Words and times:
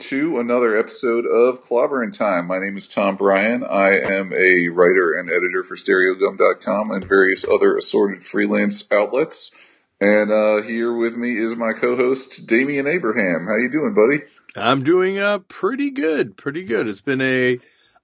to 0.00 0.38
another 0.38 0.78
episode 0.78 1.26
of 1.26 1.62
Clobbering 1.62 2.16
Time. 2.16 2.46
My 2.46 2.58
name 2.58 2.78
is 2.78 2.88
Tom 2.88 3.18
Breihan. 3.18 3.70
I 3.70 3.98
am 3.98 4.32
a 4.32 4.68
writer 4.68 5.12
and 5.12 5.28
editor 5.28 5.62
for 5.62 5.76
StereoGum.com 5.76 6.90
and 6.90 7.06
various 7.06 7.44
other 7.44 7.76
assorted 7.76 8.24
freelance 8.24 8.90
outlets. 8.90 9.54
And 10.00 10.32
uh, 10.32 10.62
here 10.62 10.94
with 10.94 11.16
me 11.16 11.36
is 11.36 11.54
my 11.54 11.74
co-host 11.74 12.46
Damian 12.46 12.86
Abraham. 12.86 13.46
How 13.46 13.56
you 13.56 13.68
doing, 13.70 13.92
buddy? 13.92 14.24
I'm 14.56 14.82
doing 14.82 15.18
uh 15.18 15.40
pretty 15.40 15.90
good, 15.90 16.36
pretty 16.36 16.64
good. 16.64 16.88
It's 16.88 17.02
been 17.02 17.20
a 17.20 17.58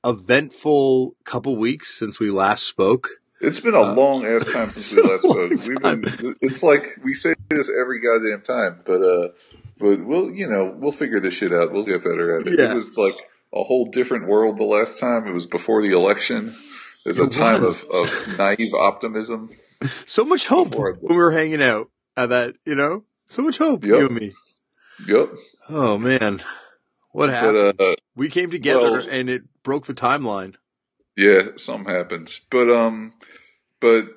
eventful 0.05 1.17
couple 1.25 1.57
weeks 1.57 1.95
since 1.95 2.21
we 2.21 2.31
last 2.31 2.65
spoke. 2.65 3.09
It's 3.41 3.61
been 3.61 3.75
a 3.75 3.81
uh, 3.81 3.95
long 3.95 4.27
ass 4.27 4.53
time 4.53 4.69
since 4.69 4.93
we 4.93 5.03
last 5.03 5.23
spoke. 5.23 5.51
We've 5.51 5.81
been, 5.81 6.37
it's 6.43 6.63
like 6.63 6.99
we 7.03 7.15
say 7.15 7.35
this 7.49 7.71
every 7.71 8.01
goddamn 8.01 8.43
time, 8.43 8.83
but 8.85 9.03
uh, 9.03 9.29
but 9.79 10.05
we'll, 10.05 10.31
you 10.33 10.49
know, 10.49 10.75
we'll 10.77 10.93
figure 10.93 11.21
this 11.21 11.35
shit 11.35 11.53
out. 11.53 11.73
We'll 11.73 11.85
get 11.85 12.03
better 12.05 12.39
at 12.39 12.47
it. 12.47 12.59
Yeah. 12.59 12.73
It 12.73 12.75
was 12.75 12.97
like 12.97 13.17
a 13.53 13.63
whole 13.63 13.91
different 13.91 14.27
world 14.27 14.59
the 14.59 14.65
last 14.65 14.99
time. 14.99 15.27
It 15.27 15.33
was 15.33 15.47
before 15.47 15.83
the 15.83 15.93
election. 15.93 16.49
It 17.05 17.15
There's 17.15 17.19
a 17.19 17.29
time 17.29 17.63
of, 17.63 17.85
of 17.93 18.39
naive 18.39 18.75
optimism. 18.75 19.51
So 20.07 20.25
much 20.25 20.47
hope 20.47 20.75
when 20.75 20.97
we 21.03 21.15
were 21.15 21.33
hanging 21.33 21.63
out 21.63 21.91
at 22.17 22.31
that, 22.31 22.57
you 22.65 22.75
know, 22.75 23.05
so 23.27 23.43
much 23.43 23.59
hope, 23.59 23.85
yep. 23.85 24.01
you 24.01 24.07
and 24.07 24.15
me. 24.15 24.33
Yep. 25.07 25.29
Oh 25.69 25.99
man, 25.99 26.43
what 27.13 27.29
happened? 27.29 27.77
But, 27.77 27.93
uh, 27.93 27.95
we 28.15 28.31
came 28.31 28.51
together 28.51 28.93
well, 28.93 29.09
and 29.09 29.29
it 29.29 29.43
broke 29.63 29.87
the 29.87 29.95
timeline. 29.95 30.55
Yeah, 31.17 31.49
something 31.57 31.93
happens. 31.93 32.41
But 32.51 32.71
um, 32.71 33.13
but 33.81 34.09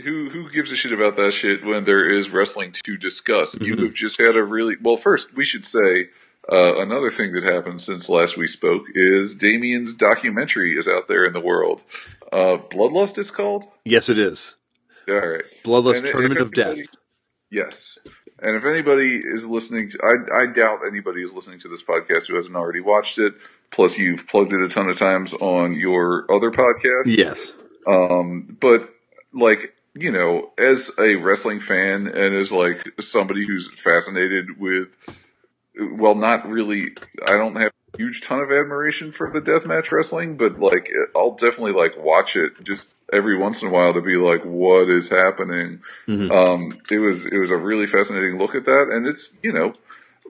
who 0.00 0.30
who 0.30 0.50
gives 0.50 0.72
a 0.72 0.76
shit 0.76 0.92
about 0.92 1.16
that 1.16 1.32
shit 1.32 1.64
when 1.64 1.84
there 1.84 2.08
is 2.08 2.30
wrestling 2.30 2.72
to 2.84 2.96
discuss? 2.96 3.54
Mm-hmm. 3.54 3.64
You 3.64 3.76
have 3.84 3.94
just 3.94 4.20
had 4.20 4.36
a 4.36 4.42
really 4.42 4.76
well. 4.80 4.96
First, 4.96 5.34
we 5.34 5.44
should 5.44 5.64
say 5.64 6.08
uh, 6.50 6.78
another 6.78 7.10
thing 7.10 7.32
that 7.32 7.44
happened 7.44 7.80
since 7.80 8.08
last 8.08 8.36
we 8.36 8.46
spoke 8.46 8.84
is 8.94 9.34
Damian's 9.34 9.94
documentary 9.94 10.76
is 10.76 10.88
out 10.88 11.08
there 11.08 11.24
in 11.24 11.32
the 11.32 11.40
world. 11.40 11.84
Uh, 12.32 12.58
Bloodlust 12.58 13.18
is 13.18 13.30
called. 13.30 13.66
Yes, 13.84 14.08
it 14.08 14.18
is. 14.18 14.56
All 15.08 15.16
right, 15.16 15.44
Bloodlust 15.64 15.98
and 15.98 16.06
Tournament 16.06 16.40
of 16.40 16.52
Death. 16.52 16.78
Yes, 17.50 17.98
and 18.42 18.56
if 18.56 18.64
anybody 18.64 19.20
is 19.22 19.46
listening, 19.46 19.90
to, 19.90 19.98
I, 20.02 20.42
I 20.42 20.46
doubt 20.46 20.80
anybody 20.86 21.22
is 21.22 21.34
listening 21.34 21.58
to 21.60 21.68
this 21.68 21.82
podcast 21.82 22.28
who 22.28 22.36
hasn't 22.36 22.56
already 22.56 22.80
watched 22.80 23.18
it. 23.18 23.34
Plus, 23.70 23.98
you've 23.98 24.26
plugged 24.26 24.52
it 24.52 24.62
a 24.62 24.68
ton 24.68 24.88
of 24.88 24.98
times 24.98 25.34
on 25.34 25.74
your 25.74 26.30
other 26.32 26.50
podcast. 26.50 27.04
Yes. 27.06 27.56
Um, 27.86 28.56
but 28.60 28.88
like 29.32 29.74
you 29.94 30.10
know, 30.10 30.50
as 30.58 30.90
a 30.98 31.16
wrestling 31.16 31.60
fan 31.60 32.06
and 32.06 32.34
as 32.34 32.52
like 32.52 32.92
somebody 33.00 33.46
who's 33.46 33.68
fascinated 33.80 34.58
with, 34.58 34.96
well, 35.78 36.14
not 36.14 36.48
really, 36.48 36.90
I 37.26 37.32
don't 37.32 37.56
have 37.56 37.72
a 37.94 37.96
huge 37.96 38.20
ton 38.20 38.40
of 38.40 38.50
admiration 38.50 39.10
for 39.10 39.30
the 39.30 39.42
deathmatch 39.42 39.90
wrestling, 39.90 40.36
but 40.36 40.58
like, 40.58 40.90
I'll 41.16 41.34
definitely 41.34 41.72
like 41.72 41.96
watch 41.96 42.36
it 42.36 42.62
just 42.62 42.94
every 43.12 43.36
once 43.36 43.62
in 43.62 43.68
a 43.68 43.70
while 43.70 43.92
to 43.94 44.00
be 44.00 44.16
like, 44.16 44.44
what 44.44 44.88
is 44.88 45.08
happening? 45.08 45.80
Mm-hmm. 46.06 46.30
Um, 46.30 46.78
it 46.90 46.98
was, 46.98 47.26
it 47.26 47.38
was 47.38 47.50
a 47.50 47.56
really 47.56 47.86
fascinating 47.86 48.38
look 48.38 48.54
at 48.54 48.66
that. 48.66 48.88
And 48.90 49.06
it's, 49.06 49.36
you 49.42 49.52
know, 49.52 49.74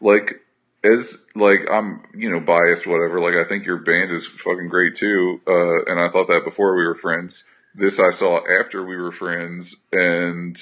like, 0.01 0.41
as 0.83 1.25
like 1.35 1.71
I'm, 1.71 2.03
you 2.15 2.31
know, 2.31 2.41
biased, 2.41 2.87
whatever. 2.87 3.21
Like 3.21 3.35
I 3.35 3.47
think 3.47 3.67
your 3.67 3.77
band 3.77 4.11
is 4.13 4.27
fucking 4.27 4.69
great 4.69 4.95
too, 4.95 5.41
uh, 5.47 5.85
and 5.85 6.01
I 6.01 6.09
thought 6.09 6.29
that 6.29 6.45
before 6.45 6.75
we 6.75 6.87
were 6.87 6.95
friends. 6.95 7.45
This 7.75 8.01
I 8.01 8.11
saw 8.11 8.41
after 8.61 8.85
we 8.85 8.97
were 8.97 9.13
friends, 9.13 9.77
and 9.93 10.59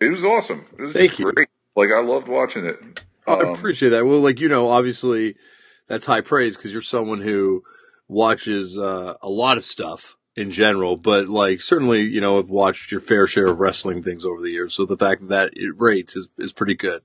it 0.00 0.10
was 0.10 0.24
awesome. 0.24 0.66
It 0.78 0.82
was 0.82 0.92
Thank 0.92 1.18
you. 1.18 1.32
great. 1.32 1.48
Like 1.74 1.90
I 1.90 2.00
loved 2.00 2.28
watching 2.28 2.66
it. 2.66 2.78
Um, 3.26 3.46
I 3.46 3.50
appreciate 3.52 3.90
that. 3.90 4.06
Well, 4.06 4.20
like 4.20 4.40
you 4.40 4.48
know, 4.48 4.68
obviously 4.68 5.36
that's 5.86 6.06
high 6.06 6.20
praise 6.20 6.56
because 6.56 6.72
you're 6.72 6.82
someone 6.82 7.20
who 7.20 7.62
watches 8.08 8.76
uh, 8.76 9.14
a 9.22 9.28
lot 9.28 9.56
of 9.56 9.64
stuff 9.64 10.16
in 10.36 10.50
general, 10.50 10.96
but 10.96 11.28
like 11.28 11.60
certainly 11.60 12.02
you 12.02 12.20
know 12.20 12.36
have 12.36 12.50
watched 12.50 12.90
your 12.90 13.00
fair 13.00 13.26
share 13.26 13.46
of 13.46 13.60
wrestling 13.60 14.02
things 14.02 14.24
over 14.24 14.42
the 14.42 14.50
years. 14.50 14.74
So 14.74 14.84
the 14.84 14.96
fact 14.96 15.28
that 15.28 15.52
it 15.54 15.74
rates 15.78 16.16
is 16.16 16.28
is 16.38 16.52
pretty 16.52 16.74
good. 16.74 17.02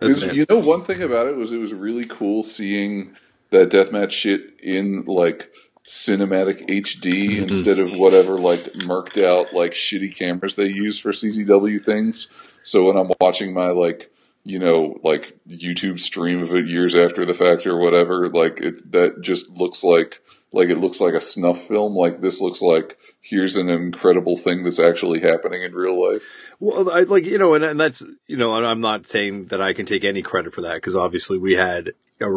Was, 0.00 0.24
you 0.24 0.44
know, 0.50 0.58
one 0.58 0.84
thing 0.84 1.02
about 1.02 1.26
it 1.26 1.36
was 1.36 1.52
it 1.52 1.58
was 1.58 1.72
really 1.72 2.04
cool 2.04 2.42
seeing 2.42 3.16
that 3.50 3.70
deathmatch 3.70 4.10
shit 4.10 4.60
in 4.62 5.02
like 5.06 5.50
cinematic 5.86 6.66
HD 6.66 7.28
mm-hmm. 7.28 7.42
instead 7.44 7.78
of 7.78 7.94
whatever 7.94 8.38
like 8.38 8.64
murked 8.74 9.22
out 9.22 9.52
like 9.52 9.72
shitty 9.72 10.14
cameras 10.14 10.56
they 10.56 10.66
use 10.66 10.98
for 10.98 11.12
CZW 11.12 11.82
things. 11.84 12.28
So 12.62 12.84
when 12.84 12.96
I'm 12.96 13.12
watching 13.20 13.54
my 13.54 13.68
like 13.68 14.12
you 14.42 14.58
know 14.58 14.98
like 15.04 15.38
YouTube 15.48 16.00
stream 16.00 16.42
of 16.42 16.54
it 16.54 16.66
years 16.66 16.94
after 16.94 17.24
the 17.24 17.34
fact 17.34 17.66
or 17.66 17.78
whatever, 17.78 18.28
like 18.28 18.60
it 18.60 18.92
that 18.92 19.20
just 19.20 19.50
looks 19.50 19.84
like 19.84 20.20
like 20.52 20.70
it 20.70 20.78
looks 20.78 21.00
like 21.00 21.14
a 21.14 21.20
snuff 21.20 21.58
film. 21.58 21.94
Like 21.94 22.20
this 22.20 22.40
looks 22.40 22.62
like 22.62 22.98
here's 23.20 23.56
an 23.56 23.68
incredible 23.68 24.36
thing 24.36 24.64
that's 24.64 24.80
actually 24.80 25.20
happening 25.20 25.62
in 25.62 25.72
real 25.72 26.10
life. 26.10 26.28
Well, 26.58 26.90
I 26.90 27.02
like 27.02 27.26
you 27.26 27.38
know, 27.38 27.54
and, 27.54 27.64
and 27.64 27.78
that's 27.78 28.02
you 28.26 28.36
know, 28.36 28.54
I'm 28.54 28.80
not 28.80 29.06
saying 29.06 29.46
that 29.46 29.60
I 29.60 29.72
can 29.72 29.86
take 29.86 30.04
any 30.04 30.22
credit 30.22 30.52
for 30.52 30.62
that 30.62 30.74
because 30.74 30.96
obviously 30.96 31.38
we 31.38 31.54
had 31.54 31.92
a 32.20 32.28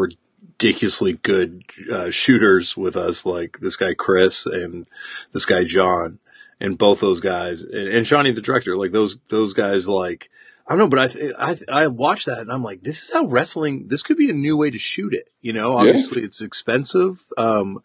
ridiculously 0.60 1.14
good 1.14 1.64
uh, 1.92 2.10
shooters 2.10 2.76
with 2.76 2.98
us, 2.98 3.26
like 3.26 3.60
this 3.62 3.78
guy 3.78 3.94
Chris 3.94 4.46
and 4.46 4.86
this 5.32 5.46
guy 5.46 5.64
John, 5.64 6.20
and 6.60 6.78
both 6.78 7.00
those 7.00 7.22
guys, 7.22 7.64
and, 7.64 7.88
and 7.88 8.06
Johnny 8.06 8.32
the 8.32 8.42
director, 8.42 8.76
like 8.76 8.92
those 8.92 9.18
those 9.30 9.54
guys, 9.54 9.88
like 9.88 10.30
I 10.68 10.76
don't 10.76 10.80
know, 10.80 10.90
but 10.90 11.16
I 11.16 11.32
I 11.40 11.84
I 11.84 11.88
watched 11.88 12.26
that 12.26 12.40
and 12.40 12.52
I'm 12.52 12.64
like, 12.64 12.84
this 12.84 13.02
is 13.02 13.12
how 13.12 13.26
wrestling. 13.26 13.88
This 13.88 14.04
could 14.04 14.18
be 14.18 14.30
a 14.30 14.34
new 14.34 14.58
way 14.58 14.70
to 14.70 14.78
shoot 14.78 15.14
it. 15.14 15.30
You 15.42 15.54
know, 15.54 15.78
obviously 15.78 16.22
yeah. 16.22 16.26
it's 16.26 16.42
expensive. 16.42 17.26
Um, 17.38 17.82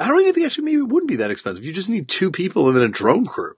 I 0.00 0.06
don't 0.06 0.20
even 0.20 0.34
think 0.34 0.46
actually 0.46 0.66
maybe 0.66 0.82
it 0.82 0.88
wouldn't 0.88 1.10
be 1.10 1.16
that 1.16 1.32
expensive. 1.32 1.64
You 1.64 1.72
just 1.72 1.88
need 1.88 2.08
two 2.08 2.30
people 2.30 2.68
and 2.68 2.76
then 2.76 2.84
a 2.84 2.88
drone 2.88 3.26
crew. 3.26 3.56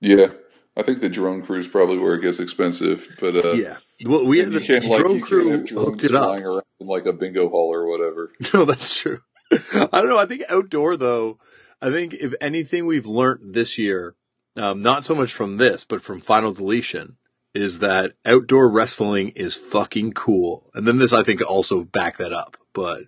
Yeah, 0.00 0.28
I 0.76 0.82
think 0.82 1.00
the 1.00 1.08
drone 1.08 1.42
crew 1.42 1.58
is 1.58 1.68
probably 1.68 1.96
where 1.96 2.14
it 2.16 2.22
gets 2.22 2.38
expensive, 2.38 3.16
but 3.18 3.36
uh, 3.36 3.52
yeah. 3.52 3.78
Well, 4.04 4.24
we 4.26 4.40
had 4.40 4.52
the 4.52 4.60
drone 4.60 5.14
like, 5.14 5.22
crew 5.22 5.66
hooked 5.66 6.04
it 6.04 6.14
up 6.14 6.40
around 6.40 6.62
like 6.80 7.06
a 7.06 7.12
bingo 7.12 7.48
hall 7.48 7.72
or 7.72 7.86
whatever. 7.86 8.32
No, 8.54 8.64
that's 8.64 8.98
true. 8.98 9.20
I 9.50 9.88
don't 9.92 10.08
know. 10.08 10.18
I 10.18 10.26
think 10.26 10.42
outdoor 10.48 10.96
though. 10.96 11.38
I 11.80 11.90
think 11.90 12.14
if 12.14 12.34
anything 12.40 12.86
we've 12.86 13.06
learned 13.06 13.54
this 13.54 13.76
year, 13.76 14.14
um, 14.56 14.82
not 14.82 15.04
so 15.04 15.14
much 15.14 15.32
from 15.32 15.56
this, 15.56 15.84
but 15.84 16.02
from 16.02 16.20
Final 16.20 16.52
Deletion, 16.52 17.16
is 17.54 17.80
that 17.80 18.12
outdoor 18.24 18.68
wrestling 18.68 19.30
is 19.30 19.54
fucking 19.54 20.12
cool. 20.12 20.70
And 20.74 20.86
then 20.86 20.98
this, 20.98 21.12
I 21.12 21.22
think, 21.22 21.42
also 21.42 21.84
back 21.84 22.16
that 22.18 22.32
up. 22.32 22.56
But 22.72 23.04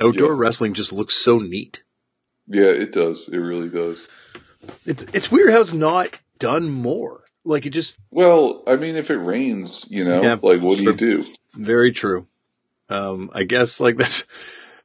outdoor 0.00 0.32
yeah. 0.32 0.38
wrestling 0.38 0.74
just 0.74 0.92
looks 0.92 1.14
so 1.14 1.38
neat. 1.38 1.82
Yeah, 2.46 2.70
it 2.70 2.92
does. 2.92 3.28
It 3.28 3.38
really 3.38 3.68
does. 3.68 4.06
It's 4.86 5.04
it's 5.12 5.30
weird 5.30 5.52
how 5.52 5.60
it's 5.60 5.72
not 5.72 6.20
done 6.38 6.70
more. 6.70 7.21
Like 7.44 7.66
it 7.66 7.70
just. 7.70 7.98
Well, 8.10 8.62
I 8.66 8.76
mean, 8.76 8.96
if 8.96 9.10
it 9.10 9.18
rains, 9.18 9.86
you 9.90 10.04
know, 10.04 10.22
yeah, 10.22 10.38
like 10.42 10.60
what 10.60 10.78
true. 10.78 10.94
do 10.94 11.06
you 11.06 11.22
do? 11.22 11.24
Very 11.54 11.92
true. 11.92 12.26
Um, 12.88 13.30
I 13.32 13.44
guess 13.44 13.80
like 13.80 13.96
that's, 13.98 14.24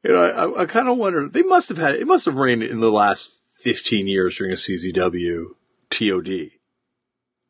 you 0.03 0.11
know, 0.11 0.21
I, 0.21 0.61
I 0.61 0.65
kind 0.65 0.87
of 0.87 0.97
wonder, 0.97 1.27
they 1.27 1.43
must 1.43 1.69
have 1.69 1.77
had, 1.77 1.95
it 1.95 2.07
must 2.07 2.25
have 2.25 2.35
rained 2.35 2.63
in 2.63 2.79
the 2.79 2.91
last 2.91 3.31
15 3.57 4.07
years 4.07 4.37
during 4.37 4.53
a 4.53 4.55
CZW 4.55 5.47
TOD. 5.89 6.51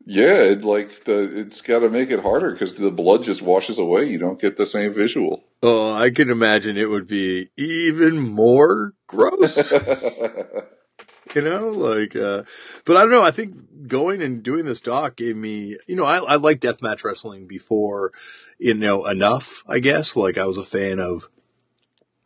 Yeah, 0.09 0.41
it, 0.43 0.63
like 0.63 1.03
the 1.03 1.37
it's 1.37 1.59
got 1.59 1.79
to 1.79 1.89
make 1.89 2.11
it 2.11 2.21
harder 2.21 2.53
because 2.53 2.75
the 2.75 2.91
blood 2.91 3.23
just 3.23 3.41
washes 3.41 3.77
away. 3.77 4.05
You 4.05 4.17
don't 4.17 4.39
get 4.39 4.55
the 4.55 4.65
same 4.65 4.93
visual. 4.93 5.43
Oh, 5.61 5.93
I 5.93 6.11
can 6.11 6.29
imagine 6.29 6.77
it 6.77 6.89
would 6.89 7.07
be 7.07 7.49
even 7.57 8.17
more 8.17 8.93
gross. 9.07 9.73
you 11.37 11.43
know, 11.43 11.69
like, 11.69 12.15
uh, 12.15 12.43
but 12.83 12.97
I 12.97 13.01
don't 13.01 13.11
know. 13.11 13.23
I 13.23 13.29
think 13.29 13.87
going 13.87 14.23
and 14.23 14.41
doing 14.41 14.65
this 14.65 14.81
doc 14.81 15.15
gave 15.15 15.35
me, 15.35 15.77
you 15.87 15.95
know, 15.95 16.05
I, 16.05 16.17
I 16.17 16.35
like 16.37 16.59
deathmatch 16.59 17.03
wrestling 17.03 17.45
before, 17.45 18.11
you 18.57 18.73
know, 18.73 19.05
enough. 19.05 19.63
I 19.67 19.77
guess 19.77 20.15
like 20.15 20.39
I 20.39 20.45
was 20.45 20.57
a 20.57 20.63
fan 20.63 20.99
of 20.99 21.29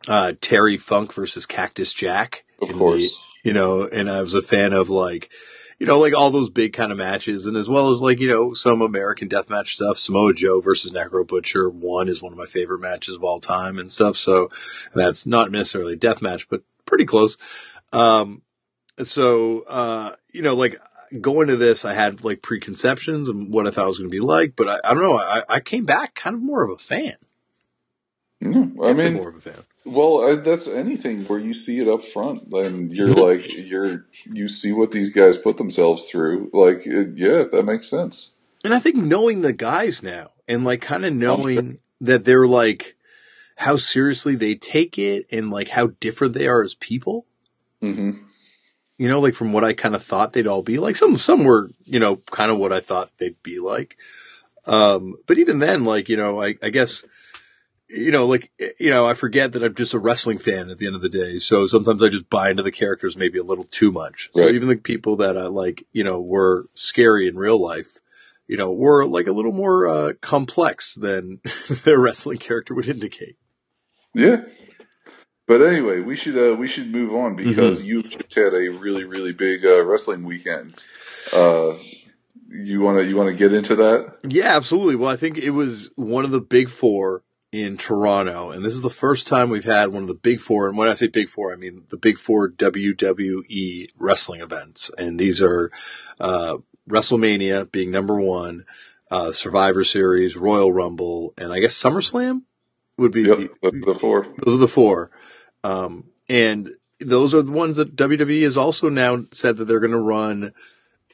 uh, 0.08 0.32
Terry 0.40 0.78
Funk 0.78 1.12
versus 1.12 1.44
Cactus 1.44 1.92
Jack. 1.92 2.44
Of 2.62 2.72
course, 2.72 3.02
the, 3.42 3.50
you 3.50 3.52
know, 3.52 3.86
and 3.86 4.10
I 4.10 4.22
was 4.22 4.34
a 4.34 4.40
fan 4.40 4.72
of 4.72 4.88
like 4.88 5.28
you 5.78 5.86
know, 5.86 5.98
like 5.98 6.14
all 6.14 6.30
those 6.30 6.48
big 6.48 6.72
kind 6.72 6.92
of 6.92 6.96
matches, 6.96 7.44
and 7.44 7.56
as 7.56 7.68
well 7.68 7.90
as 7.90 8.00
like 8.00 8.18
you 8.18 8.28
know 8.28 8.54
some 8.54 8.80
American 8.80 9.28
deathmatch 9.28 9.74
stuff. 9.74 9.98
Samoa 9.98 10.32
Joe 10.32 10.62
versus 10.62 10.92
Necro 10.92 11.26
Butcher 11.26 11.68
one 11.68 12.08
is 12.08 12.22
one 12.22 12.32
of 12.32 12.38
my 12.38 12.46
favorite 12.46 12.80
matches 12.80 13.16
of 13.16 13.24
all 13.24 13.40
time 13.40 13.78
and 13.78 13.90
stuff. 13.90 14.16
So 14.16 14.48
that's 14.94 15.26
not 15.26 15.50
necessarily 15.50 15.94
a 15.94 15.96
death 15.96 16.22
match, 16.22 16.48
but 16.48 16.62
pretty 16.86 17.04
close. 17.04 17.36
Um, 17.92 18.42
so 19.06 19.64
uh, 19.68 20.14
you 20.32 20.42
know, 20.42 20.54
like 20.54 20.76
going 21.20 21.48
to 21.48 21.56
this, 21.56 21.84
I 21.84 21.94
had 21.94 22.24
like 22.24 22.42
preconceptions 22.42 23.28
and 23.28 23.52
what 23.52 23.66
I 23.66 23.70
thought 23.70 23.84
it 23.84 23.88
was 23.88 23.98
going 23.98 24.10
to 24.10 24.14
be 24.14 24.20
like, 24.20 24.56
but 24.56 24.68
I, 24.68 24.78
I 24.84 24.94
don't 24.94 25.02
know. 25.02 25.18
I, 25.18 25.42
I, 25.48 25.60
came 25.60 25.84
back 25.84 26.14
kind 26.14 26.34
of 26.34 26.42
more 26.42 26.62
of 26.62 26.70
a 26.70 26.78
fan. 26.78 27.16
Mm, 28.42 28.84
I 28.84 28.92
mean, 28.92 29.14
more 29.14 29.28
of 29.28 29.36
a 29.36 29.40
fan. 29.40 29.64
Well, 29.84 30.24
I, 30.24 30.36
that's 30.36 30.68
anything 30.68 31.24
where 31.24 31.38
you 31.38 31.54
see 31.64 31.78
it 31.78 31.88
up 31.88 32.04
front, 32.04 32.52
and 32.52 32.92
you're 32.92 33.08
like, 33.08 33.46
you're 33.48 34.06
you 34.24 34.48
see 34.48 34.72
what 34.72 34.90
these 34.90 35.10
guys 35.10 35.38
put 35.38 35.58
themselves 35.58 36.04
through. 36.04 36.50
Like, 36.52 36.86
it, 36.86 37.12
yeah, 37.16 37.44
that 37.50 37.64
makes 37.64 37.88
sense. 37.88 38.34
And 38.64 38.74
I 38.74 38.78
think 38.78 38.96
knowing 38.96 39.42
the 39.42 39.52
guys 39.52 40.02
now, 40.02 40.30
and 40.48 40.64
like 40.64 40.80
kind 40.80 41.04
of 41.04 41.12
knowing 41.12 41.80
that 42.00 42.24
they're 42.24 42.46
like 42.46 42.96
how 43.56 43.76
seriously 43.76 44.34
they 44.34 44.54
take 44.54 44.98
it 44.98 45.26
and 45.30 45.50
like 45.50 45.68
how 45.68 45.88
different 46.00 46.34
they 46.34 46.48
are 46.48 46.62
as 46.62 46.74
people. 46.74 47.26
hmm 47.80 48.12
You 49.02 49.08
know, 49.08 49.20
like 49.20 49.34
from 49.34 49.52
what 49.52 49.64
I 49.64 49.72
kind 49.72 49.94
of 49.94 50.02
thought 50.02 50.32
they'd 50.32 50.46
all 50.46 50.62
be 50.62 50.78
like. 50.78 50.96
Some 50.96 51.16
some 51.16 51.44
were, 51.44 51.70
you 51.84 51.98
know, 51.98 52.16
kind 52.16 52.50
of 52.50 52.58
what 52.58 52.72
I 52.72 52.80
thought 52.80 53.10
they'd 53.18 53.42
be 53.42 53.58
like. 53.58 53.96
Um, 54.66 55.16
but 55.26 55.38
even 55.38 55.58
then, 55.58 55.84
like 55.84 56.08
you 56.08 56.16
know, 56.16 56.40
I, 56.40 56.54
I 56.62 56.70
guess 56.70 57.04
you 57.92 58.10
know, 58.10 58.26
like, 58.26 58.50
you 58.78 58.90
know, 58.90 59.06
I 59.06 59.14
forget 59.14 59.52
that 59.52 59.62
I'm 59.62 59.74
just 59.74 59.94
a 59.94 59.98
wrestling 59.98 60.38
fan 60.38 60.70
at 60.70 60.78
the 60.78 60.86
end 60.86 60.96
of 60.96 61.02
the 61.02 61.08
day. 61.08 61.38
So 61.38 61.66
sometimes 61.66 62.02
I 62.02 62.08
just 62.08 62.30
buy 62.30 62.50
into 62.50 62.62
the 62.62 62.72
characters 62.72 63.16
maybe 63.16 63.38
a 63.38 63.44
little 63.44 63.64
too 63.64 63.92
much. 63.92 64.30
So 64.34 64.48
even 64.48 64.68
the 64.68 64.76
people 64.76 65.16
that 65.16 65.36
I 65.36 65.46
like, 65.46 65.84
you 65.92 66.02
know, 66.02 66.20
were 66.20 66.68
scary 66.74 67.28
in 67.28 67.36
real 67.36 67.60
life, 67.60 67.98
you 68.46 68.56
know, 68.56 68.72
were 68.72 69.06
like 69.06 69.26
a 69.26 69.32
little 69.32 69.52
more, 69.52 69.86
uh, 69.86 70.12
complex 70.20 70.94
than 70.94 71.40
their 71.84 71.98
wrestling 71.98 72.38
character 72.38 72.74
would 72.74 72.88
indicate. 72.88 73.36
Yeah. 74.14 74.44
But 75.52 75.66
anyway, 75.66 76.00
we 76.00 76.16
should 76.16 76.38
uh, 76.38 76.54
we 76.56 76.66
should 76.66 76.90
move 76.90 77.12
on 77.14 77.36
Mm-hmm. 77.36 77.48
because 77.50 77.82
you've 77.82 78.08
just 78.08 78.34
had 78.34 78.54
a 78.54 78.68
really 78.70 79.04
really 79.04 79.32
big 79.34 79.66
uh, 79.66 79.82
wrestling 79.84 80.24
weekend. 80.24 80.82
Uh, 81.30 81.74
you 82.48 82.80
want 82.80 82.98
to 82.98 83.06
you 83.06 83.16
want 83.16 83.28
to 83.28 83.34
get 83.34 83.52
into 83.52 83.74
that? 83.76 84.16
Yeah, 84.26 84.56
absolutely. 84.56 84.96
Well, 84.96 85.10
I 85.10 85.16
think 85.16 85.36
it 85.36 85.50
was 85.50 85.90
one 85.96 86.24
of 86.24 86.30
the 86.30 86.40
big 86.40 86.70
four 86.70 87.22
in 87.52 87.76
Toronto, 87.76 88.50
and 88.50 88.64
this 88.64 88.74
is 88.74 88.80
the 88.80 88.88
first 88.88 89.26
time 89.26 89.50
we've 89.50 89.64
had 89.64 89.88
one 89.92 90.00
of 90.00 90.08
the 90.08 90.14
big 90.14 90.40
four. 90.40 90.68
And 90.70 90.78
when 90.78 90.88
I 90.88 90.94
say 90.94 91.06
big 91.08 91.28
four, 91.28 91.52
I 91.52 91.56
mean 91.56 91.84
the 91.90 91.98
big 91.98 92.18
four 92.18 92.50
WWE 92.50 93.88
wrestling 93.98 94.40
events. 94.40 94.90
And 94.96 95.18
these 95.20 95.42
are 95.42 95.70
uh, 96.18 96.56
WrestleMania 96.88 97.70
being 97.70 97.90
number 97.90 98.18
one, 98.18 98.64
uh, 99.10 99.32
Survivor 99.32 99.84
Series, 99.84 100.34
Royal 100.34 100.72
Rumble, 100.72 101.34
and 101.36 101.52
I 101.52 101.58
guess 101.60 101.74
SummerSlam 101.74 102.42
would 102.98 103.12
be 103.12 103.22
Yep, 103.22 103.38
the, 103.62 103.82
the 103.86 103.94
four. 103.94 104.26
those 104.44 104.54
are 104.56 104.58
the 104.58 104.68
four. 104.68 105.10
Um, 105.64 106.04
and 106.28 106.70
those 107.00 107.34
are 107.34 107.42
the 107.42 107.52
ones 107.52 107.76
that 107.76 107.96
WWE 107.96 108.42
has 108.42 108.56
also 108.56 108.88
now 108.88 109.24
said 109.30 109.56
that 109.56 109.66
they're 109.66 109.80
going 109.80 109.92
to 109.92 109.98
run. 109.98 110.52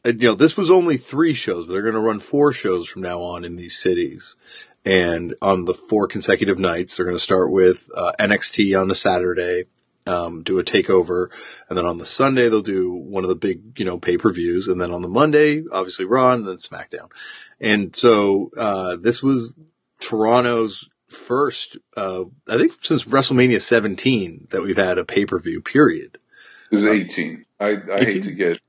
uh, 0.05 0.11
You 0.11 0.29
know, 0.29 0.35
this 0.35 0.56
was 0.56 0.71
only 0.71 0.97
three 0.97 1.35
shows, 1.35 1.67
but 1.67 1.73
they're 1.73 1.83
going 1.83 1.95
to 1.95 2.00
run 2.00 2.21
four 2.21 2.53
shows 2.53 2.89
from 2.89 3.03
now 3.03 3.21
on 3.21 3.45
in 3.45 3.56
these 3.56 3.79
cities. 3.79 4.37
And 4.85 5.35
on 5.43 5.65
the 5.65 5.75
four 5.75 6.06
consecutive 6.06 6.59
nights, 6.59 6.97
they're 6.97 7.06
going 7.06 7.17
to 7.17 7.23
start 7.23 7.50
with 7.50 7.91
uh, 7.95 8.12
NXT 8.19 8.81
on 8.81 8.89
the 8.89 8.95
Saturday, 8.95 9.65
um, 10.06 10.43
do 10.43 10.59
a 10.59 10.65
takeover, 10.65 11.29
and 11.69 11.77
then 11.77 11.85
on 11.85 11.99
the 11.99 12.06
Sunday 12.06 12.49
they'll 12.49 12.62
do 12.62 12.93
one 12.93 13.25
of 13.25 13.29
the 13.29 13.35
big, 13.35 13.79
you 13.79 13.85
know, 13.85 13.99
pay 13.99 14.17
per 14.17 14.33
views, 14.33 14.69
and 14.69 14.81
then 14.81 14.91
on 14.91 15.03
the 15.03 15.09
Monday, 15.09 15.62
obviously 15.73 16.06
Raw, 16.06 16.33
and 16.33 16.47
then 16.47 16.56
SmackDown. 16.56 17.11
And 17.61 17.95
so 17.95 18.50
uh, 18.56 18.97
this 18.97 19.23
was 19.23 19.55
Toronto's 20.00 20.89
first, 21.09 21.77
uh, 21.97 22.25
I 22.49 22.59
think 22.59 22.73
since 22.83 23.05
WrestleMania 23.05 23.61
17 23.61 24.49
that 24.51 24.63
we've 24.63 24.77
had 24.77 24.99
a 24.99 25.05
pay 25.05 25.27
per 25.27 25.39
view. 25.39 25.61
Period. 25.61 26.19
Is 26.71 26.85
eighteen. 26.87 27.45
I, 27.59 27.69
I 27.69 27.73
18? 27.73 28.05
hate 28.07 28.23
to 28.25 28.33
get 28.33 28.61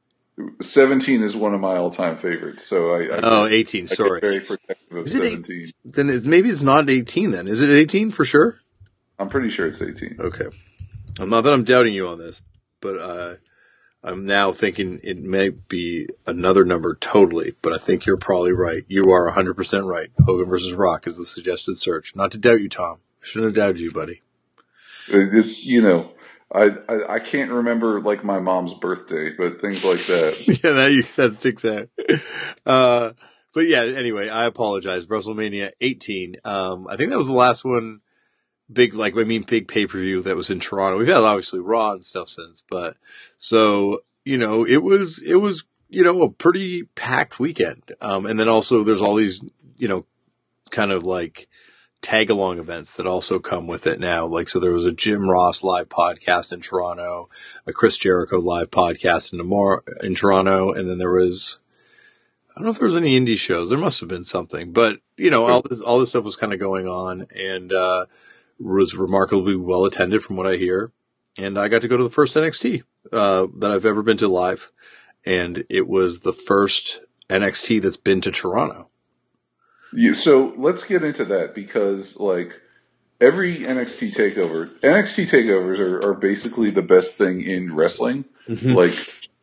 seventeen 0.61 1.21
is 1.21 1.35
one 1.35 1.53
of 1.53 1.59
my 1.59 1.75
all 1.75 1.91
time 1.91 2.15
favorites. 2.15 2.65
So 2.65 2.93
I, 2.93 2.99
I 3.03 3.19
Oh, 3.21 3.45
18. 3.45 3.83
I 3.83 3.85
Sorry. 3.87 4.19
very 4.21 4.39
protective 4.39 4.97
of 4.97 5.05
Is 5.05 5.15
it 5.15 5.23
eight- 5.23 5.29
seventeen. 5.45 5.71
Then 5.83 6.09
it's, 6.09 6.25
maybe 6.25 6.49
it's 6.49 6.61
not 6.61 6.89
18. 6.89 7.31
Then 7.31 7.47
is 7.47 7.61
it 7.61 7.69
18 7.69 8.11
for 8.11 8.23
sure? 8.25 8.59
I'm 9.19 9.27
pretty 9.27 9.49
sure 9.49 9.67
it's 9.67 9.81
eighteen. 9.81 10.15
Okay. 10.19 10.45
I'm 11.19 11.29
not 11.29 11.41
that 11.41 11.51
I'm 11.53 11.65
doubting 11.65 11.93
you 11.93 12.07
on 12.07 12.17
this, 12.19 12.41
but 12.79 12.97
uh, 12.97 13.35
I'm 14.03 14.25
now 14.25 14.51
thinking 14.51 15.01
it 15.03 15.17
may 15.17 15.49
be 15.49 16.07
another 16.25 16.63
number 16.63 16.95
totally. 16.95 17.55
But 17.61 17.73
I 17.73 17.77
think 17.77 18.05
you're 18.05 18.17
probably 18.17 18.53
right. 18.53 18.85
You 18.87 19.11
are 19.11 19.25
100 19.25 19.55
percent 19.55 19.85
right. 19.85 20.11
Hogan 20.25 20.49
versus 20.49 20.73
Rock 20.73 21.07
is 21.07 21.17
the 21.17 21.25
suggested 21.25 21.75
search. 21.75 22.15
Not 22.15 22.31
to 22.31 22.37
doubt 22.37 22.61
you, 22.61 22.69
Tom. 22.69 22.99
I 23.21 23.25
shouldn't 23.25 23.55
have 23.55 23.63
doubted 23.63 23.81
you, 23.81 23.91
buddy. 23.91 24.21
It's 25.07 25.65
you 25.65 25.81
know. 25.81 26.11
I, 26.51 26.71
I 26.87 27.13
I 27.15 27.19
can't 27.19 27.51
remember 27.51 28.01
like 28.01 28.23
my 28.23 28.39
mom's 28.39 28.73
birthday, 28.73 29.31
but 29.37 29.61
things 29.61 29.85
like 29.85 30.03
that. 30.07 30.47
yeah, 30.63 30.71
that 30.71 30.91
you, 30.91 31.03
that 31.15 31.35
sticks 31.35 31.63
out. 31.63 31.89
Uh, 32.65 33.11
but 33.53 33.67
yeah, 33.67 33.83
anyway, 33.83 34.29
I 34.29 34.45
apologize. 34.45 35.07
WrestleMania 35.07 35.71
18. 35.81 36.37
Um, 36.43 36.87
I 36.87 36.97
think 36.97 37.11
that 37.11 37.17
was 37.17 37.27
the 37.27 37.33
last 37.33 37.63
one 37.63 38.01
big, 38.71 38.93
like, 38.93 39.17
I 39.17 39.23
mean, 39.23 39.43
big 39.43 39.67
pay 39.67 39.85
per 39.85 39.99
view 39.99 40.21
that 40.21 40.35
was 40.35 40.49
in 40.49 40.59
Toronto. 40.59 40.97
We've 40.97 41.07
had 41.07 41.17
obviously 41.17 41.59
Raw 41.59 41.93
and 41.93 42.03
stuff 42.03 42.29
since, 42.29 42.63
but 42.69 42.97
so, 43.37 43.99
you 44.25 44.37
know, 44.37 44.65
it 44.65 44.83
was, 44.83 45.21
it 45.23 45.35
was, 45.35 45.63
you 45.89 46.03
know, 46.03 46.21
a 46.23 46.29
pretty 46.29 46.83
packed 46.95 47.39
weekend. 47.39 47.91
Um, 48.01 48.25
and 48.25 48.39
then 48.39 48.49
also 48.49 48.83
there's 48.83 49.01
all 49.01 49.15
these, 49.15 49.43
you 49.77 49.87
know, 49.87 50.05
kind 50.69 50.91
of 50.91 51.03
like, 51.03 51.47
tag 52.01 52.29
along 52.29 52.59
events 52.59 52.93
that 52.93 53.05
also 53.05 53.39
come 53.39 53.67
with 53.67 53.85
it 53.85 53.99
now. 53.99 54.25
Like, 54.25 54.47
so 54.47 54.57
there 54.57 54.71
was 54.71 54.85
a 54.85 54.91
Jim 54.93 55.29
Ross 55.29 55.65
live 55.65 55.89
podcast 55.89 56.53
in 56.53 56.61
Toronto, 56.61 57.27
a 57.67 57.73
Chris 57.73 57.97
Jericho 57.97 58.39
live 58.39 58.71
podcast 58.71 59.33
in, 59.33 59.37
tomorrow, 59.37 59.81
in 60.01 60.15
Toronto, 60.15 60.71
and 60.71 60.89
then 60.89 60.97
there 60.97 61.11
was, 61.11 61.59
I 62.49 62.53
don't 62.55 62.63
know 62.63 62.69
if 62.69 62.79
there 62.79 62.87
was 62.87 62.95
any 62.95 63.19
indie 63.19 63.37
shows. 63.37 63.69
There 63.69 63.77
must 63.77 63.99
have 63.99 64.07
been 64.07 64.23
something, 64.23 64.71
but 64.71 64.99
you 65.17 65.29
know, 65.29 65.47
all 65.47 65.61
this, 65.61 65.81
all 65.81 65.99
this 65.99 66.11
stuff 66.11 66.23
was 66.23 66.37
kind 66.37 66.53
of 66.53 66.59
going 66.59 66.87
on 66.87 67.27
and, 67.35 67.73
uh, 67.73 68.05
was 68.59 68.95
remarkably 68.95 69.55
well 69.55 69.85
attended 69.85 70.23
from 70.23 70.35
what 70.35 70.47
I 70.47 70.57
hear. 70.57 70.91
And 71.37 71.57
I 71.57 71.67
got 71.67 71.81
to 71.81 71.87
go 71.87 71.97
to 71.97 72.03
the 72.03 72.09
first 72.09 72.35
NXT, 72.35 72.83
uh, 73.11 73.47
that 73.57 73.71
I've 73.71 73.85
ever 73.85 74.03
been 74.03 74.17
to 74.17 74.27
live. 74.27 74.71
And 75.25 75.63
it 75.69 75.87
was 75.87 76.21
the 76.21 76.33
first 76.33 77.01
NXT 77.29 77.81
that's 77.81 77.97
been 77.97 78.21
to 78.21 78.31
Toronto. 78.31 78.89
Yeah, 79.93 80.11
so 80.11 80.53
let's 80.57 80.83
get 80.83 81.03
into 81.03 81.25
that 81.25 81.55
because 81.55 82.19
like 82.19 82.59
every 83.19 83.57
NXT 83.57 84.15
takeover, 84.15 84.69
NXT 84.81 85.31
takeovers 85.31 85.79
are, 85.79 86.01
are 86.03 86.13
basically 86.13 86.71
the 86.71 86.81
best 86.81 87.17
thing 87.17 87.41
in 87.41 87.75
wrestling. 87.75 88.25
Like 88.75 88.93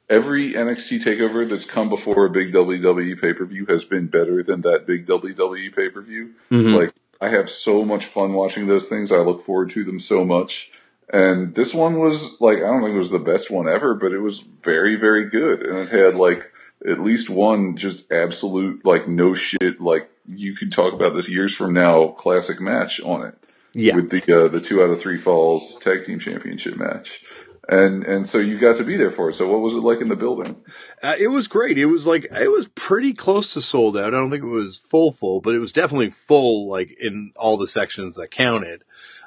every 0.09 0.53
NXT 0.53 1.05
takeover 1.05 1.49
that's 1.49 1.65
come 1.65 1.89
before 1.89 2.27
a 2.27 2.31
big 2.31 2.53
WWE 2.53 3.21
pay 3.21 3.33
per 3.33 3.45
view 3.45 3.67
has 3.67 3.85
been 3.85 4.07
better 4.07 4.43
than 4.43 4.61
that 4.62 4.87
big 4.87 5.07
WWE 5.07 5.75
pay 5.75 5.89
per 5.89 6.03
view. 6.03 6.35
Like 6.77 6.95
I 7.20 7.28
have 7.28 7.49
so 7.50 7.85
much 7.85 8.06
fun 8.06 8.32
watching 8.35 8.66
those 8.66 8.88
things. 8.88 9.11
I 9.12 9.18
look 9.18 9.40
forward 9.40 9.70
to 9.70 9.85
them 9.85 9.99
so 9.99 10.25
much. 10.25 10.70
And 11.12 11.54
this 11.54 11.73
one 11.73 12.00
was 12.00 12.40
like 12.40 12.58
I 12.58 12.62
don't 12.66 12.82
think 12.82 12.94
it 12.94 12.99
was 12.99 13.11
the 13.12 13.18
best 13.20 13.50
one 13.50 13.68
ever, 13.68 13.94
but 13.94 14.12
it 14.12 14.18
was 14.18 14.40
very 14.40 14.96
very 14.96 15.28
good, 15.28 15.62
and 15.62 15.78
it 15.78 15.88
had 15.90 16.16
like 16.16 16.52
at 16.87 17.00
least 17.00 17.30
one 17.30 17.76
just 17.76 18.11
absolute 18.11 18.85
like 18.85 19.06
no 19.06 19.32
shit 19.32 19.80
like 19.80 20.11
you 20.28 20.54
could 20.56 20.73
talk 20.73 20.92
about 20.92 21.14
this 21.14 21.28
years 21.28 21.54
from 21.54 21.73
now 21.73 22.08
classic 22.08 22.61
match 22.61 23.00
on 23.02 23.25
it 23.25 23.35
Yeah. 23.73 23.94
with 23.94 24.11
the 24.11 24.20
uh, 24.46 24.49
the 24.49 24.61
two 24.61 24.82
out 24.82 24.90
of 24.90 25.00
three 25.00 25.16
falls 25.16 25.76
tag 25.76 26.02
team 26.04 26.18
championship 26.18 26.76
match, 26.76 27.23
and 27.68 28.04
and 28.04 28.26
so 28.26 28.38
you 28.38 28.58
got 28.58 28.76
to 28.76 28.85
be 28.85 28.96
there 28.96 29.11
for 29.11 29.30
it. 29.30 29.35
So 29.35 29.49
what 29.50 29.61
was 29.61 29.75
it 29.75 29.80
like 29.80 30.00
in 30.00 30.08
the 30.08 30.16
building? 30.16 30.62
Uh, 31.02 31.16
it 31.18 31.28
was 31.28 31.49
great. 31.49 31.78
It 31.78 31.87
was 31.87 32.06
like 32.06 32.26
it 32.30 32.50
was 32.50 32.68
pretty 32.68 33.12
close 33.12 33.52
to 33.54 33.61
sold 33.61 33.96
out. 33.96 34.14
I 34.14 34.18
don't 34.18 34.30
think 34.30 34.44
it 34.44 34.49
was 34.49 34.76
full 34.76 35.12
full, 35.12 35.40
but 35.40 35.54
it 35.54 35.58
was 35.58 35.73
definitely 35.73 36.11
full, 36.11 36.68
like 36.68 36.96
in 37.00 37.32
all 37.37 37.56
the 37.56 37.66
sections 37.66 38.16
that 38.16 38.30
counted. 38.30 38.85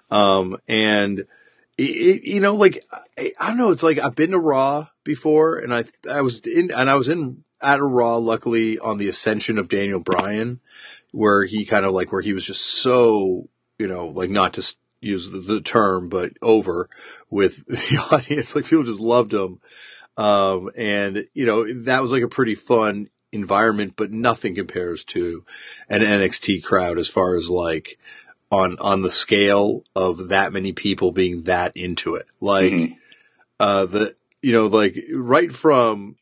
Um, 0.10 0.58
and 0.68 1.20
it, 1.78 1.84
it, 1.84 2.24
you 2.24 2.40
know, 2.40 2.56
like 2.56 2.84
I, 3.18 3.34
I 3.40 3.48
don't 3.48 3.58
know. 3.58 3.72
It's 3.72 3.84
like 3.84 4.00
I've 4.00 4.16
been 4.16 4.32
to 4.32 4.40
Raw 4.40 4.88
before, 5.04 5.58
and 5.58 5.74
I 5.74 5.86
I 6.10 6.22
was 6.22 6.40
in 6.46 6.72
and 6.72 6.90
I 6.90 6.96
was 6.96 7.10
in 7.10 7.44
at 7.62 7.80
a 7.80 7.86
Raw, 7.86 8.18
luckily 8.18 8.80
on 8.80 8.98
the 8.98 9.10
ascension 9.10 9.58
of 9.58 9.70
Daniel 9.70 10.00
Bryan, 10.00 10.60
where 11.12 11.46
he 11.46 11.66
kind 11.66 11.86
of 11.86 11.94
like 11.94 12.12
where 12.12 12.22
he 12.22 12.34
was 12.34 12.46
just 12.46 12.66
so 12.66 13.50
you 13.78 13.88
know 13.88 14.08
like 14.08 14.30
not 14.30 14.58
s- 14.58 14.76
use 15.02 15.32
the, 15.32 15.40
the 15.40 15.62
term, 15.62 16.10
but 16.10 16.34
over 16.42 16.90
with 17.30 17.66
the 17.68 18.08
audience. 18.12 18.56
Like 18.56 18.66
people 18.66 18.84
just 18.84 19.00
loved 19.00 19.34
him. 19.34 19.60
Um, 20.18 20.70
and 20.78 21.26
you 21.34 21.46
know, 21.46 21.72
that 21.84 22.02
was 22.02 22.12
like 22.12 22.24
a 22.24 22.28
pretty 22.28 22.56
fun 22.56 23.10
environment, 23.32 23.94
but 23.96 24.12
nothing 24.12 24.56
compares 24.56 25.04
to 25.06 25.46
an 25.88 26.02
NXT 26.02 26.64
crowd 26.64 26.98
as 26.98 27.08
far 27.08 27.36
as 27.36 27.50
like 27.50 27.98
on, 28.52 28.78
on 28.80 29.02
the 29.02 29.12
scale 29.12 29.84
of 29.96 30.30
that 30.30 30.52
many 30.52 30.74
people 30.74 31.12
being 31.12 31.44
that 31.44 31.78
into 31.78 32.16
it. 32.16 32.26
Like, 32.42 32.74
Mhm. 32.74 32.96
uh, 33.60 33.86
the, 33.86 34.16
you 34.42 34.52
know, 34.52 34.68
like 34.68 34.98
right 35.14 35.52
from, 35.54 36.16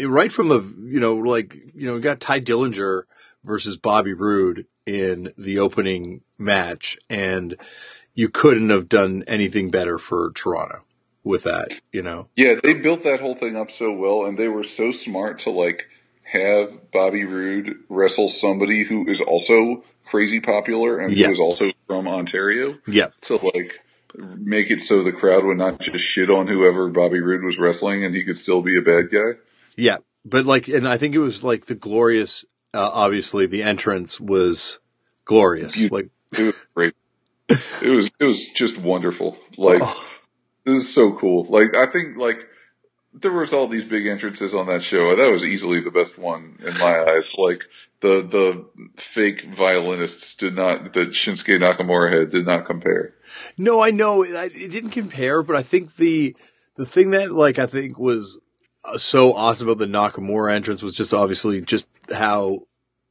right 0.00 0.32
from 0.32 0.48
the, 0.48 0.60
you 0.88 0.98
know, 1.00 1.16
like, 1.16 1.54
you 1.74 1.86
know, 1.86 1.94
we 1.94 2.00
got 2.00 2.20
Tye 2.20 2.40
Dillinger 2.40 3.02
versus 3.44 3.76
Bobby 3.76 4.14
Roode 4.14 4.66
in 4.86 5.30
the 5.36 5.58
opening 5.58 6.22
match 6.38 6.96
and 7.10 7.56
you 8.14 8.28
couldn't 8.28 8.70
have 8.70 8.88
done 8.88 9.24
anything 9.26 9.70
better 9.70 9.98
for 9.98 10.32
Toronto 10.34 10.82
with 11.24 11.44
that, 11.44 11.80
you 11.92 12.02
know? 12.02 12.28
Yeah, 12.36 12.54
they 12.62 12.74
built 12.74 13.02
that 13.02 13.20
whole 13.20 13.34
thing 13.34 13.56
up 13.56 13.70
so 13.70 13.92
well, 13.92 14.24
and 14.24 14.38
they 14.38 14.48
were 14.48 14.64
so 14.64 14.90
smart 14.90 15.38
to 15.40 15.50
like 15.50 15.86
have 16.24 16.90
Bobby 16.92 17.24
Roode 17.24 17.76
wrestle 17.88 18.28
somebody 18.28 18.84
who 18.84 19.08
is 19.10 19.18
also 19.26 19.82
crazy 20.04 20.40
popular 20.40 20.98
and 20.98 21.12
Yeah. 21.12 21.26
who 21.26 21.32
is 21.32 21.40
also 21.40 21.64
from 21.86 22.06
Ontario. 22.08 22.78
Yeah. 22.86 23.08
to 23.22 23.36
like 23.36 23.80
make 24.36 24.70
it 24.70 24.80
so 24.80 25.02
the 25.04 25.12
crowd 25.12 25.44
would 25.44 25.58
not 25.58 25.78
just 25.80 25.98
shit 26.14 26.30
on 26.30 26.46
whoever 26.48 26.88
Bobby 26.88 27.20
Roode 27.20 27.44
was 27.44 27.58
wrestling 27.58 28.04
and 28.04 28.14
he 28.14 28.24
could 28.24 28.36
still 28.38 28.60
be 28.62 28.76
a 28.76 28.82
bad 28.82 29.10
guy. 29.10 29.38
Yeah, 29.76 29.98
but 30.24 30.46
like, 30.46 30.68
and 30.68 30.86
I 30.86 30.98
think 30.98 31.14
it 31.14 31.18
was 31.20 31.44
like 31.44 31.66
the 31.66 31.74
glorious. 31.76 32.44
Uh, 32.72 32.88
obviously, 32.92 33.46
the 33.46 33.62
entrance 33.64 34.20
was 34.20 34.78
glorious. 35.24 35.74
Beautiful. 35.74 35.96
Like 35.98 36.10
It 36.38 36.42
was 36.42 36.66
great. 36.74 36.94
it 37.82 37.90
was 37.94 38.10
it 38.20 38.24
was 38.24 38.48
just 38.48 38.78
wonderful. 38.78 39.36
Like 39.56 39.80
Oh. 39.82 40.06
this 40.64 40.84
is 40.84 40.94
so 40.94 41.12
cool. 41.12 41.44
Like 41.44 41.76
I 41.76 41.86
think 41.86 42.16
like 42.16 42.46
there 43.12 43.32
was 43.32 43.52
all 43.52 43.66
these 43.66 43.84
big 43.84 44.06
entrances 44.06 44.54
on 44.54 44.66
that 44.68 44.82
show. 44.82 45.16
That 45.16 45.32
was 45.32 45.44
easily 45.44 45.80
the 45.80 45.90
best 45.90 46.16
one 46.16 46.56
in 46.60 46.72
my 46.78 47.00
eyes. 47.00 47.24
Like 47.36 47.64
the 48.00 48.22
the 48.22 48.66
fake 49.00 49.42
violinists 49.42 50.34
did 50.34 50.54
not 50.54 50.92
that 50.94 51.08
Shinsuke 51.10 51.58
Nakamura 51.60 52.12
had 52.12 52.30
did 52.30 52.46
not 52.46 52.64
compare. 52.66 53.14
No, 53.58 53.80
I 53.80 53.90
know 53.90 54.22
it, 54.22 54.30
it 54.54 54.70
didn't 54.70 54.90
compare, 54.90 55.42
but 55.42 55.56
I 55.56 55.62
think 55.62 55.96
the 55.96 56.36
the 56.76 56.86
thing 56.86 57.10
that 57.10 57.32
like 57.32 57.58
I 57.58 57.66
think 57.66 57.98
was 57.98 58.38
uh, 58.84 58.96
so 58.96 59.34
awesome 59.34 59.68
about 59.68 59.78
the 59.78 59.86
Nakamura 59.86 60.54
entrance 60.54 60.82
was 60.82 60.94
just 60.94 61.12
obviously 61.12 61.60
just 61.62 61.88
how 62.12 62.60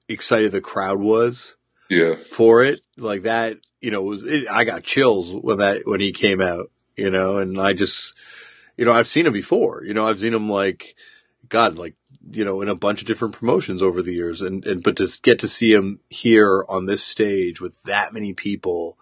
excited 0.08 0.52
the 0.52 0.62
crowd 0.62 1.00
was 1.00 1.56
Yeah. 1.90 2.16
for 2.16 2.64
it. 2.64 2.82
Like 2.98 3.24
that, 3.24 3.58
you 3.82 3.92
know, 3.92 4.02
was 4.02 4.24
it, 4.24 4.50
I 4.50 4.64
got 4.64 4.84
chills 4.84 5.32
when 5.32 5.60
that 5.60 5.82
when 5.86 6.00
he 6.00 6.12
came 6.12 6.42
out, 6.42 6.72
you 6.96 7.10
know, 7.10 7.38
and 7.38 7.60
I 7.60 7.74
just, 7.74 8.16
you 8.78 8.86
know, 8.86 8.92
I've 8.92 9.08
seen 9.08 9.26
him 9.26 9.34
before. 9.34 9.84
You 9.84 9.94
know, 9.94 10.08
I've 10.08 10.20
seen 10.20 10.34
him 10.34 10.50
like, 10.50 10.96
God, 11.48 11.78
like 11.78 11.96
you 12.32 12.46
know, 12.46 12.62
in 12.62 12.68
a 12.68 12.76
bunch 12.76 13.02
of 13.02 13.08
different 13.08 13.36
promotions 13.36 13.82
over 13.82 14.02
the 14.02 14.14
years, 14.14 14.42
and 14.42 14.66
and 14.66 14.84
but 14.84 14.98
to 14.98 15.08
get 15.22 15.40
to 15.40 15.48
see 15.48 15.74
him 15.74 16.00
here 16.10 16.64
on 16.68 16.86
this 16.86 17.04
stage 17.04 17.62
with 17.62 17.82
that 17.84 18.14
many 18.14 18.34
people 18.34 18.98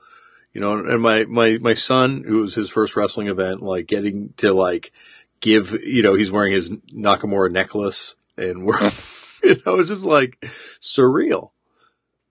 you 0.58 0.62
know, 0.62 0.74
and 0.74 1.04
my, 1.04 1.24
my, 1.26 1.60
my 1.62 1.76
son, 1.76 2.24
who 2.26 2.40
was 2.40 2.56
his 2.56 2.68
first 2.68 2.96
wrestling 2.96 3.28
event, 3.28 3.62
like 3.62 3.86
getting 3.86 4.34
to 4.38 4.52
like 4.52 4.92
give, 5.40 5.72
you 5.84 6.02
know, 6.02 6.16
he's 6.16 6.32
wearing 6.32 6.52
his 6.52 6.72
Nakamura 6.72 7.52
necklace 7.52 8.16
and 8.40 8.66
we're, 8.66 8.80
you 9.44 9.62
know, 9.64 9.78
it's 9.80 9.90
just 9.90 10.04
like 10.04 10.40
surreal. 10.82 11.52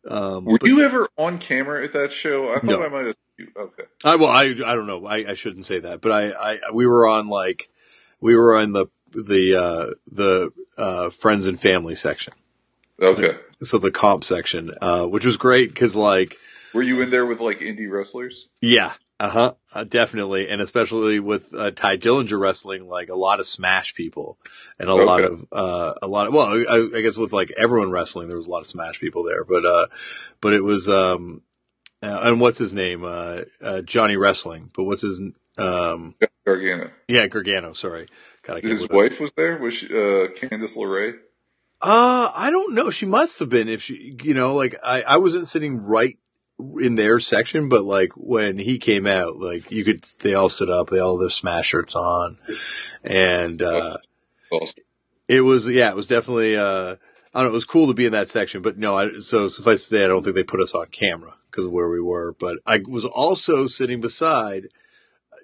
Um, 0.09 0.45
Were 0.45 0.59
but 0.59 0.69
you 0.69 0.83
ever 0.83 1.09
on 1.17 1.39
camera 1.39 1.83
at 1.83 1.93
that 1.93 2.13
show? 2.13 2.51
I 2.51 2.55
thought 2.55 2.65
No. 2.65 2.85
I 2.85 2.89
might 2.89 3.07
have. 3.07 3.17
Okay. 3.57 3.83
I, 4.05 4.17
well, 4.17 4.31
I, 4.31 4.45
I 4.45 4.75
don't 4.75 4.87
know. 4.87 5.07
I, 5.07 5.31
I 5.31 5.35
shouldn't 5.35 5.67
say 5.67 5.81
that, 5.81 6.01
but 6.01 6.11
I, 6.13 6.31
I, 6.31 6.59
we 6.73 6.87
were 6.87 7.07
on 7.07 7.29
like, 7.29 7.69
we 8.21 8.35
were 8.35 8.57
on 8.57 8.73
the, 8.73 8.87
the, 9.11 9.55
uh, 9.55 9.87
the, 10.11 10.53
uh, 10.79 11.11
friends 11.11 11.47
and 11.47 11.61
family 11.61 11.95
section. 11.97 12.33
Okay. 13.01 13.37
So 13.63 13.79
the 13.79 13.91
comp 13.91 14.25
section, 14.25 14.73
uh, 14.81 15.05
which 15.07 15.27
was 15.27 15.37
great 15.37 15.69
because 15.69 15.97
like, 15.97 16.39
Were 16.73 16.83
you 16.83 17.03
in 17.03 17.11
there 17.11 17.27
with 17.27 17.41
like 17.41 17.59
indie 17.59 17.91
wrestlers? 17.91 18.49
Yeah. 18.63 18.93
Uh-huh. 19.19 19.55
Uh, 19.75 19.85
definitely. 19.85 20.49
And 20.49 20.61
especially 20.61 21.21
with, 21.21 21.55
uh, 21.55 21.71
Tye 21.71 21.97
Dillinger 21.97 22.39
wrestling, 22.39 22.87
like 22.87 23.09
a 23.09 23.15
lot 23.15 23.41
of 23.41 23.47
smash 23.47 23.95
people 23.95 24.39
and 24.79 24.91
a 24.91 24.95
lot 24.95 25.23
of, 25.23 25.47
uh, 25.53 25.95
a 26.03 26.07
lot 26.07 26.27
of, 26.27 26.35
well, 26.35 26.47
I, 26.69 26.99
I 26.99 27.01
guess 27.01 27.17
with 27.17 27.33
like 27.33 27.51
everyone 27.57 27.91
wrestling, 27.91 28.29
there 28.29 28.37
was 28.37 28.47
a 28.47 28.51
lot 28.51 28.61
of 28.61 28.67
smash 28.67 29.01
people 29.01 29.23
there, 29.25 29.43
but, 29.45 29.65
uh, 29.65 29.87
but 30.41 30.53
it 30.53 30.63
was, 30.63 30.89
um, 30.89 31.41
uh, 32.03 32.21
and 32.25 32.41
what's 32.41 32.59
his 32.59 32.75
name? 32.75 33.05
Uh, 33.05 33.43
uh, 33.63 33.81
Johnny 33.81 34.19
Wrestling, 34.19 34.71
but 34.77 34.85
what's 34.85 35.03
his, 35.03 35.19
um, 35.57 36.15
Gargano. 36.45 36.91
yeah, 37.09 37.27
Gargano, 37.27 37.73
sorry. 37.73 38.09
God, 38.43 38.63
His 38.63 38.89
wife 38.89 39.19
was 39.19 39.33
there. 39.33 39.59
Was 39.59 39.75
she, 39.75 39.87
uh, 39.87 40.29
Candice 40.29 40.77
LeRae? 40.77 41.15
Uh, 41.81 42.31
I 42.35 42.51
don't 42.51 42.75
know. 42.75 42.91
She 42.91 43.07
must 43.07 43.39
have 43.41 43.49
been 43.49 43.69
if 43.69 43.83
she, 43.83 44.17
you 44.23 44.35
know, 44.35 44.55
like 44.55 44.77
I, 44.83 45.03
I 45.03 45.17
wasn't 45.19 45.49
sitting 45.49 45.83
right 45.83 46.19
in 46.81 46.95
their 46.97 47.21
section, 47.21 47.69
but 47.69 47.85
like 47.85 48.13
when 48.17 48.59
he 48.59 48.79
came 48.79 49.07
out, 49.07 49.37
like 49.39 49.71
you 49.71 49.85
could, 49.85 50.03
they 50.21 50.35
all 50.35 50.49
stood 50.49 50.71
up, 50.71 50.89
they 50.89 50.99
all 50.99 51.17
had 51.19 51.23
their 51.25 51.31
smash 51.31 51.69
shirts 51.69 51.95
on 51.95 52.39
and, 53.05 53.63
uh, 53.63 53.97
Awesome. 54.51 54.85
it 55.29 55.41
was, 55.43 55.69
yeah, 55.69 55.91
it 55.91 55.97
was 55.97 56.09
definitely, 56.09 56.57
uh, 56.57 56.97
I 57.35 57.41
don't 57.41 57.45
know, 57.45 57.51
it 57.51 57.53
was 57.53 57.65
cool 57.67 57.89
to 57.89 57.95
be 57.95 58.07
in 58.07 58.13
that 58.13 58.29
section, 58.29 58.63
but 58.63 58.79
no, 58.79 58.97
I, 58.97 59.19
so 59.19 59.49
suffice 59.49 59.83
to 59.83 59.89
say, 59.97 60.05
I 60.05 60.07
don't 60.07 60.23
think 60.23 60.35
they 60.37 60.45
put 60.45 60.61
us 60.61 60.75
on 60.75 60.87
camera 60.87 61.35
because 61.51 61.65
of 61.67 61.73
where 61.73 61.89
we 61.91 62.01
were, 62.01 62.33
but 62.39 62.59
I 62.67 62.81
was 62.89 63.05
also 63.05 63.67
sitting 63.67 64.01
beside, 64.01 64.69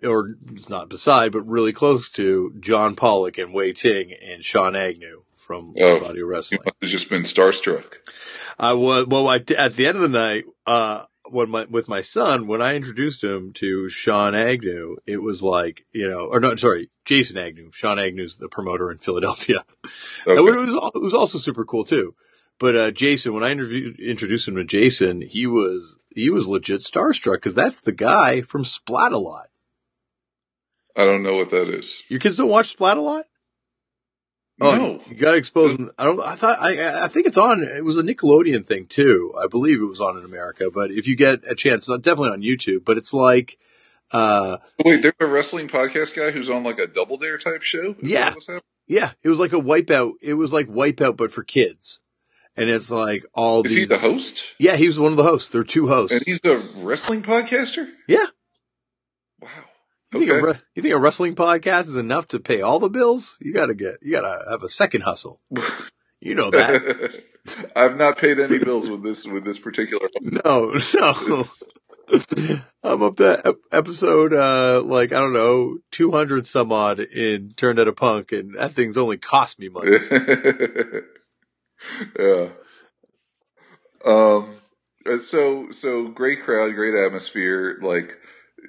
or 0.03 0.37
it's 0.53 0.71
not 0.71 0.89
beside, 0.89 1.33
but 1.33 1.43
really 1.47 1.73
close 1.75 2.09
to 2.13 2.55
John 2.61 2.97
Pollock 2.97 3.37
and 3.39 3.53
Wai 3.53 3.73
Ting 3.73 4.13
and 4.25 4.43
Sean 4.45 4.75
Agnew 4.77 5.25
from 5.37 5.75
Oh. 5.79 6.01
Body 6.01 6.19
You 6.21 6.27
Wrestling. 6.27 6.61
must 6.65 6.77
have 6.81 6.91
just 6.91 7.11
been 7.11 7.23
starstruck. 7.23 7.95
I 8.59 8.73
was 8.75 9.07
well. 9.07 9.29
I, 9.29 9.37
at 9.37 9.77
the 9.77 9.87
end 9.87 9.97
of 9.97 10.03
the 10.03 10.09
night, 10.09 10.45
uh, 10.67 11.05
when 11.31 11.51
my 11.51 11.67
with 11.67 11.89
my 11.89 12.01
son, 12.01 12.47
when 12.47 12.63
I 12.63 12.75
introduced 12.75 13.23
him 13.23 13.53
to 13.55 13.89
Sean 13.89 14.35
Agnew, 14.35 14.97
it 15.07 15.23
was 15.23 15.43
like 15.43 15.87
you 15.93 16.09
know, 16.09 16.27
or 16.27 16.41
no, 16.41 16.55
sorry, 16.57 16.91
Jason 17.05 17.39
Agnew. 17.39 17.71
Sean 17.73 17.99
Agnew's 17.99 18.37
the 18.37 18.49
promoter 18.49 18.91
in 18.91 18.99
Philadelphia. 18.99 19.65
Okay. 20.25 20.39
It 20.39 20.41
was 20.41 20.93
it 20.95 21.03
was 21.03 21.15
also 21.15 21.39
super 21.39 21.65
cool 21.65 21.83
too. 21.83 22.15
But 22.61 22.77
uh, 22.77 22.91
Jason, 22.93 23.35
when 23.35 23.43
I 23.43 23.51
interviewed, 23.51 23.99
introduced 23.99 24.47
him 24.47 24.55
to 24.55 24.63
Jason, 24.63 25.21
he 25.21 25.49
was 25.49 25.99
he 26.15 26.31
was 26.31 26.47
legit 26.47 26.83
starstruck 26.83 27.39
because 27.39 27.57
that's 27.57 27.81
the 27.81 27.91
guy 27.91 28.43
from 28.43 28.63
Splatalot. 28.63 29.47
I 30.97 31.05
don't 31.05 31.25
know 31.25 31.35
what 31.35 31.51
that 31.51 31.69
is. 31.69 32.05
Your 32.07 32.21
kids 32.21 32.37
don't 32.37 32.51
watch 32.51 32.77
Splatalot. 32.77 33.25
Oh, 34.61 34.77
no. 34.77 35.01
you 35.09 35.17
got 35.17 35.33
to 35.33 35.37
expose 35.39 35.77
them. 35.77 35.91
I 35.99 36.05
don't. 36.05 36.21
I 36.21 36.35
thought. 36.37 36.59
I. 36.61 37.05
I 37.05 37.09
think 37.09 37.27
it's 37.27 37.39
on. 37.39 37.63
It 37.65 37.85
was 37.85 37.97
a 37.97 38.03
Nickelodeon 38.03 38.67
thing 38.67 38.87
too. 38.87 39.35
I 39.43 39.47
believe 39.49 39.81
it 39.81 39.87
was 39.87 40.01
on 40.01 40.17
in 40.19 40.25
America. 40.25 40.71
But 40.73 40.91
if 40.93 41.09
you 41.09 41.17
get 41.17 41.41
a 41.49 41.55
chance, 41.55 41.89
it's 41.89 42.03
definitely 42.05 42.31
on 42.31 42.43
YouTube. 42.43 42.85
But 42.85 42.99
it's 42.99 43.13
like, 43.13 43.59
uh, 44.13 44.59
Wait, 44.85 45.03
there's 45.03 45.15
a 45.21 45.27
wrestling 45.27 45.69
podcast 45.69 46.15
guy 46.15 46.31
who's 46.31 46.49
on 46.51 46.63
like 46.63 46.79
a 46.79 46.87
double 46.87 47.17
dare 47.17 47.39
type 47.39 47.63
show? 47.63 47.97
Is 47.99 48.11
Yeah. 48.11 48.27
that 48.27 48.35
what's 48.35 48.47
happening? 48.47 48.63
yeah, 48.87 49.13
it 49.23 49.29
was 49.31 49.41
like 49.41 49.53
a 49.53 49.57
wipeout. 49.61 50.13
It 50.23 50.35
was 50.35 50.53
like 50.53 50.69
wipeout, 50.69 51.17
but 51.17 51.33
for 51.33 51.43
kids. 51.43 52.01
And 52.55 52.69
it's 52.69 52.91
like 52.91 53.25
all 53.35 53.63
Is 53.65 53.73
these. 53.75 53.85
he 53.85 53.85
the 53.87 53.99
host? 53.99 54.55
yeah, 54.59 54.77
he 54.77 54.85
was 54.87 55.01
one 55.01 55.13
of 55.13 55.17
the 55.17 55.23
hosts. 55.25 55.49
There 55.51 55.63
are 55.63 55.65
two 55.65 55.89
hosts. 55.89 56.13
And 56.15 56.23
he's 56.27 56.45
a 56.45 56.59
wrestling 56.85 57.23
podcaster? 57.23 57.89
Yeah. 58.07 58.27
Wow. 59.41 59.49
You, 60.15 60.21
think 60.21 60.31
a 60.31 60.35
Okay. 60.35 60.47
re- 60.47 60.61
you 60.75 60.83
think 60.83 60.95
a 60.95 60.99
wrestling 60.99 61.35
podcast 61.35 61.83
is 61.89 61.97
enough 61.97 62.27
to 62.29 62.41
pay 62.41 62.61
all 62.61 62.79
the 62.79 62.91
bills? 62.91 63.37
You 63.41 63.53
got 63.55 63.67
to 63.67 63.75
get. 63.75 63.97
You 64.03 64.13
got 64.13 64.23
to 64.23 64.51
have 64.51 64.63
a 64.63 64.69
second 64.69 65.03
hustle. 65.03 65.41
You 66.25 66.37
know 66.37 66.53
that. 66.53 67.25
I've 67.75 67.97
not 67.97 68.17
paid 68.17 68.39
any 68.39 68.59
bills 68.61 68.89
with 68.89 69.03
this 69.03 69.27
with 69.27 69.45
this 69.45 69.59
particular. 69.59 70.09
No, 70.23 70.79
no. 70.95 71.43
I'm 72.85 73.03
up 73.03 73.17
to 73.17 73.43
ep- 73.45 73.57
episode, 73.73 74.33
uh, 74.33 74.83
like, 74.83 75.13
I 75.13 75.19
don't 75.19 75.33
know, 75.33 75.79
200 75.91 76.47
some 76.47 76.71
odd 76.71 77.01
in 77.01 77.55
Turned 77.57 77.81
Out 77.81 77.89
a 77.89 77.93
Punk, 77.93 78.31
and 78.31 78.55
that 78.55 78.71
thing's 78.71 78.97
only 78.97 79.17
cost 79.19 79.59
me 79.59 79.69
money. 79.69 79.97
yeah. 82.19 82.49
Um. 84.05 84.55
uh, 85.07 85.19
So 85.19 85.71
so 85.73 86.09
great 86.09 86.43
crowd, 86.43 86.75
great 86.75 86.95
atmosphere. 86.95 87.79
Like 87.83 88.17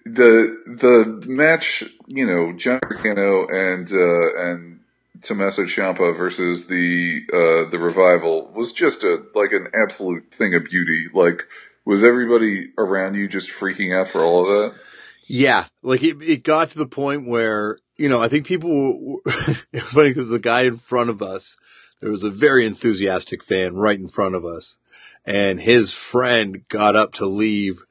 the 0.06 0.62
the 0.66 1.24
match, 1.28 1.84
you 2.08 2.26
know, 2.26 2.54
John 2.54 2.80
Gargano 2.82 3.48
and 3.48 3.92
uh, 3.92 4.36
and 4.50 4.80
Tommaso 5.22 5.64
Ciampa 5.64 6.16
versus 6.16 6.66
the 6.66 7.24
uh, 7.32 7.70
the 7.70 7.80
revival 7.80 8.52
was 8.54 8.74
just 8.74 9.04
a 9.04 9.24
like 9.34 9.52
an 9.52 9.68
absolute 9.74 10.32
thing 10.32 10.54
of 10.56 10.66
beauty. 10.66 11.08
Like, 11.14 11.48
was 11.86 12.04
everybody 12.04 12.72
around 12.78 13.16
you 13.16 13.28
just 13.28 13.50
freaking 13.50 13.98
out 13.98 14.10
for 14.10 14.22
all 14.22 14.44
of 14.44 14.48
that? 14.48 14.80
Yeah, 15.26 15.66
like 15.82 16.04
it, 16.04 16.22
it 16.22 16.44
got 16.44 16.72
to 16.72 16.78
the 16.78 16.86
point 16.86 17.28
where, 17.28 17.78
you 17.96 18.10
know, 18.10 18.22
I 18.22 18.28
think 18.28 18.46
people, 18.46 19.22
it 19.26 19.66
was 19.72 19.84
funny 19.84 20.10
because 20.10 20.28
the 20.28 20.40
guy 20.40 20.64
in 20.64 20.78
front 20.78 21.10
of 21.10 21.22
us, 21.22 21.56
there 22.02 22.12
was 22.12 22.26
a 22.26 22.30
very 22.30 22.66
enthusiastic 22.66 23.42
fan 23.42 23.76
right 23.76 23.98
in 23.98 24.10
front 24.10 24.36
of 24.36 24.44
us, 24.44 24.78
and 25.26 25.62
his 25.62 25.94
friend 25.94 26.68
got 26.68 26.98
up 26.98 27.14
to 27.14 27.26
leave 27.26 27.84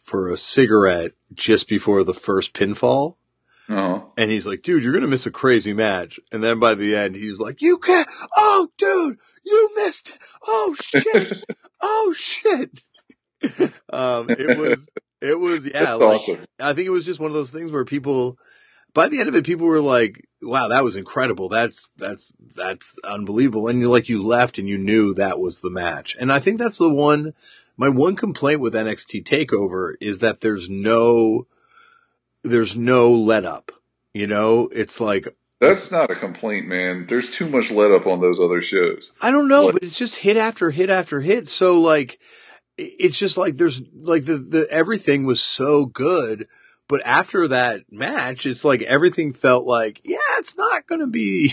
for 0.00 0.30
a 0.30 0.36
cigarette 0.36 1.12
just 1.32 1.68
before 1.68 2.02
the 2.02 2.14
first 2.14 2.52
pinfall. 2.54 3.16
Uh-huh. 3.68 4.02
And 4.18 4.30
he's 4.32 4.48
like, 4.48 4.62
dude, 4.62 4.82
you're 4.82 4.92
going 4.92 5.04
to 5.04 5.08
miss 5.08 5.26
a 5.26 5.30
crazy 5.30 5.72
match. 5.72 6.18
And 6.32 6.42
then 6.42 6.58
by 6.58 6.74
the 6.74 6.96
end, 6.96 7.14
he's 7.14 7.38
like, 7.38 7.62
you 7.62 7.78
can't. 7.78 8.08
Oh, 8.36 8.68
dude, 8.76 9.18
you 9.44 9.70
missed. 9.76 10.18
Oh, 10.44 10.74
shit. 10.80 11.44
oh, 11.80 12.12
shit. 12.16 12.82
um, 13.92 14.28
it 14.28 14.58
was, 14.58 14.88
it 15.20 15.38
was, 15.38 15.66
yeah. 15.66 15.84
That's 15.84 16.00
like, 16.00 16.20
awesome. 16.20 16.44
I 16.58 16.72
think 16.72 16.86
it 16.86 16.90
was 16.90 17.04
just 17.04 17.20
one 17.20 17.30
of 17.30 17.34
those 17.34 17.52
things 17.52 17.70
where 17.70 17.84
people, 17.84 18.38
by 18.92 19.08
the 19.08 19.20
end 19.20 19.28
of 19.28 19.36
it, 19.36 19.46
people 19.46 19.66
were 19.66 19.80
like, 19.80 20.26
wow, 20.42 20.66
that 20.66 20.82
was 20.82 20.96
incredible. 20.96 21.48
That's, 21.48 21.90
that's, 21.96 22.34
that's 22.56 22.98
unbelievable. 23.04 23.68
And 23.68 23.80
you 23.80 23.88
like, 23.88 24.08
you 24.08 24.20
left 24.20 24.58
and 24.58 24.68
you 24.68 24.78
knew 24.78 25.14
that 25.14 25.38
was 25.38 25.60
the 25.60 25.70
match. 25.70 26.16
And 26.18 26.32
I 26.32 26.40
think 26.40 26.58
that's 26.58 26.78
the 26.78 26.92
one, 26.92 27.34
my 27.80 27.88
one 27.88 28.14
complaint 28.14 28.60
with 28.60 28.74
NXT 28.74 29.24
TakeOver 29.24 29.94
is 30.02 30.18
that 30.18 30.42
there's 30.42 30.68
no, 30.68 31.46
there's 32.44 32.76
no 32.76 33.10
let 33.10 33.46
up. 33.46 33.72
You 34.12 34.26
know, 34.26 34.68
it's 34.70 35.00
like, 35.00 35.26
That's 35.62 35.90
not 35.90 36.10
a 36.10 36.14
complaint, 36.14 36.66
man. 36.66 37.06
There's 37.08 37.30
too 37.30 37.48
much 37.48 37.70
let 37.70 37.90
up 37.90 38.06
on 38.06 38.20
those 38.20 38.38
other 38.38 38.60
shows. 38.60 39.14
I 39.22 39.30
don't 39.30 39.48
know, 39.48 39.64
What- 39.64 39.72
but 39.76 39.82
it's 39.82 39.96
just 39.96 40.16
hit 40.16 40.36
after 40.36 40.70
hit 40.70 40.90
after 40.90 41.22
hit. 41.22 41.48
So 41.48 41.80
like, 41.80 42.18
it's 42.76 43.18
just 43.18 43.38
like 43.38 43.56
there's 43.56 43.80
like 44.02 44.26
the, 44.26 44.36
the, 44.36 44.66
everything 44.70 45.24
was 45.24 45.40
so 45.40 45.86
good. 45.86 46.48
But 46.86 47.00
after 47.06 47.48
that 47.48 47.90
match, 47.90 48.44
it's 48.44 48.62
like 48.64 48.82
everything 48.82 49.32
felt 49.32 49.64
like, 49.64 50.02
yeah, 50.04 50.18
it's 50.36 50.54
not 50.54 50.86
going 50.86 51.00
to 51.00 51.06
be, 51.06 51.52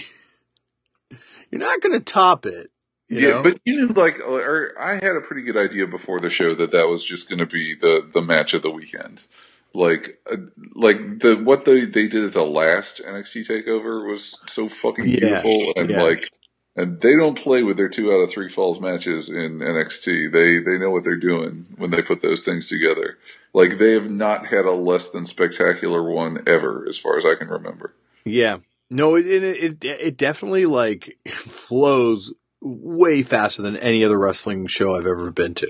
you're 1.51 1.61
not 1.61 1.79
going 1.79 1.93
to 1.97 2.03
top 2.03 2.45
it. 2.45 2.69
You 3.09 3.21
yeah, 3.21 3.29
know? 3.29 3.43
but 3.43 3.59
you 3.65 3.77
knew 3.87 3.93
like, 3.93 4.19
or 4.19 4.73
I 4.79 4.95
had 4.95 5.15
a 5.15 5.21
pretty 5.21 5.43
good 5.43 5.57
idea 5.57 5.87
before 5.87 6.19
the 6.19 6.29
show 6.29 6.55
that 6.55 6.71
that 6.71 6.89
was 6.89 7.03
just 7.03 7.29
going 7.29 7.39
to 7.39 7.45
be 7.45 7.75
the 7.75 8.09
the 8.13 8.21
match 8.21 8.53
of 8.53 8.63
the 8.63 8.71
weekend. 8.71 9.25
Like, 9.73 10.19
uh, 10.31 10.37
like 10.75 11.19
the 11.19 11.35
what 11.37 11.65
they 11.65 11.85
they 11.85 12.07
did 12.07 12.25
at 12.25 12.33
the 12.33 12.45
last 12.45 13.01
NXT 13.05 13.47
Takeover 13.47 14.09
was 14.09 14.37
so 14.47 14.67
fucking 14.67 15.05
Yeah, 15.05 15.11
beautiful, 15.11 15.73
and 15.77 15.91
yeah. 15.91 15.97
like, 15.97 16.31
and 16.75 16.99
they 17.01 17.15
don't 17.15 17.37
play 17.39 17.63
with 17.63 17.77
their 17.77 17.89
two 17.89 18.11
out 18.11 18.21
of 18.21 18.31
three 18.31 18.49
falls 18.49 18.81
matches 18.81 19.29
in 19.29 19.59
NXT. 19.59 20.33
They 20.33 20.59
they 20.59 20.77
know 20.79 20.91
what 20.91 21.05
they're 21.05 21.17
doing 21.17 21.75
when 21.77 21.91
they 21.91 22.01
put 22.01 22.21
those 22.21 22.43
things 22.43 22.67
together. 22.69 23.19
Like 23.53 23.77
they 23.79 23.93
have 23.93 24.11
not 24.11 24.47
had 24.47 24.65
a 24.65 24.71
less 24.73 25.09
than 25.09 25.25
spectacular 25.25 26.03
one 26.03 26.43
ever, 26.47 26.85
as 26.89 26.97
far 26.97 27.17
as 27.17 27.25
I 27.25 27.35
can 27.35 27.49
remember. 27.49 27.93
Yeah. 28.25 28.57
No, 28.89 29.15
it, 29.15 29.25
it 29.27 29.43
it 29.43 29.85
it 29.85 30.17
definitely 30.17 30.65
like 30.65 31.17
flows 31.29 32.33
way 32.61 33.21
faster 33.21 33.61
than 33.61 33.77
any 33.77 34.03
other 34.03 34.17
wrestling 34.17 34.67
show 34.67 34.95
I've 34.95 35.05
ever 35.07 35.31
been 35.31 35.53
to, 35.55 35.69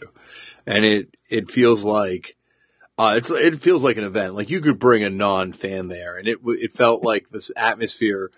and 0.65 0.85
it 0.85 1.15
it 1.29 1.49
feels 1.51 1.83
like 1.83 2.35
uh, 2.97 3.15
it's 3.17 3.29
it 3.31 3.59
feels 3.61 3.83
like 3.83 3.97
an 3.97 4.03
event. 4.03 4.35
Like 4.35 4.49
you 4.49 4.61
could 4.61 4.79
bring 4.79 5.03
a 5.03 5.09
non 5.09 5.53
fan 5.53 5.87
there, 5.87 6.17
and 6.17 6.27
it 6.27 6.39
it 6.45 6.71
felt 6.71 7.03
like 7.03 7.29
this 7.29 7.51
atmosphere. 7.57 8.31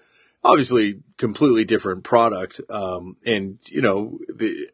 Obviously, 0.44 1.02
completely 1.18 1.66
different 1.66 2.04
product, 2.06 2.62
um, 2.70 3.18
and 3.26 3.60
you 3.66 3.82
know 3.82 4.20
the. 4.34 4.70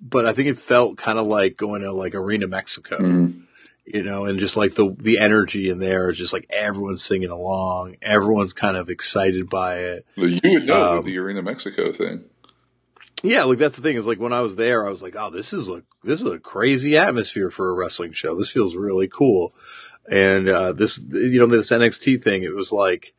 But 0.00 0.26
I 0.26 0.32
think 0.32 0.48
it 0.48 0.58
felt 0.58 0.96
kind 0.96 1.18
of 1.18 1.26
like 1.26 1.56
going 1.56 1.82
to 1.82 1.92
like 1.92 2.14
Arena 2.14 2.48
Mexico 2.48 2.98
Mhm. 2.98 3.42
you 3.84 4.02
know, 4.02 4.24
and 4.24 4.40
just 4.40 4.56
like 4.56 4.74
the 4.74 4.96
the 4.98 5.18
energy 5.18 5.68
in 5.68 5.78
there 5.78 6.10
is 6.10 6.18
just 6.18 6.32
like 6.32 6.46
everyone's 6.50 7.04
singing 7.04 7.30
along, 7.30 7.96
everyone's 8.02 8.52
kind 8.54 8.76
of 8.76 8.88
excited 8.88 9.48
by 9.50 9.76
it. 9.78 10.06
But 10.16 10.42
you 10.42 10.50
would 10.54 10.66
know 10.66 10.88
Um, 10.90 10.96
with 10.96 11.06
the 11.06 11.18
Arena 11.18 11.42
Mexico 11.42 11.92
thing. 11.92 12.30
Yeah, 13.22 13.44
like 13.44 13.58
that's 13.58 13.76
the 13.76 13.82
thing 13.82 13.96
is 13.96 14.06
like 14.06 14.18
when 14.18 14.32
I 14.32 14.40
was 14.40 14.56
there, 14.56 14.86
I 14.86 14.90
was 14.90 15.02
like, 15.02 15.14
oh, 15.16 15.30
this 15.30 15.52
is 15.52 15.68
a 15.68 15.82
this 16.02 16.20
is 16.20 16.30
a 16.30 16.38
crazy 16.38 16.96
atmosphere 16.96 17.50
for 17.50 17.70
a 17.70 17.74
wrestling 17.74 18.12
show. 18.12 18.34
This 18.34 18.50
feels 18.50 18.76
really 18.76 19.08
cool, 19.08 19.54
and 20.10 20.48
uh, 20.48 20.72
this 20.72 20.98
you 20.98 21.38
know 21.38 21.46
this 21.46 21.70
NXT 21.70 22.22
thing, 22.22 22.42
it 22.42 22.54
was 22.54 22.72
like 22.72 23.14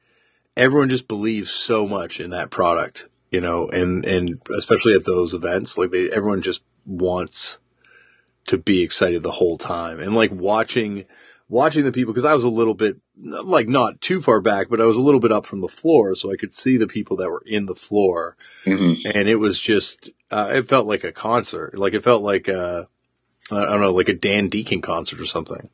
everyone 0.57 0.89
just 0.89 1.07
believes 1.07 1.51
so 1.51 1.87
much 1.87 2.19
in 2.19 2.31
that 2.31 2.49
product, 2.49 3.07
you 3.29 3.41
know, 3.41 3.67
and 3.69 4.05
and 4.05 4.41
especially 4.57 4.95
at 4.95 5.05
those 5.05 5.33
events, 5.33 5.77
like 5.77 5.91
they 5.91 6.09
everyone 6.09 6.41
just 6.41 6.63
wants 6.85 7.59
to 8.47 8.57
be 8.57 8.81
excited 8.81 9.21
the 9.21 9.31
whole 9.31 9.57
time, 9.57 9.99
and 9.99 10.15
like 10.15 10.31
watching 10.31 11.05
watching 11.47 11.83
the 11.83 11.91
people 11.91 12.13
because 12.13 12.25
I 12.25 12.33
was 12.33 12.43
a 12.43 12.49
little 12.49 12.73
bit 12.73 12.97
like 13.23 13.67
not 13.67 14.01
too 14.01 14.19
far 14.21 14.41
back, 14.41 14.67
but 14.69 14.81
I 14.81 14.85
was 14.85 14.97
a 14.97 15.01
little 15.01 15.19
bit 15.19 15.31
up 15.31 15.45
from 15.45 15.61
the 15.61 15.67
floor, 15.67 16.15
so 16.15 16.31
I 16.31 16.35
could 16.35 16.51
see 16.51 16.77
the 16.77 16.87
people 16.87 17.17
that 17.17 17.29
were 17.29 17.43
in 17.45 17.65
the 17.67 17.75
floor 17.75 18.35
hmm 18.65 18.93
and 19.05 19.27
it 19.27 19.37
was 19.37 19.59
just 19.59 20.11
uh, 20.29 20.51
it 20.53 20.67
felt 20.67 20.85
like 20.85 21.03
a 21.03 21.11
concert 21.11 21.75
like 21.77 21.93
it 21.95 22.03
felt 22.03 22.21
like 22.21 22.47
a 22.47 22.87
i 23.51 23.65
don't 23.65 23.81
know 23.81 23.91
like 23.91 24.07
a 24.09 24.13
dan 24.13 24.49
deacon 24.49 24.81
concert 24.81 25.19
or 25.19 25.25
something 25.25 25.67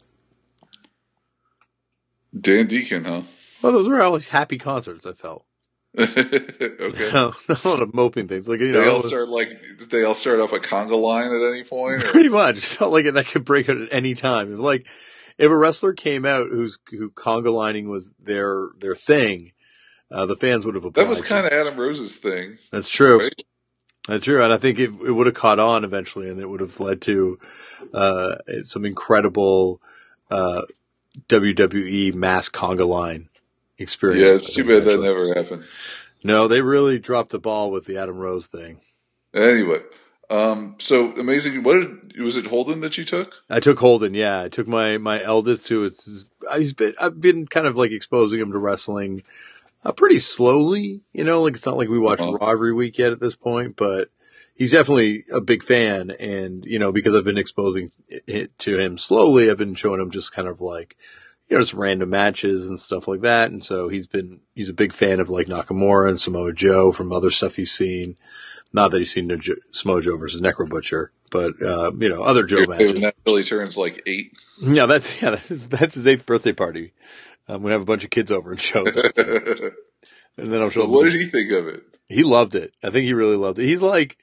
Dan 2.39 2.68
Deacon, 2.68 3.04
huh? 3.06 3.24
well 3.62 3.72
those 3.74 3.88
were 3.89 4.01
always 4.01 4.30
happy 4.30 4.58
concerts 4.58 5.06
i 5.06 5.12
felt 5.13 5.44
okay. 6.00 7.10
no, 7.13 7.34
not 7.50 7.66
a 7.66 7.68
lot 7.68 7.82
of 7.82 7.94
moping 7.94 8.27
things 8.27 8.48
like 8.48 8.60
you 8.60 8.72
They 8.72 8.82
it 8.84 8.88
all 8.88 8.98
was- 8.98 9.08
start 9.08 9.27
like 9.30 9.62
they 9.89 10.04
all 10.04 10.13
start 10.13 10.39
off 10.39 10.54
a 10.54 10.60
conga 10.60 10.98
line 11.00 11.32
at 11.34 11.51
any 11.51 11.63
point. 11.63 12.04
Or? 12.04 12.08
pretty 12.08 12.30
much 12.30 12.58
it 12.58 12.63
felt 12.63 12.94
like 12.94 13.06
that 13.12 13.27
could 13.27 13.44
break 13.46 13.68
out 13.68 13.77
at 13.77 13.89
any 13.92 14.13
time 14.13 14.54
if 14.54 14.60
like 14.60 14.86
if 15.38 15.51
a 15.51 15.56
wrestler 15.56 15.94
came 15.94 16.26
out 16.26 16.47
whose 16.47 16.78
who 16.89 17.10
conga 17.12 17.54
lining 17.54 17.89
was 17.89 18.13
their 18.19 18.69
their 18.80 18.95
thing 18.95 19.52
uh, 20.10 20.26
the 20.26 20.36
fans 20.36 20.65
would 20.65 20.76
have 20.76 20.93
That 20.93 21.08
was 21.08 21.21
kind 21.21 21.45
of 21.45 21.52
Adam 21.52 21.78
Rose's 21.78 22.15
thing. 22.15 22.58
that's 22.71 22.89
true 22.89 23.19
Right? 23.19 23.43
That's 24.08 24.23
true, 24.23 24.41
and 24.41 24.54
I 24.54 24.58
think 24.58 24.80
it, 24.80 24.89
it 24.89 25.12
would 25.12 25.26
have 25.28 25.36
caught 25.36 25.60
on 25.60 25.84
eventually, 25.84 26.30
and 26.30 26.39
it 26.39 26.50
would 26.50 26.62
have 26.62 26.80
led 26.80 27.02
to 27.02 27.38
uh, 27.93 28.36
some 28.63 28.86
incredible 28.86 29.82
uh, 30.32 30.62
WWE 31.28 32.13
mass 32.13 32.47
conga 32.47 32.88
line 32.88 33.28
experience. 33.78 34.21
Yeah, 34.21 34.34
it's 34.34 34.54
too 34.54 34.63
bad 34.63 34.86
that 34.86 35.02
never 35.02 35.34
happened. 35.34 35.65
No, 36.23 36.47
they 36.47 36.62
really 36.62 37.00
dropped 37.00 37.32
the 37.32 37.39
ball 37.39 37.69
with 37.69 37.86
the 37.86 37.97
Adam 37.97 38.17
Rose 38.17 38.47
thing. 38.47 38.80
Anyway, 39.34 39.82
um, 40.30 40.76
so 40.80 41.13
amazing. 41.13 41.63
What 41.63 41.80
did, 42.13 42.22
was 42.22 42.38
it? 42.38 42.48
Holden 42.48 42.82
that 42.82 42.98
you 42.98 43.06
took? 43.06 43.44
I 43.50 43.60
took 43.60 43.80
Holden, 43.80 44.13
yeah. 44.13 44.42
I 44.42 44.50
took 44.50 44.68
my 44.68 44.98
my 44.98 45.24
eldest, 45.24 45.68
who 45.70 45.84
is 45.84 46.30
he's 46.56 46.74
been 46.74 46.94
I've 47.00 47.22
been 47.22 47.48
kind 47.48 47.68
of 47.68 47.78
like 47.78 47.92
exposing 47.92 48.40
him 48.40 48.52
to 48.52 48.58
wrestling 48.58 49.24
uh, 49.86 49.92
pretty 49.92 50.20
slowly. 50.20 51.02
You 51.13 51.24
know, 51.24 51.42
like 51.42 51.56
it's 51.56 51.66
not 51.66 51.78
like 51.78 51.90
we 51.90 52.00
watch 52.00 52.20
Uh-huh. 52.20 52.34
Raw 52.34 52.50
every 52.52 52.74
week 52.74 52.98
yet 52.98 53.12
at 53.13 53.20
this 53.20 53.36
point, 53.36 53.76
but 53.78 54.10
he's 54.56 54.72
definitely 54.72 55.24
a 55.32 55.40
big 55.40 55.63
fan. 55.63 56.12
And 56.20 56.66
you 56.66 56.80
know, 56.80 56.92
because 56.92 57.16
I've 57.16 57.24
been 57.24 57.38
exposing 57.38 57.92
it 58.10 58.58
to 58.60 58.78
him 58.78 58.98
slowly, 58.98 59.50
I've 59.50 59.58
been 59.58 59.76
showing 59.76 60.02
him 60.02 60.12
just 60.12 60.34
kind 60.34 60.48
of 60.48 60.60
like 60.60 60.98
you 61.48 61.56
know 61.56 61.62
just 61.62 61.74
random 61.74 62.10
matches 62.10 62.68
and 62.68 62.78
stuff 62.78 63.08
like 63.08 63.22
that. 63.22 63.52
And 63.52 63.63
so 63.63 63.88
he's 63.88 64.08
been 64.08 64.42
he's 64.56 64.70
a 64.70 64.74
big 64.74 64.92
fan 64.92 65.22
of 65.22 65.30
like 65.30 65.48
Nakamura 65.48 66.10
and 66.10 66.20
Samoa 66.20 66.52
Joe 66.52 66.92
from 66.92 67.13
other 67.13 67.32
stuff 67.32 67.56
he's 67.56 67.72
seen. 67.72 68.16
Not 68.73 68.91
that 68.91 68.99
he's 68.99 69.12
seen 69.12 69.27
no 69.27 69.38
Jo- 69.38 69.56
Samoa 69.71 70.01
versus 70.17 70.41
Necro 70.41 70.67
Butcher, 70.67 71.12
but 71.32 71.62
uh, 71.62 71.91
you 71.97 72.10
know 72.10 72.23
other 72.23 72.43
Joe 72.43 72.65
matches. 72.65 72.93
When 72.93 73.01
that 73.01 73.15
really 73.25 73.43
turns 73.43 73.77
like 73.77 74.01
eight. 74.06 74.38
Yeah, 74.62 74.86
that's 74.86 75.21
yeah, 75.21 75.32
that's 75.32 75.47
his, 75.47 75.67
that's 75.69 75.95
his 75.95 76.08
eighth 76.08 76.25
birthday 76.25 76.53
party. 76.53 76.93
I'm 77.47 77.62
gonna 77.62 77.73
have 77.73 77.82
a 77.82 77.86
bunch 77.86 78.03
of 78.03 78.10
kids 78.10 78.32
over 78.32 78.51
and 78.51 78.60
show, 78.62 78.86
and 78.86 80.53
then 80.53 80.62
I'm 80.62 80.71
him. 80.71 80.91
what 80.91 81.06
did 81.06 81.13
he 81.13 81.27
think 81.27 81.51
of 81.51 81.67
it? 81.67 81.84
He 82.08 82.23
loved 82.23 82.56
it. 82.56 82.73
I 82.84 82.89
think 82.89 83.06
he 83.06 83.13
really 83.13 83.36
loved 83.36 83.60
it. 83.60 83.65
He's 83.65 83.82
like, 83.82 84.17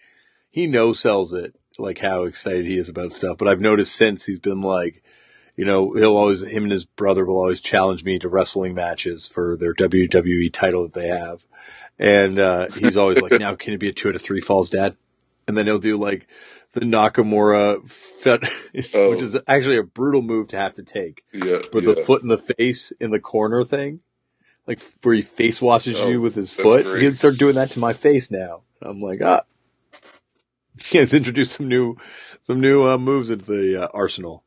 he 0.51 0.67
no 0.67 0.93
sells 0.93 1.33
it, 1.33 1.55
like 1.79 1.99
how 1.99 2.25
excited 2.25 2.67
he 2.67 2.77
is 2.77 2.89
about 2.89 3.13
stuff. 3.13 3.39
But 3.39 3.49
I've 3.49 3.61
noticed 3.61 3.95
since 3.95 4.25
he's 4.25 4.41
been 4.41 4.61
like, 4.61 5.03
you 5.57 5.65
know, 5.65 5.93
he'll 5.93 6.17
always, 6.17 6.43
him 6.47 6.65
and 6.65 6.73
his 6.73 6.85
brother 6.85 7.25
will 7.25 7.37
always 7.37 7.61
challenge 7.61 8.05
me 8.05 8.19
to 8.19 8.29
wrestling 8.29 8.75
matches 8.75 9.27
for 9.27 9.57
their 9.57 9.75
WWE 9.75 10.53
title 10.53 10.83
that 10.83 10.95
they 10.95 11.09
have. 11.09 11.45
And, 11.99 12.39
uh, 12.39 12.69
he's 12.71 12.97
always 12.97 13.21
like, 13.21 13.33
now 13.41 13.55
can 13.55 13.73
it 13.75 13.79
be 13.79 13.89
a 13.89 13.93
two 13.93 14.09
out 14.09 14.15
of 14.17 14.23
three 14.23 14.41
falls 14.41 14.71
dad? 14.71 14.97
And 15.47 15.57
then 15.57 15.67
he'll 15.67 15.79
do 15.79 15.97
like 15.97 16.27
the 16.73 16.81
Nakamura, 16.81 17.87
fet, 17.89 18.43
Oh. 18.95 19.11
which 19.11 19.23
is 19.23 19.37
actually 19.47 19.79
a 19.79 19.83
brutal 19.83 20.23
move 20.23 20.49
to 20.49 20.57
have 20.57 20.75
to 20.75 20.83
take. 20.83 21.25
Yeah, 21.33 21.61
But 21.71 21.85
yeah. 21.85 21.95
the 21.95 21.97
foot 22.03 22.23
in 22.23 22.29
the 22.29 22.39
face 22.39 22.91
in 22.93 23.11
the 23.11 23.21
corner 23.21 23.63
thing, 23.65 24.01
like 24.67 24.81
where 25.03 25.15
he 25.15 25.23
face 25.23 25.61
washes 25.63 26.01
Oh, 26.01 26.09
you 26.09 26.21
with 26.21 26.35
his 26.35 26.51
foot, 26.51 26.85
great. 26.85 27.03
he'd 27.03 27.17
start 27.19 27.39
doing 27.39 27.55
that 27.57 27.71
to 27.73 27.79
my 27.79 27.93
face 27.93 28.31
now. 28.31 28.63
I'm 28.83 29.01
like, 29.01 29.21
ah, 29.23 29.43
he 30.85 30.99
has 30.99 31.15
introduced 31.15 31.53
some 31.53 31.69
new, 31.69 31.97
some 32.43 32.61
new 32.61 32.89
uh, 32.89 32.99
moves 32.99 33.31
into 33.31 33.45
the 33.45 33.85
uh, 33.85 33.89
arsenal. 33.95 34.43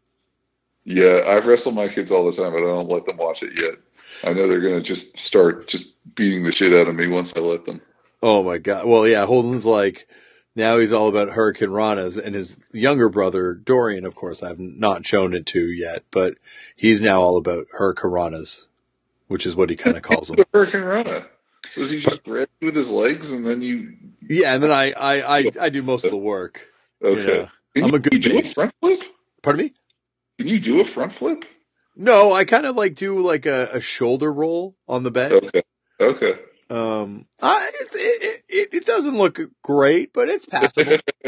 Yeah, 0.84 1.22
I 1.26 1.38
wrestle 1.40 1.72
my 1.74 1.88
kids 1.88 2.12
all 2.12 2.30
the 2.30 2.36
time, 2.36 2.52
but 2.54 2.60
I 2.60 2.66
don't 2.66 2.90
let 2.90 3.06
them 3.06 3.18
watch 3.18 3.44
it 3.44 3.52
yet. 3.56 3.76
I 4.24 4.34
know 4.34 4.48
they're 4.48 4.62
gonna 4.62 4.82
just 4.82 5.18
start 5.18 5.68
just 5.68 5.96
beating 6.16 6.44
the 6.44 6.52
shit 6.52 6.74
out 6.74 6.88
of 6.88 6.96
me 6.96 7.08
once 7.08 7.34
I 7.36 7.40
let 7.40 7.66
them. 7.66 7.82
Oh 8.22 8.44
my 8.44 8.58
god! 8.58 8.86
Well, 8.86 9.08
yeah, 9.08 9.26
Holden's 9.26 9.66
like 9.66 10.08
now 10.56 10.80
he's 10.80 10.92
all 10.92 11.08
about 11.08 11.30
Hurricane 11.30 11.70
Ranas, 11.70 12.18
and 12.18 12.34
his 12.34 12.58
younger 12.72 13.10
brother 13.10 13.54
Dorian, 13.54 14.06
of 14.06 14.16
course, 14.16 14.42
I've 14.42 14.60
not 14.60 15.06
shown 15.06 15.36
it 15.36 15.46
to 15.48 15.68
yet, 15.68 16.04
but 16.10 16.34
he's 16.76 17.00
now 17.00 17.22
all 17.22 17.38
about 17.38 17.68
Hurricane 17.72 18.12
Ranas, 18.12 18.66
which 19.28 19.46
is 19.46 19.56
what 19.56 19.70
he 19.70 19.76
kind 19.76 19.96
of 19.96 20.02
calls 20.02 20.30
them. 20.30 20.38
The 20.38 20.48
Hurricane 20.52 20.82
Rana. 20.82 21.28
Does 21.76 21.92
he 21.92 22.02
just 22.02 22.24
grab 22.24 22.50
you 22.60 22.68
with 22.68 22.76
his 22.76 22.90
legs 22.90 23.30
and 23.32 23.46
then 23.46 23.62
you? 23.62 23.94
Yeah, 24.22 24.56
and 24.56 24.64
then 24.64 24.72
I 24.72 24.92
I 24.94 25.38
I, 25.38 25.52
I 25.62 25.70
do 25.70 25.84
most 25.84 26.06
of 26.06 26.12
the 26.12 26.18
work. 26.18 26.74
Okay. 27.04 27.42
Yeah. 27.42 27.50
Can 27.76 27.84
I'm 27.84 27.94
a 27.94 28.00
good 28.00 28.14
can 28.14 28.22
you 28.24 28.30
do 28.30 28.40
a 28.40 28.44
front 28.44 28.74
flip? 28.80 29.00
Pardon 29.44 29.66
me. 29.66 29.74
Can 30.40 30.48
you 30.48 30.60
do 30.60 30.82
a 30.82 30.86
front 30.86 31.14
flip? 31.14 31.46
No, 32.00 32.32
I 32.32 32.46
kind 32.46 32.68
of 32.68 32.76
like 32.76 32.94
do 32.94 33.18
like 33.20 33.48
a, 33.48 33.70
a 33.74 33.82
shoulder 33.82 34.32
roll 34.32 34.76
on 34.88 35.04
the 35.04 35.12
bed. 35.12 35.32
Okay. 35.32 35.62
Okay. 36.00 36.40
Um, 36.70 37.26
I, 37.42 37.72
it's, 37.74 37.96
it, 37.96 38.44
it, 38.48 38.74
it 38.74 38.86
doesn't 38.86 39.18
look 39.18 39.40
great, 39.64 40.14
but 40.14 40.30
it's 40.30 40.46
passable. 40.46 40.98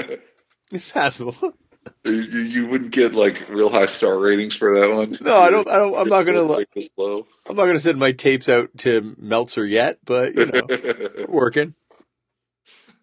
it's 0.71 0.91
passable. 0.91 1.36
you, 2.03 2.13
you 2.13 2.67
wouldn't 2.67 2.91
get 2.91 3.15
like 3.15 3.49
real 3.49 3.69
high 3.69 3.88
star 3.88 4.19
ratings 4.19 4.55
for 4.55 4.79
that 4.79 4.95
one. 4.95 5.17
No, 5.21 5.38
I 5.38 5.49
don't, 5.49 5.67
I 5.67 5.77
don't, 5.77 5.97
I'm 5.97 6.10
not 6.10 6.23
gonna, 6.23 6.41
Like 6.43 6.71
this 6.75 6.89
low. 6.97 7.25
I'm 7.47 7.55
not 7.55 7.65
gonna 7.65 7.79
send 7.79 7.97
my 7.97 8.12
tapes 8.12 8.47
out 8.47 8.69
to 8.79 9.15
Meltzer 9.17 9.65
yet, 9.65 9.97
but 10.05 10.36
you 10.36 10.45
know, 10.45 10.67
working. 11.27 11.73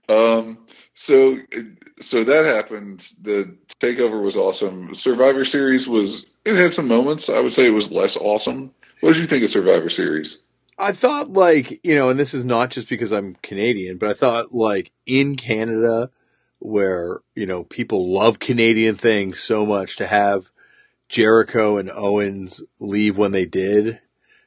um. 0.09 0.66
So 0.94 1.37
so 2.01 2.25
that 2.25 2.45
happened. 2.45 3.07
The 3.23 3.57
takeover 3.81 4.23
was 4.23 4.37
awesome. 4.37 4.95
Survivor 4.95 5.45
Series 5.45 5.87
was 5.87 6.27
it 6.45 6.57
had 6.57 6.75
some 6.75 6.89
moments. 6.89 7.29
I 7.29 7.41
would 7.41 7.55
say 7.55 7.67
it 7.67 7.71
was 7.71 7.91
less 7.91 8.17
awesome. 8.17 8.73
What 9.01 9.15
did 9.15 9.23
you 9.23 9.27
think 9.27 9.45
of 9.45 9.51
Survivor 9.51 9.89
Series? 9.89 10.39
I 10.79 10.93
thought 10.93 11.33
like, 11.33 11.85
you 11.85 11.95
know, 11.95 12.11
and 12.11 12.21
this 12.21 12.35
is 12.35 12.45
not 12.45 12.71
just 12.71 12.89
because 12.89 13.13
I'm 13.13 13.37
Canadian, 13.43 13.97
but 13.99 14.11
I 14.11 14.15
thought 14.15 14.55
like 14.55 14.93
in 15.07 15.37
Canada 15.37 16.11
where, 16.59 17.21
you 17.35 17.47
know, 17.47 17.65
people 17.65 18.13
love 18.13 18.39
Canadian 18.39 18.97
things 18.97 19.41
so 19.41 19.65
much 19.65 19.97
to 19.97 20.07
have 20.07 20.51
Jericho 21.09 21.79
and 21.79 21.91
Owens 21.91 22.63
leave 22.79 23.17
when 23.17 23.33
they 23.33 23.47
did 23.47 24.01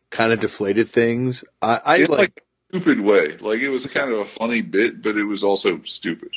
kind 0.09 0.33
of 0.33 0.39
deflated 0.39 0.89
things. 0.89 1.43
I, 1.61 1.81
I 1.83 1.97
like, 1.97 2.09
like 2.09 2.43
stupid 2.69 3.01
way. 3.01 3.37
Like 3.37 3.59
it 3.59 3.69
was 3.69 3.85
kind 3.87 4.11
of 4.11 4.19
a 4.19 4.25
funny 4.25 4.61
bit, 4.61 5.01
but 5.01 5.17
it 5.17 5.25
was 5.25 5.43
also 5.43 5.81
stupid. 5.83 6.29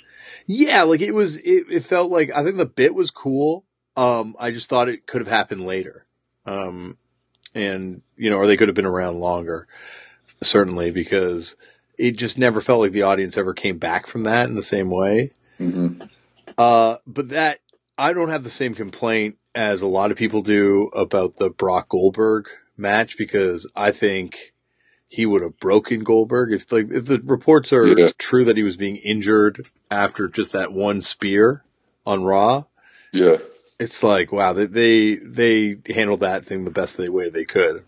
Yeah, 0.46 0.82
like 0.82 1.00
it 1.00 1.12
was. 1.12 1.36
It, 1.38 1.66
it 1.70 1.84
felt 1.84 2.10
like 2.10 2.30
I 2.30 2.42
think 2.42 2.56
the 2.56 2.66
bit 2.66 2.94
was 2.94 3.10
cool. 3.10 3.64
Um, 3.96 4.34
I 4.38 4.50
just 4.50 4.68
thought 4.68 4.88
it 4.88 5.06
could 5.06 5.20
have 5.20 5.28
happened 5.28 5.64
later. 5.64 6.06
Um, 6.46 6.96
and 7.54 8.02
you 8.16 8.30
know, 8.30 8.38
or 8.38 8.46
they 8.46 8.56
could 8.56 8.68
have 8.68 8.74
been 8.74 8.86
around 8.86 9.20
longer. 9.20 9.66
Certainly, 10.42 10.90
because 10.90 11.54
it 11.98 12.12
just 12.12 12.38
never 12.38 12.60
felt 12.60 12.80
like 12.80 12.92
the 12.92 13.02
audience 13.02 13.36
ever 13.36 13.54
came 13.54 13.78
back 13.78 14.06
from 14.06 14.24
that 14.24 14.48
in 14.48 14.56
the 14.56 14.62
same 14.62 14.90
way. 14.90 15.30
Mm-hmm. 15.60 16.02
Uh, 16.58 16.96
but 17.06 17.28
that 17.28 17.60
I 17.96 18.12
don't 18.12 18.28
have 18.28 18.42
the 18.42 18.50
same 18.50 18.74
complaint 18.74 19.36
as 19.54 19.82
a 19.82 19.86
lot 19.86 20.10
of 20.10 20.16
people 20.16 20.42
do 20.42 20.90
about 20.94 21.36
the 21.36 21.50
Brock 21.50 21.90
Goldberg 21.90 22.48
match 22.76 23.16
because 23.16 23.70
I 23.76 23.92
think 23.92 24.51
he 25.12 25.26
would 25.26 25.42
have 25.42 25.60
broken 25.60 26.04
Goldberg 26.04 26.54
if 26.54 26.72
like 26.72 26.90
if 26.90 27.04
the 27.04 27.20
reports 27.22 27.70
are 27.70 27.86
Yeah. 27.86 28.08
true 28.16 28.46
that 28.46 28.56
he 28.56 28.62
was 28.62 28.78
being 28.78 28.96
injured 28.96 29.66
after 29.90 30.26
just 30.26 30.52
that 30.52 30.72
one 30.72 31.02
spear 31.02 31.62
on 32.06 32.24
Raw. 32.24 32.64
Yeah. 33.12 33.36
It's 33.78 34.02
like 34.02 34.32
wow, 34.32 34.54
they 34.54 34.64
they, 34.64 35.14
they 35.16 35.76
handled 35.94 36.20
that 36.20 36.46
thing 36.46 36.64
the 36.64 36.70
best 36.70 36.96
they 36.96 37.10
way 37.10 37.28
they 37.28 37.44
could. 37.44 37.84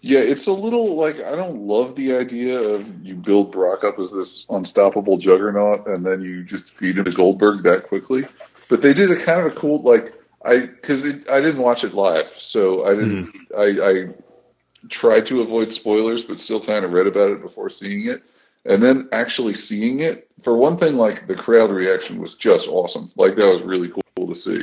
Yeah, 0.00 0.20
it's 0.20 0.46
a 0.46 0.52
little 0.52 0.96
like 0.96 1.16
I 1.20 1.36
don't 1.36 1.66
love 1.66 1.96
the 1.96 2.16
idea 2.16 2.58
of 2.58 2.88
you 3.04 3.14
build 3.14 3.52
Brock 3.52 3.84
up 3.84 3.98
as 3.98 4.10
this 4.10 4.46
unstoppable 4.48 5.18
juggernaut 5.18 5.86
and 5.86 6.02
then 6.02 6.22
you 6.22 6.44
just 6.44 6.70
feed 6.70 6.96
him 6.96 7.04
to 7.04 7.12
Goldberg 7.12 7.62
that 7.64 7.88
quickly. 7.88 8.26
But 8.70 8.80
they 8.80 8.94
did 8.94 9.10
a 9.10 9.22
kind 9.22 9.44
of 9.46 9.52
a 9.52 9.54
cool 9.54 9.82
like 9.82 10.14
I 10.42 10.60
because 10.60 11.04
I 11.04 11.42
didn't 11.42 11.58
watch 11.60 11.84
it 11.84 11.92
live, 11.92 12.32
so 12.38 12.86
I 12.86 12.94
didn't. 12.94 13.26
Mm. 13.26 13.34
I, 13.54 13.90
I 13.90 14.14
tried 14.88 15.26
to 15.26 15.40
avoid 15.40 15.72
spoilers, 15.72 16.24
but 16.24 16.38
still 16.38 16.64
kind 16.64 16.84
of 16.84 16.92
read 16.92 17.06
about 17.06 17.30
it 17.30 17.42
before 17.42 17.70
seeing 17.70 18.08
it. 18.08 18.22
And 18.64 18.82
then 18.82 19.08
actually 19.12 19.54
seeing 19.54 20.00
it, 20.00 20.28
for 20.44 20.56
one 20.56 20.78
thing, 20.78 20.94
like 20.94 21.26
the 21.26 21.34
crowd 21.34 21.72
reaction 21.72 22.20
was 22.20 22.36
just 22.36 22.68
awesome. 22.68 23.10
Like 23.16 23.36
that 23.36 23.48
was 23.48 23.62
really 23.62 23.90
cool 24.16 24.28
to 24.28 24.34
see, 24.34 24.62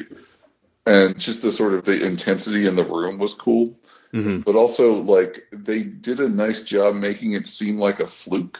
and 0.85 1.19
just 1.19 1.41
the 1.41 1.51
sort 1.51 1.73
of 1.73 1.83
the 1.83 2.05
intensity 2.05 2.65
in 2.65 2.75
the 2.77 2.85
room 2.85 3.17
was 3.19 3.33
cool 3.33 3.75
Mm-hmm. 4.13 4.39
but 4.39 4.55
also 4.55 4.93
like 4.93 5.43
they 5.51 5.83
did 5.83 6.19
a 6.19 6.27
nice 6.27 6.63
job 6.63 6.95
making 6.95 7.33
it 7.33 7.45
seem 7.45 7.77
like 7.77 7.99
a 7.99 8.07
fluke. 8.07 8.57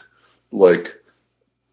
Like 0.52 0.94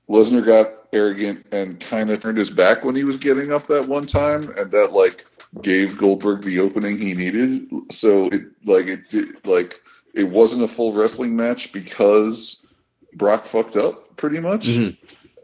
Lesnar 0.09 0.43
got 0.43 0.87
arrogant 0.91 1.45
and 1.51 1.79
kind 1.79 2.09
of 2.09 2.19
turned 2.21 2.39
his 2.39 2.49
back 2.49 2.83
when 2.83 2.95
he 2.95 3.03
was 3.03 3.17
getting 3.17 3.51
up 3.51 3.67
that 3.67 3.87
one 3.87 4.07
time, 4.07 4.51
and 4.57 4.71
that 4.71 4.93
like 4.93 5.25
gave 5.61 5.97
Goldberg 5.97 6.43
the 6.43 6.59
opening 6.59 6.97
he 6.97 7.13
needed. 7.13 7.67
So 7.91 8.27
it 8.27 8.43
like 8.65 8.87
it 8.87 9.09
did 9.09 9.45
like 9.45 9.75
it 10.13 10.25
wasn't 10.29 10.63
a 10.63 10.67
full 10.67 10.93
wrestling 10.93 11.35
match 11.35 11.71
because 11.73 12.65
Brock 13.13 13.45
fucked 13.47 13.75
up 13.75 14.17
pretty 14.17 14.39
much, 14.39 14.65
Mhm. 14.67 14.97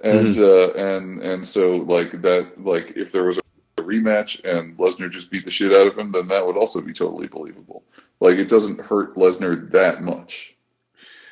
and 0.03 0.37
uh, 0.37 0.73
and 0.73 1.21
and 1.21 1.47
so 1.47 1.77
like 1.77 2.11
that 2.21 2.53
like 2.57 2.93
if 2.95 3.11
there 3.11 3.23
was 3.23 3.37
a 3.37 3.81
rematch 3.81 4.43
and 4.45 4.77
Lesnar 4.77 5.09
just 5.09 5.29
beat 5.31 5.45
the 5.45 5.51
shit 5.51 5.71
out 5.73 5.87
of 5.87 5.97
him, 5.97 6.11
then 6.11 6.27
that 6.29 6.45
would 6.45 6.57
also 6.57 6.81
be 6.81 6.93
totally 6.93 7.27
believable. 7.27 7.83
Like 8.19 8.37
it 8.37 8.49
doesn't 8.49 8.79
hurt 8.81 9.15
Lesnar 9.15 9.71
that 9.71 10.01
much. 10.01 10.55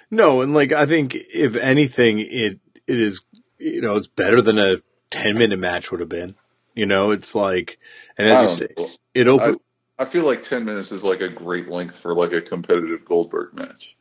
No, 0.09 0.41
and 0.41 0.53
like 0.53 0.71
I 0.71 0.85
think 0.85 1.15
if 1.15 1.55
anything, 1.55 2.19
it 2.19 2.59
it 2.87 2.99
is 2.99 3.21
you 3.59 3.81
know 3.81 3.95
it's 3.97 4.07
better 4.07 4.41
than 4.41 4.57
a 4.59 4.77
ten 5.09 5.37
minute 5.37 5.59
match 5.59 5.91
would 5.91 5.99
have 5.99 6.09
been. 6.09 6.35
You 6.73 6.85
know, 6.85 7.11
it's 7.11 7.35
like 7.35 7.79
and 8.17 8.29
I 8.29 8.43
as 8.43 8.59
you 8.59 8.67
say, 8.67 8.73
know. 8.77 8.87
it 9.13 9.27
open. 9.27 9.57
I 9.99 10.05
feel 10.05 10.23
like 10.23 10.43
ten 10.43 10.65
minutes 10.65 10.91
is 10.91 11.03
like 11.03 11.21
a 11.21 11.29
great 11.29 11.67
length 11.67 11.99
for 11.99 12.15
like 12.15 12.31
a 12.31 12.41
competitive 12.41 13.05
Goldberg 13.05 13.53
match. 13.53 13.95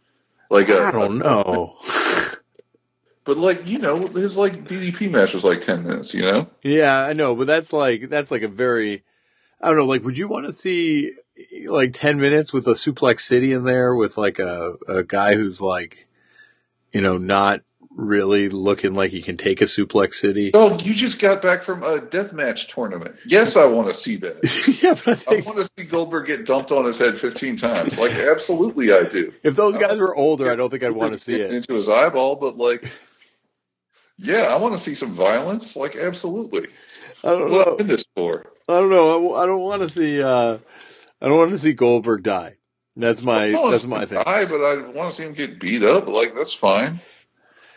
Like 0.49 0.69
a, 0.69 0.85
I 0.85 0.93
don't 0.93 1.19
know. 1.19 1.77
but 3.25 3.37
like 3.37 3.67
you 3.67 3.79
know 3.79 4.07
his 4.07 4.37
like 4.37 4.65
DDP 4.65 5.11
match 5.11 5.35
was 5.35 5.45
like 5.45 5.61
ten 5.61 5.85
minutes. 5.85 6.15
You 6.15 6.23
know. 6.23 6.49
yeah, 6.63 6.99
I 6.99 7.13
know, 7.13 7.35
but 7.35 7.47
that's 7.47 7.73
like 7.73 8.09
that's 8.09 8.31
like 8.31 8.43
a 8.43 8.49
very 8.49 9.05
I 9.61 9.69
don't 9.69 9.77
know. 9.77 9.85
Like, 9.85 10.05
would 10.05 10.17
you 10.17 10.27
want 10.27 10.47
to 10.47 10.53
see 10.53 11.13
like 11.67 11.93
ten 11.93 12.19
minutes 12.19 12.53
with 12.53 12.67
a 12.67 12.73
Suplex 12.73 13.21
City 13.21 13.53
in 13.53 13.65
there 13.65 13.95
with 13.95 14.17
like 14.17 14.39
a 14.39 14.77
a 14.89 15.03
guy 15.03 15.35
who's 15.35 15.61
like 15.61 16.09
you 16.93 17.01
know 17.01 17.19
not 17.19 17.61
really 18.01 18.49
looking 18.49 18.95
like 18.95 19.11
he 19.11 19.23
can 19.23 19.37
take 19.37 19.61
a 19.61 19.65
Suplex 19.65 20.15
City? 20.15 20.51
Oh, 20.55 20.79
you 20.79 20.95
just 20.95 21.21
got 21.21 21.43
back 21.43 21.63
from 21.63 21.83
a 21.83 21.99
deathmatch 22.01 22.69
tournament. 22.75 23.17
Yes, 23.27 23.57
I 23.57 23.67
want 23.67 23.89
to 23.89 23.95
see 23.95 24.17
that. 24.17 24.79
yeah, 24.83 24.95
but 25.05 25.25
I 25.29 25.39
I 25.39 25.41
want 25.43 25.59
to 25.59 25.71
see 25.79 25.89
Goldberg 25.89 26.27
get 26.27 26.47
dumped 26.47 26.73
on 26.73 26.85
his 26.87 26.99
head 26.99 27.19
15 27.19 27.57
times. 27.57 27.99
Like, 27.99 28.13
absolutely, 28.13 28.93
I 28.93 29.05
do. 29.05 29.31
if 29.43 29.57
those 29.57 29.77
guys 29.77 29.99
were 29.99 30.15
older, 30.17 30.51
I 30.51 30.57
don't 30.57 30.71
think 30.71 30.83
I'd 30.83 30.91
want 30.93 31.13
to 31.13 31.19
see 31.19 31.35
it. 31.41 31.53
into 31.53 31.75
his 31.75 31.89
eyeball, 31.89 32.37
but 32.37 32.57
like, 32.57 32.91
yeah, 34.19 34.43
I 34.43 34.57
want 34.57 34.77
to 34.77 34.83
see 34.83 34.95
some 34.95 35.15
violence. 35.15 35.77
Like, 35.77 35.97
absolutely. 35.97 36.69
I 37.25 37.31
don't 37.31 37.51
What 37.51 37.67
know. 37.67 37.75
am 37.75 37.81
in 37.81 37.87
this 37.87 38.05
for? 38.17 38.53
I 38.69 38.81
don't 38.81 38.91
know. 38.91 39.35
I, 39.35 39.43
I 39.43 39.47
don't 39.47 39.61
want 39.61 39.83
to 39.83 39.89
see. 39.89 40.23
Uh, 40.23 40.59
I 41.21 41.29
don't 41.29 41.39
want 41.39 41.51
to 41.51 41.59
see 41.59 41.73
Goldberg 41.73 42.23
die. 42.23 42.57
That's 42.97 43.23
my. 43.23 43.51
That's 43.51 43.87
my 43.87 44.05
thing. 44.07 44.23
Die, 44.23 44.45
but 44.47 44.63
I 44.63 44.77
want 44.91 45.11
to 45.11 45.17
see 45.17 45.25
him 45.25 45.33
get 45.35 45.61
beat 45.61 45.83
up. 45.83 46.07
Like, 46.09 46.35
that's 46.35 46.55
fine. 46.55 47.01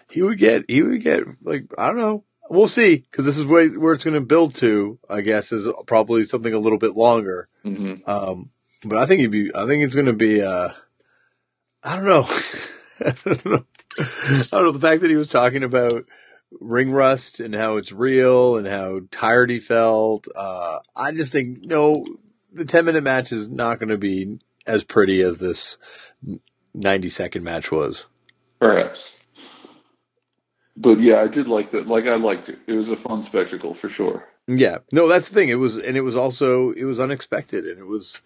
He 0.09 0.21
would 0.21 0.37
get. 0.37 0.65
He 0.67 0.81
would 0.81 1.01
get. 1.01 1.23
Like 1.41 1.63
I 1.77 1.87
don't 1.87 1.97
know. 1.97 2.23
We'll 2.49 2.67
see 2.67 2.97
because 2.97 3.25
this 3.25 3.37
is 3.37 3.45
where 3.45 3.67
where 3.69 3.93
it's 3.93 4.03
going 4.03 4.13
to 4.15 4.21
build 4.21 4.55
to. 4.55 4.99
I 5.09 5.21
guess 5.21 5.51
is 5.51 5.67
probably 5.87 6.25
something 6.25 6.53
a 6.53 6.59
little 6.59 6.77
bit 6.77 6.95
longer. 6.95 7.47
hmm 7.63 7.95
Um, 8.05 8.49
but 8.83 8.97
I 8.97 9.05
think 9.05 9.21
he'd 9.21 9.27
be. 9.31 9.51
I 9.55 9.65
think 9.65 9.83
it's 9.83 9.95
going 9.95 10.07
to 10.07 10.13
be. 10.13 10.41
Uh, 10.41 10.69
I 11.83 11.95
don't 11.95 12.05
know. 12.05 12.23
I 12.99 13.13
don't 13.25 13.45
know. 13.45 13.65
I 13.99 14.43
don't 14.51 14.65
know. 14.65 14.71
The 14.71 14.79
fact 14.79 15.01
that 15.01 15.09
he 15.09 15.15
was 15.15 15.29
talking 15.29 15.63
about 15.63 16.05
ring 16.59 16.91
rust 16.91 17.39
and 17.39 17.55
how 17.55 17.77
it's 17.77 17.91
real 17.91 18.57
and 18.57 18.67
how 18.67 19.01
tired 19.11 19.49
he 19.49 19.57
felt. 19.59 20.27
Uh, 20.35 20.79
I 20.95 21.11
just 21.11 21.31
think 21.31 21.65
no, 21.65 22.05
the 22.51 22.65
ten 22.65 22.85
minute 22.85 23.03
match 23.03 23.31
is 23.31 23.49
not 23.49 23.79
going 23.79 23.89
to 23.89 23.97
be 23.97 24.39
as 24.67 24.83
pretty 24.83 25.21
as 25.21 25.37
this 25.37 25.77
ninety 26.73 27.09
second 27.09 27.43
match 27.43 27.71
was. 27.71 28.05
Perhaps. 28.59 29.13
But 30.75 30.99
yeah, 30.99 31.21
I 31.21 31.27
did 31.27 31.47
like 31.47 31.71
that. 31.71 31.87
Like, 31.87 32.05
I 32.05 32.15
liked 32.15 32.49
it. 32.49 32.59
It 32.67 32.75
was 32.75 32.89
a 32.89 32.95
fun 32.95 33.21
spectacle 33.21 33.73
for 33.73 33.89
sure. 33.89 34.27
Yeah, 34.47 34.79
no, 34.91 35.07
that's 35.07 35.29
the 35.29 35.35
thing. 35.35 35.49
It 35.49 35.55
was, 35.55 35.77
and 35.77 35.95
it 35.95 36.01
was 36.01 36.15
also 36.15 36.71
it 36.71 36.83
was 36.83 36.99
unexpected 36.99 37.65
and 37.65 37.79
it 37.79 37.85
was 37.85 38.21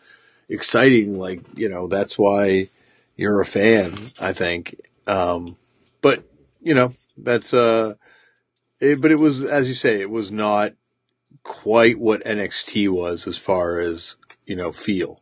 exciting. 0.49 1.19
Like 1.19 1.41
you 1.55 1.69
know, 1.69 1.87
that's 1.87 2.17
why 2.17 2.69
you're 3.15 3.41
a 3.41 3.45
fan. 3.45 3.97
I 4.19 4.33
think. 4.33 4.81
Um, 5.05 5.57
but 6.01 6.23
you 6.61 6.73
know, 6.73 6.93
that's 7.17 7.53
uh, 7.53 7.95
it, 8.79 8.99
but 9.01 9.11
it 9.11 9.19
was 9.19 9.43
as 9.43 9.67
you 9.67 9.75
say, 9.75 10.01
it 10.01 10.09
was 10.09 10.31
not 10.31 10.73
quite 11.43 11.99
what 11.99 12.23
NXT 12.23 12.89
was 12.89 13.27
as 13.27 13.37
far 13.37 13.79
as 13.79 14.15
you 14.45 14.55
know 14.55 14.71
feel. 14.71 15.21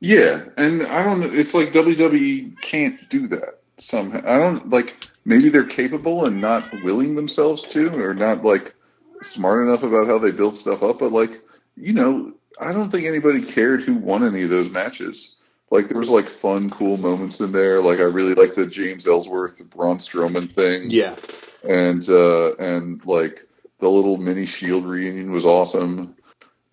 Yeah, 0.00 0.44
and 0.56 0.86
I 0.86 1.04
don't 1.04 1.20
know. 1.20 1.30
It's 1.30 1.52
like 1.52 1.72
WWE 1.72 2.60
can't 2.62 2.96
do 3.10 3.28
that 3.28 3.55
somehow. 3.78 4.20
I 4.24 4.38
don't 4.38 4.70
like. 4.70 4.96
Maybe 5.24 5.48
they're 5.48 5.66
capable 5.66 6.24
and 6.26 6.40
not 6.40 6.72
willing 6.84 7.16
themselves 7.16 7.66
to, 7.72 7.88
or 8.00 8.14
not 8.14 8.44
like 8.44 8.74
smart 9.22 9.66
enough 9.66 9.82
about 9.82 10.06
how 10.06 10.18
they 10.18 10.30
build 10.30 10.56
stuff 10.56 10.82
up. 10.82 11.00
But 11.00 11.12
like, 11.12 11.42
you 11.74 11.92
know, 11.92 12.32
I 12.60 12.72
don't 12.72 12.90
think 12.90 13.06
anybody 13.06 13.44
cared 13.44 13.82
who 13.82 13.96
won 13.96 14.24
any 14.24 14.44
of 14.44 14.50
those 14.50 14.70
matches. 14.70 15.34
Like 15.70 15.88
there 15.88 15.98
was 15.98 16.08
like 16.08 16.28
fun, 16.28 16.70
cool 16.70 16.96
moments 16.96 17.40
in 17.40 17.50
there. 17.50 17.82
Like 17.82 17.98
I 17.98 18.04
really 18.04 18.34
like 18.34 18.54
the 18.54 18.66
James 18.66 19.06
Ellsworth 19.06 19.62
Braun 19.68 19.98
Strowman 19.98 20.54
thing. 20.54 20.90
Yeah, 20.90 21.16
and 21.64 22.08
uh, 22.08 22.54
and 22.56 23.04
like 23.04 23.46
the 23.80 23.88
little 23.88 24.16
mini 24.16 24.46
Shield 24.46 24.86
reunion 24.86 25.32
was 25.32 25.44
awesome. 25.44 26.16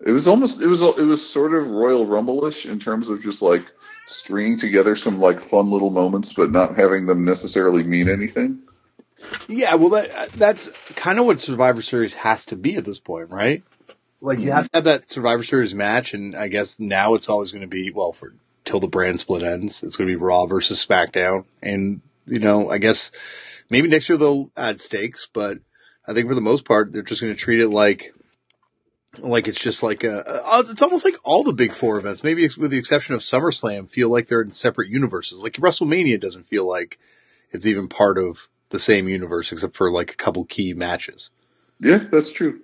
It 0.04 0.12
was 0.12 0.28
almost 0.28 0.60
it 0.60 0.66
was 0.66 0.80
it 0.80 1.04
was 1.04 1.28
sort 1.28 1.54
of 1.54 1.68
Royal 1.68 2.06
Rumble-ish 2.06 2.66
in 2.66 2.78
terms 2.78 3.08
of 3.08 3.20
just 3.20 3.42
like 3.42 3.64
stringing 4.06 4.58
together 4.58 4.96
some 4.96 5.18
like 5.20 5.40
fun 5.40 5.70
little 5.70 5.90
moments, 5.90 6.32
but 6.32 6.50
not 6.50 6.76
having 6.76 7.06
them 7.06 7.24
necessarily 7.24 7.82
mean 7.82 8.08
anything. 8.08 8.62
yeah. 9.48 9.74
Well, 9.74 9.90
that 9.90 10.32
that's 10.32 10.70
kind 10.94 11.18
of 11.18 11.26
what 11.26 11.40
Survivor 11.40 11.82
Series 11.82 12.14
has 12.14 12.44
to 12.46 12.56
be 12.56 12.76
at 12.76 12.84
this 12.84 13.00
point, 13.00 13.30
right? 13.30 13.62
Like 14.20 14.38
you 14.38 14.52
have 14.52 14.70
to 14.70 14.78
have 14.78 14.84
that 14.84 15.10
Survivor 15.10 15.42
Series 15.42 15.74
match, 15.74 16.14
and 16.14 16.34
I 16.34 16.48
guess 16.48 16.80
now 16.80 17.14
it's 17.14 17.28
always 17.28 17.52
going 17.52 17.62
to 17.62 17.68
be 17.68 17.90
well 17.90 18.12
for 18.12 18.34
till 18.64 18.80
the 18.80 18.88
brand 18.88 19.20
split 19.20 19.42
ends. 19.42 19.82
It's 19.82 19.96
going 19.96 20.08
to 20.08 20.12
be 20.12 20.22
Raw 20.22 20.46
versus 20.46 20.84
SmackDown, 20.84 21.44
and 21.62 22.00
you 22.26 22.38
know, 22.38 22.70
I 22.70 22.78
guess 22.78 23.12
maybe 23.68 23.88
next 23.88 24.08
year 24.08 24.16
they'll 24.16 24.50
add 24.56 24.80
stakes, 24.80 25.28
but 25.30 25.58
I 26.06 26.14
think 26.14 26.28
for 26.28 26.34
the 26.34 26.40
most 26.40 26.64
part 26.64 26.92
they're 26.92 27.02
just 27.02 27.20
going 27.20 27.34
to 27.34 27.38
treat 27.38 27.60
it 27.60 27.68
like 27.68 28.14
like 29.18 29.48
it's 29.48 29.60
just 29.60 29.82
like 29.82 30.04
a, 30.04 30.42
it's 30.68 30.82
almost 30.82 31.04
like 31.04 31.14
all 31.24 31.42
the 31.42 31.52
big 31.52 31.74
four 31.74 31.98
events, 31.98 32.22
maybe 32.24 32.42
with 32.58 32.70
the 32.70 32.78
exception 32.78 33.14
of 33.14 33.20
SummerSlam, 33.20 33.88
feel 33.90 34.08
like 34.08 34.28
they're 34.28 34.42
in 34.42 34.52
separate 34.52 34.88
universes. 34.88 35.42
Like 35.42 35.54
WrestleMania 35.54 36.20
doesn't 36.20 36.46
feel 36.46 36.66
like 36.68 36.98
it's 37.50 37.66
even 37.66 37.88
part 37.88 38.18
of 38.18 38.48
the 38.70 38.78
same 38.78 39.08
universe, 39.08 39.52
except 39.52 39.76
for 39.76 39.90
like 39.90 40.12
a 40.12 40.16
couple 40.16 40.44
key 40.44 40.74
matches. 40.74 41.30
Yeah, 41.80 41.98
that's 41.98 42.30
true. 42.32 42.60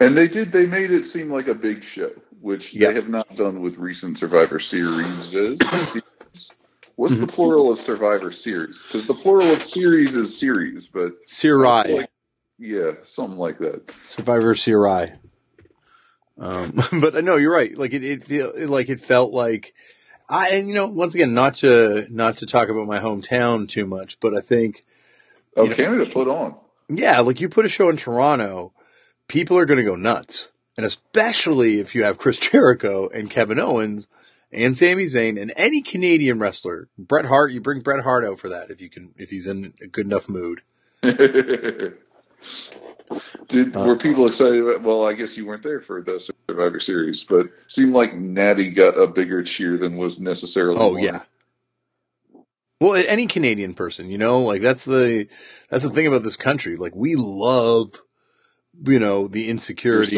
And 0.00 0.16
they 0.16 0.28
did 0.28 0.52
they 0.52 0.66
made 0.66 0.90
it 0.90 1.04
seem 1.04 1.30
like 1.30 1.46
a 1.48 1.54
big 1.54 1.82
show, 1.84 2.10
which 2.40 2.74
Yeah. 2.74 2.88
they 2.88 2.94
have 2.94 3.08
not 3.08 3.36
done 3.36 3.60
with 3.60 3.76
recent 3.78 4.18
Survivor 4.18 4.58
Series. 4.58 5.32
What's 6.96 7.18
the 7.18 7.26
plural 7.26 7.72
of 7.72 7.80
Survivor 7.80 8.30
Series? 8.30 8.80
Because 8.82 9.06
the 9.08 9.14
plural 9.14 9.50
of 9.52 9.60
series 9.62 10.14
is 10.14 10.38
series, 10.38 10.86
but 10.86 11.12
Sirai. 11.26 11.96
like, 11.96 12.10
yeah, 12.58 12.92
something 13.02 13.36
like 13.38 13.58
that. 13.58 13.92
Survivor 14.10 14.54
Sirai. 14.54 15.16
Um, 16.38 16.74
but 17.00 17.22
no, 17.24 17.36
you're 17.36 17.52
right. 17.54 17.76
Like 17.76 17.92
it, 17.92 18.02
it, 18.04 18.30
it, 18.30 18.70
like 18.70 18.88
it 18.88 19.00
felt 19.00 19.32
like 19.32 19.74
I, 20.28 20.50
and 20.50 20.68
you 20.68 20.74
know, 20.74 20.86
once 20.86 21.14
again, 21.14 21.34
not 21.34 21.56
to, 21.56 22.06
not 22.10 22.38
to 22.38 22.46
talk 22.46 22.68
about 22.68 22.86
my 22.86 22.98
hometown 22.98 23.68
too 23.68 23.86
much, 23.86 24.18
but 24.20 24.34
I 24.34 24.40
think, 24.40 24.84
Oh, 25.56 25.66
know- 25.66 25.74
Canada 25.74 26.10
put 26.10 26.26
on. 26.28 26.56
yeah, 26.88 27.20
like 27.20 27.40
you 27.40 27.48
put 27.48 27.64
a 27.64 27.68
show 27.68 27.88
in 27.88 27.96
Toronto, 27.96 28.72
people 29.28 29.56
are 29.58 29.66
going 29.66 29.78
to 29.78 29.84
go 29.84 29.96
nuts. 29.96 30.50
And 30.76 30.84
especially 30.84 31.78
if 31.78 31.94
you 31.94 32.02
have 32.02 32.18
Chris 32.18 32.38
Jericho 32.50 33.08
and 33.08 33.30
Kevin 33.30 33.60
Owens 33.60 34.08
and 34.50 34.76
Sami 34.76 35.04
Zayn 35.04 35.40
and 35.40 35.52
any 35.56 35.80
Canadian 35.82 36.40
wrestler, 36.40 36.88
Bret 36.98 37.26
Hart, 37.26 37.52
you 37.52 37.60
bring 37.60 37.80
Bret 37.80 38.02
Hart 38.02 38.24
out 38.24 38.40
for 38.40 38.48
that 38.48 38.70
if 38.70 38.80
you 38.80 38.90
can, 38.90 39.14
if 39.16 39.30
he's 39.30 39.46
in 39.46 39.74
a 39.80 39.86
good 39.86 40.06
enough 40.06 40.28
mood. 40.28 40.62
Did 43.48 43.76
Uh, 43.76 43.84
were 43.84 43.96
people 43.96 44.26
excited? 44.26 44.60
About, 44.62 44.82
well, 44.82 45.06
I 45.06 45.14
guess 45.14 45.36
you 45.36 45.46
weren't 45.46 45.62
there 45.62 45.80
for 45.80 46.02
the 46.02 46.18
Survivor 46.48 46.80
Series, 46.80 47.24
but 47.24 47.48
seemed 47.66 47.92
like 47.92 48.14
Natty 48.14 48.70
got 48.70 48.98
a 48.98 49.06
bigger 49.06 49.42
cheer 49.42 49.76
than 49.76 49.96
was 49.96 50.18
necessarily. 50.18 50.78
Oh 50.78 50.88
warranted. 50.90 51.12
yeah. 51.14 51.20
Well, 52.80 53.02
any 53.06 53.26
Canadian 53.26 53.74
person, 53.74 54.10
you 54.10 54.18
know, 54.18 54.40
like 54.40 54.60
that's 54.60 54.84
the 54.84 55.28
that's 55.68 55.84
the 55.84 55.90
thing 55.90 56.06
about 56.06 56.22
this 56.22 56.36
country. 56.36 56.76
Like 56.76 56.94
we 56.94 57.14
love, 57.16 58.02
you 58.84 58.98
know, 58.98 59.28
the 59.28 59.48
insecurity. 59.48 60.16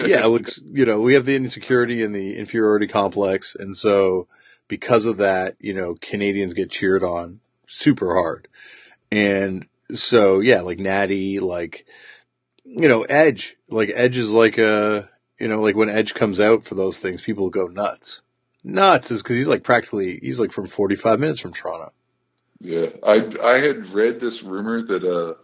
yeah, 0.00 0.26
you 0.72 0.86
know, 0.86 1.00
we 1.00 1.14
have 1.14 1.26
the 1.26 1.36
insecurity 1.36 2.02
and 2.02 2.14
the 2.14 2.36
inferiority 2.36 2.86
complex, 2.86 3.54
and 3.54 3.76
so 3.76 4.28
because 4.68 5.06
of 5.06 5.16
that, 5.16 5.56
you 5.60 5.74
know, 5.74 5.96
Canadians 6.00 6.54
get 6.54 6.70
cheered 6.70 7.02
on 7.02 7.40
super 7.66 8.14
hard, 8.14 8.48
and 9.10 9.66
so 9.92 10.40
yeah, 10.40 10.60
like 10.60 10.78
Natty, 10.78 11.40
like 11.40 11.84
you 12.68 12.88
know, 12.88 13.02
Edge, 13.02 13.56
like 13.68 13.90
Edge 13.94 14.16
is 14.16 14.32
like 14.32 14.58
a 14.58 15.08
you 15.38 15.48
know, 15.48 15.60
like 15.60 15.76
when 15.76 15.88
Edge 15.88 16.14
comes 16.14 16.40
out 16.40 16.64
for 16.64 16.74
those 16.74 16.98
things, 16.98 17.22
people 17.22 17.48
go 17.50 17.66
nuts. 17.66 18.22
Nuts 18.64 19.10
is 19.10 19.22
because 19.22 19.36
he's 19.36 19.48
like 19.48 19.62
practically 19.62 20.18
he's 20.20 20.40
like 20.40 20.52
from 20.52 20.66
forty 20.66 20.96
five 20.96 21.20
minutes 21.20 21.40
from 21.40 21.52
Toronto. 21.52 21.92
Yeah, 22.60 22.88
I 23.04 23.24
I 23.42 23.60
had 23.60 23.86
read 23.90 24.20
this 24.20 24.42
rumor 24.42 24.82
that 24.82 25.04
uh 25.04 25.34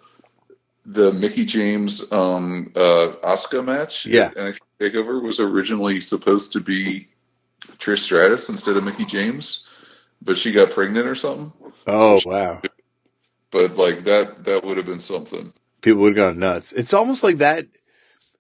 the 0.85 1.13
Mickie 1.13 1.47
James 1.47 2.05
um 2.13 2.73
uh 2.75 3.15
Asuka 3.25 3.65
match 3.65 4.05
Yeah. 4.05 4.31
NXT 4.31 4.59
Takeover 4.81 5.23
was 5.23 5.41
originally 5.41 6.01
supposed 6.01 6.53
to 6.53 6.61
be 6.61 7.09
Trish 7.79 7.99
Stratus 7.99 8.49
instead 8.49 8.77
of 8.77 8.85
Mickie 8.85 9.07
James, 9.07 9.65
but 10.21 10.37
she 10.37 10.53
got 10.53 10.73
pregnant 10.73 11.07
or 11.07 11.15
something. 11.15 11.53
Oh 11.87 12.21
wow. 12.27 12.61
But 13.51 13.77
like 13.77 14.05
that 14.05 14.45
that 14.45 14.65
would 14.65 14.77
have 14.77 14.87
been 14.87 15.01
something. 15.01 15.53
People 15.85 16.01
would 16.01 16.17
have 16.17 16.31
gone 16.35 16.39
nuts. 16.39 16.73
It's 16.73 16.95
almost 16.95 17.23
like 17.23 17.37
that, 17.39 17.67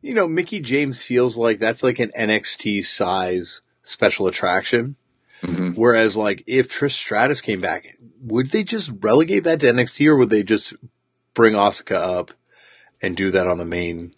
you 0.01 0.15
know, 0.15 0.27
Mickie 0.27 0.61
James 0.61 1.03
feels 1.05 1.37
like 1.37 1.59
that's 1.59 1.83
like 1.83 1.99
an 1.99 2.11
NXT 2.19 2.85
size 2.87 3.61
special 3.83 4.27
attraction. 4.27 4.97
hmm 5.43 5.73
Whereas 5.73 6.17
like 6.17 6.43
if 6.47 6.69
Trish 6.71 6.93
Stratus 6.93 7.43
came 7.43 7.61
back, 7.61 7.87
would 8.23 8.47
they 8.47 8.65
just 8.65 8.91
relegate 9.01 9.45
that 9.45 9.61
to 9.61 9.67
NXT 9.67 10.07
or 10.09 10.17
would 10.17 10.31
they 10.31 10.43
just 10.43 10.73
bring 11.35 11.53
Asuka 11.53 11.97
up 11.97 12.31
and 13.03 13.15
do 13.17 13.31
that 13.33 13.47
on 13.47 13.59
the 13.59 13.67
main 13.67 14.15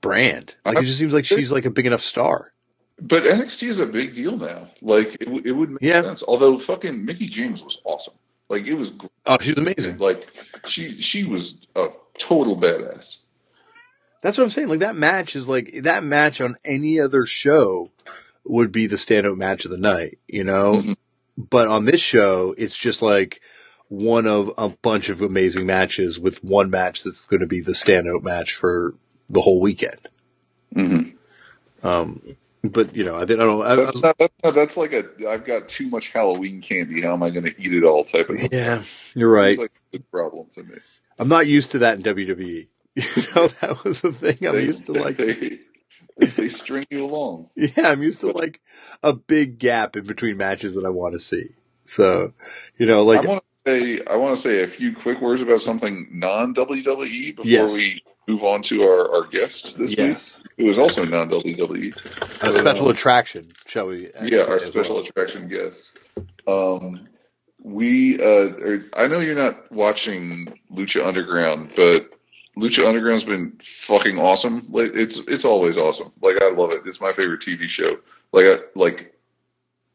brand? 0.00 0.54
Like 0.64 0.78
it 0.78 0.84
just 0.84 0.98
seems 0.98 1.14
like 1.14 1.24
she's 1.24 1.50
like 1.52 1.64
a 1.64 1.70
big 1.70 1.86
enough 1.86 2.02
star. 2.02 2.52
But 3.00 3.24
NXT 3.24 3.68
is 3.68 3.78
a 3.78 3.86
big 3.86 4.14
deal 4.14 4.36
now. 4.36 4.68
Like 4.82 5.16
it, 5.20 5.46
it 5.46 5.52
would 5.52 5.70
make 5.70 5.82
Yeah. 5.82 6.02
sense. 6.02 6.22
Although 6.22 6.58
fucking 6.58 7.04
Mickie 7.04 7.28
James 7.28 7.62
was 7.64 7.80
awesome. 7.84 8.14
Like 8.48 8.66
it 8.66 8.74
was 8.74 8.90
great. 8.90 9.10
Oh, 9.26 9.38
she's 9.40 9.56
amazing. 9.56 9.98
Like 9.98 10.26
she 10.66 11.00
she 11.00 11.24
was 11.24 11.58
a 11.74 11.88
total 12.18 12.56
badass. 12.56 13.18
That's 14.22 14.38
what 14.38 14.44
I'm 14.44 14.50
saying. 14.50 14.68
Like 14.68 14.80
that 14.80 14.96
match 14.96 15.36
is 15.36 15.48
like 15.48 15.72
that 15.82 16.04
match 16.04 16.40
on 16.40 16.56
any 16.64 17.00
other 17.00 17.26
show 17.26 17.90
would 18.44 18.72
be 18.72 18.86
the 18.86 18.96
standout 18.96 19.36
match 19.36 19.64
of 19.64 19.70
the 19.70 19.76
night, 19.76 20.18
you 20.28 20.44
know? 20.44 20.80
Mhm. 20.80 20.96
But 21.36 21.68
on 21.68 21.84
this 21.84 22.00
show, 22.00 22.54
it's 22.56 22.76
just 22.76 23.02
like 23.02 23.40
one 23.88 24.26
of 24.26 24.50
a 24.56 24.68
bunch 24.68 25.08
of 25.08 25.20
amazing 25.20 25.66
matches 25.66 26.18
with 26.18 26.42
one 26.42 26.70
match 26.70 27.04
that's 27.04 27.26
going 27.26 27.40
to 27.40 27.46
be 27.46 27.60
the 27.60 27.72
standout 27.72 28.22
match 28.22 28.54
for 28.54 28.94
the 29.28 29.40
whole 29.40 29.60
weekend. 29.60 30.08
Mm-hmm. 30.74 31.86
Um, 31.86 32.36
but 32.64 32.94
you 32.96 33.04
know, 33.04 33.16
I, 33.16 33.26
think- 33.26 33.40
I 33.40 33.44
don't 33.44 33.58
know. 33.58 33.62
I, 33.64 33.76
That's 33.76 34.02
not, 34.02 34.16
that's 34.18 34.34
not, 34.42 34.54
that's 34.54 34.76
like 34.76 34.92
a 34.92 35.04
I've 35.28 35.44
got 35.44 35.68
too 35.68 35.88
much 35.88 36.08
Halloween 36.12 36.60
candy. 36.60 37.02
How 37.02 37.12
am 37.12 37.22
I 37.22 37.30
going 37.30 37.44
to 37.44 37.60
eat 37.60 37.72
it 37.72 37.84
all? 37.84 38.04
Type 38.04 38.28
of 38.28 38.36
thing. 38.36 38.48
yeah, 38.52 38.82
you're 39.14 39.30
right. 39.30 39.50
It's 39.52 39.60
like 39.60 39.72
a 39.94 39.98
problem 40.10 40.46
to 40.54 40.62
me. 40.62 40.76
I'm 41.18 41.28
not 41.28 41.46
used 41.46 41.72
to 41.72 41.78
that 41.78 41.96
in 41.96 42.02
WWE. 42.02 42.68
You 42.96 43.22
know, 43.34 43.48
that 43.48 43.84
was 43.84 44.00
the 44.00 44.10
thing. 44.12 44.38
I'm 44.48 44.56
They- 44.56 44.64
used 44.64 44.86
to 44.86 44.92
like, 44.92 45.16
they, 45.18 45.58
they 46.18 46.48
string 46.48 46.86
you 46.90 47.04
along. 47.04 47.50
yeah, 47.56 47.90
I'm 47.90 48.02
used 48.02 48.20
to 48.20 48.28
like 48.32 48.60
a 49.02 49.12
big 49.12 49.58
gap 49.58 49.96
in 49.96 50.04
between 50.06 50.38
matches 50.38 50.74
that 50.76 50.84
I 50.86 50.88
want 50.88 51.12
to 51.12 51.18
see. 51.18 51.50
So, 51.84 52.32
you 52.78 52.86
know, 52.86 53.04
like, 53.04 53.24
I 53.24 53.28
want 53.28 53.44
to 53.66 53.70
say 53.80 54.02
I 54.06 54.16
want 54.16 54.34
to 54.36 54.42
say 54.42 54.62
a 54.62 54.66
few 54.66 54.94
quick 54.96 55.20
words 55.20 55.42
about 55.42 55.60
something 55.60 56.08
non 56.10 56.54
WWE 56.54 57.36
before 57.36 57.44
Yes. 57.44 57.74
we 57.74 58.02
move 58.26 58.42
on 58.42 58.62
to 58.62 58.82
our, 58.82 59.14
our 59.14 59.26
guest 59.26 59.78
this 59.78 59.96
yes, 59.96 60.42
week, 60.42 60.66
who 60.66 60.70
is 60.70 60.78
also 60.78 61.04
non 61.04 61.28
WWE. 61.28 62.42
a 62.42 62.52
special 62.54 62.90
attraction, 62.90 63.52
shall 63.66 63.86
we? 63.86 64.10
Yeah, 64.22 64.44
our 64.48 64.60
special 64.60 64.96
well. 64.96 65.04
attraction 65.04 65.48
guest. 65.48 65.90
Um, 66.46 67.08
we, 67.62 68.20
uh, 68.20 68.24
are, 68.24 68.84
I 68.94 69.06
know 69.06 69.20
you're 69.20 69.34
not 69.34 69.70
watching 69.72 70.58
Lucha 70.72 71.04
Underground, 71.04 71.72
but 71.76 72.10
Lucha 72.56 72.86
Underground's 72.86 73.24
been 73.24 73.58
fucking 73.86 74.18
awesome. 74.18 74.66
Like, 74.70 74.92
it's 74.94 75.20
it's 75.28 75.44
always 75.44 75.76
awesome. 75.76 76.12
Like 76.22 76.42
I 76.42 76.50
love 76.50 76.70
it. 76.70 76.82
It's 76.86 77.00
my 77.00 77.12
favorite 77.12 77.40
TV 77.40 77.68
show. 77.68 77.98
Like 78.32 78.46
I, 78.46 78.56
like 78.74 79.12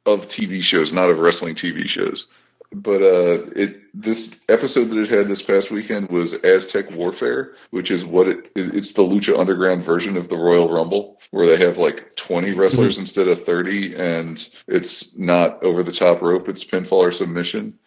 of 0.06 0.28
TV 0.28 0.62
shows, 0.62 0.92
not 0.92 1.10
of 1.10 1.20
wrestling 1.20 1.56
TV 1.56 1.88
shows. 1.88 2.28
But 2.74 3.02
uh, 3.02 3.46
it 3.56 3.78
this 3.94 4.32
episode 4.48 4.86
that 4.86 4.98
it 4.98 5.10
had 5.10 5.28
this 5.28 5.42
past 5.42 5.72
weekend 5.72 6.10
was 6.10 6.34
Aztec 6.34 6.90
Warfare, 6.92 7.54
which 7.72 7.92
is 7.92 8.06
what 8.06 8.28
it 8.30 8.52
it- 8.56 8.76
it's 8.76 8.94
the 8.94 9.04
Lucha 9.04 9.38
Underground 9.38 9.84
version 9.84 10.16
of 10.16 10.30
the 10.30 10.38
Royal 10.38 10.72
Rumble, 10.72 11.20
where 11.32 11.48
they 11.48 11.66
have 11.66 11.78
like 11.78 12.16
20 12.16 12.54
wrestlers 12.54 12.98
instead 12.98 13.28
of 13.28 13.44
30, 13.44 13.96
and 13.96 14.48
it's 14.68 15.18
not 15.18 15.64
over 15.64 15.84
the 15.84 15.92
top 15.92 16.22
rope; 16.22 16.48
it's 16.48 16.64
pinfall 16.64 17.04
or 17.04 17.12
submission. 17.12 17.78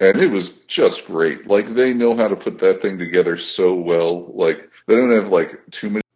And 0.00 0.16
it 0.20 0.28
was 0.30 0.52
just 0.66 1.04
great. 1.06 1.46
Like 1.46 1.74
they 1.74 1.92
know 1.92 2.16
how 2.16 2.28
to 2.28 2.36
put 2.36 2.58
that 2.60 2.80
thing 2.82 2.98
together 2.98 3.36
so 3.36 3.74
well. 3.74 4.32
Like 4.34 4.70
they 4.88 4.94
don't 4.96 5.12
have 5.12 5.28
like 5.28 5.60
too 5.70 5.88
many 5.90 6.02
any 6.02 6.11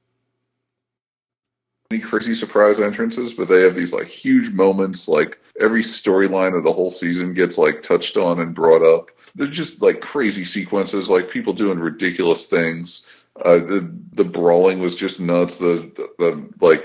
crazy 2.03 2.35
surprise 2.35 2.81
entrances, 2.81 3.33
but 3.33 3.49
they 3.49 3.63
have 3.63 3.75
these 3.75 3.93
like 3.93 4.07
huge 4.07 4.53
moments. 4.53 5.09
Like 5.09 5.39
every 5.61 5.83
storyline 5.83 6.57
of 6.57 6.65
the 6.65 6.73
whole 6.73 6.91
season 6.91 7.35
gets 7.35 7.59
like 7.59 7.83
touched 7.83 8.17
on 8.17 8.41
and 8.41 8.55
brought 8.55 8.83
up. 8.83 9.11
They're 9.35 9.47
just 9.47 9.83
like 9.83 10.01
crazy 10.01 10.45
sequences, 10.45 11.09
like 11.09 11.31
people 11.31 11.53
doing 11.53 11.79
ridiculous 11.79 12.47
things. 12.47 13.07
Uh, 13.37 13.57
the 13.59 13.95
the 14.15 14.25
brawling 14.25 14.81
was 14.81 14.97
just 14.97 15.21
nuts. 15.21 15.59
The, 15.59 15.93
the 15.97 16.09
the 16.19 16.49
like 16.61 16.85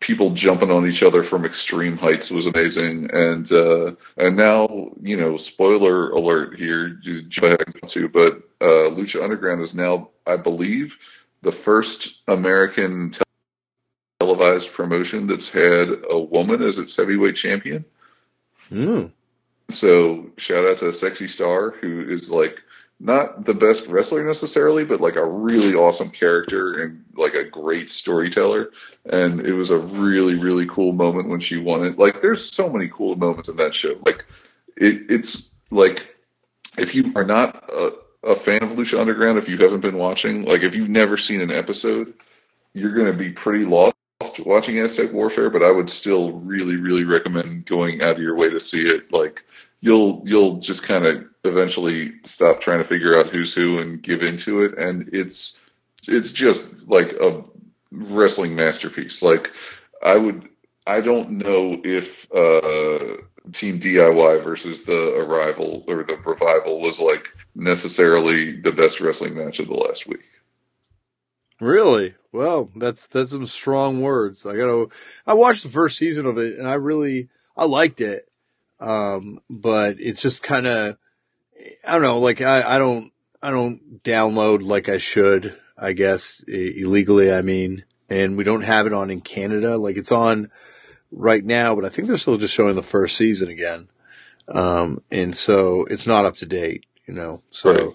people 0.00 0.34
jumping 0.34 0.70
on 0.70 0.86
each 0.88 1.02
other 1.02 1.22
from 1.22 1.44
extreme 1.44 1.96
heights 1.96 2.30
was 2.30 2.46
amazing. 2.46 3.08
And 3.12 3.50
uh, 3.50 3.92
and 4.16 4.36
now 4.36 4.90
you 5.00 5.16
know, 5.16 5.36
spoiler 5.36 6.10
alert 6.10 6.56
here, 6.56 6.98
you 7.02 7.28
to, 7.28 8.08
but 8.08 8.34
uh, 8.60 8.90
Lucha 8.94 9.22
Underground 9.22 9.62
is 9.62 9.74
now, 9.74 10.10
I 10.26 10.36
believe, 10.36 10.94
the 11.42 11.52
first 11.52 12.22
American 12.28 13.12
televised 14.20 14.72
promotion 14.72 15.26
that's 15.26 15.48
had 15.50 15.88
a 16.10 16.18
woman 16.18 16.62
as 16.62 16.78
its 16.78 16.96
heavyweight 16.96 17.36
champion. 17.36 17.84
Mm. 18.70 19.12
So 19.70 20.30
shout 20.38 20.64
out 20.64 20.78
to 20.78 20.92
Sexy 20.92 21.28
Star, 21.28 21.72
who 21.72 22.06
is 22.08 22.28
like 22.28 22.56
not 22.98 23.44
the 23.44 23.54
best 23.54 23.86
wrestler 23.88 24.24
necessarily, 24.24 24.84
but 24.84 25.00
like 25.00 25.16
a 25.16 25.26
really 25.26 25.74
awesome 25.74 26.10
character 26.10 26.82
and 26.82 27.04
like 27.14 27.34
a 27.34 27.48
great 27.48 27.88
storyteller. 27.88 28.70
And 29.04 29.40
it 29.40 29.52
was 29.52 29.70
a 29.70 29.78
really, 29.78 30.38
really 30.38 30.66
cool 30.66 30.92
moment 30.92 31.28
when 31.28 31.40
she 31.40 31.58
won 31.58 31.84
it. 31.84 31.98
Like 31.98 32.22
there's 32.22 32.50
so 32.54 32.70
many 32.70 32.88
cool 32.88 33.16
moments 33.16 33.48
in 33.48 33.56
that 33.56 33.74
show. 33.74 34.00
Like 34.04 34.24
it, 34.76 35.10
it's 35.10 35.50
like 35.70 36.00
if 36.78 36.94
you 36.94 37.12
are 37.16 37.24
not 37.24 37.68
a, 37.68 37.90
a 38.22 38.36
fan 38.36 38.62
of 38.62 38.70
Lucha 38.70 38.98
Underground, 38.98 39.38
if 39.38 39.48
you 39.48 39.58
haven't 39.58 39.80
been 39.80 39.98
watching, 39.98 40.44
like 40.44 40.62
if 40.62 40.74
you've 40.74 40.88
never 40.88 41.16
seen 41.16 41.40
an 41.40 41.50
episode, 41.50 42.14
you're 42.72 42.94
going 42.94 43.10
to 43.10 43.18
be 43.18 43.30
pretty 43.30 43.64
lost 43.64 43.95
watching 44.44 44.78
Aztec 44.78 45.12
Warfare, 45.12 45.50
but 45.50 45.62
I 45.62 45.70
would 45.70 45.90
still 45.90 46.32
really, 46.32 46.76
really 46.76 47.04
recommend 47.04 47.66
going 47.66 48.02
out 48.02 48.16
of 48.16 48.18
your 48.18 48.36
way 48.36 48.50
to 48.50 48.60
see 48.60 48.82
it. 48.88 49.12
Like 49.12 49.42
you'll 49.80 50.22
you'll 50.24 50.60
just 50.60 50.86
kind 50.86 51.06
of 51.06 51.24
eventually 51.44 52.14
stop 52.24 52.60
trying 52.60 52.82
to 52.82 52.88
figure 52.88 53.18
out 53.18 53.30
who's 53.30 53.54
who 53.54 53.78
and 53.78 54.02
give 54.02 54.22
into 54.22 54.62
it, 54.62 54.78
and 54.78 55.10
it's 55.12 55.58
it's 56.06 56.32
just 56.32 56.62
like 56.86 57.12
a 57.20 57.42
wrestling 57.90 58.54
masterpiece. 58.54 59.22
Like 59.22 59.50
I 60.02 60.16
would. 60.16 60.48
I 60.88 61.00
don't 61.00 61.38
know 61.38 61.80
if 61.82 62.06
uh 62.32 63.22
Team 63.52 63.80
DIY 63.80 64.44
versus 64.44 64.82
the 64.86 65.14
Arrival 65.16 65.84
or 65.86 66.04
the 66.04 66.16
Revival 66.16 66.80
was 66.80 66.98
like 66.98 67.28
necessarily 67.54 68.60
the 68.60 68.72
best 68.72 69.00
wrestling 69.00 69.36
match 69.36 69.60
of 69.60 69.68
the 69.68 69.74
last 69.74 70.06
week. 70.06 70.24
Really? 71.60 72.14
Well, 72.36 72.70
that's 72.76 73.06
that's 73.06 73.30
some 73.30 73.46
strong 73.46 74.02
words. 74.02 74.44
I 74.44 74.56
gotta. 74.56 74.88
I 75.26 75.32
watched 75.32 75.62
the 75.62 75.70
first 75.70 75.96
season 75.96 76.26
of 76.26 76.36
it, 76.36 76.58
and 76.58 76.68
I 76.68 76.74
really 76.74 77.28
I 77.56 77.64
liked 77.64 78.02
it. 78.02 78.28
Um, 78.78 79.40
but 79.48 79.96
it's 80.00 80.20
just 80.20 80.42
kind 80.42 80.66
of 80.66 80.98
I 81.86 81.92
don't 81.92 82.02
know. 82.02 82.18
Like 82.18 82.42
I 82.42 82.76
I 82.76 82.78
don't 82.78 83.10
I 83.42 83.50
don't 83.50 84.02
download 84.02 84.62
like 84.62 84.90
I 84.90 84.98
should. 84.98 85.56
I 85.78 85.94
guess 85.94 86.42
illegally. 86.46 87.32
I 87.32 87.40
mean, 87.40 87.84
and 88.10 88.36
we 88.36 88.44
don't 88.44 88.62
have 88.62 88.86
it 88.86 88.92
on 88.92 89.10
in 89.10 89.22
Canada. 89.22 89.78
Like 89.78 89.96
it's 89.96 90.12
on 90.12 90.50
right 91.10 91.44
now, 91.44 91.74
but 91.74 91.86
I 91.86 91.88
think 91.88 92.08
they're 92.08 92.18
still 92.18 92.36
just 92.36 92.54
showing 92.54 92.74
the 92.74 92.82
first 92.82 93.16
season 93.16 93.48
again. 93.48 93.88
Um, 94.48 95.02
and 95.10 95.34
so 95.34 95.84
it's 95.84 96.06
not 96.06 96.26
up 96.26 96.36
to 96.36 96.46
date, 96.46 96.84
you 97.06 97.14
know. 97.14 97.42
So, 97.50 97.72
right. 97.72 97.94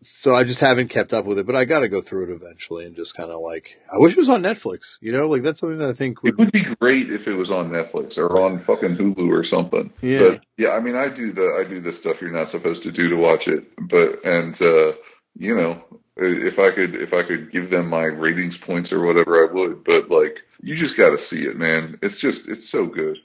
So 0.00 0.34
I 0.34 0.44
just 0.44 0.60
haven't 0.60 0.88
kept 0.88 1.12
up 1.12 1.24
with 1.24 1.38
it, 1.38 1.46
but 1.46 1.54
I 1.54 1.64
got 1.64 1.80
to 1.80 1.88
go 1.88 2.00
through 2.00 2.24
it 2.24 2.34
eventually 2.34 2.84
and 2.84 2.96
just 2.96 3.16
kind 3.16 3.30
of 3.30 3.40
like, 3.40 3.78
I 3.92 3.98
wish 3.98 4.12
it 4.12 4.18
was 4.18 4.28
on 4.28 4.42
Netflix, 4.42 4.98
you 5.00 5.12
know, 5.12 5.28
like 5.28 5.42
that's 5.42 5.60
something 5.60 5.78
that 5.78 5.88
I 5.88 5.92
think 5.92 6.22
would, 6.22 6.34
it 6.34 6.38
would 6.38 6.52
be 6.52 6.64
great 6.80 7.10
if 7.10 7.28
it 7.28 7.34
was 7.34 7.50
on 7.50 7.70
Netflix 7.70 8.18
or 8.18 8.40
on 8.42 8.58
fucking 8.58 8.96
Hulu 8.96 9.30
or 9.30 9.44
something. 9.44 9.92
Yeah. 10.00 10.18
But 10.18 10.44
yeah, 10.56 10.70
I 10.70 10.80
mean, 10.80 10.96
I 10.96 11.08
do 11.08 11.32
the, 11.32 11.56
I 11.58 11.68
do 11.68 11.80
the 11.80 11.92
stuff 11.92 12.20
you're 12.20 12.30
not 12.30 12.48
supposed 12.48 12.82
to 12.82 12.92
do 12.92 13.10
to 13.10 13.16
watch 13.16 13.48
it, 13.48 13.64
but, 13.78 14.24
and, 14.24 14.60
uh, 14.60 14.92
you 15.36 15.54
know, 15.54 15.82
if 16.16 16.58
I 16.58 16.72
could, 16.72 16.96
if 16.96 17.14
I 17.14 17.22
could 17.22 17.52
give 17.52 17.70
them 17.70 17.88
my 17.88 18.04
ratings 18.04 18.58
points 18.58 18.92
or 18.92 19.00
whatever, 19.00 19.48
I 19.48 19.52
would. 19.52 19.84
But 19.84 20.10
like, 20.10 20.40
you 20.60 20.74
just 20.74 20.96
got 20.96 21.10
to 21.10 21.18
see 21.18 21.46
it, 21.46 21.56
man. 21.56 21.98
It's 22.02 22.18
just, 22.18 22.48
it's 22.48 22.68
so 22.68 22.86
good. 22.86 23.18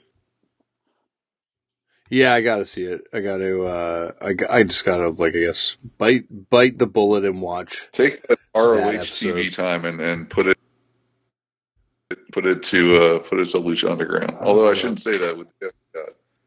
Yeah, 2.08 2.34
I 2.34 2.40
got 2.40 2.56
to 2.56 2.66
see 2.66 2.84
it. 2.84 3.06
I 3.12 3.20
got 3.20 3.38
to. 3.38 3.66
uh 3.66 4.10
I, 4.20 4.34
I 4.48 4.62
just 4.62 4.84
got 4.84 4.98
to 4.98 5.10
like 5.10 5.34
I 5.34 5.40
guess 5.40 5.76
bite 5.98 6.50
bite 6.50 6.78
the 6.78 6.86
bullet 6.86 7.24
and 7.24 7.40
watch. 7.40 7.88
Take 7.92 8.24
ROH 8.54 9.02
TV 9.12 9.54
time 9.54 9.84
and 9.84 10.00
and 10.00 10.30
put 10.30 10.46
it 10.46 10.58
put 12.32 12.46
it 12.46 12.62
to 12.64 12.96
uh 12.96 13.18
put 13.20 13.40
it 13.40 13.48
to 13.50 13.58
Lucha 13.58 13.90
Underground. 13.90 14.36
Although 14.40 14.70
I 14.70 14.74
shouldn't 14.74 15.00
say 15.00 15.18
that 15.18 15.36
with 15.36 15.48
God. 15.60 15.72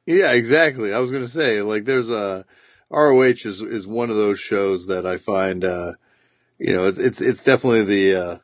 Yeah, 0.06 0.32
exactly. 0.32 0.93
I 0.93 1.00
was 1.00 1.12
gonna 1.12 1.28
say 1.28 1.62
like 1.62 1.86
there's 1.86 2.10
a 2.10 2.45
ROH 2.89 3.45
is 3.45 3.62
is 3.62 3.86
one 3.86 4.10
of 4.10 4.15
those 4.15 4.39
shows 4.39 4.88
that 4.88 5.06
I 5.06 5.17
find 5.17 5.63
uh 5.65 5.93
you 6.60 6.74
know, 6.74 6.86
it's 6.88 6.98
it's 6.98 7.22
it's 7.22 7.43
definitely 7.43 7.86
the 7.86 8.22
uh, 8.22 8.38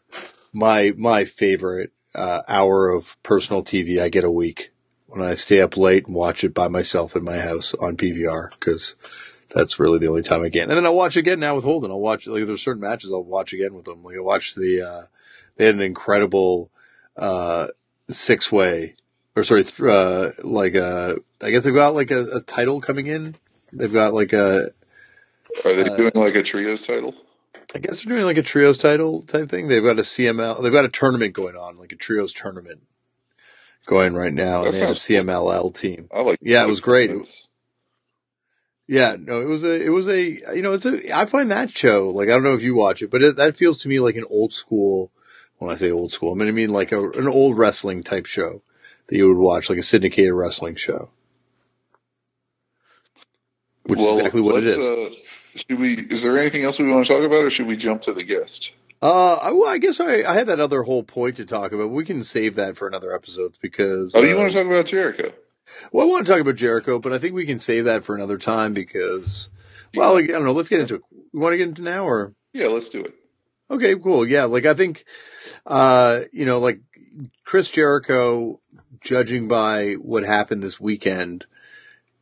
my 0.54 0.93
my 0.97 1.25
favorite 1.25 1.91
uh, 2.15 2.41
hour 2.47 2.89
of 2.89 3.21
personal 3.23 3.63
TV 3.63 4.01
I 4.01 4.10
get 4.10 4.23
a 4.23 4.32
week 4.32 4.71
when 5.15 5.28
I 5.28 5.36
stay 5.36 5.62
up 5.62 5.78
late 5.78 6.08
and 6.08 6.15
watch 6.15 6.43
it 6.43 6.54
by 6.54 6.67
myself 6.67 7.15
in 7.15 7.23
my 7.23 7.39
house 7.39 7.73
on 7.75 7.95
PVR 7.95 8.49
because 8.51 8.95
that's 9.49 9.80
really 9.80 9.97
the 9.97 10.08
only 10.08 10.23
time 10.23 10.43
I 10.43 10.49
can. 10.49 10.63
And 10.63 10.71
then 10.71 10.86
I'll 10.86 10.95
watch 10.95 11.15
again 11.15 11.39
now 11.39 11.56
with 11.56 11.63
Holden. 11.63 11.91
I'll 11.91 11.99
watch 11.99 12.28
like 12.28 12.45
there's 12.45 12.62
certain 12.62 12.82
matches 12.82 13.12
I'll 13.12 13.23
watch 13.23 13.54
again 13.54 13.73
with 13.73 13.86
them. 13.86 14.04
Like 14.04 14.17
I 14.17 14.19
watched 14.19 14.56
the 14.56 14.82
uh, 14.82 15.04
they 15.56 15.65
had 15.65 15.75
an 15.75 15.82
incredible 15.82 16.69
uh, 17.15 17.67
six 18.10 18.51
way 18.51 18.95
or 19.36 19.43
sorry 19.43 19.65
uh, 19.84 20.32
like 20.43 20.75
a 20.75 21.17
I 21.41 21.51
guess 21.51 21.63
they've 21.63 21.73
got 21.73 21.95
like 21.95 22.12
a, 22.12 22.23
a, 22.38 22.41
title 22.41 22.82
coming 22.82 23.08
in. 23.08 23.36
They've 23.71 23.91
got 23.91 24.13
like 24.13 24.34
a. 24.34 24.71
Are 25.63 25.73
they 25.73 25.89
uh, 25.89 25.95
doing 25.95 26.12
like 26.15 26.36
a 26.36 26.43
trios 26.43 26.86
title? 26.86 27.15
I 27.73 27.80
guess 27.80 28.04
they're 28.04 28.13
doing 28.13 28.25
like 28.25 28.38
a 28.38 28.43
trios 28.43 28.78
title 28.78 29.21
type 29.23 29.49
thing. 29.49 29.67
They've 29.67 29.84
got 29.84 29.99
a 29.99 30.04
CMLL. 30.04 30.62
They've 30.62 30.71
got 30.71 30.86
a 30.86 30.89
tournament 30.89 31.34
going 31.34 31.56
on, 31.56 31.75
like 31.78 31.91
a 31.91 31.95
trios 31.95 32.34
tournament 32.34 32.82
going 33.86 34.13
right 34.13 34.34
now, 34.34 34.63
that 34.63 34.67
and 34.67 34.76
they 34.76 34.80
have 34.80 34.89
a 34.89 34.93
CMLL 34.93 35.74
team. 35.74 36.10
I 36.13 36.21
like. 36.21 36.39
Yeah, 36.41 36.63
it 36.63 36.67
was 36.67 36.82
great. 36.82 37.12
yeah, 38.88 39.15
no, 39.19 39.41
it 39.41 39.48
was 39.48 39.63
a, 39.63 39.82
it 39.82 39.89
was 39.89 40.08
a, 40.08 40.21
you 40.56 40.62
know, 40.62 40.74
it's 40.74 40.86
a. 40.86 41.17
I 41.17 41.26
find 41.26 41.52
that 41.52 41.76
show 41.76 42.10
like 42.10 42.28
I 42.28 42.32
don't 42.32 42.43
know 42.43 42.54
if 42.54 42.63
you 42.63 42.76
watch 42.76 43.02
it, 43.02 43.12
but 43.12 43.24
it, 43.24 43.36
that 43.38 43.58
feels 43.58 43.80
to 43.80 43.89
me 43.89 44.00
like 44.00 44.15
an 44.15 44.26
old 44.30 44.54
school. 44.54 45.12
When 45.58 45.71
I 45.71 45.76
say 45.76 45.89
old 45.89 46.12
school, 46.12 46.34
I 46.34 46.36
mean 46.36 46.50
I 46.50 46.52
mean 46.52 46.71
like 46.71 46.91
a, 46.91 47.12
an 47.12 47.30
old 47.30 47.58
wrestling 47.58 48.04
type 48.04 48.26
show 48.26 48.62
that 49.08 49.15
you 49.15 49.30
would 49.30 49.38
watch, 49.38 49.69
like 49.69 49.80
a 49.80 49.84
syndicated 49.84 50.34
wrestling 50.34 50.76
show, 50.76 51.10
which 53.84 54.00
well, 54.00 54.15
is 54.15 54.19
exactly 54.19 54.41
what 54.41 54.58
it 54.58 54.67
is. 54.67 54.84
Uh, 54.84 55.10
should 55.56 55.80
we? 55.80 55.93
Is 56.10 56.24
there 56.24 56.38
anything 56.38 56.65
else 56.65 56.78
we 56.78 56.91
want 56.91 57.06
to 57.08 57.13
talk 57.13 57.24
about, 57.24 57.45
or 57.45 57.50
should 57.50 57.67
we 57.67 57.78
jump 57.78 58.02
to 58.04 58.13
the 58.13 58.24
guest? 58.24 58.71
Uh, 59.05 59.35
I, 59.35 59.51
well, 59.51 59.69
I 59.69 59.77
guess 59.77 59.99
I, 59.99 60.23
I 60.23 60.33
had 60.33 60.47
that 60.47 60.59
other 60.59 60.81
whole 60.81 61.03
point 61.03 61.35
to 61.35 61.45
talk 61.45 61.71
about. 61.71 61.91
We 61.91 62.03
can 62.03 62.23
save 62.23 62.55
that 62.55 62.75
for 62.75 62.87
another 62.87 63.13
episode 63.13 63.55
because. 63.61 64.15
Oh, 64.15 64.19
uh, 64.19 64.23
you 64.23 64.35
want 64.35 64.51
to 64.51 64.57
talk 64.57 64.65
about 64.65 64.87
Jericho? 64.87 65.31
Well, 65.91 66.07
I 66.07 66.09
want 66.09 66.25
to 66.25 66.31
talk 66.31 66.41
about 66.41 66.55
Jericho, 66.55 66.97
but 66.97 67.13
I 67.13 67.19
think 67.19 67.35
we 67.35 67.45
can 67.45 67.59
save 67.59 67.85
that 67.85 68.03
for 68.03 68.15
another 68.15 68.39
time 68.39 68.73
because, 68.73 69.49
well, 69.93 70.17
I 70.17 70.25
don't 70.25 70.43
know. 70.43 70.53
Let's 70.53 70.69
get 70.69 70.81
into 70.81 70.95
it. 70.95 71.01
You 71.31 71.39
want 71.39 71.53
to 71.53 71.57
get 71.57 71.67
into 71.67 71.83
now 71.83 72.05
or? 72.05 72.33
Yeah, 72.51 72.67
let's 72.67 72.89
do 72.89 73.01
it. 73.01 73.13
Okay, 73.69 73.95
cool. 73.95 74.27
Yeah, 74.27 74.45
like 74.45 74.65
I 74.65 74.73
think, 74.73 75.05
uh, 75.67 76.21
you 76.31 76.45
know, 76.45 76.57
like 76.57 76.79
Chris 77.43 77.69
Jericho, 77.69 78.59
judging 79.01 79.47
by 79.47 79.93
what 79.93 80.23
happened 80.23 80.63
this 80.63 80.79
weekend, 80.79 81.45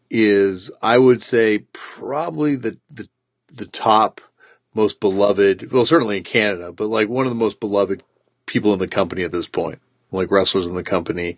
is 0.09 0.69
I 0.81 0.97
would 0.97 1.21
say 1.21 1.59
probably 1.71 2.57
the 2.57 2.77
the 2.89 3.07
the 3.49 3.67
top 3.67 4.19
most 4.73 4.99
beloved, 4.99 5.71
well, 5.71 5.86
certainly 5.86 6.17
in 6.17 6.23
Canada, 6.23 6.71
but 6.71 6.88
like 6.88 7.09
one 7.09 7.25
of 7.25 7.31
the 7.31 7.36
most 7.36 7.59
beloved 7.59 8.03
people 8.45 8.73
in 8.73 8.79
the 8.79 8.88
company 8.88 9.23
at 9.23 9.31
this 9.31 9.47
point, 9.47 9.79
like 10.12 10.31
wrestlers 10.31 10.67
in 10.67 10.75
the 10.75 10.83
company. 10.83 11.38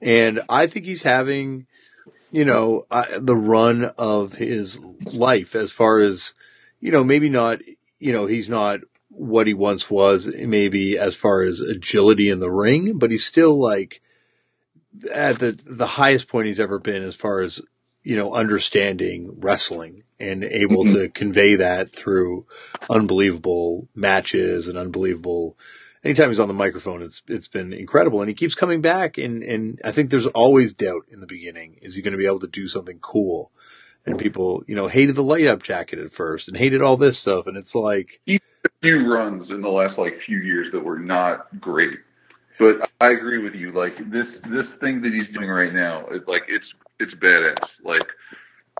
And 0.00 0.40
I 0.48 0.66
think 0.66 0.84
he's 0.84 1.02
having, 1.02 1.66
you 2.30 2.44
know, 2.44 2.86
uh, 2.90 3.18
the 3.18 3.36
run 3.36 3.84
of 3.98 4.34
his 4.34 4.78
life 4.80 5.54
as 5.54 5.72
far 5.72 6.00
as, 6.00 6.34
you 6.80 6.92
know, 6.92 7.02
maybe 7.02 7.28
not, 7.28 7.60
you 7.98 8.12
know, 8.12 8.26
he's 8.26 8.48
not 8.48 8.80
what 9.08 9.46
he 9.46 9.54
once 9.54 9.90
was, 9.90 10.26
maybe 10.36 10.98
as 10.98 11.16
far 11.16 11.42
as 11.42 11.60
agility 11.60 12.28
in 12.28 12.40
the 12.40 12.50
ring, 12.50 12.98
but 12.98 13.10
he's 13.10 13.24
still 13.24 13.58
like 13.58 14.02
at 15.12 15.38
the, 15.38 15.58
the 15.64 15.86
highest 15.86 16.28
point 16.28 16.46
he's 16.46 16.60
ever 16.60 16.78
been 16.78 17.02
as 17.02 17.16
far 17.16 17.40
as, 17.40 17.62
you 18.02 18.16
know, 18.16 18.34
understanding 18.34 19.34
wrestling 19.38 20.02
and 20.18 20.44
able 20.44 20.84
mm-hmm. 20.84 20.94
to 20.94 21.08
convey 21.08 21.56
that 21.56 21.94
through 21.94 22.46
unbelievable 22.88 23.88
matches 23.94 24.68
and 24.68 24.78
unbelievable. 24.78 25.56
Anytime 26.04 26.28
he's 26.28 26.40
on 26.40 26.48
the 26.48 26.54
microphone, 26.54 27.02
it's 27.02 27.22
it's 27.26 27.48
been 27.48 27.72
incredible, 27.72 28.20
and 28.20 28.28
he 28.28 28.34
keeps 28.34 28.54
coming 28.54 28.80
back. 28.80 29.18
And 29.18 29.42
and 29.42 29.80
I 29.84 29.90
think 29.90 30.10
there's 30.10 30.26
always 30.28 30.74
doubt 30.74 31.06
in 31.10 31.20
the 31.20 31.26
beginning: 31.26 31.78
is 31.82 31.96
he 31.96 32.02
going 32.02 32.12
to 32.12 32.18
be 32.18 32.26
able 32.26 32.40
to 32.40 32.46
do 32.46 32.68
something 32.68 32.98
cool? 33.00 33.50
And 34.04 34.16
people, 34.16 34.62
you 34.68 34.76
know, 34.76 34.86
hated 34.86 35.16
the 35.16 35.22
light 35.24 35.48
up 35.48 35.64
jacket 35.64 35.98
at 35.98 36.12
first, 36.12 36.46
and 36.46 36.56
hated 36.56 36.80
all 36.80 36.96
this 36.96 37.18
stuff, 37.18 37.48
and 37.48 37.56
it's 37.56 37.74
like 37.74 38.20
a 38.28 38.38
few 38.80 39.12
runs 39.12 39.50
in 39.50 39.62
the 39.62 39.68
last 39.68 39.98
like 39.98 40.14
few 40.14 40.38
years 40.38 40.70
that 40.72 40.84
were 40.84 40.98
not 40.98 41.60
great. 41.60 41.98
But 42.58 42.88
I 43.00 43.10
agree 43.10 43.38
with 43.38 43.54
you. 43.54 43.72
Like 43.72 44.10
this 44.10 44.40
this 44.46 44.72
thing 44.74 45.02
that 45.02 45.12
he's 45.12 45.30
doing 45.30 45.48
right 45.48 45.72
now, 45.72 46.06
it, 46.06 46.28
like 46.28 46.44
it's 46.48 46.72
it's 47.00 47.14
badass. 47.14 47.82
Like 47.82 48.06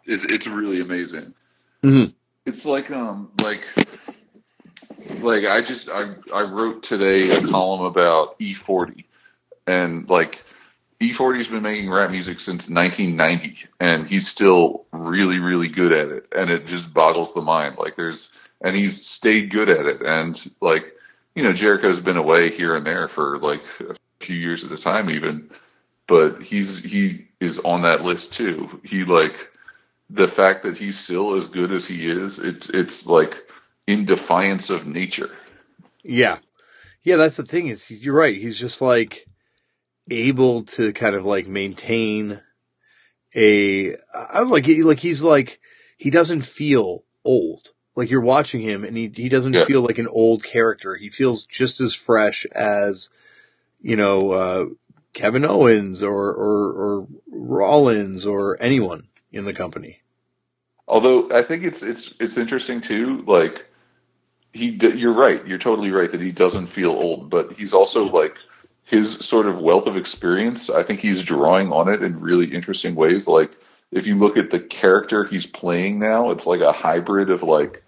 it, 0.07 0.31
it's 0.31 0.47
really 0.47 0.81
amazing. 0.81 1.35
Mm-hmm. 1.83 2.13
It's 2.45 2.65
like 2.65 2.91
um 2.91 3.31
like 3.41 3.61
like 5.21 5.45
I 5.45 5.63
just 5.65 5.89
I 5.89 6.15
I 6.33 6.43
wrote 6.43 6.83
today 6.83 7.31
a 7.31 7.47
column 7.47 7.85
about 7.85 8.39
E40 8.39 9.05
and 9.67 10.09
like 10.09 10.37
E40's 11.01 11.49
been 11.49 11.63
making 11.63 11.91
rap 11.91 12.11
music 12.11 12.41
since 12.41 12.69
1990 12.69 13.69
and 13.81 14.07
he's 14.07 14.29
still 14.29 14.87
really 14.93 15.39
really 15.39 15.69
good 15.69 15.93
at 15.93 16.09
it. 16.09 16.27
And 16.35 16.51
it 16.51 16.67
just 16.67 16.93
boggles 16.95 17.35
the 17.35 17.43
mind. 17.43 17.77
Like 17.79 17.97
there's 17.97 18.29
and 18.61 18.77
he's 18.77 19.07
stayed 19.07 19.51
good 19.51 19.69
at 19.69 19.87
it. 19.87 20.03
And 20.03 20.39
like 20.61 20.85
you 21.35 21.43
know 21.43 21.53
Jericho's 21.53 22.01
been 22.01 22.17
away 22.17 22.51
here 22.51 22.75
and 22.75 22.87
there 22.87 23.09
for 23.09 23.39
like 23.39 23.61
a 23.81 23.97
few 24.25 24.37
years 24.37 24.65
at 24.65 24.73
a 24.73 24.83
time 24.83 25.11
even. 25.11 25.51
But 26.09 26.43
he's 26.43 26.83
he 26.85 27.27
is 27.41 27.59
on 27.59 27.83
that 27.83 28.03
list 28.03 28.35
too. 28.35 28.81
He 28.85 29.05
like 29.05 29.35
the 30.11 30.29
fact 30.29 30.65
that 30.65 30.77
he's 30.77 30.99
still 30.99 31.35
as 31.35 31.49
good 31.49 31.73
as 31.73 31.87
he 31.87 32.09
is, 32.09 32.39
it's 32.39 32.69
it's 32.71 33.07
like 33.07 33.35
in 33.87 34.05
defiance 34.05 34.71
of 34.71 34.87
nature. 34.87 35.31
Yeah, 36.03 36.39
yeah. 37.03 37.17
That's 37.17 37.37
the 37.37 37.45
thing 37.45 37.69
is, 37.69 37.91
you're 37.91 38.15
right. 38.15 38.37
He's 38.37 38.59
just 38.59 38.81
like 38.81 39.27
able 40.11 40.63
to 40.65 40.93
kind 40.93 41.17
of 41.17 41.25
like 41.25 41.49
maintain 41.49 42.41
a. 43.35 43.97
I'm 44.15 44.51
like 44.51 44.67
like 44.69 45.01
he's 45.01 45.23
like 45.23 45.61
he 45.97 46.11
doesn't 46.11 46.43
feel 46.43 47.05
old. 47.25 47.73
Like 47.97 48.11
you're 48.11 48.21
watching 48.21 48.61
him, 48.61 48.85
and 48.85 48.97
he 48.97 49.11
he 49.15 49.29
doesn't 49.29 49.55
yeah. 49.55 49.65
feel 49.65 49.81
like 49.81 49.99
an 49.99 50.09
old 50.09 50.45
character. 50.45 50.97
He 50.97 51.09
feels 51.09 51.47
just 51.47 51.81
as 51.81 51.95
fresh 51.95 52.47
as 52.53 53.11
you 53.81 53.97
know 53.97 54.31
uh, 54.31 54.67
Kevin 55.15 55.45
Owens 55.45 56.01
or 56.01 56.29
or, 56.29 56.73
or 56.73 57.09
Rollins 57.27 58.25
or 58.25 58.57
anyone 58.63 59.09
in 59.37 59.45
the 59.45 59.55
company. 59.55 60.01
Although 60.89 61.31
I 61.33 61.43
think 61.43 61.65
it's 61.65 61.83
it's 61.83 62.15
it's 62.21 62.39
interesting 62.39 62.81
too. 62.81 63.23
Like 63.27 63.67
he, 64.53 64.79
you're 64.95 65.15
right. 65.15 65.47
You're 65.47 65.59
totally 65.59 65.91
right 65.91 66.11
that 66.11 66.21
he 66.21 66.33
doesn't 66.33 66.69
feel 66.69 66.91
old, 66.91 67.31
but 67.31 67.53
he's 67.53 67.73
also 67.73 68.05
like 68.05 68.37
his 68.87 69.19
sort 69.27 69.47
of 69.47 69.59
wealth 69.59 69.87
of 69.87 69.97
experience, 69.97 70.71
I 70.71 70.85
think 70.85 71.01
he's 71.01 71.23
drawing 71.23 71.73
on 71.73 71.93
it 71.93 72.03
in 72.03 72.21
really 72.21 72.55
interesting 72.55 72.95
ways. 72.95 73.27
Like 73.27 73.51
if 73.91 74.07
you 74.07 74.15
look 74.15 74.37
at 74.37 74.51
the 74.51 74.61
character 74.61 75.25
he's 75.25 75.47
playing 75.47 75.99
now, 75.99 76.31
it's 76.31 76.47
like 76.47 76.61
a 76.61 76.73
hybrid 76.73 77.29
of 77.31 77.43
like 77.43 77.83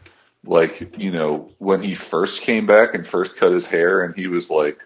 like 0.44 0.98
you 0.98 1.12
know 1.12 1.50
when 1.58 1.82
he 1.82 1.94
first 1.94 2.42
came 2.42 2.66
back 2.66 2.94
and 2.94 3.06
first 3.06 3.36
cut 3.36 3.52
his 3.52 3.64
hair 3.64 4.02
and 4.02 4.14
he 4.14 4.26
was 4.26 4.50
like 4.50 4.78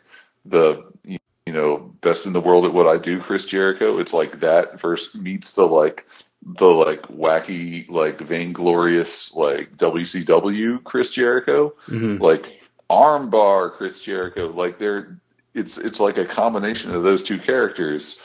the 0.44 0.84
you 1.04 1.18
know 1.46 1.94
best 2.02 2.26
in 2.26 2.34
the 2.34 2.40
world 2.40 2.66
at 2.66 2.74
what 2.74 2.86
I 2.86 2.98
do, 2.98 3.20
Chris 3.20 3.46
Jericho. 3.46 3.98
It's 3.98 4.12
like 4.12 4.40
that 4.40 4.80
versus 4.80 5.14
meets 5.14 5.52
the 5.52 5.62
like 5.62 6.04
the 6.44 6.66
like 6.66 7.02
wacky 7.02 7.88
like 7.88 8.18
vainglorious 8.20 9.32
like 9.34 9.76
WCW 9.76 10.82
Chris 10.84 11.10
Jericho, 11.10 11.74
Mm-hmm. 11.88 12.22
like 12.22 12.44
armbar 12.90 13.72
Chris 13.72 14.00
Jericho. 14.00 14.48
Like 14.48 14.78
they're 14.78 15.18
it's 15.54 15.78
it's 15.78 16.00
like 16.00 16.16
a 16.18 16.26
combination 16.26 16.94
of 16.94 17.02
those 17.02 17.22
two 17.24 17.38
characters 17.38 18.16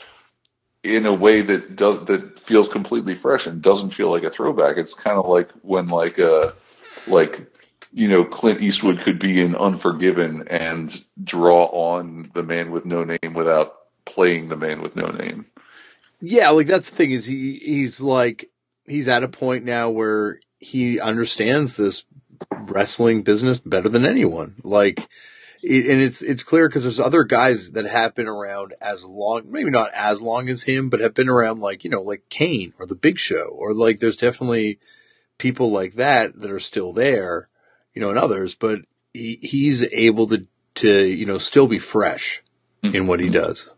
in 0.84 1.06
a 1.06 1.14
way 1.14 1.42
that 1.42 1.76
does 1.76 2.06
that 2.06 2.38
feels 2.46 2.68
completely 2.68 3.14
fresh 3.16 3.46
and 3.46 3.62
doesn't 3.62 3.90
feel 3.92 4.10
like 4.10 4.22
a 4.22 4.30
throwback. 4.30 4.76
It's 4.76 4.94
kind 4.94 5.18
of 5.18 5.26
like 5.26 5.50
when 5.62 5.88
like 5.88 6.18
uh 6.18 6.52
like 7.06 7.46
you 7.92 8.08
know 8.08 8.24
Clint 8.24 8.60
Eastwood 8.62 9.00
could 9.00 9.18
be 9.18 9.40
in 9.40 9.54
Unforgiven 9.56 10.46
and 10.48 10.92
draw 11.24 11.66
on 11.66 12.30
the 12.34 12.42
man 12.42 12.70
with 12.70 12.84
no 12.84 13.04
name 13.04 13.34
without 13.34 13.74
playing 14.06 14.48
the 14.48 14.56
man 14.56 14.80
with 14.82 14.96
no 14.96 15.06
name. 15.06 15.46
Yeah, 16.20 16.50
like 16.50 16.66
that's 16.66 16.90
the 16.90 16.96
thing 16.96 17.10
is 17.12 17.26
he 17.26 17.58
he's 17.58 18.00
like 18.00 18.50
he's 18.86 19.08
at 19.08 19.22
a 19.22 19.28
point 19.28 19.64
now 19.64 19.90
where 19.90 20.40
he 20.58 20.98
understands 20.98 21.76
this 21.76 22.04
wrestling 22.52 23.22
business 23.22 23.60
better 23.60 23.88
than 23.88 24.04
anyone. 24.04 24.56
Like, 24.62 25.08
it, 25.62 25.86
and 25.86 26.02
it's 26.02 26.22
it's 26.22 26.42
clear 26.42 26.68
because 26.68 26.82
there's 26.82 27.00
other 27.00 27.24
guys 27.24 27.72
that 27.72 27.84
have 27.84 28.14
been 28.14 28.28
around 28.28 28.74
as 28.80 29.04
long, 29.04 29.50
maybe 29.50 29.70
not 29.70 29.90
as 29.92 30.22
long 30.22 30.48
as 30.48 30.62
him, 30.62 30.88
but 30.88 31.00
have 31.00 31.14
been 31.14 31.28
around 31.28 31.60
like 31.60 31.84
you 31.84 31.90
know 31.90 32.02
like 32.02 32.28
Kane 32.28 32.72
or 32.78 32.86
the 32.86 32.96
Big 32.96 33.18
Show 33.18 33.48
or 33.52 33.72
like 33.72 34.00
there's 34.00 34.16
definitely 34.16 34.78
people 35.36 35.70
like 35.70 35.94
that 35.94 36.40
that 36.40 36.50
are 36.50 36.60
still 36.60 36.92
there, 36.92 37.48
you 37.94 38.00
know, 38.00 38.10
and 38.10 38.18
others. 38.18 38.54
But 38.54 38.80
he, 39.12 39.38
he's 39.42 39.84
able 39.92 40.26
to 40.28 40.46
to 40.76 41.04
you 41.04 41.26
know 41.26 41.38
still 41.38 41.66
be 41.66 41.78
fresh 41.78 42.42
in 42.82 43.06
what 43.06 43.20
he 43.20 43.28
does. 43.28 43.70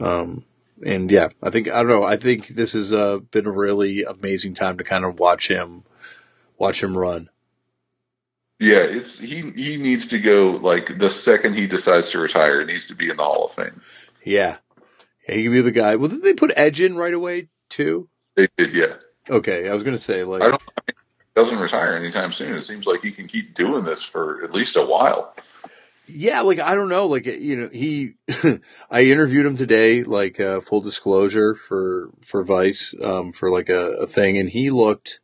Um, 0.00 0.44
and 0.84 1.10
yeah, 1.10 1.28
I 1.42 1.50
think 1.50 1.68
I 1.68 1.82
don't 1.82 1.88
know. 1.88 2.04
I 2.04 2.16
think 2.16 2.48
this 2.48 2.72
has 2.72 2.92
uh, 2.92 3.18
been 3.18 3.46
a 3.46 3.52
really 3.52 4.04
amazing 4.04 4.54
time 4.54 4.78
to 4.78 4.84
kind 4.84 5.04
of 5.04 5.18
watch 5.18 5.48
him, 5.48 5.84
watch 6.56 6.82
him 6.82 6.96
run. 6.96 7.30
Yeah, 8.60 8.78
it's 8.80 9.18
he 9.18 9.52
he 9.54 9.76
needs 9.76 10.08
to 10.08 10.20
go 10.20 10.50
like 10.50 10.98
the 10.98 11.10
second 11.10 11.54
he 11.54 11.66
decides 11.66 12.10
to 12.10 12.18
retire, 12.18 12.64
needs 12.64 12.88
to 12.88 12.94
be 12.94 13.08
in 13.08 13.16
the 13.16 13.22
Hall 13.22 13.46
of 13.46 13.54
Fame. 13.54 13.80
Yeah, 14.24 14.56
yeah 15.28 15.34
he 15.34 15.44
could 15.44 15.52
be 15.52 15.60
the 15.60 15.70
guy. 15.70 15.96
Well, 15.96 16.08
did 16.08 16.22
they 16.22 16.34
put 16.34 16.52
Edge 16.56 16.80
in 16.80 16.96
right 16.96 17.14
away 17.14 17.48
too? 17.68 18.08
They 18.34 18.48
did, 18.56 18.74
yeah. 18.74 18.96
Okay, 19.30 19.68
I 19.68 19.72
was 19.72 19.82
gonna 19.82 19.98
say 19.98 20.24
like 20.24 20.42
I 20.42 20.46
don't 20.46 20.62
I 20.76 20.82
mean, 20.86 20.96
he 21.34 21.40
doesn't 21.40 21.58
retire 21.58 21.96
anytime 21.96 22.32
soon. 22.32 22.56
It 22.56 22.64
seems 22.64 22.86
like 22.86 23.00
he 23.00 23.12
can 23.12 23.28
keep 23.28 23.54
doing 23.54 23.84
this 23.84 24.02
for 24.04 24.42
at 24.42 24.52
least 24.52 24.76
a 24.76 24.84
while. 24.84 25.34
Yeah, 26.08 26.40
like 26.40 26.58
I 26.58 26.74
don't 26.74 26.88
know, 26.88 27.06
like 27.06 27.26
you 27.26 27.56
know, 27.56 27.68
he. 27.72 28.14
I 28.90 29.02
interviewed 29.02 29.46
him 29.46 29.56
today, 29.56 30.02
like 30.02 30.40
uh, 30.40 30.60
full 30.60 30.80
disclosure 30.80 31.54
for 31.54 32.10
for 32.24 32.42
Vice, 32.44 32.94
um, 33.02 33.32
for 33.32 33.50
like 33.50 33.68
a, 33.68 33.90
a 33.92 34.06
thing, 34.06 34.38
and 34.38 34.48
he 34.48 34.70
looked 34.70 35.20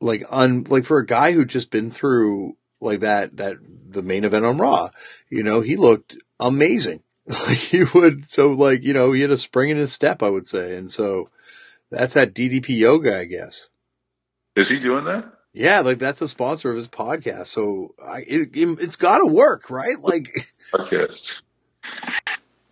like 0.00 0.24
un 0.30 0.64
like 0.68 0.84
for 0.84 0.98
a 0.98 1.06
guy 1.06 1.32
who'd 1.32 1.48
just 1.48 1.70
been 1.70 1.90
through 1.90 2.56
like 2.80 3.00
that 3.00 3.36
that 3.36 3.56
the 3.88 4.02
main 4.02 4.24
event 4.24 4.44
on 4.44 4.58
Raw, 4.58 4.90
you 5.28 5.42
know, 5.42 5.60
he 5.60 5.76
looked 5.76 6.16
amazing. 6.40 7.02
Like 7.24 7.58
he 7.58 7.84
would, 7.94 8.28
so 8.28 8.50
like 8.50 8.82
you 8.82 8.92
know, 8.92 9.12
he 9.12 9.20
had 9.20 9.30
a 9.30 9.36
spring 9.36 9.70
in 9.70 9.76
his 9.76 9.92
step, 9.92 10.24
I 10.24 10.28
would 10.28 10.46
say, 10.46 10.76
and 10.76 10.90
so 10.90 11.30
that's 11.88 12.14
that 12.14 12.34
DDP 12.34 12.70
yoga, 12.78 13.16
I 13.16 13.26
guess. 13.26 13.68
Is 14.56 14.68
he 14.68 14.80
doing 14.80 15.04
that? 15.04 15.32
Yeah, 15.52 15.80
like 15.80 15.98
that's 15.98 16.22
a 16.22 16.28
sponsor 16.28 16.70
of 16.70 16.76
his 16.76 16.88
podcast, 16.88 17.48
so 17.48 17.94
I 18.02 18.20
it, 18.20 18.50
it's 18.54 18.96
got 18.96 19.18
to 19.18 19.26
work, 19.26 19.68
right? 19.68 19.98
Like 20.00 20.28
Podcast. 20.72 21.32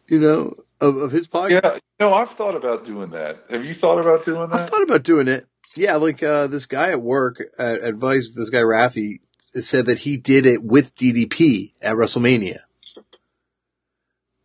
you 0.09 0.19
know, 0.19 0.55
of, 0.81 0.97
of 0.97 1.13
his 1.13 1.29
podcast. 1.29 1.63
Yeah, 1.63 1.79
no, 1.99 2.15
I've 2.15 2.31
thought 2.31 2.57
about 2.57 2.87
doing 2.87 3.11
that. 3.11 3.45
Have 3.51 3.65
you 3.65 3.75
thought 3.75 3.99
about 3.99 4.25
doing 4.25 4.49
that? 4.49 4.61
I've 4.61 4.71
thought 4.71 4.83
about 4.83 5.03
doing 5.03 5.29
it. 5.29 5.47
Yeah, 5.77 5.97
like 5.97 6.23
uh, 6.23 6.47
this 6.47 6.67
guy 6.67 6.91
at 6.91 7.03
work 7.03 7.43
at, 7.59 7.81
at 7.81 7.95
Vice, 7.97 8.33
this 8.33 8.49
guy 8.49 8.63
Rafi 8.63 9.21
said 9.55 9.87
that 9.87 9.99
he 10.01 10.17
did 10.17 10.47
it 10.47 10.63
with 10.63 10.95
DDP 10.95 11.73
at 11.83 11.97
WrestleMania. 11.97 12.61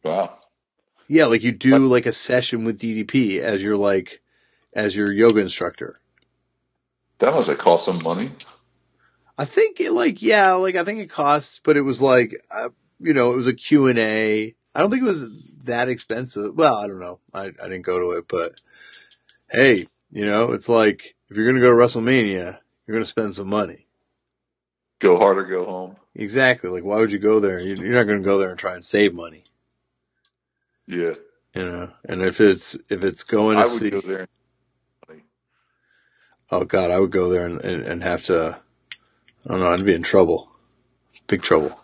Wow. 0.04 0.38
Yeah, 1.08 1.26
like 1.26 1.44
you 1.44 1.52
do 1.52 1.78
like 1.88 2.06
a 2.06 2.12
session 2.12 2.66
with 2.66 2.80
DDP 2.80 3.40
as 3.40 3.64
your 3.64 3.78
like 3.78 4.22
as 4.74 4.96
your 4.96 5.12
yoga 5.12 5.40
instructor. 5.40 6.00
That 7.20 7.34
must 7.34 7.48
have 7.48 7.58
cost 7.58 7.86
some 7.86 8.02
money. 8.04 8.32
I 9.38 9.46
think 9.46 9.80
it 9.82 9.92
like 9.92 10.22
yeah, 10.22 10.54
like 10.54 10.76
I 10.76 10.84
think 10.84 11.00
it 11.00 11.10
costs, 11.10 11.60
but 11.64 11.78
it 11.78 11.82
was 11.82 12.02
like 12.02 12.36
uh, 12.52 12.70
you 13.00 13.14
know 13.14 13.32
it 13.32 13.36
was 13.36 13.48
a 13.48 13.54
Q 13.54 13.88
and 13.88 14.00
A. 14.00 14.56
I 14.74 14.80
don't 14.80 14.90
think 14.92 15.04
it 15.04 15.08
was 15.08 15.26
that 15.64 15.90
expensive. 15.90 16.56
Well, 16.56 16.76
I 16.76 16.88
don't 16.88 17.00
know. 17.00 17.20
I 17.34 17.46
I 17.62 17.70
didn't 17.70 17.82
go 17.84 18.00
to 18.00 18.12
it, 18.18 18.28
but 18.28 18.62
hey, 19.50 19.88
you 20.12 20.26
know 20.26 20.52
it's 20.52 20.70
like 20.70 21.16
if 21.30 21.38
you're 21.38 21.46
gonna 21.48 21.60
go 21.60 21.70
to 21.72 21.76
WrestleMania, 21.76 22.60
you're 22.88 22.96
gonna 22.96 23.06
spend 23.06 23.36
some 23.36 23.48
money. 23.48 23.88
Go 25.00 25.18
hard 25.18 25.38
or 25.38 25.44
go 25.46 25.66
home. 25.66 25.96
Exactly. 26.16 26.70
Like 26.70 26.84
why 26.84 26.98
would 26.98 27.12
you 27.12 27.20
go 27.20 27.40
there? 27.40 27.60
You- 27.60 27.76
You're 27.76 27.94
not 27.94 28.04
gonna 28.08 28.20
go 28.22 28.38
there 28.38 28.50
and 28.50 28.60
try 28.60 28.74
and 28.74 28.84
save 28.86 29.14
money. 29.14 29.44
Yeah. 30.88 31.16
You 31.54 31.64
know, 31.64 31.92
and 32.08 32.22
if 32.22 32.40
it's 32.42 32.76
if 32.90 33.04
it's 33.04 33.24
going 33.24 33.56
to 33.58 33.62
I 33.64 33.66
would 33.66 33.72
see, 33.74 33.90
go 33.90 34.02
there. 34.02 34.28
Oh 36.52 36.66
god, 36.66 36.92
I 36.92 37.00
would 37.00 37.12
go 37.12 37.30
there 37.30 37.46
and, 37.46 37.62
and, 37.62 37.84
and 37.84 38.04
have 38.04 38.24
to. 38.26 38.60
I 39.46 39.50
don't 39.50 39.60
know. 39.60 39.72
I'd 39.72 39.86
be 39.86 39.94
in 39.94 40.04
trouble, 40.04 40.52
big 41.28 41.42
trouble. 41.42 41.80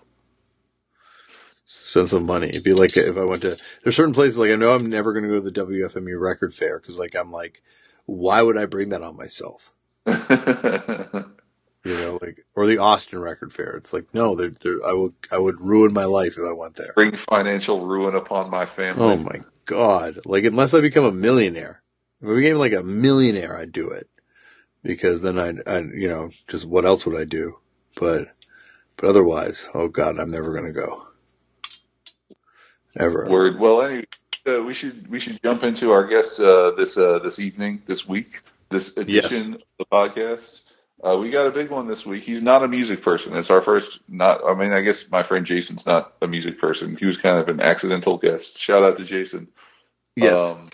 Spend 1.66 2.10
some 2.10 2.26
money. 2.26 2.50
It'd 2.50 2.64
be 2.64 2.74
like 2.74 2.98
if 2.98 3.18
I 3.18 3.24
went 3.24 3.44
to. 3.44 3.58
There's 3.84 3.96
certain 3.96 4.14
places 4.14 4.40
like 4.40 4.52
I 4.52 4.56
know 4.56 4.74
I'm 4.74 4.90
never 4.90 5.14
going 5.14 5.24
to 5.24 5.30
go 5.30 5.36
to 5.36 5.42
the 5.42 5.52
WFMU 5.52 6.20
record 6.20 6.54
fair 6.54 6.80
because 6.80 7.00
like 7.00 7.16
I'm 7.16 7.32
like, 7.32 7.62
why 8.06 8.42
would 8.42 8.58
I 8.58 8.66
bring 8.66 8.90
that 8.90 9.04
on 9.04 9.16
myself? 9.16 9.74
You 11.84 11.96
know, 11.98 12.20
like 12.22 12.46
or 12.54 12.68
the 12.68 12.78
Austin 12.78 13.20
record 13.20 13.52
fair. 13.52 13.72
It's 13.72 13.92
like 13.92 14.14
no, 14.14 14.36
they're, 14.36 14.52
they're, 14.52 14.86
I 14.86 14.94
would 14.94 15.14
I 15.32 15.40
would 15.40 15.60
ruin 15.60 15.94
my 15.94 16.06
life 16.06 16.38
if 16.38 16.46
I 16.48 16.54
went 16.54 16.76
there. 16.76 16.94
Bring 16.94 17.18
financial 17.28 17.88
ruin 17.88 18.14
upon 18.14 18.52
my 18.52 18.68
family. 18.68 19.04
Oh 19.04 19.18
my 19.18 19.42
god! 19.66 20.20
Like 20.26 20.44
unless 20.44 20.76
I 20.76 20.82
become 20.82 21.06
a 21.06 21.12
millionaire, 21.12 21.82
if 22.22 22.30
I 22.30 22.36
became 22.36 22.58
like 22.58 22.74
a 22.74 22.84
millionaire, 22.84 23.58
I'd 23.58 23.72
do 23.72 23.90
it 23.90 24.11
because 24.84 25.22
then 25.22 25.40
I'd, 25.40 25.68
I'd 25.68 25.90
you 25.92 26.08
know 26.08 26.32
just 26.48 26.66
what 26.66 26.86
else 26.86 27.06
would 27.06 27.20
I 27.20 27.26
do? 27.26 27.58
But 27.96 28.30
but 28.98 29.10
otherwise, 29.10 29.68
oh 29.74 29.88
god, 29.88 30.20
I'm 30.20 30.32
never 30.32 30.54
gonna 30.54 30.72
go. 30.72 31.08
Ever. 32.98 33.28
Word. 33.30 33.60
Well, 33.60 33.82
anyway, 33.82 34.06
uh, 34.48 34.62
we 34.64 34.74
should 34.74 35.10
we 35.10 35.20
should 35.20 35.42
jump 35.42 35.64
into 35.64 35.92
our 35.92 36.06
guest 36.08 36.40
uh, 36.40 36.72
this 36.72 36.98
uh, 36.98 37.20
this 37.20 37.40
evening, 37.40 37.84
this 37.86 38.08
week, 38.08 38.42
this 38.70 38.98
edition 38.98 39.56
of 39.56 39.62
the 39.80 39.86
podcast. 39.86 40.62
Uh, 41.04 41.18
we 41.18 41.32
got 41.32 41.48
a 41.48 41.52
big 41.52 41.72
one 41.72 41.88
this 41.88 42.06
week. 42.06 42.24
He's 42.24 42.44
not 42.44 42.64
a 42.64 42.68
music 42.68 43.02
person. 43.02 43.36
It's 43.36 43.50
our 43.50 43.62
first. 43.62 44.00
Not. 44.08 44.44
I 44.46 44.54
mean, 44.56 44.72
I 44.72 44.82
guess 44.82 45.06
my 45.10 45.24
friend 45.24 45.46
Jason's 45.46 45.86
not 45.86 46.14
a 46.22 46.28
music 46.28 46.60
person. 46.60 46.96
He 46.98 47.06
was 47.06 47.18
kind 47.18 47.38
of 47.40 47.48
an 47.48 47.60
accidental 47.60 48.18
guest. 48.18 48.60
Shout 48.60 48.84
out 48.84 48.98
to 48.98 49.04
Jason. 49.04 49.48
Yes. 50.16 50.40
Um, 50.40 50.70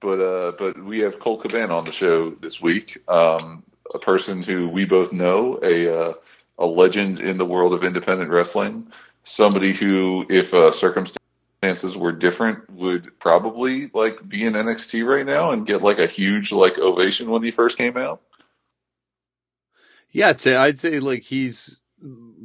but 0.00 0.20
uh, 0.20 0.52
but 0.58 0.82
we 0.82 1.00
have 1.00 1.18
Colt 1.18 1.42
Cabana 1.42 1.76
on 1.76 1.84
the 1.84 1.92
show 1.92 2.30
this 2.30 2.60
week. 2.60 3.02
Um, 3.08 3.64
a 3.94 3.98
person 3.98 4.42
who 4.42 4.68
we 4.68 4.84
both 4.84 5.12
know, 5.12 5.58
a 5.62 6.00
uh, 6.00 6.12
a 6.58 6.66
legend 6.66 7.20
in 7.20 7.38
the 7.38 7.46
world 7.46 7.72
of 7.74 7.84
independent 7.84 8.30
wrestling. 8.30 8.88
Somebody 9.24 9.76
who, 9.76 10.24
if 10.28 10.54
uh, 10.54 10.72
circumstances 10.72 11.96
were 11.96 12.12
different, 12.12 12.70
would 12.70 13.18
probably 13.18 13.90
like 13.92 14.26
be 14.28 14.44
in 14.44 14.54
NXT 14.54 15.06
right 15.06 15.26
now 15.26 15.52
and 15.52 15.66
get 15.66 15.82
like 15.82 15.98
a 15.98 16.06
huge 16.06 16.52
like 16.52 16.78
ovation 16.78 17.30
when 17.30 17.42
he 17.42 17.50
first 17.50 17.76
came 17.76 17.96
out. 17.96 18.20
yeah, 20.10 20.28
I'd 20.28 20.40
say 20.40 20.56
I'd 20.56 20.78
say 20.78 21.00
like 21.00 21.22
he's 21.22 21.80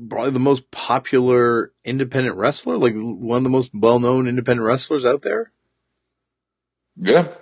probably 0.10 0.32
the 0.32 0.40
most 0.40 0.70
popular 0.72 1.72
independent 1.86 2.36
wrestler, 2.36 2.78
like 2.78 2.94
one 2.96 3.38
of 3.38 3.44
the 3.44 3.50
most 3.50 3.72
well 3.74 4.00
known 4.00 4.28
independent 4.28 4.66
wrestlers 4.66 5.06
out 5.06 5.22
there. 5.22 5.52
Yeah, 6.96 7.34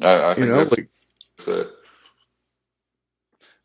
I, 0.00 0.08
I 0.08 0.28
You 0.30 0.34
think 0.36 0.48
know, 0.48 0.56
that's, 0.56 0.70
like 0.70 0.88
it. 1.46 1.70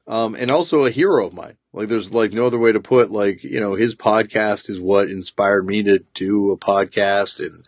um, 0.08 0.36
and 0.36 0.52
also 0.52 0.86
a 0.86 0.90
hero 0.90 1.28
of 1.28 1.34
mine. 1.34 1.58
Like 1.74 1.90
there's 1.90 2.12
like 2.12 2.34
no 2.34 2.46
other 2.46 2.58
way 2.58 2.72
to 2.72 2.80
put 2.80 3.12
like, 3.12 3.44
you 3.44 3.60
know, 3.60 3.76
his 3.76 3.96
podcast 3.96 4.70
is 4.70 4.80
what 4.82 5.10
inspired 5.10 5.66
me 5.66 5.84
to 5.84 6.00
do 6.14 6.52
a 6.52 6.58
podcast. 6.58 7.40
And, 7.46 7.66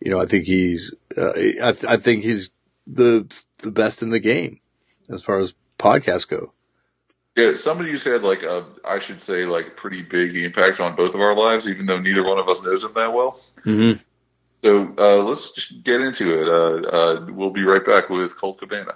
you 0.00 0.10
know, 0.10 0.20
I 0.20 0.26
think 0.26 0.44
he's, 0.44 0.94
uh, 1.16 1.32
I, 1.36 1.74
I 1.88 1.96
think 1.96 2.24
he's 2.24 2.50
the, 2.86 3.28
the 3.58 3.70
best 3.70 4.02
in 4.02 4.10
the 4.10 4.20
game 4.20 4.60
as 5.10 5.22
far 5.22 5.38
as 5.38 5.54
podcasts 5.78 6.26
go. 6.28 6.52
Yeah, 7.36 7.52
somebody 7.56 7.90
who's 7.90 8.04
had 8.04 8.22
like 8.22 8.42
a, 8.42 8.66
I 8.84 8.98
should 8.98 9.20
say, 9.22 9.46
like 9.46 9.76
pretty 9.76 10.02
big 10.02 10.36
impact 10.36 10.80
on 10.80 10.96
both 10.96 11.14
of 11.14 11.20
our 11.20 11.34
lives, 11.34 11.66
even 11.66 11.86
though 11.86 11.98
neither 11.98 12.22
one 12.22 12.38
of 12.38 12.48
us 12.48 12.62
knows 12.62 12.84
him 12.84 12.92
that 12.94 13.12
well. 13.12 13.40
Mm-hmm. 13.64 14.02
So 14.62 14.94
uh, 14.96 15.16
let's 15.24 15.50
just 15.50 15.82
get 15.82 16.00
into 16.00 16.40
it. 16.40 16.48
Uh, 16.48 16.88
uh, 16.88 17.26
we'll 17.30 17.50
be 17.50 17.64
right 17.64 17.84
back 17.84 18.08
with 18.08 18.36
Colt 18.36 18.60
Cabana. 18.60 18.94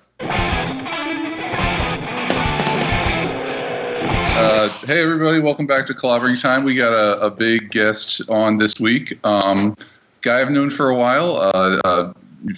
Uh, 4.38 4.68
hey 4.86 5.02
everybody, 5.02 5.40
welcome 5.40 5.66
back 5.66 5.86
to 5.86 5.94
Clobbering 5.94 6.40
Time. 6.40 6.62
We 6.62 6.76
got 6.76 6.92
a, 6.92 7.20
a 7.20 7.30
big 7.30 7.72
guest 7.72 8.22
on 8.28 8.58
this 8.58 8.78
week. 8.78 9.18
Um, 9.24 9.76
guy 10.20 10.40
I've 10.40 10.52
known 10.52 10.70
for 10.70 10.90
a 10.90 10.94
while, 10.94 11.36
uh, 11.36 11.80
a 11.84 12.14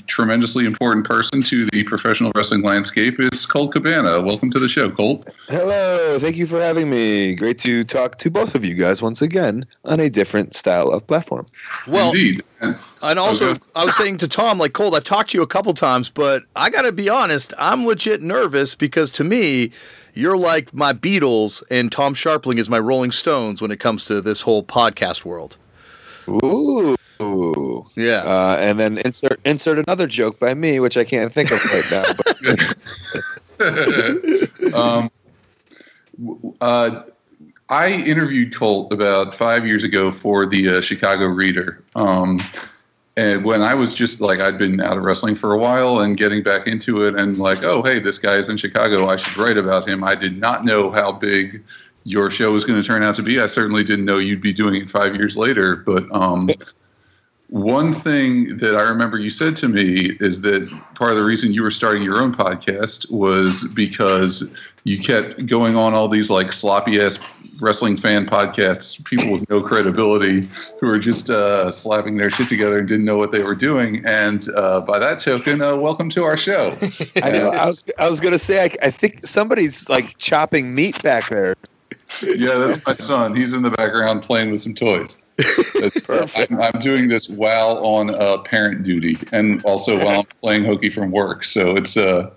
tremendously 0.06 0.64
important 0.64 1.06
person 1.06 1.40
to 1.42 1.66
the 1.66 1.84
professional 1.84 2.32
wrestling 2.34 2.62
landscape 2.62 3.18
is 3.18 3.46
Colt 3.46 3.72
Cabana. 3.72 4.20
Welcome 4.20 4.50
to 4.50 4.58
the 4.58 4.68
show, 4.68 4.90
Colt. 4.90 5.28
Hello, 5.48 6.18
thank 6.18 6.36
you 6.36 6.46
for 6.46 6.60
having 6.60 6.90
me. 6.90 7.34
Great 7.34 7.58
to 7.60 7.84
talk 7.84 8.18
to 8.18 8.30
both 8.30 8.54
of 8.54 8.64
you 8.64 8.74
guys 8.74 9.02
once 9.02 9.22
again 9.22 9.66
on 9.84 10.00
a 10.00 10.08
different 10.10 10.54
style 10.54 10.90
of 10.90 11.06
platform. 11.06 11.46
Well, 11.86 12.08
Indeed. 12.08 12.42
And, 12.60 12.76
and 13.02 13.18
oh, 13.18 13.24
also, 13.24 13.50
Okay. 13.50 13.60
I 13.76 13.84
was 13.84 13.96
saying 13.96 14.18
to 14.18 14.28
Tom, 14.28 14.58
like 14.58 14.72
Colt, 14.72 14.94
I've 14.94 15.04
talked 15.04 15.30
to 15.30 15.38
you 15.38 15.42
a 15.42 15.46
couple 15.46 15.72
times, 15.74 16.10
but 16.10 16.44
I 16.56 16.70
got 16.70 16.82
to 16.82 16.92
be 16.92 17.08
honest, 17.08 17.54
I'm 17.58 17.86
legit 17.86 18.20
nervous 18.20 18.74
because 18.74 19.10
to 19.12 19.24
me, 19.24 19.70
you're 20.14 20.36
like 20.36 20.74
my 20.74 20.92
Beatles, 20.92 21.62
and 21.70 21.92
Tom 21.92 22.14
Scharpling 22.14 22.58
is 22.58 22.68
my 22.68 22.78
Rolling 22.78 23.12
Stones 23.12 23.62
when 23.62 23.70
it 23.70 23.78
comes 23.78 24.04
to 24.06 24.20
this 24.20 24.42
whole 24.42 24.64
podcast 24.64 25.24
world. 25.24 25.56
Ooh. 26.28 26.96
Yeah. 27.94 28.22
Uh, 28.24 28.56
and 28.60 28.78
then 28.78 28.98
insert 28.98 29.40
insert 29.44 29.78
another 29.78 30.06
joke 30.06 30.38
by 30.38 30.54
me, 30.54 30.80
which 30.80 30.96
I 30.96 31.04
can't 31.04 31.32
think 31.32 31.50
of 31.50 31.64
right 31.64 31.90
now. 31.90 32.04
But 32.16 32.34
um, 34.74 35.10
uh, 36.60 37.02
I 37.68 37.92
interviewed 37.92 38.54
Colt 38.54 38.92
about 38.92 39.34
five 39.34 39.66
years 39.66 39.84
ago 39.84 40.10
for 40.10 40.46
the 40.46 40.78
uh, 40.78 40.80
Chicago 40.80 41.26
Reader. 41.26 41.82
Um, 41.94 42.40
and 43.16 43.44
when 43.44 43.62
I 43.62 43.74
was 43.74 43.94
just 43.94 44.20
like, 44.20 44.38
I'd 44.38 44.58
been 44.58 44.80
out 44.80 44.96
of 44.96 45.02
wrestling 45.02 45.34
for 45.34 45.52
a 45.52 45.58
while 45.58 45.98
and 45.98 46.16
getting 46.16 46.42
back 46.42 46.68
into 46.68 47.02
it, 47.02 47.18
and 47.18 47.36
like, 47.36 47.64
oh, 47.64 47.82
hey, 47.82 47.98
this 47.98 48.16
guy's 48.16 48.48
in 48.48 48.56
Chicago. 48.56 49.08
I 49.08 49.16
should 49.16 49.36
write 49.36 49.58
about 49.58 49.88
him. 49.88 50.04
I 50.04 50.14
did 50.14 50.38
not 50.38 50.64
know 50.64 50.90
how 50.92 51.12
big 51.12 51.62
your 52.04 52.30
show 52.30 52.52
was 52.52 52.64
going 52.64 52.80
to 52.80 52.86
turn 52.86 53.02
out 53.02 53.16
to 53.16 53.22
be. 53.22 53.40
I 53.40 53.46
certainly 53.46 53.82
didn't 53.82 54.04
know 54.04 54.18
you'd 54.18 54.40
be 54.40 54.52
doing 54.52 54.76
it 54.76 54.88
five 54.88 55.16
years 55.16 55.36
later. 55.36 55.76
But 55.76 56.04
um, 56.12 56.48
one 57.48 57.94
thing 57.94 58.58
that 58.58 58.76
I 58.76 58.82
remember 58.82 59.18
you 59.18 59.30
said 59.30 59.56
to 59.56 59.68
me 59.68 60.16
is 60.20 60.42
that 60.42 60.68
part 60.94 61.12
of 61.12 61.16
the 61.16 61.24
reason 61.24 61.54
you 61.54 61.62
were 61.62 61.70
starting 61.70 62.02
your 62.02 62.22
own 62.22 62.34
podcast 62.34 63.10
was 63.10 63.66
because 63.74 64.48
you 64.84 64.98
kept 64.98 65.46
going 65.46 65.74
on 65.74 65.94
all 65.94 66.08
these 66.08 66.28
like 66.28 66.52
sloppy 66.52 67.00
ass 67.00 67.18
wrestling 67.60 67.96
fan 67.96 68.26
podcasts, 68.26 69.02
people 69.04 69.32
with 69.32 69.48
no 69.48 69.62
credibility 69.62 70.46
who 70.78 70.86
were 70.86 70.98
just 70.98 71.30
uh, 71.30 71.70
slapping 71.70 72.18
their 72.18 72.30
shit 72.30 72.48
together 72.48 72.78
and 72.78 72.88
didn't 72.88 73.06
know 73.06 73.16
what 73.16 73.32
they 73.32 73.42
were 73.42 73.54
doing. 73.54 74.04
And 74.04 74.46
uh, 74.54 74.80
by 74.80 74.98
that 74.98 75.18
token, 75.18 75.62
uh, 75.62 75.74
welcome 75.74 76.10
to 76.10 76.24
our 76.24 76.36
show. 76.36 76.76
I 77.22 77.30
know 77.30 77.50
I 77.50 77.64
was 77.64 77.90
I 77.98 78.08
was 78.08 78.20
gonna 78.20 78.38
say 78.38 78.62
I, 78.64 78.86
I 78.86 78.90
think 78.90 79.26
somebody's 79.26 79.88
like 79.88 80.18
chopping 80.18 80.74
meat 80.74 81.02
back 81.02 81.30
there. 81.30 81.54
yeah, 82.22 82.54
that's 82.54 82.84
my 82.86 82.92
son. 82.92 83.34
He's 83.34 83.54
in 83.54 83.62
the 83.62 83.70
background 83.70 84.22
playing 84.22 84.50
with 84.50 84.60
some 84.60 84.74
toys. 84.74 85.16
That's, 85.38 86.00
Perfect. 86.04 86.50
I'm, 86.52 86.60
I'm 86.60 86.80
doing 86.80 87.08
this 87.08 87.28
while 87.28 87.78
on 87.84 88.14
uh, 88.14 88.38
parent 88.38 88.82
duty, 88.82 89.18
and 89.32 89.64
also 89.64 89.96
while 89.96 90.20
I'm 90.20 90.26
playing 90.40 90.64
hokey 90.64 90.90
from 90.90 91.10
work. 91.10 91.44
So 91.44 91.76
it's 91.76 91.96
uh, 91.96 92.30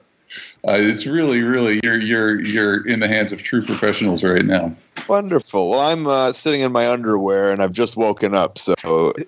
uh, 0.67 0.77
it's 0.77 1.07
really, 1.07 1.41
really 1.41 1.79
you're 1.83 1.99
you're 1.99 2.41
you're 2.41 2.87
in 2.87 2.99
the 2.99 3.07
hands 3.07 3.31
of 3.31 3.41
true 3.41 3.65
professionals 3.65 4.23
right 4.23 4.45
now. 4.45 4.75
Wonderful. 5.07 5.69
Well, 5.69 5.79
I'm 5.79 6.05
uh, 6.05 6.31
sitting 6.31 6.61
in 6.61 6.71
my 6.71 6.89
underwear 6.89 7.51
and 7.51 7.63
I've 7.63 7.73
just 7.73 7.97
woken 7.97 8.35
up, 8.35 8.59
so 8.59 8.75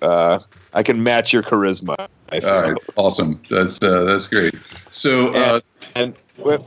uh, 0.02 0.38
I 0.72 0.82
can 0.82 1.02
match 1.02 1.32
your 1.32 1.42
charisma. 1.42 1.96
All 1.98 2.62
right, 2.62 2.76
awesome. 2.96 3.40
That's 3.50 3.82
uh, 3.82 4.04
that's 4.04 4.26
great. 4.26 4.54
So 4.90 5.34
uh, 5.34 5.60
And 5.96 6.14
well, 6.38 6.66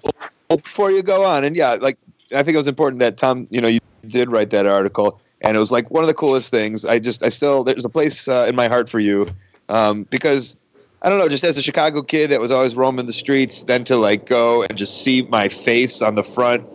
well, 0.50 0.58
before 0.58 0.92
you 0.92 1.02
go 1.02 1.24
on, 1.24 1.46
and 1.46 1.56
yeah, 1.56 1.74
like 1.74 1.98
I 2.34 2.44
think 2.44 2.56
it 2.56 2.58
was 2.58 2.68
important 2.68 3.00
that 3.00 3.18
Tom, 3.18 3.48
you 3.50 3.62
know, 3.62 3.68
you 3.70 3.80
did 4.06 4.32
write 4.32 4.50
that 4.52 4.66
article, 4.66 5.20
and 5.42 5.56
it 5.56 5.60
was 5.60 5.72
like 5.72 5.90
one 5.92 6.04
of 6.04 6.08
the 6.08 6.14
coolest 6.14 6.52
things. 6.52 6.86
I 6.86 7.00
just, 7.00 7.24
I 7.24 7.30
still, 7.30 7.64
there's 7.64 7.86
a 7.86 7.90
place 7.90 8.28
uh, 8.28 8.46
in 8.48 8.56
my 8.56 8.68
heart 8.68 8.90
for 8.90 9.00
you, 9.00 9.28
um, 9.70 10.04
because 10.04 10.56
I 11.02 11.10
don't 11.10 11.20
know, 11.20 11.30
just 11.30 11.44
as 11.44 11.58
a 11.58 11.62
Chicago 11.62 12.02
kid 12.02 12.32
that 12.32 12.42
was 12.42 12.52
always 12.52 12.76
roaming 12.76 13.06
the 13.06 13.14
streets, 13.14 13.64
then 13.64 13.84
to 13.86 13.98
like 13.98 14.26
go 14.26 14.64
and 14.64 14.78
just 14.78 15.04
see 15.04 15.22
my 15.24 15.48
face 15.48 16.02
on 16.02 16.16
the 16.16 16.24
front 16.24 16.66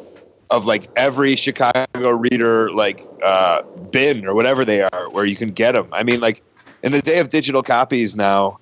of 0.50 0.66
like 0.66 0.88
every 0.96 1.34
Chicago 1.34 2.10
reader 2.10 2.70
like 2.72 3.00
uh, 3.22 3.62
bin 3.90 4.26
or 4.26 4.34
whatever 4.34 4.64
they 4.64 4.82
are, 4.82 5.10
where 5.10 5.24
you 5.24 5.34
can 5.34 5.50
get 5.50 5.72
them. 5.72 5.88
I 5.92 6.02
mean, 6.02 6.20
like 6.20 6.42
in 6.82 6.92
the 6.92 7.02
day 7.02 7.18
of 7.18 7.30
digital 7.30 7.62
copies 7.62 8.14
now, 8.14 8.58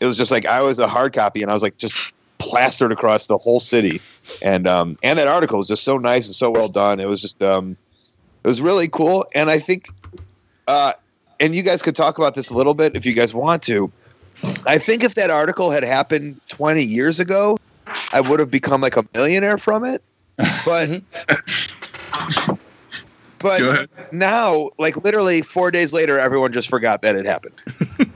it 0.00 0.06
was 0.06 0.16
just 0.16 0.30
like 0.30 0.44
I 0.46 0.60
was 0.60 0.78
a 0.78 0.88
hard 0.88 1.12
copy, 1.12 1.42
and 1.42 1.50
I 1.50 1.54
was 1.54 1.62
like 1.62 1.78
just 1.78 1.94
plastered 2.38 2.92
across 2.92 3.28
the 3.28 3.38
whole 3.38 3.60
city. 3.60 4.00
And 4.40 4.66
um, 4.66 4.96
and 5.02 5.18
that 5.18 5.28
article 5.28 5.58
was 5.58 5.68
just 5.68 5.82
so 5.84 5.98
nice 5.98 6.26
and 6.26 6.34
so 6.34 6.50
well 6.50 6.68
done. 6.68 7.00
It 7.00 7.08
was 7.08 7.20
just 7.20 7.42
um, 7.42 7.76
it 8.44 8.48
was 8.48 8.60
really 8.60 8.88
cool. 8.88 9.26
And 9.34 9.50
I 9.50 9.58
think, 9.58 9.88
uh, 10.66 10.92
and 11.40 11.54
you 11.54 11.62
guys 11.62 11.82
could 11.82 11.96
talk 11.96 12.18
about 12.18 12.34
this 12.34 12.50
a 12.50 12.54
little 12.54 12.74
bit 12.74 12.96
if 12.96 13.04
you 13.04 13.14
guys 13.14 13.34
want 13.34 13.62
to. 13.64 13.90
I 14.66 14.78
think 14.78 15.04
if 15.04 15.14
that 15.14 15.30
article 15.30 15.70
had 15.70 15.84
happened 15.84 16.40
20 16.48 16.82
years 16.82 17.20
ago, 17.20 17.58
I 18.12 18.20
would 18.20 18.40
have 18.40 18.50
become 18.50 18.80
like 18.80 18.96
a 18.96 19.04
millionaire 19.14 19.58
from 19.58 19.84
it. 19.84 20.02
But 20.64 21.02
but 23.38 23.88
now, 24.12 24.70
like 24.78 24.96
literally 25.04 25.42
four 25.42 25.70
days 25.70 25.92
later, 25.92 26.18
everyone 26.18 26.52
just 26.52 26.68
forgot 26.68 27.02
that 27.02 27.16
it 27.16 27.26
happened. 27.26 27.54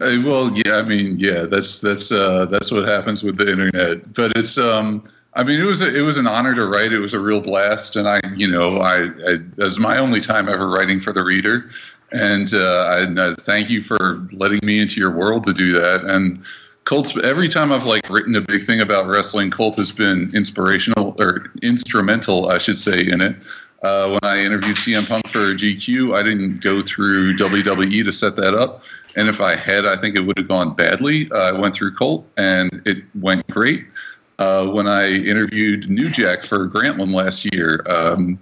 Well, 0.00 0.50
yeah, 0.64 0.76
I 0.76 0.82
mean, 0.82 1.18
yeah, 1.18 1.42
that's 1.42 1.80
that's 1.80 2.10
uh, 2.10 2.46
that's 2.46 2.72
what 2.72 2.88
happens 2.88 3.22
with 3.22 3.36
the 3.36 3.50
internet. 3.52 4.14
But 4.14 4.32
it's, 4.34 4.56
um, 4.56 5.04
I 5.34 5.44
mean, 5.44 5.60
it 5.60 5.64
was 5.64 5.80
a, 5.80 5.96
it 5.96 6.02
was 6.02 6.16
an 6.16 6.26
honor 6.26 6.54
to 6.54 6.66
write. 6.66 6.92
It 6.92 6.98
was 6.98 7.14
a 7.14 7.20
real 7.20 7.40
blast, 7.40 7.96
and 7.96 8.08
I, 8.08 8.20
you 8.34 8.48
know, 8.48 8.78
I, 8.78 8.96
I 8.96 9.32
it 9.34 9.56
was 9.56 9.78
my 9.78 9.98
only 9.98 10.20
time 10.20 10.48
ever 10.48 10.68
writing 10.68 10.98
for 10.98 11.12
the 11.12 11.22
reader, 11.22 11.70
and 12.12 12.52
uh, 12.52 12.84
I, 12.90 13.20
uh, 13.20 13.34
thank 13.36 13.70
you 13.70 13.80
for 13.80 14.26
letting 14.32 14.60
me 14.64 14.80
into 14.80 14.98
your 14.98 15.10
world 15.12 15.44
to 15.44 15.52
do 15.52 15.72
that. 15.72 16.04
And 16.04 16.42
Colt's 16.84 17.16
every 17.18 17.48
time 17.48 17.70
I've 17.70 17.86
like 17.86 18.08
written 18.10 18.34
a 18.34 18.40
big 18.40 18.64
thing 18.64 18.80
about 18.80 19.06
wrestling, 19.06 19.50
Colt 19.50 19.76
has 19.76 19.92
been 19.92 20.34
inspirational 20.34 21.14
or 21.20 21.52
instrumental, 21.62 22.50
I 22.50 22.58
should 22.58 22.78
say, 22.78 23.06
in 23.06 23.20
it. 23.20 23.36
Uh, 23.82 24.08
when 24.08 24.20
I 24.22 24.44
interviewed 24.44 24.76
CM 24.76 25.08
Punk 25.08 25.26
for 25.28 25.54
GQ, 25.54 26.14
I 26.14 26.22
didn't 26.22 26.60
go 26.60 26.82
through 26.82 27.36
WWE 27.36 28.04
to 28.04 28.12
set 28.12 28.36
that 28.36 28.54
up. 28.54 28.82
And 29.16 29.28
if 29.28 29.40
I 29.40 29.54
had, 29.54 29.86
I 29.86 29.96
think 29.96 30.16
it 30.16 30.20
would 30.20 30.36
have 30.36 30.48
gone 30.48 30.74
badly. 30.74 31.30
Uh, 31.30 31.54
I 31.54 31.58
went 31.58 31.74
through 31.74 31.94
Colt, 31.94 32.28
and 32.36 32.82
it 32.84 33.04
went 33.14 33.46
great. 33.46 33.86
Uh, 34.40 34.66
when 34.66 34.86
I 34.86 35.10
interviewed 35.10 35.90
New 35.90 36.08
Jack 36.08 36.44
for 36.44 36.66
Grantland 36.66 37.12
last 37.12 37.46
year, 37.52 37.84
um, 37.86 38.38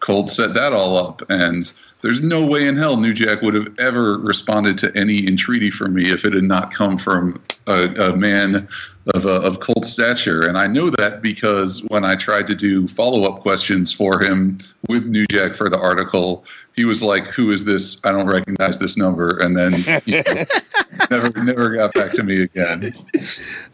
Colt 0.00 0.28
set 0.28 0.54
that 0.54 0.72
all 0.72 0.96
up, 0.96 1.22
and 1.30 1.70
there's 2.02 2.20
no 2.20 2.44
way 2.44 2.66
in 2.66 2.76
hell 2.76 2.96
New 2.96 3.14
Jack 3.14 3.42
would 3.42 3.54
have 3.54 3.68
ever 3.78 4.18
responded 4.18 4.76
to 4.78 4.96
any 4.96 5.26
entreaty 5.26 5.70
from 5.70 5.94
me 5.94 6.10
if 6.10 6.24
it 6.24 6.34
had 6.34 6.42
not 6.42 6.72
come 6.72 6.98
from 6.98 7.40
a, 7.68 7.84
a 8.10 8.16
man 8.16 8.68
of, 9.14 9.26
uh, 9.26 9.40
of 9.42 9.60
stature. 9.82 10.46
And 10.48 10.58
I 10.58 10.66
know 10.66 10.90
that 10.90 11.22
because 11.22 11.82
when 11.84 12.04
I 12.04 12.16
tried 12.16 12.48
to 12.48 12.54
do 12.54 12.88
follow 12.88 13.22
up 13.22 13.40
questions 13.40 13.92
for 13.92 14.20
him 14.20 14.58
with 14.88 15.06
New 15.06 15.26
Jack 15.28 15.54
for 15.54 15.70
the 15.70 15.78
article, 15.78 16.44
he 16.76 16.84
was 16.84 17.02
like, 17.02 17.26
"Who 17.28 17.50
is 17.50 17.64
this? 17.64 18.00
I 18.04 18.12
don't 18.12 18.26
recognize 18.26 18.78
this 18.78 18.96
number," 18.96 19.38
and 19.38 19.56
then 19.56 19.74
you 20.04 20.22
know, 20.22 20.44
never 21.10 21.30
never 21.42 21.74
got 21.74 21.94
back 21.94 22.12
to 22.12 22.22
me 22.22 22.42
again. 22.42 22.92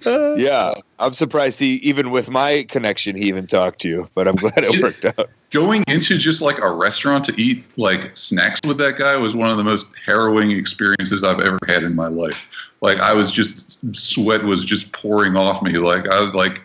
Uh, 0.07 0.35
yeah, 0.35 0.75
I'm 0.99 1.13
surprised 1.13 1.59
he 1.59 1.75
even 1.77 2.11
with 2.11 2.31
my 2.31 2.65
connection 2.69 3.17
he 3.17 3.25
even 3.25 3.47
talked 3.47 3.81
to 3.81 3.89
you, 3.89 4.07
but 4.15 4.29
I'm 4.29 4.37
glad 4.37 4.59
it 4.59 4.81
worked 4.81 5.05
out. 5.05 5.29
going 5.51 5.85
into 5.87 6.17
just 6.17 6.41
like 6.41 6.59
a 6.59 6.73
restaurant 6.73 7.25
to 7.25 7.41
eat 7.41 7.65
like 7.77 8.17
snacks 8.17 8.61
with 8.65 8.79
that 8.79 8.97
guy 8.97 9.17
was 9.17 9.37
one 9.37 9.51
of 9.51 9.59
the 9.59 9.65
most 9.65 9.87
harrowing 10.07 10.53
experiences 10.53 11.23
I've 11.25 11.41
ever 11.41 11.59
had 11.67 11.83
in 11.83 11.95
my 11.95 12.09
life. 12.09 12.71
Like 12.81 12.99
I 12.99 13.13
was 13.13 13.31
just 13.31 13.95
sweat 13.95 14.43
was 14.45 14.65
just 14.65 14.93
pouring 14.93 15.37
off 15.37 15.61
me. 15.63 15.73
Like 15.73 16.09
I 16.09 16.21
was 16.21 16.33
like 16.35 16.63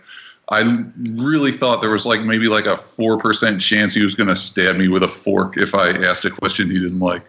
I 0.49 0.85
really 1.15 1.51
thought 1.51 1.81
there 1.81 1.91
was 1.91 2.05
like 2.05 2.21
maybe 2.21 2.47
like 2.47 2.65
a 2.65 2.77
four 2.77 3.17
percent 3.17 3.59
chance 3.59 3.93
he 3.93 4.03
was 4.03 4.15
going 4.15 4.29
to 4.29 4.35
stab 4.35 4.77
me 4.77 4.87
with 4.87 5.03
a 5.03 5.07
fork 5.07 5.57
if 5.57 5.75
I 5.75 5.89
asked 5.89 6.23
a 6.25 6.29
question 6.29 6.69
he 6.69 6.79
didn't 6.79 6.99
like. 6.99 7.23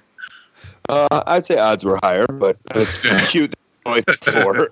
Uh, 0.89 1.23
I'd 1.27 1.45
say 1.45 1.59
odds 1.59 1.85
were 1.85 1.99
higher, 2.03 2.27
but 2.27 2.57
it's 2.75 2.99
cute. 3.31 3.55
For 4.23 4.71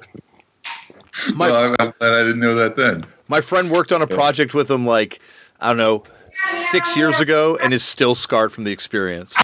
My, 1.35 1.51
well, 1.51 1.75
I'm 1.79 1.93
glad 1.99 2.13
I 2.13 2.23
didn't 2.23 2.41
know 2.41 2.55
that 2.55 2.77
then. 2.77 3.07
my 3.29 3.41
friend 3.41 3.71
worked 3.71 3.91
on 3.91 4.03
a 4.03 4.07
project 4.07 4.53
with 4.55 4.71
him 4.71 4.85
like, 4.85 5.21
I 5.61 5.69
don't 5.69 5.79
know, 5.79 6.05
six 6.35 6.97
years 6.97 7.21
ago 7.21 7.59
and 7.63 7.73
is 7.73 7.83
still 7.83 8.15
scarred 8.15 8.53
from 8.53 8.65
the 8.65 8.73
experience. 8.73 9.35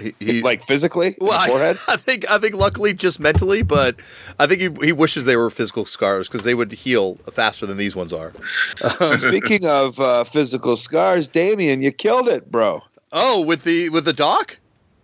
He, 0.00 0.12
he, 0.18 0.42
like 0.42 0.62
physically, 0.62 1.14
well, 1.20 1.32
I, 1.38 1.48
forehead. 1.48 1.78
I 1.88 1.96
think 1.96 2.30
I 2.30 2.38
think 2.38 2.54
luckily 2.54 2.94
just 2.94 3.20
mentally, 3.20 3.62
but 3.62 3.96
I 4.38 4.46
think 4.46 4.60
he, 4.60 4.86
he 4.86 4.92
wishes 4.92 5.24
they 5.24 5.36
were 5.36 5.50
physical 5.50 5.84
scars 5.84 6.28
because 6.28 6.44
they 6.44 6.54
would 6.54 6.72
heal 6.72 7.16
faster 7.32 7.66
than 7.66 7.76
these 7.76 7.94
ones 7.94 8.12
are. 8.12 8.32
Speaking 9.16 9.66
of 9.66 10.00
uh, 10.00 10.24
physical 10.24 10.76
scars, 10.76 11.28
Damian, 11.28 11.82
you 11.82 11.92
killed 11.92 12.28
it, 12.28 12.50
bro. 12.50 12.82
Oh, 13.12 13.42
with 13.42 13.64
the 13.64 13.90
with 13.90 14.04
the 14.04 14.12
doc. 14.12 14.58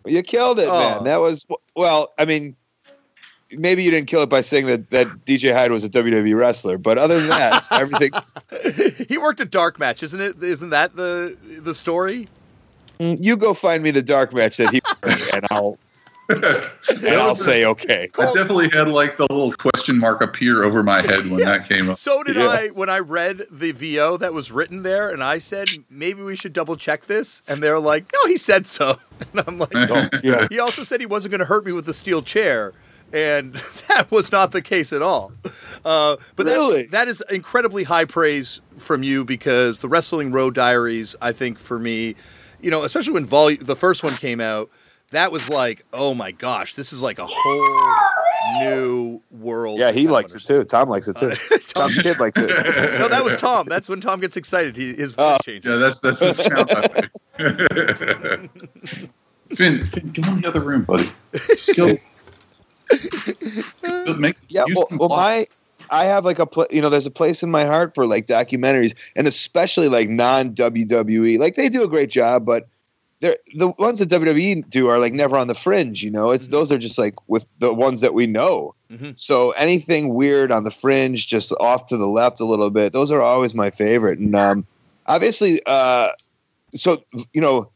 You 0.07 0.23
killed 0.23 0.59
it, 0.59 0.69
Oh. 0.69 0.79
man. 0.79 1.05
That 1.05 1.21
was 1.21 1.45
well. 1.77 2.15
I 2.19 2.25
mean, 2.25 2.57
maybe 3.59 3.83
you 3.83 3.91
didn't 3.91 4.09
kill 4.09 4.23
it 4.23 4.31
by 4.31 4.41
saying 4.41 4.67
that 4.67 4.91
that 4.91 5.07
DJ 5.27 5.53
Hyde 5.53 5.71
was 5.71 5.85
a 5.85 5.91
WWE 5.91 6.35
wrestler, 6.35 6.79
but 6.79 6.97
other 6.97 7.19
than 7.19 7.29
that, 7.29 7.63
everything. 7.73 8.11
he 9.07 9.19
worked 9.19 9.41
a 9.41 9.45
dark 9.45 9.79
match, 9.79 10.03
isn't 10.03 10.21
it? 10.21 10.43
Isn't 10.43 10.71
that 10.71 10.97
the 10.97 11.37
the 11.63 11.75
story? 11.75 12.29
You 12.99 13.37
go 13.37 13.55
find 13.55 13.83
me 13.83 13.91
the 13.91 14.03
dark 14.03 14.33
match 14.33 14.57
that 14.59 14.71
he, 14.71 14.81
and 15.35 15.47
I'll 15.51 15.79
and 16.31 17.07
I'll 17.09 17.35
say 17.35 17.65
okay. 17.65 18.09
I 18.19 18.25
definitely 18.35 18.69
had 18.71 18.91
like 18.91 19.17
the 19.17 19.23
little 19.31 19.53
question 19.53 19.97
mark 19.99 20.21
appear 20.21 20.63
over 20.65 20.83
my 20.83 21.01
head 21.01 21.27
when 21.31 21.41
that 21.41 21.67
came 21.69 21.89
up. 21.89 21.97
So 21.97 22.23
did 22.23 22.37
Yeah. 22.37 22.49
I 22.49 22.67
when 22.69 22.91
I 22.91 22.99
read 22.99 23.43
the 23.51 23.73
VO 23.73 24.19
that 24.19 24.35
was 24.35 24.53
written 24.53 24.83
there, 24.83 25.09
and 25.11 25.23
I 25.25 25.39
said 25.39 25.69
maybe 25.89 26.23
we 26.23 26.37
should 26.37 26.53
double 26.53 26.77
check 26.77 27.07
this, 27.07 27.43
and 27.49 27.63
they're 27.63 27.79
like, 27.81 28.11
no, 28.13 28.27
he 28.31 28.37
said 28.37 28.67
so, 28.67 28.97
and 29.33 29.43
I'm 29.47 29.59
like, 29.59 29.71
Oh, 29.75 30.09
yeah. 30.23 30.47
he 30.51 30.59
also 30.59 30.83
said 30.83 31.01
he 31.01 31.07
wasn't 31.07 31.31
going 31.31 31.39
to 31.41 31.47
hurt 31.47 31.65
me 31.65 31.73
with 31.73 31.87
the 31.87 31.95
steel 31.95 32.21
chair. 32.23 32.73
And 33.11 33.55
that 33.89 34.11
was 34.11 34.31
not 34.31 34.51
the 34.53 34.61
case 34.61 34.93
at 34.93 35.01
all. 35.01 35.33
Uh, 35.83 36.17
but 36.37 36.45
that- 36.45 36.53
Really? 36.53 36.83
that 36.89 37.09
is 37.09 37.23
incredibly 37.31 37.85
high 37.85 38.05
praise 38.05 38.61
from 38.77 39.03
you 39.03 39.25
because 39.25 39.79
the 39.81 39.89
Wrestling 39.89 40.31
Road 40.31 40.55
Diaries, 40.55 41.17
I 41.23 41.33
think 41.33 41.59
for 41.59 41.79
me, 41.79 42.17
you 42.61 42.71
know, 42.71 42.83
especially 42.85 43.13
when 43.13 43.27
vol- 43.27 43.57
the 43.61 43.77
first 43.77 44.03
one 44.03 44.15
came 44.15 44.41
out, 44.41 44.71
that 45.11 45.33
was 45.33 45.49
like, 45.49 45.85
oh 45.93 46.15
my 46.15 46.33
gosh, 46.33 46.75
this 46.75 46.93
is 46.93 47.03
like 47.03 47.19
a 47.19 47.27
whole 47.27 47.89
new 48.61 49.23
world. 49.31 49.79
Yeah, 49.79 49.91
he 49.93 50.05
of 50.07 50.11
likes 50.13 50.35
it 50.35 50.45
too. 50.45 50.65
Tom 50.65 50.89
likes 50.89 51.09
it 51.09 51.17
too. 51.17 51.31
Tom- 51.51 51.91
Tom's 51.93 51.99
kid 51.99 52.19
likes 52.21 52.37
it. 52.39 52.49
no, 52.99 53.09
that 53.09 53.25
was 53.25 53.37
Tom. 53.37 53.67
That's 53.69 53.89
when 53.89 54.01
Tom 54.01 54.21
gets 54.21 54.37
excited. 54.37 54.77
He 54.77 54.95
his 54.95 55.15
voice 55.15 55.39
Oh. 55.41 55.43
changes. 55.45 55.71
Yeah, 55.71 55.77
that's 55.79 55.99
that's 56.01 56.19
the 56.19 56.33
sound. 56.33 56.71
I. 56.71 57.09
Finn, 59.55 59.87
Finn, 59.87 60.11
go 60.11 60.31
in 60.33 60.41
the 60.43 60.49
other 60.49 60.61
room, 60.61 60.83
buddy. 60.83 61.11
Just 61.33 61.75
go. 61.77 61.89
Go 64.07 64.15
Make 64.15 64.37
Yeah, 64.49 64.65
well, 64.75 64.89
some 64.89 64.99
well 64.99 65.09
my 65.11 65.45
I 65.91 66.05
have 66.05 66.25
like 66.25 66.39
a 66.39 66.47
pl- 66.47 66.67
you 66.71 66.81
know 66.83 66.89
there's 66.91 67.07
a 67.07 67.11
place 67.11 67.43
in 67.43 67.51
my 67.51 67.65
heart 67.65 67.95
for 67.95 68.07
like 68.07 68.27
documentaries 68.27 68.95
and 69.17 69.27
especially 69.27 69.89
like 69.89 70.09
non 70.09 70.55
WWE 70.55 71.39
like 71.39 71.55
they 71.55 71.69
do 71.69 71.83
a 71.83 71.89
great 71.89 72.11
job 72.11 72.45
but 72.45 72.69
they're 73.21 73.37
the 73.55 73.69
ones 73.79 73.99
that 73.99 74.09
WWE 74.11 74.69
do 74.71 74.87
are 74.89 74.99
like 74.99 75.13
never 75.13 75.37
on 75.37 75.49
the 75.49 75.55
fringe 75.55 76.03
you 76.05 76.11
know 76.11 76.31
it's 76.31 76.47
Mhm. 76.49 76.51
those 76.53 76.71
are 76.73 76.79
just 76.79 76.99
like 76.99 77.15
with 77.29 77.47
the 77.59 77.73
ones 77.75 78.01
that 78.01 78.15
we 78.15 78.27
know 78.27 78.75
Mhm. 78.93 79.19
so 79.19 79.51
anything 79.53 80.15
weird 80.15 80.53
on 80.53 80.65
the 80.65 80.71
fringe 80.71 81.27
just 81.27 81.53
off 81.61 81.87
to 81.87 81.97
the 81.97 82.07
left 82.09 82.41
a 82.41 82.45
little 82.45 82.71
bit 82.71 82.93
those 82.93 83.11
are 83.11 83.21
always 83.23 83.55
my 83.55 83.71
favorite 83.71 84.19
and 84.19 84.35
um 84.35 84.67
obviously 85.07 85.61
uh 85.67 86.11
so 86.75 87.03
you 87.33 87.41
know 87.41 87.71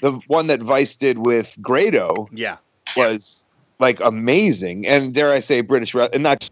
the 0.00 0.12
one 0.28 0.46
that 0.46 0.60
Vice 0.62 0.94
did 0.96 1.18
with 1.18 1.56
Grado 1.60 2.28
Yeah. 2.32 2.58
was 2.96 3.44
like 3.80 4.00
amazing, 4.00 4.86
and 4.86 5.12
dare 5.14 5.32
I 5.32 5.38
say, 5.40 5.60
British 5.60 5.94
re- 5.94 6.08
and 6.12 6.22
not 6.22 6.48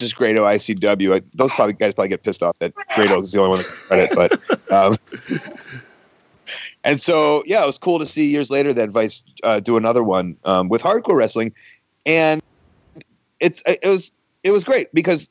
just 0.00 0.16
Grado 0.16 0.44
ICW. 0.44 1.14
I- 1.14 1.22
Those 1.34 1.52
probably 1.52 1.74
guys 1.74 1.94
probably 1.94 2.08
get 2.08 2.22
pissed 2.24 2.42
off 2.42 2.58
that 2.58 2.74
Grado 2.94 3.20
is 3.20 3.30
the 3.32 3.40
only 3.40 3.50
one 3.50 3.58
that 3.58 3.66
gets 3.68 3.80
credit, 3.86 4.40
but. 4.68 4.72
Um, 4.72 4.96
and 6.84 7.00
so, 7.00 7.44
yeah, 7.46 7.62
it 7.62 7.66
was 7.66 7.78
cool 7.78 7.98
to 7.98 8.06
see 8.06 8.28
years 8.28 8.50
later 8.50 8.72
that 8.72 8.90
Vice 8.90 9.24
uh, 9.44 9.60
do 9.60 9.76
another 9.76 10.02
one 10.02 10.36
um, 10.44 10.68
with 10.68 10.82
hardcore 10.82 11.16
wrestling, 11.16 11.52
and 12.06 12.42
it's 13.38 13.62
it 13.66 13.84
was 13.84 14.12
it 14.42 14.50
was 14.50 14.64
great 14.64 14.92
because 14.94 15.30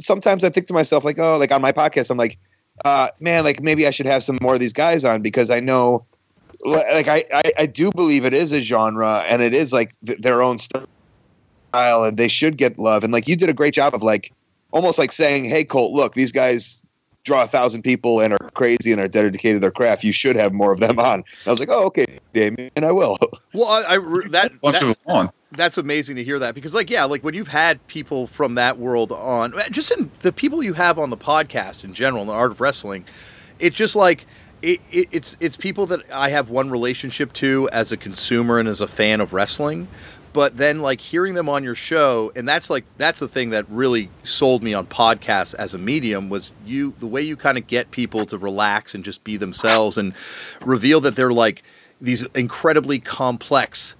sometimes 0.00 0.44
I 0.44 0.50
think 0.50 0.66
to 0.68 0.74
myself 0.74 1.04
like, 1.04 1.18
oh, 1.18 1.36
like 1.38 1.52
on 1.52 1.60
my 1.60 1.72
podcast, 1.72 2.10
I'm 2.10 2.18
like, 2.18 2.38
uh, 2.84 3.08
man, 3.20 3.44
like 3.44 3.62
maybe 3.62 3.86
I 3.86 3.90
should 3.90 4.06
have 4.06 4.22
some 4.22 4.38
more 4.40 4.54
of 4.54 4.60
these 4.60 4.72
guys 4.72 5.04
on 5.04 5.22
because 5.22 5.50
I 5.50 5.60
know 5.60 6.04
like 6.64 7.08
I, 7.08 7.24
I, 7.32 7.42
I 7.58 7.66
do 7.66 7.90
believe 7.92 8.24
it 8.24 8.32
is 8.32 8.52
a 8.52 8.60
genre 8.60 9.24
and 9.28 9.42
it 9.42 9.54
is 9.54 9.72
like 9.72 9.92
th- 10.04 10.18
their 10.18 10.42
own 10.42 10.58
style 11.68 12.04
and 12.04 12.16
they 12.16 12.28
should 12.28 12.56
get 12.56 12.78
love 12.78 13.04
and 13.04 13.12
like 13.12 13.28
you 13.28 13.36
did 13.36 13.48
a 13.48 13.54
great 13.54 13.74
job 13.74 13.94
of 13.94 14.02
like 14.02 14.32
almost 14.70 14.98
like 14.98 15.12
saying 15.12 15.44
hey 15.44 15.64
colt 15.64 15.92
look 15.92 16.14
these 16.14 16.32
guys 16.32 16.82
draw 17.24 17.42
a 17.42 17.46
thousand 17.46 17.82
people 17.82 18.20
and 18.20 18.32
are 18.32 18.50
crazy 18.54 18.90
and 18.92 19.00
are 19.00 19.08
dedicated 19.08 19.56
to 19.56 19.60
their 19.60 19.70
craft 19.70 20.02
you 20.02 20.12
should 20.12 20.36
have 20.36 20.52
more 20.52 20.72
of 20.72 20.80
them 20.80 20.98
on 20.98 21.14
and 21.14 21.24
i 21.46 21.50
was 21.50 21.60
like 21.60 21.68
oh 21.68 21.84
okay 21.84 22.06
damian 22.32 22.70
i 22.82 22.90
will 22.90 23.18
Well, 23.54 23.68
I, 23.68 23.96
I 23.96 23.98
that, 24.30 24.60
bunch 24.60 24.74
that 24.74 24.82
of 24.82 24.88
them 24.88 24.96
on. 25.06 25.30
that's 25.52 25.78
amazing 25.78 26.16
to 26.16 26.22
hear 26.24 26.38
that 26.38 26.54
because, 26.54 26.74
like, 26.74 26.90
yeah, 26.90 27.04
like 27.04 27.24
when 27.24 27.34
you've 27.34 27.48
had 27.48 27.84
people 27.88 28.26
from 28.26 28.54
that 28.54 28.78
world 28.78 29.10
on, 29.10 29.58
eh, 29.58 29.68
just 29.70 29.90
in 29.90 30.10
the 30.20 30.32
people 30.32 30.62
you 30.62 30.74
have 30.74 30.98
on 30.98 31.10
the 31.10 31.16
podcast 31.16 31.82
in 31.82 31.92
general, 31.94 32.22
in 32.22 32.28
the 32.28 32.34
art 32.34 32.52
of 32.52 32.60
wrestling, 32.60 33.04
it's 33.58 33.76
just 33.76 33.96
like. 33.96 34.26
It, 34.60 34.80
it, 34.90 35.08
it's 35.12 35.36
it's 35.38 35.56
people 35.56 35.86
that 35.86 36.00
I 36.12 36.30
have 36.30 36.50
one 36.50 36.68
relationship 36.68 37.32
to 37.34 37.68
as 37.72 37.92
a 37.92 37.96
consumer 37.96 38.58
and 38.58 38.68
as 38.68 38.80
a 38.80 38.88
fan 38.88 39.20
of 39.20 39.32
wrestling, 39.32 39.86
but 40.32 40.56
then 40.56 40.80
like 40.80 41.00
hearing 41.00 41.34
them 41.34 41.48
on 41.48 41.64
your 41.64 41.74
show, 41.74 42.32
and 42.36 42.48
that's 42.48 42.70
like 42.70 42.84
that's 42.96 43.20
the 43.20 43.28
thing 43.28 43.50
that 43.50 43.66
really 43.68 44.10
sold 44.22 44.62
me 44.62 44.74
on 44.74 44.86
podcasts 44.86 45.54
as 45.54 45.74
a 45.74 45.78
medium 45.78 46.28
was 46.28 46.52
you 46.64 46.94
the 46.98 47.06
way 47.06 47.22
you 47.22 47.36
kind 47.36 47.58
of 47.58 47.66
get 47.66 47.90
people 47.90 48.26
to 48.26 48.38
relax 48.38 48.94
and 48.94 49.04
just 49.04 49.24
be 49.24 49.36
themselves 49.36 49.98
and 49.98 50.14
reveal 50.64 51.00
that 51.00 51.16
they're 51.16 51.32
like 51.32 51.62
these 52.00 52.22
incredibly 52.34 52.98
complex 52.98 53.96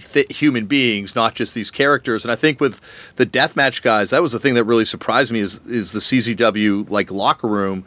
th- 0.00 0.36
human 0.36 0.66
beings, 0.66 1.14
not 1.14 1.34
just 1.34 1.54
these 1.54 1.70
characters. 1.70 2.24
And 2.24 2.32
I 2.32 2.36
think 2.36 2.60
with 2.60 2.80
the 3.16 3.26
deathmatch 3.26 3.82
guys, 3.82 4.10
that 4.10 4.22
was 4.22 4.32
the 4.32 4.38
thing 4.38 4.54
that 4.54 4.64
really 4.64 4.84
surprised 4.84 5.32
me 5.32 5.40
is 5.40 5.64
is 5.66 5.92
the 5.92 6.00
CZW 6.00 6.90
like 6.90 7.10
locker 7.10 7.48
room, 7.48 7.84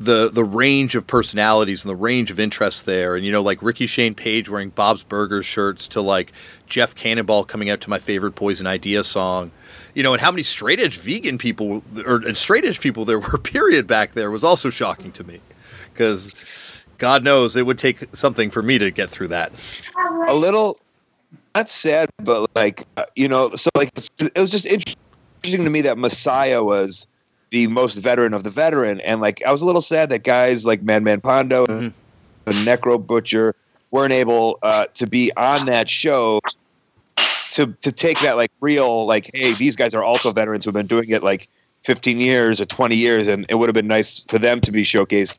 the 0.00 0.30
the 0.30 0.42
range 0.42 0.96
of 0.96 1.06
personalities 1.06 1.84
and 1.84 1.90
the 1.90 1.96
range 1.96 2.30
of 2.30 2.40
interests 2.40 2.82
there. 2.82 3.14
And 3.14 3.24
you 3.24 3.30
know, 3.30 3.42
like 3.42 3.62
Ricky 3.62 3.86
Shane 3.86 4.14
Page 4.14 4.48
wearing 4.48 4.70
Bob's 4.70 5.04
Burgers 5.04 5.44
shirts 5.44 5.86
to 5.88 6.00
like 6.00 6.32
Jeff 6.66 6.94
Cannonball 6.94 7.44
coming 7.44 7.68
out 7.68 7.82
to 7.82 7.90
my 7.90 7.98
favorite 7.98 8.32
Poison 8.32 8.66
Idea 8.66 9.04
song. 9.04 9.52
You 9.94 10.02
know, 10.02 10.12
and 10.12 10.22
how 10.22 10.30
many 10.30 10.42
straight 10.42 10.80
edge 10.80 10.98
vegan 10.98 11.36
people 11.36 11.82
or 12.06 12.16
and 12.16 12.36
straight 12.36 12.64
edge 12.64 12.80
people 12.80 13.04
there 13.04 13.18
were, 13.18 13.38
period, 13.42 13.86
back 13.86 14.14
there 14.14 14.30
was 14.30 14.42
also 14.42 14.70
shocking 14.70 15.12
to 15.12 15.24
me. 15.24 15.40
Because 15.92 16.34
God 16.96 17.22
knows 17.22 17.54
it 17.54 17.66
would 17.66 17.78
take 17.78 18.14
something 18.14 18.50
for 18.50 18.62
me 18.62 18.78
to 18.78 18.90
get 18.90 19.10
through 19.10 19.28
that. 19.28 19.52
a 20.26 20.34
little 20.34 20.78
not 21.54 21.68
sad 21.68 22.08
but 22.20 22.48
like 22.54 22.86
uh, 22.96 23.04
you 23.16 23.28
know 23.28 23.50
so 23.50 23.68
like 23.76 23.90
it 24.20 24.38
was 24.38 24.50
just 24.50 24.66
interesting 24.66 25.64
to 25.64 25.70
me 25.70 25.80
that 25.80 25.98
messiah 25.98 26.62
was 26.62 27.06
the 27.50 27.66
most 27.66 27.94
veteran 27.96 28.32
of 28.34 28.42
the 28.44 28.50
veteran 28.50 29.00
and 29.00 29.20
like 29.20 29.42
i 29.44 29.50
was 29.52 29.60
a 29.62 29.66
little 29.66 29.80
sad 29.82 30.08
that 30.10 30.22
guys 30.22 30.64
like 30.64 30.82
madman 30.82 31.20
pondo 31.20 31.66
Mhm. 31.66 31.92
and 32.46 32.54
necro 32.66 33.04
butcher 33.04 33.54
weren't 33.90 34.12
able 34.12 34.58
uh, 34.62 34.86
to 34.94 35.06
be 35.06 35.32
on 35.36 35.66
that 35.66 35.88
show 35.88 36.40
to 37.50 37.66
to 37.82 37.90
take 37.92 38.20
that 38.20 38.36
like 38.36 38.50
real 38.60 39.06
like 39.06 39.28
hey 39.34 39.54
these 39.54 39.74
guys 39.76 39.94
are 39.94 40.04
also 40.04 40.30
veterans 40.32 40.64
who've 40.64 40.74
been 40.74 40.86
doing 40.86 41.10
it 41.10 41.22
like 41.22 41.48
15 41.82 42.18
years 42.20 42.60
or 42.60 42.66
20 42.66 42.94
years 42.94 43.26
and 43.26 43.46
it 43.48 43.54
would 43.56 43.68
have 43.68 43.74
been 43.74 43.88
nice 43.88 44.24
for 44.24 44.38
them 44.38 44.60
to 44.60 44.70
be 44.72 44.82
showcased 44.82 45.38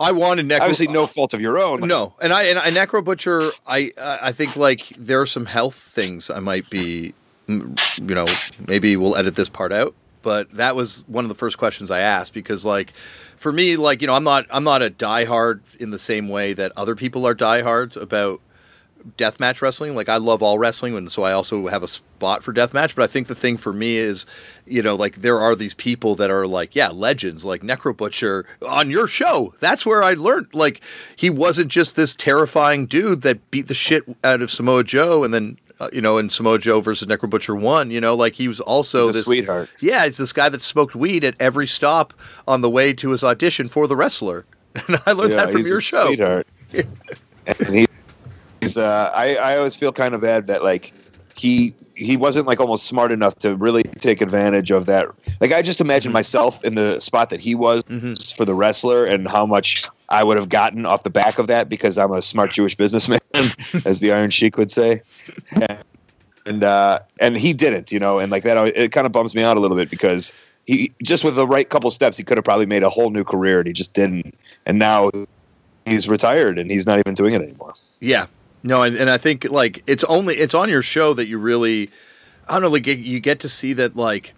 I 0.00 0.12
wanted 0.12 0.46
Necro. 0.48 0.60
obviously 0.60 0.86
no 0.88 1.06
fault 1.06 1.34
of 1.34 1.40
your 1.40 1.58
own 1.58 1.80
No, 1.80 2.14
and 2.22 2.32
I 2.32 2.44
and 2.44 2.58
I 2.60 2.70
Necro 2.70 3.02
Butcher. 3.02 3.42
I 3.66 3.90
I 3.98 4.30
think 4.30 4.54
like 4.54 4.88
there 4.96 5.20
are 5.20 5.26
some 5.26 5.44
health 5.46 5.74
things 5.74 6.30
I 6.30 6.38
might 6.38 6.70
be, 6.70 7.14
you 7.48 7.74
know, 7.98 8.26
maybe 8.68 8.96
we'll 8.96 9.16
edit 9.16 9.34
this 9.34 9.48
part 9.48 9.72
out. 9.72 9.96
But 10.28 10.52
that 10.52 10.76
was 10.76 11.04
one 11.06 11.24
of 11.24 11.30
the 11.30 11.34
first 11.34 11.56
questions 11.56 11.90
I 11.90 12.00
asked 12.00 12.34
because 12.34 12.62
like, 12.62 12.92
for 13.34 13.50
me, 13.50 13.76
like 13.76 14.02
you 14.02 14.06
know, 14.06 14.12
I'm 14.12 14.24
not 14.24 14.44
I'm 14.52 14.62
not 14.62 14.82
a 14.82 14.90
diehard 14.90 15.60
in 15.80 15.88
the 15.88 15.98
same 15.98 16.28
way 16.28 16.52
that 16.52 16.70
other 16.76 16.94
people 16.94 17.26
are 17.26 17.32
diehards 17.32 17.96
about 17.96 18.42
deathmatch 19.16 19.62
wrestling. 19.62 19.94
Like 19.94 20.10
I 20.10 20.18
love 20.18 20.42
all 20.42 20.58
wrestling, 20.58 20.94
and 20.98 21.10
so 21.10 21.22
I 21.22 21.32
also 21.32 21.68
have 21.68 21.82
a 21.82 21.88
spot 21.88 22.42
for 22.42 22.52
deathmatch. 22.52 22.94
But 22.94 23.04
I 23.04 23.06
think 23.06 23.26
the 23.26 23.34
thing 23.34 23.56
for 23.56 23.72
me 23.72 23.96
is, 23.96 24.26
you 24.66 24.82
know, 24.82 24.94
like 24.94 25.22
there 25.22 25.38
are 25.38 25.54
these 25.54 25.72
people 25.72 26.14
that 26.16 26.30
are 26.30 26.46
like, 26.46 26.76
yeah, 26.76 26.88
legends, 26.90 27.46
like 27.46 27.62
Necro 27.62 27.96
Butcher 27.96 28.44
on 28.68 28.90
your 28.90 29.06
show. 29.06 29.54
That's 29.60 29.86
where 29.86 30.02
I 30.02 30.12
learned. 30.12 30.48
Like 30.52 30.82
he 31.16 31.30
wasn't 31.30 31.70
just 31.70 31.96
this 31.96 32.14
terrifying 32.14 32.84
dude 32.84 33.22
that 33.22 33.50
beat 33.50 33.68
the 33.68 33.74
shit 33.74 34.04
out 34.22 34.42
of 34.42 34.50
Samoa 34.50 34.84
Joe, 34.84 35.24
and 35.24 35.32
then. 35.32 35.56
Uh, 35.80 35.88
you 35.92 36.00
know, 36.00 36.18
in 36.18 36.28
Samoa 36.28 36.58
Joe 36.58 36.80
versus 36.80 37.06
Necro 37.06 37.30
Butcher 37.30 37.54
one, 37.54 37.90
you 37.92 38.00
know, 38.00 38.14
like 38.14 38.34
he 38.34 38.48
was 38.48 38.58
also 38.60 39.06
He's 39.06 39.10
a 39.10 39.18
this 39.18 39.24
sweetheart. 39.26 39.70
Yeah, 39.80 40.04
he's 40.06 40.16
this 40.16 40.32
guy 40.32 40.48
that 40.48 40.60
smoked 40.60 40.96
weed 40.96 41.22
at 41.24 41.36
every 41.40 41.68
stop 41.68 42.12
on 42.48 42.62
the 42.62 42.70
way 42.70 42.92
to 42.94 43.10
his 43.10 43.22
audition 43.22 43.68
for 43.68 43.86
the 43.86 43.94
wrestler, 43.94 44.44
and 44.88 44.98
I 45.06 45.12
learned 45.12 45.34
that 45.34 45.52
from 45.52 45.62
your 45.62 45.80
show. 45.80 46.06
Sweetheart. 46.06 46.46
and 46.72 47.68
he, 47.74 47.86
he's. 48.60 48.76
Uh, 48.76 49.10
I 49.14 49.36
I 49.36 49.56
always 49.56 49.76
feel 49.76 49.92
kind 49.92 50.14
of 50.14 50.20
bad 50.20 50.48
that 50.48 50.62
like 50.64 50.92
he 51.36 51.74
he 51.94 52.16
wasn't 52.16 52.48
like 52.48 52.58
almost 52.58 52.86
smart 52.86 53.12
enough 53.12 53.36
to 53.36 53.54
really 53.56 53.84
take 53.84 54.20
advantage 54.20 54.72
of 54.72 54.86
that. 54.86 55.06
Like 55.40 55.52
I 55.52 55.62
just 55.62 55.80
imagine 55.80 56.10
Mhm. 56.10 56.14
myself 56.14 56.64
in 56.64 56.74
the 56.74 56.98
spot 56.98 57.30
that 57.30 57.40
he 57.40 57.54
was 57.54 57.84
Mhm. 57.84 58.36
for 58.36 58.44
the 58.44 58.54
wrestler 58.54 59.04
and 59.04 59.28
how 59.28 59.46
much 59.46 59.86
I 60.08 60.24
would 60.24 60.36
have 60.36 60.48
gotten 60.48 60.84
off 60.86 61.04
the 61.04 61.10
back 61.10 61.38
of 61.38 61.46
that 61.46 61.68
because 61.68 61.96
I'm 61.98 62.12
a 62.12 62.20
smart 62.22 62.50
Jewish 62.50 62.74
businessman. 62.74 63.17
As 63.84 64.00
the 64.00 64.12
Iron 64.12 64.30
Sheik 64.30 64.56
would 64.56 64.72
say. 64.72 65.02
And 66.46 66.64
uh, 66.64 67.00
and 67.20 67.36
he 67.36 67.52
didn't, 67.52 67.92
you 67.92 67.98
know, 67.98 68.18
and 68.18 68.32
like 68.32 68.42
that, 68.44 68.56
it 68.76 68.92
kind 68.92 69.06
of 69.06 69.12
bums 69.12 69.34
me 69.34 69.42
out 69.42 69.56
a 69.56 69.60
little 69.60 69.76
bit 69.76 69.90
because 69.90 70.32
he 70.64 70.92
just 71.02 71.24
with 71.24 71.34
the 71.34 71.46
right 71.46 71.68
couple 71.68 71.90
steps, 71.90 72.16
he 72.16 72.24
could 72.24 72.38
have 72.38 72.44
probably 72.44 72.66
made 72.66 72.82
a 72.82 72.90
whole 72.90 73.10
new 73.10 73.24
career, 73.24 73.58
and 73.58 73.66
he 73.66 73.72
just 73.72 73.92
didn't. 73.92 74.34
And 74.64 74.78
now 74.78 75.10
he's 75.84 76.08
retired, 76.08 76.58
and 76.58 76.70
he's 76.70 76.86
not 76.86 76.98
even 76.98 77.14
doing 77.14 77.34
it 77.34 77.42
anymore. 77.42 77.74
Yeah, 78.00 78.26
no, 78.62 78.82
and, 78.82 78.96
and 78.96 79.10
I 79.10 79.18
think 79.18 79.44
like 79.50 79.82
it's 79.86 80.04
only 80.04 80.36
it's 80.36 80.54
on 80.54 80.68
your 80.68 80.82
show 80.82 81.12
that 81.14 81.26
you 81.26 81.38
really, 81.38 81.90
I 82.48 82.54
don't 82.54 82.62
know, 82.62 82.68
like 82.68 82.86
you 82.86 83.20
get 83.20 83.40
to 83.40 83.48
see 83.48 83.72
that 83.74 83.96
like 83.96 84.34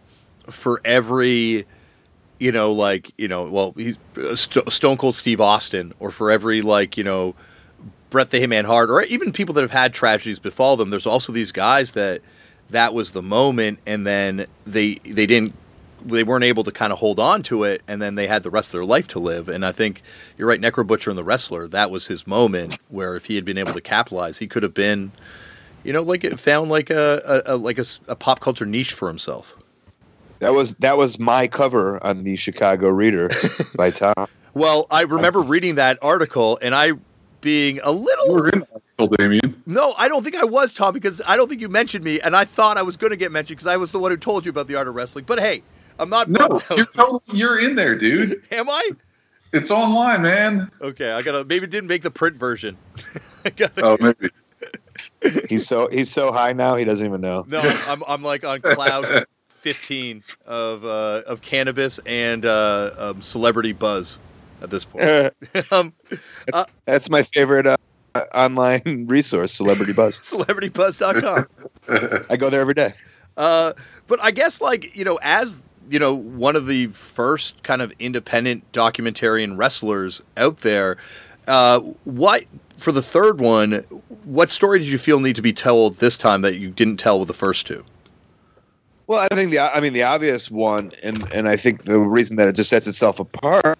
for 0.46 0.80
every 0.84 1.64
you 2.40 2.50
know, 2.50 2.72
like 2.72 3.12
you 3.18 3.28
know, 3.28 3.44
well, 3.44 3.72
he's 3.76 3.98
uh, 4.16 4.34
Stone 4.34 4.96
Cold 4.96 5.14
Steve 5.14 5.40
Austin, 5.40 5.92
or 6.00 6.10
for 6.10 6.30
every 6.30 6.62
like 6.62 6.96
you 6.96 7.04
know, 7.04 7.34
Bret 8.10 8.30
the 8.30 8.38
Hitman 8.38 8.64
Hart, 8.64 8.90
or 8.90 9.02
even 9.04 9.32
people 9.32 9.54
that 9.54 9.62
have 9.62 9.70
had 9.70 9.94
tragedies 9.94 10.38
befall 10.38 10.76
them. 10.76 10.90
There's 10.90 11.06
also 11.06 11.32
these 11.32 11.52
guys 11.52 11.92
that 11.92 12.20
that 12.70 12.92
was 12.92 13.12
the 13.12 13.22
moment, 13.22 13.78
and 13.86 14.06
then 14.06 14.46
they 14.64 14.94
they 14.96 15.26
didn't 15.26 15.54
they 16.04 16.24
weren't 16.24 16.44
able 16.44 16.64
to 16.64 16.72
kind 16.72 16.92
of 16.92 16.98
hold 16.98 17.20
on 17.20 17.42
to 17.44 17.64
it, 17.64 17.82
and 17.86 18.00
then 18.00 18.14
they 18.14 18.26
had 18.26 18.42
the 18.42 18.50
rest 18.50 18.68
of 18.68 18.72
their 18.72 18.84
life 18.84 19.06
to 19.08 19.18
live. 19.18 19.48
And 19.48 19.64
I 19.64 19.72
think 19.72 20.02
you're 20.36 20.48
right, 20.48 20.60
Necro 20.60 20.86
Butcher 20.86 21.10
and 21.10 21.18
the 21.18 21.24
Wrestler. 21.24 21.68
That 21.68 21.90
was 21.90 22.06
his 22.06 22.26
moment 22.26 22.78
where 22.88 23.16
if 23.16 23.26
he 23.26 23.36
had 23.36 23.44
been 23.44 23.58
able 23.58 23.72
to 23.74 23.80
capitalize, 23.80 24.38
he 24.38 24.46
could 24.46 24.62
have 24.62 24.74
been, 24.74 25.12
you 25.84 25.92
know, 25.92 26.02
like 26.02 26.24
it 26.24 26.38
found 26.38 26.70
like 26.70 26.90
a, 26.90 27.42
a, 27.46 27.54
a 27.54 27.56
like 27.56 27.78
a, 27.78 27.84
a 28.08 28.16
pop 28.16 28.40
culture 28.40 28.66
niche 28.66 28.92
for 28.92 29.08
himself. 29.08 29.56
That 30.40 30.54
was 30.54 30.74
that 30.76 30.96
was 30.96 31.18
my 31.18 31.46
cover 31.46 32.02
on 32.04 32.24
the 32.24 32.36
Chicago 32.36 32.88
Reader 32.88 33.30
by 33.76 33.90
Tom. 33.90 34.26
well, 34.54 34.86
I 34.90 35.02
remember 35.02 35.42
reading 35.42 35.74
that 35.74 35.98
article 36.00 36.58
and 36.62 36.74
I 36.74 36.92
being 37.40 37.80
a 37.82 37.90
little. 37.90 38.28
You 38.28 38.34
were 38.34 38.48
in 38.48 38.64
article, 38.72 39.16
Damian. 39.16 39.62
No, 39.66 39.94
I 39.96 40.08
don't 40.08 40.22
think 40.22 40.36
I 40.36 40.44
was, 40.44 40.72
Tom, 40.72 40.94
because 40.94 41.20
I 41.26 41.36
don't 41.36 41.48
think 41.48 41.60
you 41.60 41.68
mentioned 41.68 42.04
me, 42.04 42.20
and 42.20 42.36
I 42.36 42.44
thought 42.44 42.76
I 42.76 42.82
was 42.82 42.96
going 42.96 43.10
to 43.10 43.16
get 43.16 43.32
mentioned 43.32 43.58
because 43.58 43.66
I 43.66 43.76
was 43.76 43.92
the 43.92 43.98
one 43.98 44.10
who 44.10 44.16
told 44.16 44.44
you 44.44 44.50
about 44.50 44.66
the 44.66 44.76
art 44.76 44.88
of 44.88 44.94
wrestling. 44.94 45.24
But 45.26 45.40
hey, 45.40 45.62
I'm 45.98 46.08
not. 46.08 46.28
No, 46.28 46.60
you're 46.76 46.86
totally 46.86 47.20
you're 47.32 47.58
in 47.58 47.74
there, 47.74 47.96
dude. 47.96 48.42
Am 48.50 48.68
I? 48.68 48.90
It's 49.52 49.70
online, 49.70 50.22
man. 50.22 50.70
Okay, 50.80 51.10
I 51.10 51.22
gotta 51.22 51.44
maybe 51.44 51.66
didn't 51.66 51.88
make 51.88 52.02
the 52.02 52.10
print 52.10 52.36
version. 52.36 52.76
gotta, 53.56 53.84
oh, 53.84 53.96
maybe. 54.00 54.30
he's 55.48 55.66
so 55.66 55.88
he's 55.88 56.10
so 56.10 56.30
high 56.30 56.52
now 56.52 56.76
he 56.76 56.84
doesn't 56.84 57.04
even 57.04 57.20
know. 57.20 57.44
No, 57.48 57.60
I'm 57.60 58.02
I'm 58.06 58.22
like 58.22 58.44
on 58.44 58.60
cloud 58.60 59.26
15 59.48 60.22
of 60.46 60.84
uh, 60.84 61.22
of 61.26 61.40
cannabis 61.40 61.98
and 62.06 62.46
uh, 62.46 62.90
um, 62.96 63.20
celebrity 63.20 63.72
buzz 63.72 64.20
at 64.62 64.70
this 64.70 64.84
point. 64.84 65.04
um, 65.72 65.92
uh, 66.52 66.64
that's 66.84 67.10
my 67.10 67.22
favorite 67.22 67.66
uh, 67.66 67.76
online 68.34 69.06
resource, 69.08 69.52
Celebrity 69.52 69.92
Buzz. 69.92 70.18
CelebrityBuzz.com. 70.20 71.46
I 72.30 72.36
go 72.36 72.50
there 72.50 72.60
every 72.60 72.74
day. 72.74 72.92
Uh, 73.36 73.72
but 74.06 74.20
I 74.22 74.30
guess, 74.30 74.60
like 74.60 74.96
you 74.96 75.04
know, 75.04 75.18
as 75.22 75.62
you 75.88 75.98
know, 75.98 76.14
one 76.14 76.56
of 76.56 76.66
the 76.66 76.86
first 76.88 77.62
kind 77.62 77.82
of 77.82 77.92
independent 77.98 78.70
documentarian 78.72 79.56
wrestlers 79.56 80.22
out 80.36 80.58
there. 80.58 80.96
Uh, 81.48 81.80
what 82.04 82.44
for 82.78 82.92
the 82.92 83.02
third 83.02 83.40
one? 83.40 83.72
What 84.24 84.50
story 84.50 84.78
did 84.78 84.88
you 84.88 84.98
feel 84.98 85.20
need 85.20 85.36
to 85.36 85.42
be 85.42 85.52
told 85.52 85.96
this 85.96 86.16
time 86.18 86.42
that 86.42 86.58
you 86.58 86.70
didn't 86.70 86.98
tell 86.98 87.18
with 87.18 87.28
the 87.28 87.34
first 87.34 87.66
two? 87.66 87.84
Well, 89.06 89.18
I 89.18 89.34
think 89.34 89.50
the 89.50 89.58
I 89.58 89.80
mean 89.80 89.92
the 89.92 90.04
obvious 90.04 90.50
one, 90.50 90.92
and 91.02 91.30
and 91.32 91.48
I 91.48 91.56
think 91.56 91.84
the 91.84 91.98
reason 91.98 92.36
that 92.36 92.48
it 92.48 92.54
just 92.54 92.70
sets 92.70 92.86
itself 92.86 93.18
apart 93.18 93.78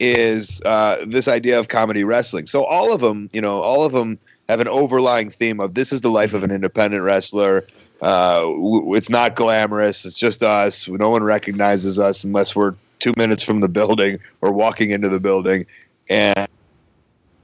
is 0.00 0.60
uh, 0.64 1.04
this 1.06 1.28
idea 1.28 1.58
of 1.58 1.68
comedy 1.68 2.04
wrestling. 2.04 2.46
So 2.46 2.64
all 2.64 2.92
of 2.92 3.00
them, 3.00 3.28
you 3.32 3.40
know, 3.40 3.60
all 3.60 3.84
of 3.84 3.92
them 3.92 4.18
have 4.48 4.60
an 4.60 4.68
overlying 4.68 5.30
theme 5.30 5.60
of 5.60 5.74
this 5.74 5.92
is 5.92 6.00
the 6.00 6.10
life 6.10 6.34
of 6.34 6.42
an 6.42 6.50
independent 6.50 7.02
wrestler. 7.02 7.64
Uh, 8.02 8.40
w- 8.40 8.94
it's 8.94 9.08
not 9.08 9.36
glamorous. 9.36 10.04
It's 10.04 10.18
just 10.18 10.42
us. 10.42 10.88
No 10.88 11.10
one 11.10 11.22
recognizes 11.22 11.98
us 11.98 12.24
unless 12.24 12.54
we're 12.54 12.74
two 12.98 13.12
minutes 13.16 13.44
from 13.44 13.60
the 13.60 13.68
building 13.68 14.18
or 14.40 14.52
walking 14.52 14.90
into 14.90 15.08
the 15.08 15.20
building, 15.20 15.66
and 16.10 16.48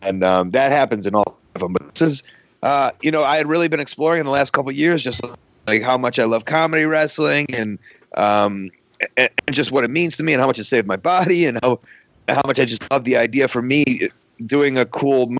and 0.02 0.24
um, 0.24 0.50
that 0.50 0.72
happens 0.72 1.06
in 1.06 1.14
all 1.14 1.38
of 1.54 1.60
them. 1.60 1.72
But 1.74 1.94
this 1.94 2.02
is, 2.02 2.22
uh, 2.62 2.90
you 3.02 3.10
know, 3.10 3.22
I 3.22 3.36
had 3.36 3.46
really 3.46 3.68
been 3.68 3.80
exploring 3.80 4.20
in 4.20 4.26
the 4.26 4.32
last 4.32 4.52
couple 4.52 4.72
years 4.72 5.02
just 5.02 5.22
like 5.66 5.82
how 5.82 5.96
much 5.96 6.18
I 6.18 6.24
love 6.24 6.46
comedy 6.46 6.84
wrestling 6.84 7.46
and 7.54 7.78
um, 8.16 8.70
and, 9.16 9.30
just 9.50 9.72
what 9.72 9.84
it 9.84 9.90
means 9.90 10.16
to 10.16 10.22
me 10.22 10.32
and 10.32 10.40
how 10.40 10.46
much 10.46 10.58
it 10.58 10.64
saved 10.64 10.86
my 10.86 10.96
body 10.96 11.46
and 11.46 11.58
how 11.62 11.80
how 12.28 12.42
much 12.46 12.60
I 12.60 12.64
just 12.64 12.88
love 12.90 13.04
the 13.04 13.16
idea 13.16 13.48
for 13.48 13.62
me 13.62 14.08
doing 14.46 14.78
a 14.78 14.86
cool 14.86 15.34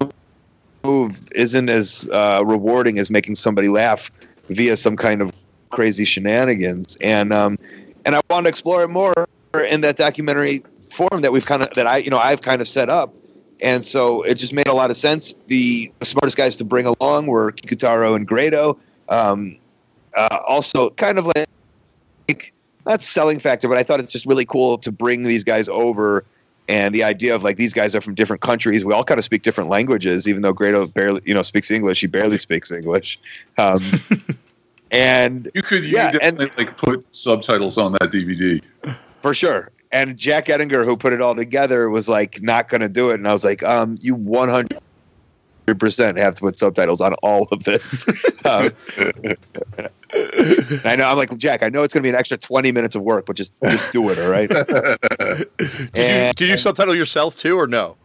move, 0.83 1.21
isn't 1.33 1.71
as 1.71 2.09
uh, 2.13 2.43
rewarding 2.45 2.99
as 2.99 3.11
making 3.11 3.37
somebody 3.37 3.69
laugh 3.69 4.11
via 4.49 4.77
some 4.77 4.97
kind 4.97 5.23
of 5.23 5.33
crazy 5.71 6.05
shenanigans 6.05 6.99
and 7.01 7.33
um, 7.33 7.57
and 8.05 8.17
I 8.17 8.21
wanted 8.29 8.45
to 8.45 8.49
explore 8.49 8.83
it 8.83 8.89
more 8.89 9.15
in 9.71 9.83
that 9.83 9.97
documentary 9.97 10.63
form 10.91 11.23
that 11.23 11.31
we've 11.31 11.47
kind 11.47 11.63
of 11.63 11.71
that 11.75 11.87
I 11.87 11.99
you 11.99 12.11
know 12.11 12.19
I've 12.19 12.43
kind 12.43 12.61
of 12.61 12.67
set 12.67 12.89
up 12.89 13.15
and 13.63 13.85
so 13.85 14.23
it 14.23 14.35
just 14.35 14.53
made 14.53 14.69
a 14.69 14.73
lot 14.73 14.91
of 14.91 14.97
sense. 14.97 15.35
The, 15.49 15.93
the 15.99 16.07
smartest 16.07 16.37
guys 16.37 16.57
to 16.57 16.65
bring 16.65 16.87
along 16.87 17.27
were 17.27 17.53
Kikutaro 17.53 18.17
and 18.17 18.27
Grado. 18.27 18.79
Um, 19.09 19.57
uh, 20.17 20.39
also 20.49 20.91
kind 20.91 21.19
of 21.19 21.27
like 21.27 22.53
not 22.87 23.03
selling 23.03 23.39
factor, 23.39 23.69
but 23.69 23.77
I 23.77 23.83
thought 23.83 24.01
it's 24.01 24.13
just 24.13 24.27
really 24.27 24.45
cool 24.45 24.79
to 24.79 24.93
bring 24.93 25.23
these 25.23 25.45
guys 25.45 25.69
over 25.69 26.25
and 26.71 26.95
the 26.95 27.03
idea 27.03 27.35
of 27.35 27.43
like 27.43 27.57
these 27.57 27.75
guys 27.75 27.97
are 27.97 28.01
from 28.01 28.15
different 28.15 28.43
countries. 28.43 28.85
We 28.85 28.95
all 28.95 29.03
kind 29.03 29.19
of 29.19 29.25
speak 29.25 29.43
different 29.43 29.71
languages, 29.71 30.29
even 30.29 30.43
though 30.43 30.53
Grado 30.53 30.87
barely, 30.87 31.21
you 31.25 31.35
know, 31.35 31.43
speaks 31.43 31.71
English. 31.71 32.01
He 32.01 32.07
barely 32.07 32.39
speaks 32.39 32.71
English. 32.71 33.19
Um, 33.59 33.83
and 34.93 35.51
you 35.53 35.63
could, 35.63 35.85
you 35.85 35.97
yeah, 35.97 36.13
definitely 36.13 36.47
and, 36.47 36.59
like 36.59 36.77
put 36.77 37.05
subtitles 37.15 37.77
on 37.77 37.93
that 37.93 38.13
DVD 38.13 38.63
for 39.21 39.35
sure. 39.35 39.71
And 39.93 40.17
Jack 40.17 40.49
Ettinger, 40.49 40.85
who 40.85 40.97
put 40.97 41.13
it 41.13 41.21
all 41.21 41.35
together, 41.35 41.91
was 41.91 42.09
like 42.09 42.41
not 42.41 42.69
going 42.69 42.83
to 42.83 42.89
do 42.89 43.11
it, 43.11 43.15
and 43.15 43.27
I 43.27 43.33
was 43.33 43.45
like, 43.45 43.65
um, 43.65 43.99
you 44.01 44.15
one 44.15 44.49
hundred 44.49 44.81
percent 45.79 46.19
have 46.19 46.37
to 46.37 46.43
put 46.43 46.55
subtitles 46.55 47.01
on 47.01 47.15
all 47.15 47.49
of 47.51 47.65
this. 47.65 48.07
um, 48.45 48.71
I 50.85 50.97
know 50.97 51.09
I'm 51.09 51.17
like 51.17 51.37
Jack. 51.37 51.63
I 51.63 51.69
know 51.69 51.83
it's 51.83 51.95
going 51.95 52.03
to 52.03 52.07
be 52.07 52.09
an 52.09 52.17
extra 52.17 52.37
20 52.37 52.73
minutes 52.73 52.95
of 52.97 53.03
work, 53.03 53.27
but 53.27 53.37
just 53.37 53.53
just 53.69 53.91
do 53.93 54.09
it. 54.11 54.19
All 54.19 54.29
right. 54.29 54.49
did, 54.49 55.91
and, 55.95 56.27
you, 56.29 56.33
did 56.35 56.49
you 56.49 56.57
subtitle 56.57 56.95
yourself 56.95 57.37
too, 57.39 57.57
or 57.57 57.67
no? 57.67 57.97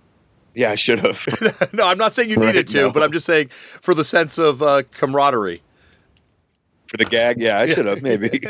Yeah, 0.53 0.71
I 0.71 0.75
should 0.75 0.99
have. 0.99 1.25
no, 1.73 1.85
I'm 1.85 1.97
not 1.97 2.13
saying 2.13 2.29
you 2.29 2.37
needed 2.37 2.67
to, 2.69 2.81
no. 2.81 2.91
but 2.91 3.03
I'm 3.03 3.11
just 3.11 3.25
saying 3.25 3.49
for 3.49 3.93
the 3.93 4.05
sense 4.05 4.37
of 4.37 4.61
uh, 4.61 4.83
camaraderie. 4.91 5.61
For 6.87 6.97
the 6.97 7.05
gag, 7.05 7.41
yeah, 7.41 7.59
I 7.59 7.67
should 7.67 7.87
have 7.87 8.01
maybe. 8.01 8.41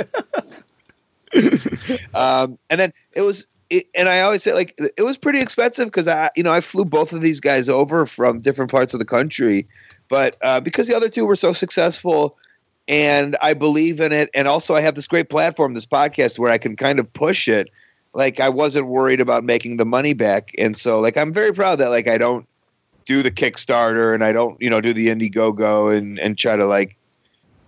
um, 2.13 2.59
and 2.69 2.79
then 2.79 2.93
it 3.15 3.21
was 3.21 3.47
it, 3.69 3.87
and 3.95 4.07
I 4.07 4.21
always 4.21 4.43
say 4.43 4.53
like 4.53 4.79
it 4.97 5.03
was 5.03 5.17
pretty 5.17 5.39
expensive 5.39 5.87
because 5.87 6.07
I, 6.07 6.29
you 6.35 6.43
know, 6.43 6.51
I 6.51 6.61
flew 6.61 6.85
both 6.85 7.13
of 7.13 7.21
these 7.21 7.39
guys 7.39 7.69
over 7.69 8.05
from 8.05 8.39
different 8.39 8.69
parts 8.69 8.93
of 8.93 8.99
the 8.99 9.05
country, 9.05 9.67
but 10.07 10.37
uh, 10.41 10.59
because 10.59 10.87
the 10.87 10.95
other 10.95 11.09
two 11.09 11.25
were 11.25 11.35
so 11.35 11.53
successful, 11.53 12.37
and 12.87 13.35
I 13.41 13.53
believe 13.53 13.99
in 13.99 14.11
it, 14.11 14.29
and 14.33 14.47
also 14.47 14.75
I 14.75 14.81
have 14.81 14.95
this 14.95 15.07
great 15.07 15.29
platform, 15.29 15.73
this 15.73 15.85
podcast, 15.85 16.37
where 16.37 16.51
I 16.51 16.57
can 16.57 16.75
kind 16.75 16.99
of 16.99 17.11
push 17.13 17.47
it. 17.47 17.69
Like 18.13 18.39
I 18.39 18.49
wasn't 18.49 18.87
worried 18.87 19.19
about 19.19 19.43
making 19.43 19.77
the 19.77 19.85
money 19.85 20.13
back, 20.13 20.51
and 20.57 20.77
so 20.77 20.99
like 20.99 21.17
I'm 21.17 21.33
very 21.33 21.53
proud 21.53 21.79
that 21.79 21.89
like 21.89 22.07
I 22.07 22.17
don't 22.17 22.47
do 23.05 23.21
the 23.21 23.31
Kickstarter 23.31 24.13
and 24.13 24.23
I 24.23 24.33
don't 24.33 24.59
you 24.61 24.69
know 24.69 24.81
do 24.81 24.93
the 24.93 25.07
Indiegogo 25.07 25.95
and 25.95 26.19
and 26.19 26.37
try 26.37 26.55
to 26.55 26.65
like 26.65 26.97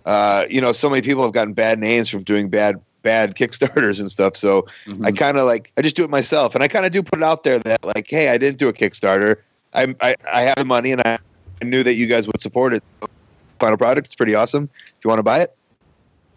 uh, 0.06 0.44
you 0.48 0.60
know 0.60 0.72
so 0.72 0.88
many 0.88 1.02
people 1.02 1.22
have 1.22 1.32
gotten 1.32 1.52
bad 1.52 1.78
names 1.78 2.08
from 2.08 2.22
doing 2.22 2.48
bad 2.48 2.80
bad 3.02 3.34
Kickstarters 3.36 4.00
and 4.00 4.10
stuff. 4.10 4.36
So 4.36 4.62
mm-hmm. 4.84 5.04
I 5.04 5.12
kind 5.12 5.36
of 5.36 5.46
like 5.46 5.72
I 5.76 5.82
just 5.82 5.96
do 5.96 6.04
it 6.04 6.10
myself, 6.10 6.54
and 6.54 6.62
I 6.62 6.68
kind 6.68 6.86
of 6.86 6.92
do 6.92 7.02
put 7.02 7.18
it 7.18 7.24
out 7.24 7.42
there 7.42 7.58
that 7.60 7.84
like, 7.84 8.06
hey, 8.08 8.28
I 8.28 8.38
didn't 8.38 8.58
do 8.58 8.68
a 8.68 8.72
Kickstarter. 8.72 9.36
I 9.74 9.94
I, 10.00 10.14
I 10.32 10.42
have 10.42 10.56
the 10.56 10.64
money, 10.64 10.92
and 10.92 11.02
I, 11.02 11.18
I 11.60 11.64
knew 11.64 11.82
that 11.82 11.94
you 11.94 12.06
guys 12.06 12.26
would 12.26 12.40
support 12.40 12.72
it. 12.72 12.82
Final 13.58 13.76
product, 13.76 14.06
it's 14.06 14.14
pretty 14.14 14.34
awesome. 14.34 14.70
If 14.74 15.04
you 15.04 15.08
want 15.08 15.18
to 15.18 15.24
buy 15.24 15.40
it, 15.40 15.56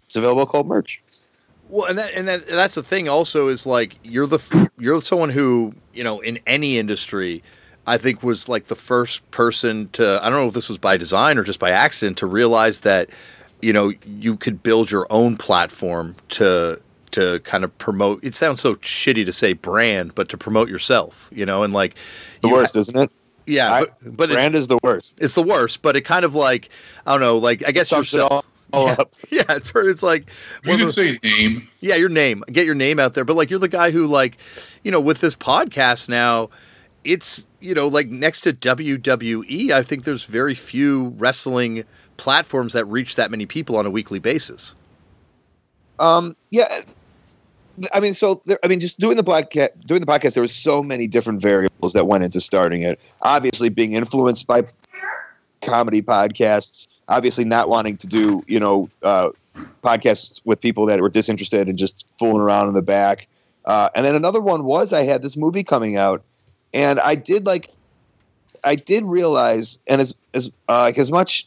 it's 0.06 0.16
available 0.16 0.46
called 0.46 0.66
merch. 0.66 1.02
Well, 1.68 1.88
and 1.88 1.98
that 1.98 2.12
and 2.14 2.28
that 2.28 2.46
that's 2.46 2.74
the 2.74 2.82
thing. 2.82 3.08
Also, 3.08 3.48
is 3.48 3.66
like 3.66 3.96
you're 4.02 4.26
the 4.26 4.70
you're 4.78 5.00
someone 5.00 5.30
who 5.30 5.74
you 5.94 6.04
know 6.04 6.20
in 6.20 6.38
any 6.46 6.78
industry. 6.78 7.42
I 7.84 7.98
think 7.98 8.22
was 8.22 8.48
like 8.48 8.66
the 8.66 8.76
first 8.76 9.28
person 9.32 9.88
to 9.94 10.20
I 10.22 10.30
don't 10.30 10.38
know 10.38 10.46
if 10.46 10.54
this 10.54 10.68
was 10.68 10.78
by 10.78 10.96
design 10.96 11.38
or 11.38 11.42
just 11.42 11.58
by 11.58 11.70
accident 11.70 12.18
to 12.18 12.26
realize 12.26 12.80
that 12.80 13.10
you 13.62 13.72
know 13.72 13.92
you 14.06 14.36
could 14.36 14.62
build 14.62 14.90
your 14.90 15.06
own 15.08 15.36
platform 15.36 16.16
to 16.30 16.80
to 17.12 17.40
kind 17.40 17.64
of 17.64 17.76
promote 17.78 18.22
it 18.22 18.34
sounds 18.34 18.60
so 18.60 18.74
shitty 18.76 19.24
to 19.24 19.32
say 19.32 19.52
brand 19.52 20.14
but 20.14 20.28
to 20.28 20.36
promote 20.36 20.68
yourself 20.68 21.28
you 21.32 21.46
know 21.46 21.62
and 21.62 21.72
like 21.72 21.94
the 22.40 22.48
worst 22.48 22.74
ha- 22.74 22.80
isn't 22.80 22.98
it 22.98 23.12
yeah 23.46 23.72
I, 23.72 23.80
but, 23.80 24.16
but 24.16 24.30
brand 24.30 24.54
is 24.54 24.68
the 24.68 24.78
worst 24.82 25.20
it's 25.20 25.34
the 25.34 25.42
worst 25.42 25.82
but 25.82 25.96
it 25.96 26.02
kind 26.02 26.24
of 26.24 26.34
like 26.34 26.68
i 27.06 27.12
don't 27.12 27.20
know 27.20 27.38
like 27.38 27.66
i 27.66 27.72
guess 27.72 27.90
yourself 27.90 28.46
all 28.72 28.86
yeah, 28.86 28.96
up. 28.98 29.14
yeah 29.30 29.42
it's 29.48 30.02
like 30.02 30.30
you 30.64 30.76
can 30.78 30.90
say 30.90 31.18
name 31.22 31.68
yeah 31.80 31.94
your 31.94 32.08
name 32.08 32.42
get 32.50 32.64
your 32.64 32.74
name 32.74 32.98
out 32.98 33.14
there 33.14 33.24
but 33.24 33.36
like 33.36 33.50
you're 33.50 33.58
the 33.58 33.68
guy 33.68 33.90
who 33.90 34.06
like 34.06 34.38
you 34.82 34.90
know 34.90 35.00
with 35.00 35.20
this 35.20 35.34
podcast 35.34 36.08
now 36.08 36.48
it's 37.04 37.46
you 37.60 37.74
know 37.74 37.88
like 37.88 38.08
next 38.08 38.42
to 38.42 38.52
WWE, 38.52 39.70
I 39.70 39.82
think 39.82 40.04
there's 40.04 40.24
very 40.24 40.54
few 40.54 41.14
wrestling 41.16 41.84
platforms 42.16 42.72
that 42.72 42.84
reach 42.84 43.16
that 43.16 43.30
many 43.30 43.46
people 43.46 43.76
on 43.76 43.86
a 43.86 43.90
weekly 43.90 44.18
basis. 44.18 44.74
Um, 45.98 46.36
yeah, 46.50 46.82
I 47.92 48.00
mean, 48.00 48.14
so 48.14 48.42
there, 48.44 48.58
I 48.62 48.68
mean, 48.68 48.80
just 48.80 48.98
doing 48.98 49.16
the 49.16 49.22
black 49.22 49.50
doing 49.50 50.00
the 50.00 50.06
podcast, 50.06 50.34
there 50.34 50.42
was 50.42 50.54
so 50.54 50.82
many 50.82 51.06
different 51.06 51.40
variables 51.40 51.92
that 51.94 52.06
went 52.06 52.24
into 52.24 52.40
starting 52.40 52.82
it. 52.82 53.00
Obviously, 53.22 53.68
being 53.68 53.92
influenced 53.92 54.46
by 54.46 54.64
comedy 55.62 56.02
podcasts, 56.02 56.88
obviously 57.08 57.44
not 57.44 57.68
wanting 57.68 57.96
to 57.96 58.06
do 58.06 58.42
you 58.46 58.60
know 58.60 58.90
uh, 59.02 59.30
podcasts 59.82 60.40
with 60.44 60.60
people 60.60 60.86
that 60.86 61.00
were 61.00 61.08
disinterested 61.08 61.68
and 61.68 61.78
just 61.78 62.12
fooling 62.18 62.40
around 62.40 62.68
in 62.68 62.74
the 62.74 62.82
back. 62.82 63.28
Uh, 63.64 63.88
and 63.94 64.04
then 64.04 64.14
another 64.14 64.40
one 64.40 64.64
was 64.64 64.92
I 64.92 65.02
had 65.02 65.22
this 65.22 65.36
movie 65.36 65.62
coming 65.62 65.96
out, 65.96 66.22
and 66.74 66.98
I 67.00 67.14
did 67.14 67.46
like, 67.46 67.70
I 68.64 68.74
did 68.74 69.04
realize, 69.04 69.78
and 69.86 70.00
as 70.00 70.14
as 70.34 70.50
uh, 70.68 70.80
like 70.80 70.98
as 70.98 71.10
much 71.10 71.46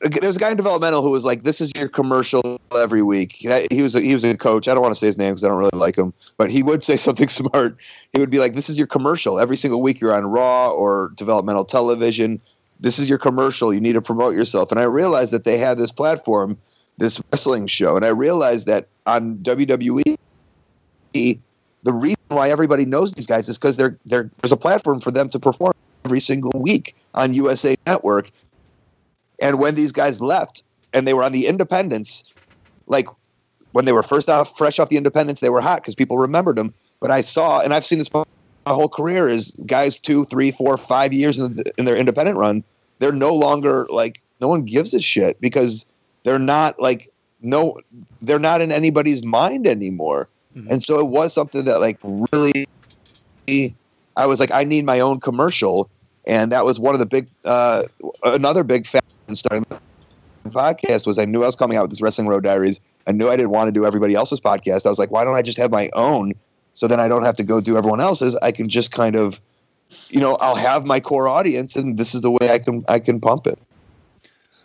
there 0.00 0.26
was 0.26 0.36
a 0.36 0.40
guy 0.40 0.50
in 0.50 0.56
developmental 0.56 1.02
who 1.02 1.10
was 1.10 1.24
like, 1.24 1.42
"This 1.42 1.60
is 1.60 1.72
your 1.76 1.88
commercial 1.88 2.60
every 2.74 3.02
week." 3.02 3.32
He 3.32 3.82
was 3.82 3.94
a, 3.94 4.00
he 4.00 4.14
was 4.14 4.24
a 4.24 4.36
coach. 4.36 4.68
I 4.68 4.74
don't 4.74 4.82
want 4.82 4.94
to 4.94 4.98
say 4.98 5.06
his 5.06 5.18
name 5.18 5.30
because 5.30 5.44
I 5.44 5.48
don't 5.48 5.58
really 5.58 5.70
like 5.74 5.96
him, 5.96 6.12
but 6.36 6.50
he 6.50 6.62
would 6.62 6.82
say 6.82 6.96
something 7.08 7.28
smart. 7.28 7.76
He 8.12 8.20
would 8.20 8.30
be 8.30 8.38
like, 8.38 8.54
"This 8.54 8.68
is 8.68 8.78
your 8.78 8.86
commercial 8.86 9.38
every 9.38 9.56
single 9.56 9.82
week. 9.82 10.00
You're 10.00 10.14
on 10.14 10.26
Raw 10.26 10.70
or 10.70 11.12
developmental 11.16 11.64
television. 11.64 12.40
This 12.80 12.98
is 12.98 13.08
your 13.08 13.18
commercial. 13.18 13.72
You 13.72 13.80
need 13.80 13.94
to 13.94 14.02
promote 14.02 14.34
yourself." 14.34 14.70
And 14.70 14.80
I 14.80 14.84
realized 14.84 15.32
that 15.32 15.44
they 15.44 15.58
had 15.58 15.78
this 15.78 15.92
platform, 15.92 16.56
this 16.98 17.20
wrestling 17.32 17.66
show, 17.66 17.96
and 17.96 18.04
I 18.04 18.08
realized 18.08 18.66
that 18.66 18.88
on 19.06 19.36
WWE, 19.38 20.16
the 21.12 21.92
reason 21.92 22.16
why 22.28 22.50
everybody 22.50 22.84
knows 22.84 23.12
these 23.12 23.26
guys 23.26 23.48
is 23.48 23.58
because 23.58 23.76
there's 23.76 24.52
a 24.52 24.56
platform 24.56 25.00
for 25.00 25.10
them 25.10 25.28
to 25.28 25.38
perform 25.38 25.72
every 26.04 26.20
single 26.20 26.52
week 26.54 26.94
on 27.14 27.32
USA 27.34 27.74
Network 27.86 28.30
and 29.40 29.58
when 29.58 29.74
these 29.74 29.92
guys 29.92 30.20
left 30.20 30.64
and 30.92 31.06
they 31.06 31.14
were 31.14 31.22
on 31.22 31.32
the 31.32 31.46
independents, 31.46 32.32
like 32.86 33.06
when 33.72 33.84
they 33.84 33.92
were 33.92 34.02
first 34.02 34.28
off, 34.28 34.56
fresh 34.56 34.78
off 34.78 34.88
the 34.88 34.96
independents, 34.96 35.40
they 35.40 35.50
were 35.50 35.60
hot 35.60 35.82
because 35.82 35.94
people 35.94 36.18
remembered 36.18 36.56
them. 36.56 36.72
But 37.00 37.10
I 37.10 37.20
saw, 37.20 37.60
and 37.60 37.74
I've 37.74 37.84
seen 37.84 37.98
this 37.98 38.12
my 38.12 38.24
whole 38.66 38.88
career, 38.88 39.28
is 39.28 39.50
guys 39.66 40.00
two, 40.00 40.24
three, 40.24 40.50
four, 40.50 40.76
five 40.76 41.12
years 41.12 41.38
in, 41.38 41.52
the, 41.52 41.72
in 41.78 41.84
their 41.84 41.96
independent 41.96 42.38
run, 42.38 42.64
they're 42.98 43.12
no 43.12 43.34
longer 43.34 43.86
like 43.90 44.20
no 44.40 44.48
one 44.48 44.62
gives 44.62 44.94
a 44.94 45.00
shit 45.00 45.40
because 45.40 45.86
they're 46.24 46.38
not 46.38 46.80
like 46.80 47.10
no, 47.42 47.78
they're 48.22 48.38
not 48.38 48.60
in 48.60 48.72
anybody's 48.72 49.24
mind 49.24 49.66
anymore. 49.66 50.28
Mm-hmm. 50.56 50.72
And 50.72 50.82
so 50.82 50.98
it 50.98 51.08
was 51.08 51.32
something 51.32 51.64
that 51.64 51.80
like 51.80 51.98
really, 52.02 52.66
I 54.16 54.26
was 54.26 54.40
like, 54.40 54.50
I 54.50 54.64
need 54.64 54.84
my 54.84 55.00
own 55.00 55.20
commercial, 55.20 55.88
and 56.26 56.50
that 56.50 56.64
was 56.64 56.80
one 56.80 56.94
of 56.94 56.98
the 56.98 57.06
big, 57.06 57.28
uh, 57.44 57.84
another 58.24 58.64
big 58.64 58.86
factor 59.26 59.34
starting 59.34 59.66
the 59.68 60.50
podcast 60.50 61.06
was 61.06 61.18
I 61.18 61.24
knew 61.24 61.42
I 61.42 61.46
was 61.46 61.56
coming 61.56 61.76
out 61.76 61.82
with 61.82 61.90
this 61.90 62.00
Wrestling 62.00 62.28
Road 62.28 62.44
Diaries. 62.44 62.80
I 63.06 63.12
knew 63.12 63.28
I 63.28 63.36
didn't 63.36 63.50
want 63.50 63.68
to 63.68 63.72
do 63.72 63.84
everybody 63.84 64.14
else's 64.14 64.40
podcast. 64.40 64.86
I 64.86 64.88
was 64.88 64.98
like, 64.98 65.10
why 65.10 65.24
don't 65.24 65.34
I 65.34 65.42
just 65.42 65.58
have 65.58 65.70
my 65.70 65.90
own? 65.92 66.32
So 66.72 66.86
then 66.86 67.00
I 67.00 67.08
don't 67.08 67.22
have 67.22 67.34
to 67.36 67.44
go 67.44 67.60
do 67.60 67.76
everyone 67.76 68.00
else's. 68.00 68.36
I 68.42 68.52
can 68.52 68.68
just 68.68 68.92
kind 68.92 69.16
of, 69.16 69.40
you 70.10 70.20
know, 70.20 70.36
I'll 70.36 70.56
have 70.56 70.84
my 70.84 71.00
core 71.00 71.28
audience, 71.28 71.74
and 71.76 71.96
this 71.96 72.14
is 72.14 72.20
the 72.20 72.30
way 72.30 72.50
I 72.50 72.58
can 72.58 72.84
I 72.88 72.98
can 72.98 73.20
pump 73.20 73.46
it. 73.46 73.58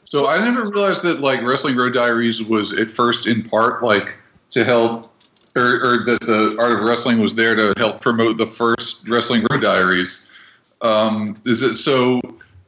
So 0.03 0.27
I 0.27 0.43
never 0.43 0.69
realized 0.69 1.03
that 1.03 1.21
like 1.21 1.41
Wrestling 1.41 1.77
Road 1.77 1.93
Diaries 1.93 2.43
was 2.43 2.73
at 2.77 2.91
first 2.91 3.27
in 3.27 3.47
part 3.47 3.81
like 3.81 4.13
to 4.49 4.65
help, 4.65 5.15
or, 5.55 5.75
or 5.75 6.05
that 6.05 6.19
the 6.21 6.57
Art 6.59 6.73
of 6.73 6.81
Wrestling 6.81 7.19
was 7.19 7.35
there 7.35 7.55
to 7.55 7.73
help 7.77 8.01
promote 8.01 8.37
the 8.37 8.47
first 8.47 9.07
Wrestling 9.07 9.45
Road 9.49 9.61
Diaries. 9.61 10.27
Um, 10.81 11.39
is 11.45 11.61
it 11.61 11.75
so? 11.75 12.19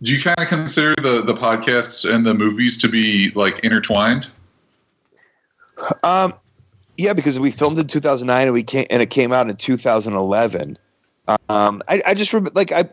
Do 0.03 0.13
you 0.13 0.21
kind 0.21 0.37
of 0.37 0.47
consider 0.47 0.93
the 1.01 1.21
the 1.21 1.33
podcasts 1.33 2.09
and 2.09 2.25
the 2.25 2.33
movies 2.33 2.77
to 2.77 2.89
be 2.89 3.31
like 3.31 3.59
intertwined? 3.59 4.29
Um, 6.03 6.33
yeah, 6.97 7.13
because 7.13 7.39
we 7.39 7.49
filmed 7.49 7.79
in 7.79 7.87
2009 7.87 8.47
and 8.47 8.53
we 8.53 8.63
came 8.63 8.85
and 8.89 9.01
it 9.01 9.09
came 9.09 9.31
out 9.31 9.49
in 9.49 9.55
2011. 9.55 10.77
Um, 11.49 11.81
I, 11.87 12.03
I 12.05 12.13
just 12.13 12.33
remember, 12.33 12.51
like 12.53 12.71
I, 12.73 12.89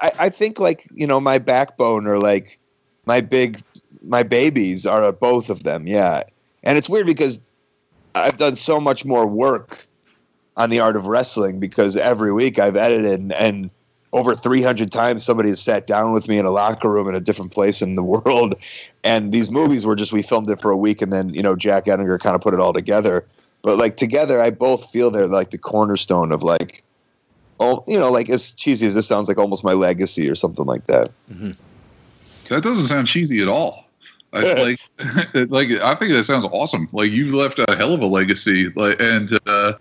I, 0.00 0.10
I 0.20 0.28
think 0.28 0.60
like 0.60 0.86
you 0.94 1.06
know 1.06 1.20
my 1.20 1.38
backbone 1.38 2.06
or 2.06 2.18
like 2.18 2.58
my 3.06 3.20
big 3.20 3.60
my 4.02 4.22
babies 4.22 4.86
are 4.86 5.10
both 5.10 5.50
of 5.50 5.64
them. 5.64 5.86
Yeah, 5.88 6.22
and 6.62 6.78
it's 6.78 6.88
weird 6.88 7.06
because 7.06 7.40
I've 8.14 8.38
done 8.38 8.54
so 8.54 8.80
much 8.80 9.04
more 9.04 9.26
work 9.26 9.84
on 10.56 10.70
the 10.70 10.78
art 10.78 10.94
of 10.94 11.08
wrestling 11.08 11.58
because 11.58 11.96
every 11.96 12.32
week 12.32 12.60
I've 12.60 12.76
edited 12.76 13.18
and, 13.18 13.32
and 13.32 13.70
over 14.14 14.32
300 14.34 14.92
times 14.92 15.24
somebody 15.24 15.48
has 15.48 15.60
sat 15.60 15.88
down 15.88 16.12
with 16.12 16.28
me 16.28 16.38
in 16.38 16.46
a 16.46 16.50
locker 16.52 16.88
room 16.88 17.08
in 17.08 17.16
a 17.16 17.20
different 17.20 17.50
place 17.50 17.82
in 17.82 17.96
the 17.96 18.02
world. 18.02 18.54
And 19.02 19.32
these 19.32 19.50
movies 19.50 19.84
were 19.84 19.96
just 19.96 20.12
we 20.12 20.22
filmed 20.22 20.48
it 20.48 20.60
for 20.60 20.70
a 20.70 20.76
week 20.76 21.02
and 21.02 21.12
then 21.12 21.28
you 21.34 21.42
know 21.42 21.56
jack 21.56 21.86
Ettinger 21.86 22.18
kind 22.18 22.34
of 22.34 22.40
put 22.40 22.54
it 22.54 22.60
all 22.60 22.72
together. 22.72 23.26
But 23.62 23.76
like 23.76 23.96
together 23.96 24.40
i 24.40 24.50
both 24.50 24.90
feel 24.90 25.10
they're 25.10 25.26
like 25.26 25.50
the 25.50 25.58
cornerstone 25.58 26.32
of 26.32 26.42
like 26.42 26.82
oh 27.60 27.82
you 27.86 27.98
know 27.98 28.10
like 28.10 28.30
as 28.30 28.52
cheesy 28.52 28.86
as 28.86 28.94
this 28.94 29.06
sounds 29.06 29.26
like 29.26 29.38
almost 29.38 29.64
my 29.64 29.72
legacy 29.72 30.30
or 30.30 30.34
something 30.34 30.64
like 30.64 30.84
that. 30.84 31.10
Mm-hmm. 31.30 31.52
that 32.48 32.62
doesn't 32.62 32.86
sound 32.86 33.08
cheesy 33.08 33.42
at 33.42 33.48
all. 33.48 33.88
I, 34.32 34.52
like 34.62 34.80
like 35.50 35.70
i 35.82 35.94
think 35.96 36.12
that 36.12 36.24
sounds 36.24 36.44
awesome. 36.44 36.88
Like 36.92 37.10
you've 37.10 37.34
left 37.34 37.58
a 37.58 37.76
hell 37.76 37.92
of 37.92 38.00
a 38.00 38.06
legacy 38.06 38.68
like 38.76 39.00
and 39.00 39.28
uh 39.46 39.72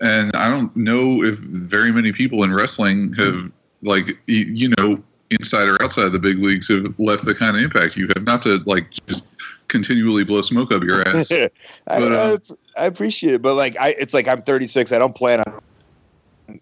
and 0.00 0.34
I 0.36 0.48
don't 0.48 0.74
know 0.76 1.24
if 1.24 1.38
very 1.38 1.90
many 1.90 2.12
people 2.12 2.42
in 2.42 2.52
wrestling 2.52 3.14
have 3.14 3.50
like 3.82 4.18
you 4.26 4.72
know 4.78 5.02
inside 5.30 5.68
or 5.68 5.82
outside 5.82 6.10
the 6.10 6.18
big 6.18 6.38
leagues 6.38 6.68
have 6.68 6.94
left 6.98 7.24
the 7.24 7.34
kind 7.34 7.56
of 7.56 7.62
impact 7.62 7.96
you 7.96 8.08
have. 8.14 8.24
Not 8.24 8.42
to 8.42 8.60
like 8.66 8.90
just 9.06 9.28
continually 9.68 10.24
blow 10.24 10.42
smoke 10.42 10.72
up 10.72 10.82
your 10.82 11.06
ass. 11.08 11.28
but, 11.28 11.52
I, 11.88 12.02
uh, 12.02 12.38
I, 12.76 12.86
appreciate 12.86 13.34
it, 13.34 13.42
but 13.42 13.54
like 13.54 13.76
I, 13.78 13.90
it's 13.98 14.14
like 14.14 14.28
I'm 14.28 14.42
36. 14.42 14.92
I 14.92 14.98
don't 14.98 15.14
plan 15.14 15.40
on. 15.40 16.60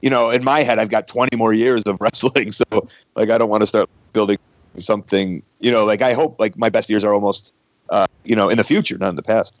You 0.00 0.10
know, 0.10 0.30
in 0.30 0.42
my 0.42 0.64
head, 0.64 0.80
I've 0.80 0.88
got 0.88 1.06
20 1.06 1.36
more 1.36 1.52
years 1.52 1.84
of 1.84 1.96
wrestling, 2.00 2.50
so 2.50 2.64
like 3.14 3.30
I 3.30 3.38
don't 3.38 3.48
want 3.48 3.62
to 3.62 3.66
start 3.66 3.88
building 4.12 4.38
something. 4.78 5.42
You 5.60 5.70
know, 5.70 5.84
like 5.84 6.02
I 6.02 6.12
hope 6.12 6.40
like 6.40 6.58
my 6.58 6.70
best 6.70 6.90
years 6.90 7.04
are 7.04 7.14
almost, 7.14 7.54
uh, 7.90 8.06
you 8.24 8.34
know, 8.34 8.48
in 8.48 8.58
the 8.58 8.64
future, 8.64 8.98
not 8.98 9.10
in 9.10 9.16
the 9.16 9.22
past. 9.22 9.60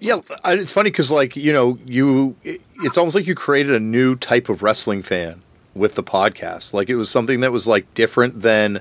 Yeah, 0.00 0.20
it's 0.46 0.72
funny 0.72 0.90
because 0.90 1.10
like 1.10 1.36
you 1.36 1.52
know 1.52 1.76
you, 1.84 2.36
it's 2.44 2.96
almost 2.96 3.16
like 3.16 3.26
you 3.26 3.34
created 3.34 3.74
a 3.74 3.80
new 3.80 4.14
type 4.14 4.48
of 4.48 4.62
wrestling 4.62 5.02
fan 5.02 5.42
with 5.78 5.94
the 5.94 6.02
podcast. 6.02 6.72
Like 6.74 6.88
it 6.88 6.96
was 6.96 7.10
something 7.10 7.40
that 7.40 7.52
was 7.52 7.66
like 7.66 7.92
different 7.94 8.42
than 8.42 8.80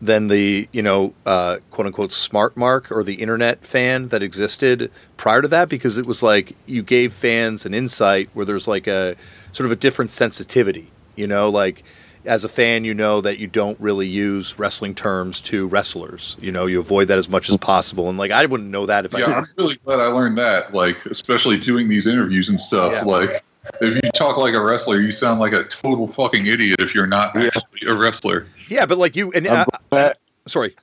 than 0.00 0.28
the 0.28 0.68
you 0.72 0.82
know 0.82 1.12
uh, 1.26 1.58
quote 1.70 1.86
unquote 1.86 2.12
smart 2.12 2.56
mark 2.56 2.92
or 2.92 3.02
the 3.02 3.14
internet 3.14 3.64
fan 3.64 4.08
that 4.08 4.22
existed 4.22 4.90
prior 5.16 5.42
to 5.42 5.48
that 5.48 5.68
because 5.68 5.98
it 5.98 6.06
was 6.06 6.22
like 6.22 6.54
you 6.66 6.82
gave 6.82 7.12
fans 7.12 7.66
an 7.66 7.74
insight 7.74 8.30
where 8.32 8.46
there's 8.46 8.68
like 8.68 8.86
a 8.86 9.16
sort 9.52 9.66
of 9.66 9.72
a 9.72 9.76
different 9.76 10.10
sensitivity. 10.10 10.90
You 11.16 11.26
know, 11.26 11.48
like 11.48 11.82
as 12.24 12.44
a 12.44 12.48
fan, 12.48 12.84
you 12.84 12.94
know 12.94 13.20
that 13.20 13.38
you 13.38 13.46
don't 13.46 13.78
really 13.80 14.06
use 14.06 14.58
wrestling 14.58 14.94
terms 14.94 15.40
to 15.40 15.66
wrestlers. 15.66 16.36
You 16.40 16.52
know, 16.52 16.66
you 16.66 16.78
avoid 16.78 17.08
that 17.08 17.18
as 17.18 17.28
much 17.28 17.48
as 17.48 17.56
possible. 17.56 18.08
And 18.08 18.18
like, 18.18 18.30
I 18.30 18.44
wouldn't 18.46 18.70
know 18.70 18.86
that 18.86 19.04
if 19.04 19.14
yeah, 19.14 19.26
I. 19.26 19.38
I'm 19.38 19.44
really 19.56 19.76
glad 19.84 20.00
I 20.00 20.06
learned 20.06 20.38
that. 20.38 20.74
Like, 20.74 21.04
especially 21.06 21.58
doing 21.58 21.88
these 21.88 22.06
interviews 22.06 22.48
and 22.48 22.60
stuff. 22.60 22.92
Yeah. 22.92 23.02
Like, 23.02 23.44
if 23.80 23.94
you 23.94 24.10
talk 24.14 24.36
like 24.36 24.54
a 24.54 24.62
wrestler, 24.62 25.00
you 25.00 25.10
sound 25.10 25.40
like 25.40 25.52
a 25.52 25.64
total 25.64 26.06
fucking 26.06 26.46
idiot 26.46 26.80
if 26.80 26.94
you're 26.94 27.06
not 27.06 27.32
yeah. 27.34 27.46
actually 27.46 27.88
a 27.88 27.94
wrestler. 27.94 28.46
Yeah, 28.68 28.86
but 28.86 28.98
like 28.98 29.16
you 29.16 29.30
and 29.32 29.46
uh, 29.46 29.64
uh, 29.92 30.12
sorry, 30.46 30.74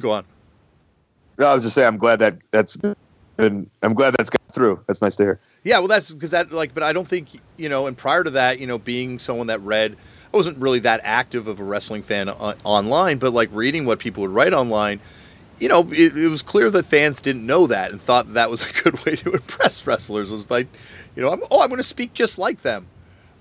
go 0.00 0.12
on. 0.12 0.24
No, 1.38 1.46
I 1.46 1.54
was 1.54 1.62
just 1.62 1.74
saying, 1.74 1.88
I'm 1.88 1.96
glad 1.96 2.18
that 2.18 2.38
that's 2.50 2.76
been. 2.76 3.70
I'm 3.82 3.94
glad 3.94 4.14
that's 4.18 4.30
got 4.30 4.40
through. 4.52 4.82
That's 4.86 5.02
nice 5.02 5.16
to 5.16 5.22
hear. 5.24 5.40
Yeah, 5.64 5.78
well, 5.78 5.88
that's 5.88 6.10
because 6.10 6.30
that 6.32 6.52
like, 6.52 6.74
but 6.74 6.82
I 6.82 6.92
don't 6.92 7.08
think 7.08 7.28
you 7.56 7.68
know. 7.68 7.86
And 7.86 7.96
prior 7.96 8.24
to 8.24 8.30
that, 8.30 8.58
you 8.58 8.66
know, 8.66 8.78
being 8.78 9.18
someone 9.18 9.46
that 9.48 9.60
read, 9.60 9.96
I 10.32 10.36
wasn't 10.36 10.58
really 10.58 10.80
that 10.80 11.00
active 11.02 11.48
of 11.48 11.60
a 11.60 11.64
wrestling 11.64 12.02
fan 12.02 12.28
on, 12.28 12.56
online, 12.64 13.18
but 13.18 13.32
like 13.32 13.48
reading 13.52 13.84
what 13.84 13.98
people 13.98 14.22
would 14.22 14.30
write 14.30 14.52
online 14.52 15.00
you 15.62 15.68
know, 15.68 15.88
it, 15.92 16.16
it, 16.16 16.28
was 16.28 16.42
clear 16.42 16.70
that 16.70 16.86
fans 16.86 17.20
didn't 17.20 17.46
know 17.46 17.68
that 17.68 17.92
and 17.92 18.00
thought 18.00 18.34
that 18.34 18.50
was 18.50 18.68
a 18.68 18.72
good 18.82 19.04
way 19.06 19.14
to 19.14 19.30
impress 19.32 19.86
wrestlers 19.86 20.28
was 20.28 20.42
by, 20.42 20.58
you 20.58 21.22
know, 21.22 21.30
I'm, 21.30 21.40
oh, 21.52 21.62
I'm 21.62 21.68
going 21.68 21.76
to 21.76 21.84
speak 21.84 22.14
just 22.14 22.36
like 22.36 22.62
them. 22.62 22.88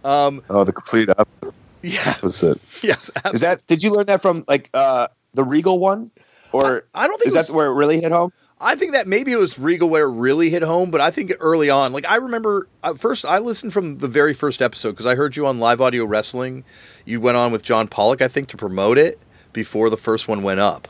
Um, 0.03 0.43
oh, 0.47 0.63
the 0.63 0.71
complete 0.71 1.09
opposite. 1.09 1.55
Yeah. 1.81 2.13
Yeah. 2.83 2.93
Absolutely. 2.93 3.31
Is 3.33 3.41
that? 3.41 3.65
Did 3.65 3.81
you 3.81 3.91
learn 3.91 4.05
that 4.05 4.21
from 4.21 4.45
like 4.47 4.69
uh, 4.73 5.07
the 5.33 5.43
Regal 5.43 5.79
one, 5.79 6.11
or 6.51 6.83
I, 6.93 7.05
I 7.05 7.07
don't 7.07 7.17
think 7.17 7.29
is 7.29 7.33
was, 7.35 7.47
that 7.47 7.53
where 7.53 7.67
it 7.67 7.73
really 7.73 7.99
hit 7.99 8.11
home? 8.11 8.31
I 8.59 8.75
think 8.75 8.91
that 8.91 9.07
maybe 9.07 9.31
it 9.31 9.37
was 9.37 9.57
Regal 9.57 9.89
where 9.89 10.05
it 10.05 10.11
really 10.11 10.51
hit 10.51 10.61
home, 10.61 10.91
but 10.91 11.01
I 11.01 11.09
think 11.09 11.33
early 11.39 11.71
on, 11.71 11.91
like 11.91 12.05
I 12.07 12.17
remember 12.17 12.67
uh, 12.83 12.93
first, 12.93 13.25
I 13.25 13.39
listened 13.39 13.73
from 13.73 13.97
the 13.97 14.07
very 14.07 14.33
first 14.35 14.61
episode 14.61 14.91
because 14.91 15.07
I 15.07 15.15
heard 15.15 15.35
you 15.35 15.47
on 15.47 15.59
Live 15.59 15.81
Audio 15.81 16.05
Wrestling. 16.05 16.63
You 17.03 17.19
went 17.19 17.37
on 17.37 17.51
with 17.51 17.63
John 17.63 17.87
Pollock, 17.87 18.21
I 18.21 18.27
think, 18.27 18.47
to 18.49 18.57
promote 18.57 18.99
it 18.99 19.19
before 19.53 19.89
the 19.89 19.97
first 19.97 20.27
one 20.27 20.43
went 20.43 20.59
up. 20.59 20.87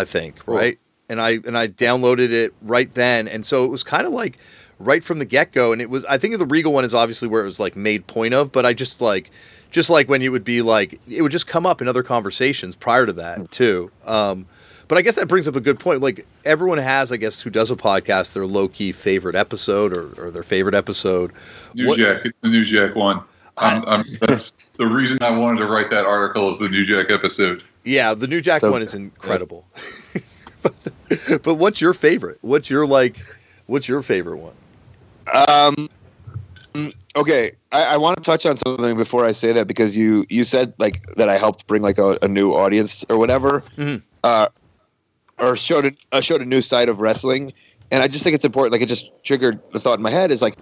I 0.00 0.04
think, 0.04 0.44
cool. 0.44 0.56
right? 0.56 0.78
And 1.08 1.20
I 1.20 1.38
and 1.46 1.56
I 1.56 1.68
downloaded 1.68 2.30
it 2.30 2.54
right 2.62 2.92
then, 2.94 3.28
and 3.28 3.44
so 3.44 3.64
it 3.64 3.68
was 3.68 3.82
kind 3.82 4.06
of 4.06 4.12
like 4.12 4.38
right 4.78 5.04
from 5.04 5.18
the 5.18 5.24
get 5.24 5.52
go. 5.52 5.72
And 5.72 5.82
it 5.82 5.90
was 5.90 6.04
I 6.06 6.18
think 6.18 6.38
the 6.38 6.46
Regal 6.46 6.72
one 6.72 6.84
is 6.84 6.94
obviously 6.94 7.28
where 7.28 7.42
it 7.42 7.46
was 7.46 7.60
like 7.60 7.76
made 7.76 8.06
point 8.06 8.34
of, 8.34 8.52
but 8.52 8.64
I 8.66 8.74
just 8.74 9.00
like 9.00 9.30
just 9.70 9.90
like 9.90 10.08
when 10.08 10.20
you 10.20 10.32
would 10.32 10.44
be 10.44 10.62
like 10.62 11.00
it 11.08 11.22
would 11.22 11.32
just 11.32 11.46
come 11.46 11.66
up 11.66 11.80
in 11.80 11.88
other 11.88 12.02
conversations 12.02 12.76
prior 12.76 13.06
to 13.06 13.12
that 13.14 13.50
too. 13.50 13.90
Um, 14.04 14.46
but 14.88 14.98
I 14.98 15.02
guess 15.02 15.14
that 15.14 15.28
brings 15.28 15.46
up 15.46 15.54
a 15.54 15.60
good 15.60 15.78
point. 15.78 16.00
Like 16.00 16.26
everyone 16.44 16.78
has, 16.78 17.12
I 17.12 17.16
guess, 17.16 17.42
who 17.42 17.50
does 17.50 17.70
a 17.70 17.76
podcast, 17.76 18.32
their 18.32 18.44
low 18.44 18.66
key 18.66 18.90
favorite 18.90 19.36
episode 19.36 19.92
or, 19.92 20.12
or 20.20 20.30
their 20.32 20.42
favorite 20.42 20.74
episode. 20.74 21.30
New 21.74 21.86
What- 21.86 21.98
Jack, 21.98 22.22
it's 22.24 22.36
the 22.40 22.48
New 22.48 22.64
Jack 22.64 22.96
one. 22.96 23.22
I'm, 23.56 23.84
I'm, 23.86 24.02
that's 24.20 24.52
the 24.74 24.86
reason 24.86 25.18
I 25.22 25.30
wanted 25.30 25.58
to 25.60 25.66
write 25.66 25.90
that 25.90 26.06
article 26.06 26.48
is 26.50 26.58
the 26.58 26.68
New 26.68 26.84
Jack 26.84 27.12
episode. 27.12 27.62
Yeah, 27.84 28.14
the 28.14 28.26
new 28.26 28.40
Jack 28.40 28.60
So- 28.60 28.70
one 28.70 28.82
is 28.82 28.94
incredible. 28.94 29.66
but, 30.62 30.74
but 31.42 31.54
what's 31.54 31.80
your 31.80 31.94
favorite? 31.94 32.38
What's 32.42 32.68
your 32.70 32.86
like? 32.86 33.16
What's 33.66 33.88
your 33.88 34.02
favorite 34.02 34.38
one? 34.38 34.54
Um. 35.48 35.88
Okay, 37.16 37.52
I, 37.72 37.82
I 37.82 37.96
want 37.96 38.16
to 38.16 38.22
touch 38.22 38.46
on 38.46 38.56
something 38.56 38.96
before 38.96 39.24
I 39.24 39.32
say 39.32 39.52
that 39.52 39.66
because 39.66 39.96
you 39.96 40.24
you 40.28 40.44
said 40.44 40.72
like 40.78 41.02
that 41.16 41.28
I 41.28 41.36
helped 41.36 41.66
bring 41.66 41.82
like 41.82 41.98
a, 41.98 42.16
a 42.22 42.28
new 42.28 42.52
audience 42.52 43.04
or 43.08 43.18
whatever, 43.18 43.62
Mhm. 43.76 44.02
uh, 44.22 44.46
or 45.38 45.56
showed 45.56 45.86
a, 45.86 45.92
uh, 46.12 46.20
showed 46.20 46.42
a 46.42 46.44
new 46.44 46.62
side 46.62 46.88
of 46.88 47.00
wrestling, 47.00 47.52
and 47.90 48.02
I 48.02 48.08
just 48.08 48.22
think 48.22 48.34
it's 48.34 48.44
important. 48.44 48.72
Like 48.72 48.82
it 48.82 48.86
just 48.88 49.12
triggered 49.24 49.58
the 49.72 49.80
thought 49.80 49.98
in 49.98 50.02
my 50.02 50.10
head 50.10 50.30
is 50.30 50.42
like, 50.42 50.56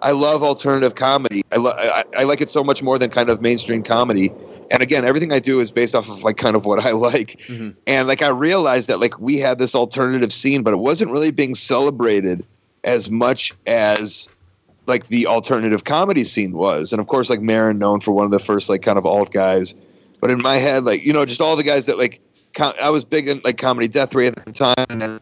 I 0.00 0.12
love 0.12 0.42
alternative 0.42 0.94
comedy. 0.94 1.42
I, 1.52 1.56
lo- 1.56 1.74
I 1.76 2.04
I 2.16 2.24
like 2.24 2.40
it 2.40 2.48
so 2.50 2.62
much 2.62 2.82
more 2.82 2.98
than 2.98 3.10
kind 3.10 3.28
of 3.30 3.40
mainstream 3.42 3.82
comedy. 3.82 4.32
And 4.70 4.82
again, 4.82 5.04
everything 5.04 5.32
I 5.32 5.38
do 5.38 5.60
is 5.60 5.70
based 5.70 5.94
off 5.94 6.08
of 6.10 6.22
like 6.22 6.36
kind 6.36 6.54
of 6.56 6.66
what 6.66 6.84
I 6.84 6.90
like. 7.08 7.38
Mhm. 7.48 7.74
And 7.86 8.06
like 8.08 8.22
I 8.22 8.28
realized 8.28 8.88
that 8.88 9.00
like 9.00 9.18
we 9.18 9.38
had 9.38 9.58
this 9.58 9.74
alternative 9.74 10.32
scene, 10.32 10.62
but 10.62 10.72
it 10.72 10.78
wasn't 10.78 11.10
really 11.10 11.30
being 11.30 11.54
celebrated 11.54 12.44
as 12.84 13.10
much 13.10 13.52
as 13.66 14.28
like 14.86 15.08
the 15.08 15.26
alternative 15.26 15.84
comedy 15.84 16.24
scene 16.24 16.52
was. 16.52 16.92
And 16.92 17.00
of 17.00 17.06
course, 17.08 17.28
like 17.28 17.40
Maron 17.40 17.78
known 17.78 18.00
for 18.00 18.12
one 18.12 18.24
of 18.24 18.30
the 18.30 18.38
first 18.38 18.68
like 18.68 18.82
kind 18.82 18.98
of 18.98 19.04
alt 19.06 19.32
guys. 19.32 19.74
But 20.20 20.30
in 20.30 20.40
my 20.42 20.56
head, 20.56 20.84
like 20.84 21.04
you 21.04 21.12
know, 21.12 21.24
just 21.24 21.40
all 21.40 21.56
the 21.56 21.62
guys 21.62 21.86
that 21.86 21.98
like 21.98 22.20
com- 22.54 22.74
I 22.82 22.90
was 22.90 23.04
big 23.04 23.26
in 23.28 23.40
like 23.44 23.56
comedy 23.58 23.88
death 23.88 24.14
ray 24.14 24.26
at 24.28 24.36
the 24.36 24.52
time, 24.52 24.74
and, 24.88 25.20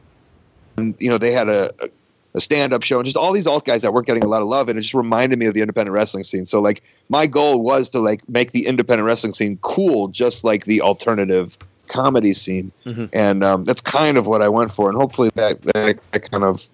and 0.77 0.95
you 0.99 1.09
know 1.11 1.19
they 1.19 1.33
had 1.33 1.49
a, 1.49 1.71
a 1.83 1.89
a 2.37 2.41
stand-up 2.41 2.83
show 2.83 2.99
and 2.99 3.05
just 3.07 3.17
all 3.17 3.33
these 3.33 3.47
alt 3.47 3.65
guys 3.65 3.81
that 3.83 3.93
weren't 3.93 4.07
getting 4.07 4.23
a 4.23 4.29
lot 4.29 4.43
of 4.43 4.49
love 4.49 4.69
and 4.69 4.79
it 4.79 4.83
just 4.83 4.95
reminded 4.95 5.39
me 5.39 5.47
of 5.47 5.55
the 5.55 5.61
independent 5.63 5.93
wrestling 5.95 6.23
scene 6.23 6.45
so 6.45 6.61
like 6.61 6.83
my 7.09 7.27
goal 7.27 7.63
was 7.63 7.89
to 7.89 7.99
like 7.99 8.29
make 8.29 8.53
the 8.53 8.67
independent 8.67 9.07
wrestling 9.07 9.33
scene 9.33 9.59
cool 9.63 10.07
just 10.09 10.45
like 10.45 10.67
the 10.67 10.81
alternative 10.83 11.57
comedy 11.89 12.33
scene 12.35 12.71
Mhm. 12.85 13.09
and 13.13 13.43
um, 13.43 13.65
that's 13.65 13.81
kind 13.81 14.19
of 14.19 14.27
what 14.27 14.43
i 14.43 14.49
went 14.49 14.71
for 14.71 14.89
and 14.91 14.99
hopefully 14.99 15.31
that, 15.35 15.63
that, 15.63 15.99
that 16.13 16.31
kind 16.31 16.45
of 16.45 16.69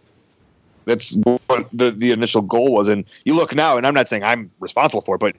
that's 0.84 1.14
what 1.46 1.68
the, 1.72 1.92
the 1.92 2.10
initial 2.10 2.42
goal 2.42 2.72
was 2.72 2.88
and 2.88 3.04
you 3.24 3.34
look 3.34 3.54
now 3.54 3.76
and 3.76 3.86
i'm 3.86 3.94
not 3.94 4.08
saying 4.08 4.24
i'm 4.24 4.50
responsible 4.58 5.00
for 5.00 5.14
it 5.14 5.18
but 5.20 5.36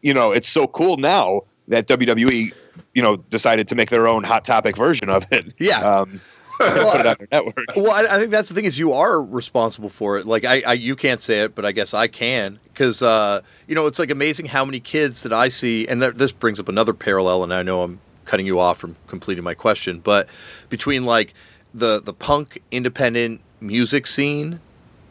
you 0.00 0.14
know 0.14 0.30
it's 0.32 0.48
so 0.48 0.66
cool 0.68 0.96
now 0.96 1.40
that 1.68 1.88
wwe 1.88 2.52
you 2.94 3.02
know 3.02 3.16
decided 3.16 3.66
to 3.68 3.74
make 3.74 3.90
their 3.90 4.06
own 4.06 4.22
hot 4.22 4.44
topic 4.44 4.76
version 4.76 5.08
of 5.08 5.24
it 5.32 5.52
Yeah. 5.58 5.80
um, 5.80 6.20
and 6.60 6.90
put 6.90 7.00
it 7.00 7.06
on 7.06 7.16
network 7.30 7.66
Well, 7.76 7.92
I, 7.92 8.16
I 8.16 8.18
think 8.18 8.30
that's 8.30 8.48
the 8.48 8.54
thing 8.54 8.64
is 8.64 8.78
you 8.78 8.92
are 8.92 9.22
responsible 9.22 9.88
for 9.88 10.18
it. 10.18 10.26
Like 10.26 10.44
I, 10.44 10.62
I 10.66 10.72
you 10.74 10.96
can't 10.96 11.20
say 11.20 11.42
it, 11.42 11.54
but 11.54 11.64
I 11.64 11.72
guess 11.72 11.94
I 11.94 12.08
can 12.08 12.58
because 12.72 13.02
uh, 13.02 13.42
you 13.66 13.74
know 13.74 13.86
it's 13.86 13.98
like 13.98 14.10
amazing 14.10 14.46
how 14.46 14.64
many 14.64 14.80
kids 14.80 15.22
that 15.22 15.32
I 15.32 15.48
see, 15.48 15.86
and 15.86 16.00
th- 16.00 16.14
this 16.14 16.32
brings 16.32 16.60
up 16.60 16.68
another 16.68 16.92
parallel. 16.92 17.42
And 17.42 17.52
I 17.52 17.62
know 17.62 17.82
I'm 17.82 18.00
cutting 18.24 18.46
you 18.46 18.58
off 18.58 18.78
from 18.78 18.96
completing 19.06 19.44
my 19.44 19.54
question, 19.54 20.00
but 20.00 20.28
between 20.68 21.04
like 21.04 21.34
the 21.74 22.00
the 22.00 22.12
punk 22.12 22.62
independent 22.70 23.40
music 23.60 24.06
scene, 24.06 24.60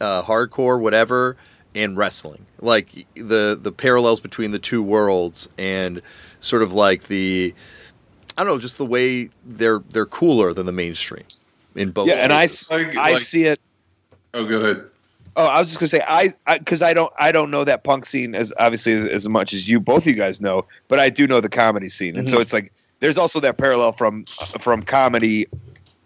uh, 0.00 0.22
hardcore, 0.22 0.80
whatever, 0.80 1.36
and 1.74 1.96
wrestling, 1.96 2.46
like 2.60 3.06
the 3.14 3.58
the 3.60 3.72
parallels 3.72 4.20
between 4.20 4.50
the 4.50 4.58
two 4.58 4.82
worlds, 4.82 5.48
and 5.58 6.02
sort 6.40 6.62
of 6.62 6.72
like 6.72 7.04
the 7.04 7.54
I 8.38 8.44
don't 8.44 8.54
know, 8.54 8.58
just 8.58 8.78
the 8.78 8.86
way 8.86 9.30
they're 9.44 9.80
they're 9.90 10.06
cooler 10.06 10.52
than 10.52 10.66
the 10.66 10.72
mainstream 10.72 11.24
in 11.76 11.90
both. 11.90 12.08
yeah 12.08 12.14
and 12.14 12.32
i 12.32 12.42
cases. 12.42 12.68
Like- 12.70 12.96
I 12.96 13.12
like- 13.12 13.20
see 13.20 13.44
it 13.44 13.60
Oh, 14.34 14.44
go 14.44 14.60
ahead. 14.60 14.84
Oh, 15.36 15.46
I 15.46 15.58
was 15.60 15.68
just 15.68 15.78
gonna 15.80 15.88
say 15.88 16.02
I 16.06 16.32
because 16.58 16.82
I, 16.82 16.92
don't 16.94 17.12
I 17.18 17.30
don't 17.32 17.50
know 17.50 17.64
that 17.64 17.84
punk 17.84 18.04
scene 18.06 18.34
as 18.34 18.52
obviously 18.58 18.92
as, 18.92 19.06
as 19.08 19.28
much 19.28 19.52
as 19.54 19.66
you 19.68 19.80
both 19.80 20.06
you 20.06 20.12
guys 20.14 20.40
know, 20.42 20.64
but 20.88 20.98
I 20.98 21.08
do 21.10 21.26
know 21.26 21.40
the 21.40 21.48
comedy 21.48 21.88
scene, 21.88 22.16
and 22.16 22.28
so 22.28 22.36
Mhm. 22.38 22.40
it's 22.42 22.52
like 22.52 22.72
there's 23.00 23.16
also 23.18 23.40
that 23.40 23.56
parallel 23.58 23.92
from 23.92 24.24
from 24.58 24.82
comedy 24.82 25.46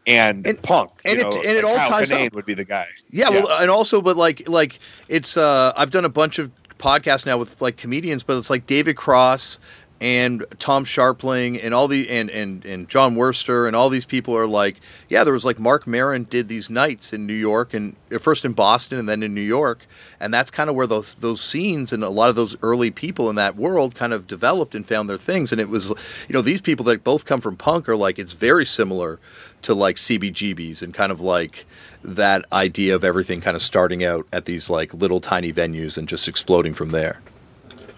and, 0.06 0.46
And- 0.46 0.60
punk, 0.62 0.90
and 1.04 1.18
it- 1.18 1.22
know, 1.22 1.32
and 1.36 1.44
it 1.44 1.64
like 1.64 1.72
all 1.72 1.76
Kyle 1.76 1.88
ties 1.88 2.10
Kinane 2.10 2.26
up. 2.28 2.34
would 2.34 2.46
be 2.46 2.54
the 2.54 2.64
guy. 2.64 2.86
Yeah, 3.10 3.28
well, 3.30 3.48
and 3.60 3.70
also, 3.70 4.00
but 4.00 4.16
like, 4.16 4.48
like 4.48 4.78
it's 5.08 5.36
uh, 5.36 5.72
I've 5.76 5.90
done 5.90 6.04
a 6.04 6.08
bunch 6.08 6.38
of 6.38 6.50
podcasts 6.78 7.26
now 7.26 7.36
with 7.36 7.60
like 7.60 7.76
comedians, 7.76 8.22
but 8.22 8.36
it's 8.36 8.50
like 8.50 8.66
David 8.66 8.96
Cross 8.96 9.58
and 10.00 10.44
Tom 10.58 10.84
Scharpling 10.84 11.62
and 11.62 11.74
all 11.74 11.86
the 11.86 12.08
and 12.08 12.30
and 12.30 12.64
and 12.64 12.88
Jon 12.88 13.16
Wurster 13.16 13.66
and 13.66 13.76
all 13.76 13.90
these 13.90 14.06
people 14.06 14.34
are 14.34 14.46
like, 14.46 14.76
yeah, 15.08 15.24
there 15.24 15.32
was 15.32 15.44
like 15.44 15.58
Marc 15.58 15.86
Maron 15.86 16.24
did 16.24 16.48
these 16.48 16.70
nights 16.70 17.12
in 17.12 17.26
New 17.26 17.34
York 17.34 17.74
and 17.74 17.96
first 18.18 18.44
in 18.44 18.52
Boston 18.52 18.98
and 18.98 19.08
then 19.08 19.22
in 19.22 19.34
New 19.34 19.42
York, 19.42 19.86
and 20.18 20.32
that's 20.32 20.50
kind 20.50 20.70
of 20.70 20.76
where 20.76 20.86
those 20.86 21.16
those 21.16 21.42
scenes 21.42 21.92
and 21.92 22.02
a 22.02 22.08
lot 22.08 22.30
of 22.30 22.36
those 22.36 22.56
early 22.62 22.90
people 22.90 23.28
in 23.28 23.36
that 23.36 23.56
world 23.56 23.94
kind 23.94 24.14
of 24.14 24.26
developed 24.26 24.74
and 24.74 24.86
found 24.86 25.10
their 25.10 25.18
things, 25.18 25.52
and 25.52 25.60
it 25.60 25.68
was, 25.68 25.90
you 26.28 26.32
know, 26.32 26.42
these 26.42 26.62
people 26.62 26.84
that 26.86 27.04
both 27.04 27.26
come 27.26 27.40
from 27.40 27.56
punk 27.56 27.88
are 27.88 27.96
like 27.96 28.18
it's 28.18 28.32
very 28.32 28.64
similar 28.64 29.18
to 29.62 29.74
like 29.74 29.96
CBGBs 29.96 30.82
and 30.82 30.94
kind 30.94 31.12
of 31.12 31.20
like 31.20 31.66
that 32.02 32.46
idea 32.50 32.94
of 32.94 33.04
everything 33.04 33.42
kind 33.42 33.54
of 33.54 33.60
starting 33.62 34.02
out 34.02 34.26
at 34.32 34.46
these 34.46 34.70
like 34.70 34.94
little 34.94 35.20
tiny 35.20 35.52
venues 35.52 35.98
and 35.98 36.08
just 36.08 36.26
exploding 36.26 36.72
from 36.72 36.90
there. 36.90 37.20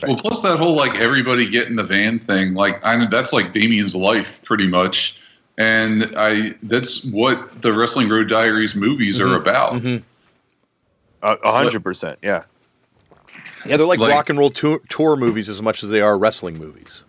Well, 0.03 0.17
plus 0.17 0.41
that 0.43 0.59
whole 0.59 0.75
like 0.75 0.99
everybody 1.01 1.49
get 1.49 1.69
in 1.69 1.77
the 1.77 1.85
van 1.85 2.19
thing, 2.19 2.55
like 2.55 2.85
I 2.85 2.97
know 2.97 3.07
that's 3.11 3.33
like 3.33 3.53
Damian's 3.53 3.95
life 3.95 4.43
pretty 4.45 4.67
much, 4.67 5.17
and 5.59 6.13
I 6.17 6.55
that's 6.65 7.05
what 7.13 7.63
the 7.63 7.73
Wrestling 7.73 8.09
Road 8.09 8.29
Diaries 8.29 8.75
movies 8.75 9.21
are 9.21 9.27
Mhm. 9.27 9.37
about. 9.41 9.73
Mhm. 9.75 10.03
A 11.23 11.33
a 11.45 11.53
hundred 11.53 11.83
percent, 11.85 12.19
yeah. 12.23 12.43
Yeah, 13.65 13.77
they're 13.77 13.87
like, 13.87 14.01
Like- 14.01 14.13
rock 14.13 14.29
and 14.29 14.39
roll 14.39 14.51
tour, 14.51 14.81
tour 14.89 15.15
movies 15.15 15.49
as 15.49 15.63
much 15.63 15.85
as 15.85 15.91
they 15.91 16.01
are 16.01 16.19
wrestling 16.19 16.59
movies. 16.59 17.05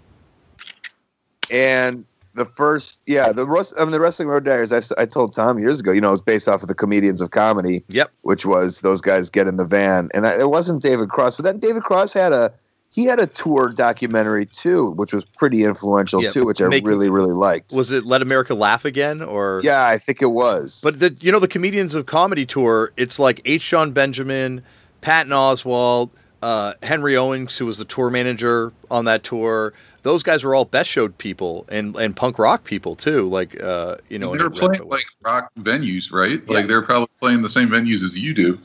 And 1.52 2.06
the 2.36 2.46
first, 2.46 3.00
yeah, 3.06 3.32
the 3.32 3.46
I 3.78 3.84
mean, 3.84 3.92
the 3.92 4.00
Wrestling 4.00 4.28
Road 4.28 4.44
Diaries. 4.44 4.72
I 4.72 5.06
told 5.06 5.34
Tom 5.34 5.60
years 5.60 5.80
ago, 5.80 5.92
you 5.92 6.02
know, 6.02 6.08
it 6.10 6.12
was 6.12 6.22
based 6.22 6.48
off 6.48 6.62
of 6.64 6.68
the 6.68 6.76
comedians 6.76 7.22
of 7.22 7.32
comedy. 7.32 7.84
Yep. 7.90 8.12
which 8.22 8.46
was 8.46 8.82
those 8.82 9.02
guys 9.02 9.30
get 9.30 9.48
in 9.48 9.58
the 9.58 9.66
van, 9.66 10.10
and 10.14 10.26
I, 10.26 10.40
it 10.40 10.50
wasn't 10.50 10.82
David 10.82 11.10
Cross, 11.10 11.36
but 11.36 11.44
then 11.44 11.58
David 11.60 11.84
Cross 11.84 12.14
had 12.14 12.32
a 12.34 12.52
he 12.94 13.06
had 13.06 13.20
a 13.20 13.26
tour 13.28 13.70
documentary 13.70 14.46
too, 14.46 14.92
which 14.92 15.14
was 15.14 15.26
pretty 15.26 15.64
influential 15.64 16.22
Yeah, 16.22 16.30
too, 16.30 16.46
which 16.46 16.62
I 16.62 16.68
make- 16.68 16.86
really 16.86 17.10
really 17.10 17.34
liked. 17.34 17.74
Was 17.76 17.92
it 17.92 18.06
Let 18.06 18.22
America 18.22 18.54
Laugh 18.54 18.86
Again 18.86 19.22
or 19.22 19.60
yeah, 19.64 19.88
I 19.88 19.98
think 19.98 20.22
it 20.22 20.32
was. 20.32 20.80
But 20.84 21.00
the 21.00 21.16
you 21.20 21.32
know 21.32 21.40
the 21.40 21.48
comedians 21.48 21.96
of 21.96 22.06
comedy 22.06 22.46
tour, 22.46 22.92
it's 22.98 23.18
like 23.20 23.42
H. 23.46 23.68
Jon 23.70 23.92
Benjamin, 23.92 24.64
Patton 25.02 25.32
Oswalt, 25.32 26.12
uh, 26.42 26.74
Henry 26.84 27.16
Owings, 27.18 27.58
who 27.58 27.66
was 27.66 27.78
the 27.78 27.86
tour 27.86 28.10
manager 28.10 28.74
on 28.92 29.06
that 29.06 29.24
tour. 29.24 29.74
Those 30.04 30.22
guys 30.22 30.44
were 30.44 30.54
all 30.54 30.66
best 30.66 30.90
showed 30.90 31.18
people 31.18 31.66
and 31.70 31.96
and 31.96 32.16
punk 32.16 32.38
rock 32.38 32.64
people 32.66 32.96
too. 32.96 33.28
Like 33.30 33.60
uh, 33.64 33.96
you 34.10 34.20
know, 34.20 34.36
they're 34.36 34.50
playing 34.50 34.82
rep- 34.82 34.92
like 34.92 35.06
rock 35.24 35.50
venues, 35.60 36.12
right? 36.12 36.42
Yeah. 36.46 36.54
Like 36.54 36.68
they're 36.68 36.82
probably 36.82 37.08
playing 37.22 37.42
the 37.42 37.50
same 37.50 37.70
venues 37.70 38.04
as 38.04 38.18
you 38.18 38.34
do. 38.34 38.60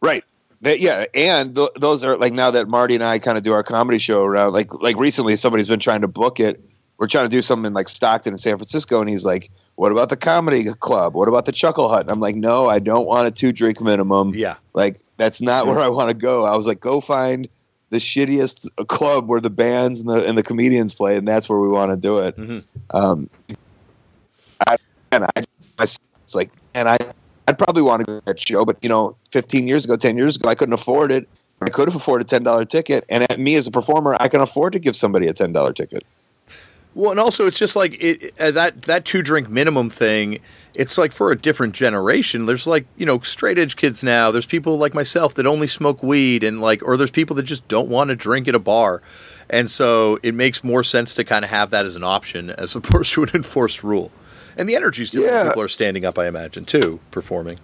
right. 0.00 0.24
That- 0.64 0.80
yeah, 0.80 1.04
and 1.14 1.54
th- 1.54 1.70
those 1.76 2.02
are 2.04 2.16
like 2.16 2.32
now 2.32 2.50
that 2.50 2.68
Marty 2.68 2.94
and 2.94 3.04
I 3.04 3.18
kind 3.18 3.38
of 3.38 3.44
do 3.44 3.52
our 3.52 3.62
comedy 3.62 3.98
show 3.98 4.24
around. 4.24 4.52
Like 4.52 4.72
like 4.82 4.98
recently, 4.98 5.36
somebody's 5.36 5.68
been 5.68 5.78
trying 5.80 6.00
to 6.02 6.08
book 6.08 6.40
it. 6.40 6.60
We're 6.96 7.08
trying 7.08 7.24
to 7.24 7.28
do 7.30 7.42
something 7.42 7.66
in 7.66 7.74
like 7.74 7.88
Stockton 7.88 8.32
and 8.34 8.40
San 8.40 8.56
Francisco, 8.56 9.00
and 9.00 9.10
he's 9.10 9.24
like, 9.24 9.50
"What 9.76 9.90
about 9.92 10.08
the 10.10 10.16
comedy 10.16 10.64
club? 10.80 11.14
What 11.14 11.28
about 11.28 11.44
the 11.46 11.52
Chuckle 11.52 11.88
Hut?" 11.88 12.02
And 12.02 12.10
I'm 12.10 12.20
like, 12.20 12.36
"No, 12.36 12.68
I 12.68 12.78
don't 12.78 13.04
want 13.06 13.26
a 13.26 13.30
two 13.30 13.52
drink 13.52 13.80
minimum. 13.80 14.32
yeah, 14.34 14.56
Like 14.74 15.00
that's 15.16 15.40
not 15.40 15.66
where 15.66 15.80
I 15.80 15.88
want 15.88 16.08
to 16.10 16.14
go. 16.16 16.44
I 16.44 16.56
was 16.56 16.66
like, 16.66 16.80
go 16.80 17.00
find 17.00 17.48
the 17.90 17.98
shittiest 17.98 18.68
club 18.86 19.28
where 19.28 19.40
the 19.40 19.50
bands 19.50 20.00
and 20.00 20.08
the 20.08 20.26
and 20.26 20.38
the 20.38 20.42
comedians 20.42 20.94
play, 20.94 21.16
and 21.16 21.26
that's 21.28 21.48
where 21.48 21.58
we 21.58 21.68
want 21.68 21.90
to 21.90 21.96
do 21.96 22.18
it. 22.20 22.36
Mhm. 22.36 22.64
Um, 22.90 23.28
I, 24.66 24.76
and 25.12 25.24
I, 25.24 25.30
I, 25.78 25.82
it's 25.82 26.34
like, 26.34 26.50
and 26.74 26.88
I, 26.88 26.96
I'd 27.46 27.58
probably 27.58 27.82
want 27.82 28.00
to 28.00 28.06
go 28.06 28.20
to 28.20 28.24
that 28.26 28.38
show, 28.38 28.64
but 28.64 28.78
you 28.82 28.88
know, 28.88 29.16
15 29.30 29.68
years 29.68 29.84
ago, 29.84 29.96
10 29.96 30.16
years 30.16 30.36
ago, 30.36 30.48
I 30.48 30.54
couldn't 30.54 30.72
afford 30.72 31.12
it. 31.12 31.28
I 31.64 31.70
could 31.70 31.88
have 31.88 31.96
afforded 31.96 32.26
a 32.26 32.28
ten 32.28 32.42
dollar 32.42 32.64
ticket, 32.64 33.04
and 33.08 33.24
at 33.30 33.38
me 33.38 33.54
as 33.56 33.66
a 33.66 33.70
performer, 33.70 34.16
I 34.20 34.28
can 34.28 34.40
afford 34.40 34.72
to 34.74 34.78
give 34.78 34.94
somebody 34.94 35.28
a 35.28 35.32
ten 35.32 35.52
dollar 35.52 35.72
ticket. 35.72 36.04
Well, 36.94 37.10
and 37.10 37.18
also 37.18 37.46
it's 37.46 37.58
just 37.58 37.74
like 37.74 37.96
it, 38.02 38.38
uh, 38.40 38.50
that 38.52 38.82
that 38.82 39.04
two 39.04 39.22
drink 39.22 39.48
minimum 39.48 39.90
thing. 39.90 40.40
It's 40.74 40.98
like 40.98 41.12
for 41.12 41.32
a 41.32 41.36
different 41.36 41.74
generation. 41.74 42.46
There's 42.46 42.66
like 42.66 42.86
you 42.96 43.06
know 43.06 43.20
straight 43.20 43.58
edge 43.58 43.76
kids 43.76 44.04
now. 44.04 44.30
There's 44.30 44.46
people 44.46 44.76
like 44.76 44.94
myself 44.94 45.34
that 45.34 45.46
only 45.46 45.66
smoke 45.66 46.02
weed 46.02 46.44
and 46.44 46.60
like, 46.60 46.82
or 46.82 46.96
there's 46.96 47.10
people 47.10 47.34
that 47.36 47.44
just 47.44 47.66
don't 47.68 47.88
want 47.88 48.08
to 48.10 48.16
drink 48.16 48.46
at 48.46 48.54
a 48.54 48.60
bar, 48.60 49.02
and 49.48 49.70
so 49.70 50.18
it 50.22 50.34
makes 50.34 50.62
more 50.62 50.84
sense 50.84 51.14
to 51.14 51.24
kind 51.24 51.44
of 51.44 51.50
have 51.50 51.70
that 51.70 51.86
as 51.86 51.96
an 51.96 52.04
option 52.04 52.50
as 52.50 52.76
opposed 52.76 53.12
to 53.14 53.22
an 53.22 53.30
enforced 53.34 53.82
rule. 53.82 54.12
And 54.56 54.68
the 54.68 54.76
energy's 54.76 55.10
different. 55.10 55.32
Yeah. 55.32 55.48
People 55.48 55.62
are 55.62 55.68
standing 55.68 56.04
up, 56.04 56.18
I 56.18 56.26
imagine, 56.26 56.64
too, 56.64 57.00
performing. 57.10 57.58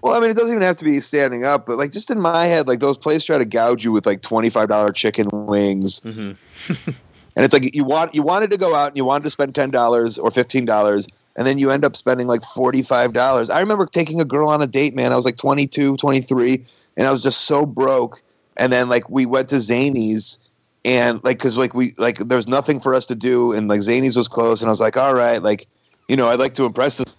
Well, 0.00 0.14
I 0.14 0.20
mean, 0.20 0.30
it 0.30 0.34
doesn't 0.34 0.50
even 0.50 0.62
have 0.62 0.76
to 0.76 0.84
be 0.84 1.00
standing 1.00 1.44
up, 1.44 1.66
but 1.66 1.76
like 1.76 1.92
just 1.92 2.10
in 2.10 2.20
my 2.20 2.46
head, 2.46 2.68
like 2.68 2.80
those 2.80 2.96
places 2.96 3.24
try 3.24 3.38
to 3.38 3.44
gouge 3.44 3.84
you 3.84 3.92
with 3.92 4.06
like 4.06 4.22
twenty 4.22 4.48
five 4.48 4.68
dollar 4.68 4.92
chicken 4.92 5.28
wings, 5.32 6.00
hmm 6.00 6.32
and 6.68 7.44
it's 7.44 7.52
like 7.52 7.74
you 7.74 7.84
want 7.84 8.14
you 8.14 8.22
wanted 8.22 8.50
to 8.50 8.56
go 8.56 8.74
out 8.74 8.88
and 8.88 8.96
you 8.96 9.04
wanted 9.04 9.24
to 9.24 9.30
spend 9.30 9.54
ten 9.54 9.70
dollars 9.70 10.18
or 10.18 10.30
fifteen 10.30 10.64
dollars, 10.64 11.08
and 11.36 11.46
then 11.46 11.58
you 11.58 11.70
end 11.70 11.84
up 11.84 11.96
spending 11.96 12.26
like 12.26 12.42
forty 12.42 12.82
five 12.82 13.12
dollars. 13.12 13.50
I 13.50 13.60
remember 13.60 13.86
taking 13.86 14.20
a 14.20 14.24
girl 14.24 14.48
on 14.48 14.62
a 14.62 14.66
date, 14.66 14.94
man. 14.94 15.12
I 15.12 15.16
was 15.16 15.24
like 15.24 15.36
22, 15.36 15.96
23, 15.96 16.64
and 16.96 17.06
I 17.06 17.10
was 17.10 17.22
just 17.22 17.42
so 17.42 17.66
broke. 17.66 18.22
And 18.56 18.72
then 18.72 18.88
like 18.88 19.08
we 19.08 19.26
went 19.26 19.48
to 19.50 19.56
Zanies, 19.56 20.38
and 20.84 21.22
like 21.24 21.38
because 21.38 21.56
like 21.56 21.74
we 21.74 21.94
like 21.96 22.18
there 22.18 22.36
was 22.36 22.48
nothing 22.48 22.80
for 22.80 22.94
us 22.94 23.06
to 23.06 23.14
do, 23.14 23.52
and 23.52 23.68
like 23.68 23.80
Zanies 23.80 24.16
was 24.16 24.28
closed, 24.28 24.62
and 24.62 24.68
I 24.68 24.70
was 24.70 24.80
like, 24.80 24.96
all 24.96 25.14
right, 25.14 25.42
like 25.42 25.66
you 26.08 26.16
know, 26.16 26.28
I'd 26.28 26.38
like 26.38 26.54
to 26.54 26.64
impress 26.64 26.98
this 26.98 27.16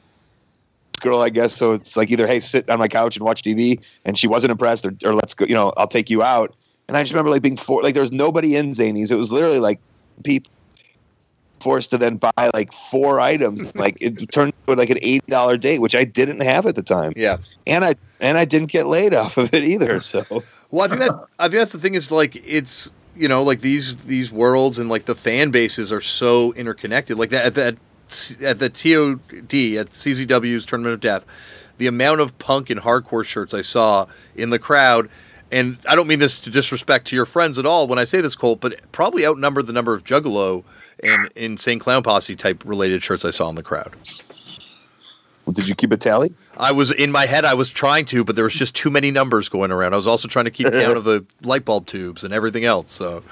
girl, 1.02 1.22
I 1.22 1.30
guess. 1.30 1.56
So 1.56 1.72
it's 1.74 1.96
like 1.96 2.12
either 2.12 2.28
hey, 2.28 2.40
sit 2.40 2.70
on 2.70 2.80
my 2.80 2.88
couch 2.88 3.16
and 3.16 3.26
watch 3.26 3.42
TV, 3.44 3.80
and 4.06 4.18
she 4.18 4.28
wasn't 4.28 4.52
impressed, 4.52 4.86
or, 4.86 4.94
or 5.06 5.14
let's 5.16 5.34
go, 5.34 5.46
you 5.46 5.56
know, 5.56 5.72
I'll 5.78 5.88
take 5.88 6.10
you 6.10 6.22
out. 6.24 6.54
And 6.88 6.98
I 6.98 7.02
just 7.04 7.12
remember 7.14 7.30
like 7.30 7.42
being 7.42 7.56
for 7.58 7.82
like 7.84 7.94
there 7.94 8.02
was 8.04 8.12
nobody 8.12 8.56
in 8.56 8.72
Zanies. 8.72 9.12
It 9.12 9.16
was 9.16 9.32
literally 9.32 9.60
like 9.60 9.80
people 10.24 10.52
forced 11.60 11.90
to 11.90 11.98
then 11.98 12.16
buy 12.18 12.50
like 12.54 12.72
four 12.72 13.20
items. 13.20 13.76
like 13.76 14.02
it 14.02 14.14
turned 14.32 14.54
into 14.68 14.80
like 14.80 14.90
an 14.90 14.98
eight 15.02 15.26
dollar 15.28 15.58
date, 15.58 15.80
which 15.80 15.96
I 15.96 16.04
didn't 16.04 16.40
have 16.42 16.66
at 16.66 16.76
the 16.76 16.82
time, 16.84 17.14
Yeah. 17.16 17.38
and 17.68 17.86
I 17.86 17.96
and 18.20 18.38
I 18.38 18.46
didn't 18.46 18.72
get 18.72 18.88
laid 18.88 19.14
off 19.24 19.38
of 19.38 19.54
it 19.54 19.64
either. 19.64 20.00
So 20.00 20.24
Well, 20.72 20.86
I 20.86 20.88
think 20.88 21.00
that 21.02 21.26
I 21.38 21.44
think 21.44 21.60
that's 21.60 21.72
the 21.74 21.80
thing 21.80 21.96
is 21.96 22.12
like 22.12 22.36
it's 22.48 22.92
you 23.16 23.28
know 23.28 23.44
like 23.44 23.62
these 23.62 23.96
these 24.06 24.32
worlds 24.32 24.80
and 24.80 24.90
like 24.90 25.06
the 25.06 25.16
fan 25.16 25.52
bases 25.52 25.92
are 25.92 26.02
so 26.02 26.54
interconnected. 26.54 27.18
Like 27.18 27.30
that 27.30 27.46
at 27.46 27.56
that 27.56 27.78
at 28.42 28.60
the 28.60 28.70
TOD 28.70 29.20
at 29.78 29.90
CZW's 29.90 30.66
Tournament 30.66 30.94
of 30.94 31.00
Death, 31.00 31.26
the 31.78 31.88
amount 31.88 32.22
of 32.22 32.38
punk 32.40 32.70
and 32.70 32.82
hardcore 32.82 33.26
shirts 33.26 33.54
I 33.54 33.62
saw 33.62 34.08
in 34.36 34.50
the 34.50 34.60
crowd. 34.60 35.10
And 35.52 35.78
I 35.88 35.96
don't 35.96 36.08
mean 36.08 36.20
this 36.20 36.40
to 36.42 36.50
disrespect 36.52 37.08
to 37.08 37.16
your 37.16 37.26
friends 37.26 37.58
at 37.58 37.66
all 37.66 37.88
when 37.88 37.98
I 37.98 38.04
say 38.04 38.22
this, 38.22 38.36
Colt, 38.36 38.60
but 38.60 38.80
probably 38.92 39.26
outnumbered 39.26 39.66
the 39.66 39.74
number 39.74 39.94
of 39.94 40.04
Juggalo 40.04 40.64
and 41.04 41.30
Insane 41.36 41.80
Clown 41.80 42.04
Posse 42.04 42.36
type 42.36 42.64
related 42.66 43.02
shirts 43.02 43.26
I 43.26 43.32
saw 43.32 43.50
in 43.50 43.56
the 43.56 43.64
crowd. 43.64 43.96
did 45.52 45.68
you 45.68 45.74
keep 45.74 45.92
a 45.92 45.98
tally? 45.98 46.30
I 46.58 46.72
was 46.72 46.92
in 46.92 47.12
my 47.12 47.26
head. 47.26 47.46
I 47.46 47.56
was 47.56 47.70
trying 47.70 48.06
to, 48.06 48.24
but 48.24 48.36
there 48.36 48.44
was 48.44 48.54
just 48.54 48.76
too 48.76 48.92
many 48.92 49.10
numbers 49.10 49.50
going 49.50 49.72
around. 49.72 49.94
I 49.94 49.96
was 49.96 50.06
also 50.06 50.28
trying 50.28 50.46
to 50.46 50.52
keep 50.52 50.68
count 50.72 50.98
of 50.98 51.04
the 51.04 51.26
light 51.42 51.66
bulb 51.66 51.88
tubes 51.88 52.24
and 52.24 52.32
everything 52.32 52.66
else. 52.66 52.92
So, 52.92 53.24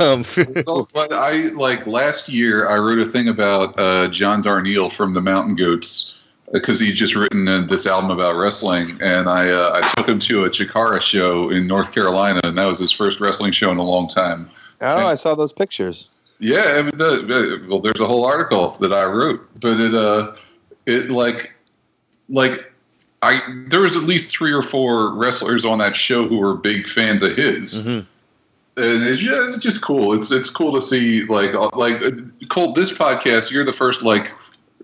um, 0.00 0.24
Well, 0.66 0.88
but 0.92 1.12
I 1.12 1.48
like 1.50 1.86
last 1.86 2.28
year 2.28 2.68
I 2.68 2.78
wrote 2.78 2.98
a 2.98 3.06
thing 3.06 3.28
about 3.28 3.78
uh, 3.78 4.08
John 4.08 4.42
Darnielle 4.42 4.90
from 4.90 5.14
the 5.14 5.20
Mountain 5.22 5.56
Goats 5.56 6.20
because 6.52 6.80
he'd 6.80 6.94
just 6.94 7.14
written 7.14 7.46
uh, 7.46 7.66
this 7.68 7.86
album 7.86 8.10
about 8.10 8.36
wrestling, 8.36 8.98
and 9.02 9.28
I 9.28 9.50
uh, 9.50 9.72
I 9.82 9.92
took 9.96 10.08
him 10.08 10.18
to 10.20 10.44
a 10.44 10.50
Chikara 10.50 11.00
show 11.00 11.50
in 11.50 11.66
North 11.66 11.92
Carolina, 11.92 12.40
and 12.44 12.56
that 12.56 12.66
was 12.66 12.78
his 12.78 12.90
first 12.92 13.20
wrestling 13.20 13.52
show 13.52 13.70
in 13.70 13.78
a 13.78 13.82
long 13.82 14.08
time. 14.08 14.50
Oh, 14.80 15.06
I 15.06 15.14
saw 15.14 15.34
those 15.34 15.52
pictures. 15.52 16.08
Yeah, 16.40 16.76
I 16.78 16.82
mean, 16.82 16.92
the, 16.96 17.24
the- 17.26 17.66
well, 17.68 17.80
there's 17.80 18.00
a 18.00 18.06
whole 18.06 18.24
article 18.24 18.70
that 18.80 18.92
I 18.92 19.04
wrote, 19.04 19.46
but 19.60 19.80
it 19.80 19.92
uh, 19.94 20.34
it 20.86 21.10
like, 21.10 21.52
like, 22.28 22.72
I 23.22 23.40
there 23.68 23.80
was 23.80 23.96
at 23.96 24.04
least 24.04 24.30
three 24.30 24.52
or 24.52 24.62
four 24.62 25.12
wrestlers 25.14 25.64
on 25.64 25.78
that 25.78 25.96
show 25.96 26.28
who 26.28 26.38
were 26.38 26.54
big 26.54 26.88
fans 26.88 27.22
of 27.22 27.36
his, 27.36 27.86
mhm. 27.86 28.06
And 28.78 29.04
it's 29.04 29.18
just, 29.18 29.48
it's 29.48 29.58
just 29.58 29.82
cool. 29.82 30.14
It's 30.14 30.30
it's 30.30 30.50
cool 30.50 30.72
to 30.74 30.80
see 30.82 31.24
like 31.24 31.54
uh, 31.54 31.68
like 31.74 32.02
uh, 32.02 32.10
Colt. 32.48 32.74
This 32.74 32.92
podcast, 32.96 33.50
you're 33.50 33.64
the 33.64 33.72
first 33.72 34.02
like 34.02 34.32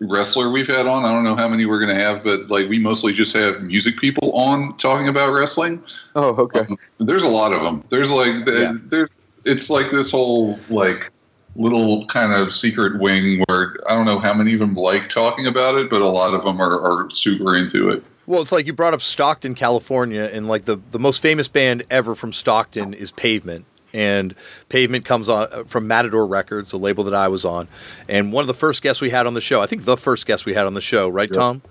wrestler 0.00 0.50
we've 0.50 0.66
had 0.66 0.86
on. 0.86 1.04
I 1.04 1.10
don't 1.12 1.24
know 1.24 1.36
how 1.36 1.48
many 1.48 1.66
we're 1.66 1.80
gonna 1.80 1.98
have, 2.00 2.24
but 2.24 2.48
like 2.50 2.68
we 2.68 2.78
mostly 2.78 3.12
just 3.12 3.32
have 3.34 3.62
music 3.62 3.96
people 3.98 4.32
on 4.32 4.76
talking 4.76 5.08
about 5.08 5.32
wrestling. 5.32 5.82
Oh, 6.16 6.34
okay. 6.36 6.66
There's 6.98 7.22
a 7.22 7.28
lot 7.28 7.54
of 7.54 7.62
them. 7.62 7.84
There's 7.90 8.10
like 8.10 8.46
Yeah. 8.46 8.74
there. 8.86 9.08
It's 9.44 9.70
like 9.70 9.90
this 9.90 10.10
whole 10.10 10.58
like 10.70 11.10
little 11.56 12.04
kind 12.06 12.32
of 12.32 12.52
secret 12.52 12.98
wing 13.00 13.44
where 13.46 13.76
I 13.88 13.94
don't 13.94 14.06
know 14.06 14.18
how 14.18 14.34
many 14.34 14.54
of 14.54 14.58
them 14.60 14.74
like 14.74 15.08
talking 15.08 15.46
about 15.46 15.76
it, 15.76 15.88
but 15.88 16.02
a 16.02 16.08
lot 16.08 16.34
of 16.34 16.42
them 16.42 16.60
are, 16.60 16.80
are 16.80 17.08
super 17.10 17.56
into 17.56 17.90
it. 17.90 18.02
well, 18.26 18.42
it's 18.42 18.50
like 18.50 18.66
you 18.66 18.72
brought 18.72 18.94
up 18.94 19.02
Stockton, 19.02 19.54
California, 19.54 20.28
and 20.32 20.48
like 20.48 20.64
the 20.64 20.78
the 20.90 20.98
most 20.98 21.22
famous 21.22 21.46
band 21.46 21.84
ever 21.90 22.14
from 22.16 22.32
Stockton 22.32 22.92
is 22.94 23.12
Pavement. 23.12 23.66
And 23.94 24.34
Pavement 24.68 25.04
comes 25.04 25.28
on 25.28 25.48
uh, 25.52 25.64
from 25.64 25.86
Matador 25.86 26.26
Records, 26.26 26.72
a 26.72 26.76
label 26.76 27.04
that 27.04 27.14
I 27.14 27.28
was 27.28 27.44
on. 27.44 27.68
And 28.08 28.32
one 28.32 28.42
of 28.42 28.48
the 28.48 28.54
first 28.54 28.82
guests 28.82 29.00
we 29.00 29.10
had 29.10 29.26
on 29.26 29.34
the 29.34 29.40
show, 29.40 29.62
I 29.62 29.66
think 29.66 29.84
the 29.84 29.96
first 29.96 30.26
guest 30.26 30.44
we 30.44 30.52
had 30.52 30.66
on 30.66 30.74
the 30.74 30.80
show, 30.80 31.08
right, 31.08 31.32
Tom? 31.32 31.62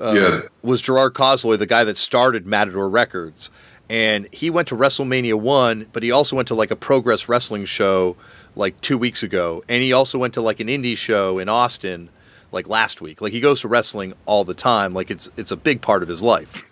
Uh, 0.00 0.14
Yeah. 0.16 0.40
was 0.62 0.80
Gerard 0.80 1.12
Cosloy, 1.14 1.58
the 1.58 1.66
guy 1.66 1.84
that 1.84 1.96
started 1.96 2.46
Matador 2.46 2.88
Records. 2.88 3.50
And 3.90 4.28
he 4.32 4.50
went 4.50 4.68
to 4.68 4.76
WrestleMania 4.76 5.34
1, 5.34 5.86
but 5.92 6.02
he 6.02 6.10
also 6.10 6.36
went 6.36 6.48
to 6.48 6.54
like 6.54 6.70
a 6.70 6.76
Progress 6.76 7.28
Wrestling 7.28 7.64
show 7.64 8.16
like 8.56 8.80
two 8.80 8.98
weeks 8.98 9.22
ago. 9.22 9.62
And 9.68 9.82
he 9.82 9.92
also 9.92 10.18
went 10.18 10.34
to 10.34 10.40
like 10.40 10.60
an 10.60 10.68
indie 10.68 10.96
show 10.96 11.38
in 11.38 11.48
Austin 11.48 12.10
like 12.52 12.68
last 12.68 13.00
week. 13.00 13.20
Like 13.20 13.32
he 13.32 13.40
goes 13.40 13.60
to 13.60 13.68
wrestling 13.68 14.14
all 14.26 14.44
the 14.44 14.54
time. 14.54 14.94
Like 14.94 15.10
it's 15.10 15.30
it's 15.36 15.50
a 15.50 15.56
big 15.56 15.80
part 15.80 16.02
of 16.02 16.08
his 16.08 16.22
life. 16.22 16.64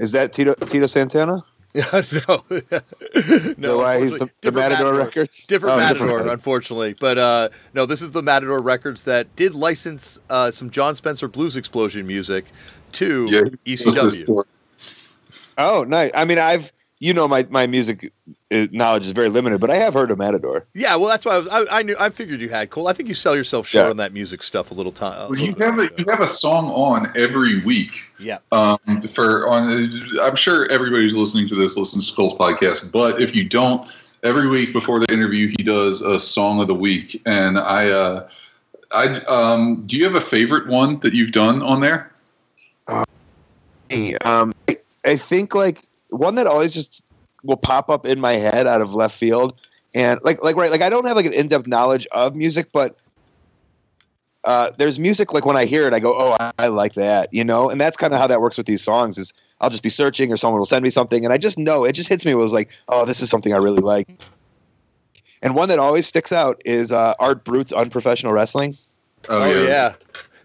Is 0.00 0.12
that 0.12 0.32
Tito 0.32 0.54
Tito 0.54 0.86
Santana? 0.86 1.42
no. 1.74 2.44
So 3.60 3.78
why 3.78 4.00
he's 4.00 4.12
the, 4.12 4.26
the 4.26 4.30
different 4.40 4.70
Matador, 4.70 4.94
Records? 4.94 5.46
Different 5.46 5.74
Oh, 5.74 5.78
Matador, 5.78 6.28
unfortunately. 6.28 6.94
But 6.98 7.18
uh, 7.18 7.48
no, 7.72 7.86
this 7.86 8.02
is 8.02 8.10
the 8.12 8.22
Matador 8.22 8.60
Records 8.60 9.04
that 9.04 9.34
did 9.36 9.54
license 9.54 10.18
uh, 10.28 10.50
some 10.50 10.68
Jon 10.68 10.94
Spencer 10.96 11.28
Blues 11.28 11.56
Explosion 11.56 12.06
music 12.06 12.44
to 12.92 13.26
Yeah, 13.30 13.40
E 13.64 13.76
What's 13.84 13.84
this 13.84 14.24
ECW. 14.24 14.44
Oh, 15.58 15.84
nice. 15.84 16.10
I 16.14 16.24
mean, 16.24 16.38
I've 16.38 16.72
you 17.02 17.12
know 17.12 17.26
my 17.26 17.44
my 17.50 17.66
music 17.66 18.12
uh, 18.52 18.66
knowledge 18.70 19.06
is 19.06 19.12
very 19.12 19.28
limited, 19.28 19.60
but 19.60 19.70
I 19.70 19.74
have 19.74 19.92
heard 19.92 20.12
of 20.12 20.18
Matador. 20.18 20.64
Yeah, 20.72 20.94
well, 20.94 21.08
that's 21.08 21.24
why 21.24 21.34
I, 21.34 21.38
was, 21.40 21.48
I, 21.48 21.78
I 21.78 21.82
knew. 21.82 21.96
I 21.98 22.10
figured 22.10 22.40
you 22.40 22.48
had 22.48 22.70
Colt. 22.70 22.88
I 22.88 22.92
think 22.92 23.08
you 23.08 23.14
sell 23.14 23.34
yourself 23.34 23.66
short 23.66 23.86
Yeah. 23.86 23.90
on 23.90 23.96
that 23.96 24.12
music 24.12 24.42
stuff 24.44 24.70
a 24.70 24.74
little 24.74 24.92
time. 24.92 25.28
Well, 25.30 25.38
you 25.38 25.52
have 25.58 25.80
a 25.80 25.90
you 25.98 26.04
have 26.08 26.20
a 26.20 26.26
song 26.28 26.66
on 26.70 27.12
every 27.16 27.60
week. 27.64 28.04
yeah, 28.20 28.38
Um, 28.52 28.78
for 29.12 29.48
on, 29.48 29.90
I'm 30.22 30.36
sure 30.36 30.70
everybody 30.70 31.02
who's 31.02 31.16
listening 31.16 31.48
to 31.48 31.56
this 31.56 31.76
listens 31.76 32.08
to 32.08 32.14
Colt's 32.14 32.36
podcast, 32.36 32.92
but 32.92 33.20
if 33.20 33.34
you 33.34 33.44
don't, 33.44 33.86
every 34.22 34.46
week 34.46 34.72
before 34.72 35.00
the 35.00 35.12
interview, 35.12 35.48
he 35.56 35.64
does 35.64 36.02
a 36.02 36.20
song 36.20 36.60
of 36.60 36.68
the 36.68 36.74
week, 36.74 37.20
and 37.26 37.58
I, 37.58 37.90
uh, 37.90 38.28
I, 38.92 39.06
um, 39.24 39.82
do 39.86 39.96
you 39.96 40.04
have 40.04 40.14
a 40.14 40.20
favorite 40.20 40.68
one 40.68 41.00
that 41.00 41.12
you've 41.14 41.32
done 41.32 41.62
on 41.62 41.80
there? 41.80 42.12
Hey, 43.88 44.14
Um, 44.24 44.52
I, 44.68 44.76
I 45.04 45.16
think 45.16 45.54
like 45.54 45.80
one 46.12 46.34
that 46.36 46.46
always 46.46 46.74
just 46.74 47.04
will 47.44 47.56
pop 47.56 47.90
up 47.90 48.06
in 48.06 48.20
my 48.20 48.34
head 48.34 48.66
out 48.66 48.80
of 48.80 48.94
left 48.94 49.16
field, 49.16 49.58
and 49.94 50.20
like 50.22 50.42
like 50.42 50.56
right, 50.56 50.70
like 50.70 50.82
I 50.82 50.90
don't 50.90 51.06
have 51.06 51.16
like 51.16 51.26
an 51.26 51.32
in 51.32 51.48
depth 51.48 51.66
knowledge 51.66 52.06
of 52.12 52.34
music, 52.34 52.68
but 52.72 52.96
uh, 54.44 54.70
there's 54.78 54.98
music 54.98 55.32
like 55.32 55.46
when 55.46 55.56
I 55.56 55.64
hear 55.64 55.86
it, 55.86 55.94
I 55.94 56.00
go, 56.00 56.14
oh, 56.16 56.36
I, 56.38 56.52
I 56.58 56.68
like 56.68 56.94
that, 56.94 57.32
you 57.32 57.44
know, 57.44 57.70
and 57.70 57.80
that's 57.80 57.96
kind 57.96 58.12
of 58.12 58.18
how 58.18 58.26
that 58.26 58.40
works 58.40 58.56
with 58.56 58.66
these 58.66 58.82
songs. 58.82 59.18
Is 59.18 59.32
I'll 59.60 59.70
just 59.70 59.82
be 59.82 59.88
searching, 59.88 60.32
or 60.32 60.36
someone 60.36 60.58
will 60.58 60.66
send 60.66 60.82
me 60.82 60.90
something, 60.90 61.24
and 61.24 61.32
I 61.32 61.38
just 61.38 61.58
know 61.58 61.84
it 61.84 61.92
just 61.92 62.08
hits 62.08 62.24
me. 62.24 62.32
It 62.32 62.36
was 62.36 62.52
like, 62.52 62.72
oh, 62.88 63.04
this 63.04 63.22
is 63.22 63.30
something 63.30 63.54
I 63.54 63.58
really 63.58 63.80
like. 63.80 64.08
And 65.42 65.54
one 65.56 65.68
that 65.68 65.78
always 65.78 66.06
sticks 66.06 66.32
out 66.32 66.62
is 66.64 66.92
uh, 66.92 67.14
Art 67.18 67.44
Brut's 67.44 67.72
Unprofessional 67.72 68.32
Wrestling. 68.32 68.74
oh, 69.28 69.62
yeah, 69.62 69.94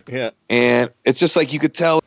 yeah. 0.07 0.30
and 0.49 0.91
it's 1.06 1.19
just 1.19 1.35
like 1.35 1.53
you 1.53 1.60
could 1.60 1.73
tell 1.73 2.02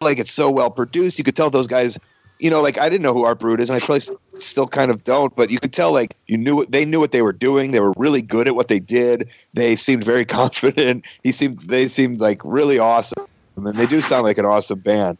like 0.00 0.18
it's 0.18 0.32
so 0.32 0.50
well 0.50 0.70
produced 0.70 1.18
you 1.18 1.24
could 1.24 1.36
tell 1.36 1.50
those 1.50 1.66
guys 1.66 1.98
you 2.40 2.50
know 2.50 2.60
like 2.60 2.78
i 2.78 2.88
didn't 2.88 3.02
know 3.02 3.12
who 3.12 3.24
art 3.24 3.38
brut 3.38 3.60
is 3.60 3.70
and 3.70 3.76
i 3.76 3.80
probably 3.84 4.00
still 4.34 4.66
kind 4.66 4.90
of 4.90 5.04
don't 5.04 5.34
but 5.36 5.50
you 5.50 5.58
could 5.58 5.72
tell 5.72 5.92
like 5.92 6.16
you 6.26 6.38
knew 6.38 6.64
they 6.66 6.84
knew 6.84 7.00
what 7.00 7.12
they 7.12 7.22
were 7.22 7.32
doing 7.32 7.72
they 7.72 7.80
were 7.80 7.92
really 7.96 8.22
good 8.22 8.46
at 8.46 8.54
what 8.54 8.68
they 8.68 8.80
did 8.80 9.28
they 9.54 9.76
seemed 9.76 10.04
very 10.04 10.24
confident 10.38 11.04
he 11.22 11.32
seemed 11.32 11.58
they 11.60 11.86
seemed 11.86 12.20
like 12.20 12.40
really 12.44 12.78
awesome 12.78 13.26
and 13.56 13.78
they 13.78 13.86
do 13.86 14.00
sound 14.00 14.24
like 14.24 14.38
an 14.38 14.46
awesome 14.46 14.78
band 14.78 15.18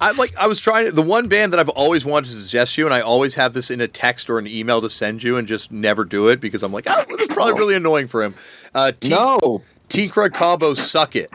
I 0.00 0.10
like. 0.12 0.36
I 0.36 0.46
was 0.46 0.58
trying 0.58 0.92
the 0.92 1.02
one 1.02 1.28
band 1.28 1.52
that 1.52 1.60
I've 1.60 1.68
always 1.68 2.04
wanted 2.04 2.30
to 2.30 2.32
suggest 2.32 2.76
you, 2.76 2.84
and 2.84 2.92
I 2.92 3.00
always 3.00 3.36
have 3.36 3.54
this 3.54 3.70
in 3.70 3.80
a 3.80 3.86
text 3.86 4.28
or 4.28 4.38
an 4.38 4.46
email 4.46 4.80
to 4.80 4.90
send 4.90 5.22
you, 5.22 5.36
and 5.36 5.46
just 5.46 5.70
never 5.70 6.04
do 6.04 6.28
it 6.28 6.40
because 6.40 6.62
I'm 6.62 6.72
like, 6.72 6.86
oh, 6.88 7.04
this 7.08 7.28
is 7.28 7.28
probably 7.28 7.54
really 7.54 7.74
annoying 7.76 8.08
for 8.08 8.24
him. 8.24 8.34
Uh, 8.74 8.92
T- 8.98 9.10
no 9.10 9.62
T 9.88 10.08
Crud 10.08 10.34
Combo 10.34 10.74
Suck 10.74 11.14
It. 11.14 11.30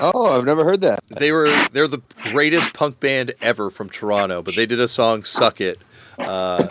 Oh 0.00 0.36
i've 0.36 0.44
never 0.44 0.64
heard 0.64 0.80
that 0.80 1.00
They 1.10 1.30
were 1.32 1.46
they're 1.72 1.88
the 1.88 2.00
greatest 2.30 2.72
punk 2.72 3.00
band 3.00 3.32
ever 3.40 3.70
from 3.70 3.90
Toronto, 3.90 4.42
but 4.42 4.56
they 4.56 4.66
did 4.66 4.80
a 4.80 4.88
song 4.88 5.24
"Suck 5.24 5.60
It." 5.60 5.78
Uh, 6.18 6.66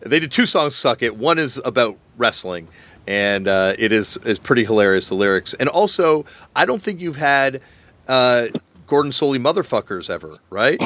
they 0.00 0.20
did 0.20 0.30
two 0.30 0.46
songs 0.46 0.74
"Suck 0.74 1.02
It." 1.02 1.16
One 1.16 1.38
is 1.38 1.60
about 1.64 1.96
wrestling, 2.16 2.68
and 3.06 3.48
uh, 3.48 3.74
it 3.78 3.92
is 3.92 4.16
is 4.24 4.38
pretty 4.38 4.64
hilarious 4.64 5.08
the 5.08 5.14
lyrics. 5.14 5.54
And 5.54 5.68
also, 5.68 6.24
I 6.54 6.66
don't 6.66 6.82
think 6.82 7.00
you've 7.00 7.16
had 7.16 7.60
uh, 8.08 8.48
Gordon 8.86 9.12
Solie 9.12 9.38
motherfuckers 9.40 10.10
ever, 10.10 10.38
right? 10.50 10.80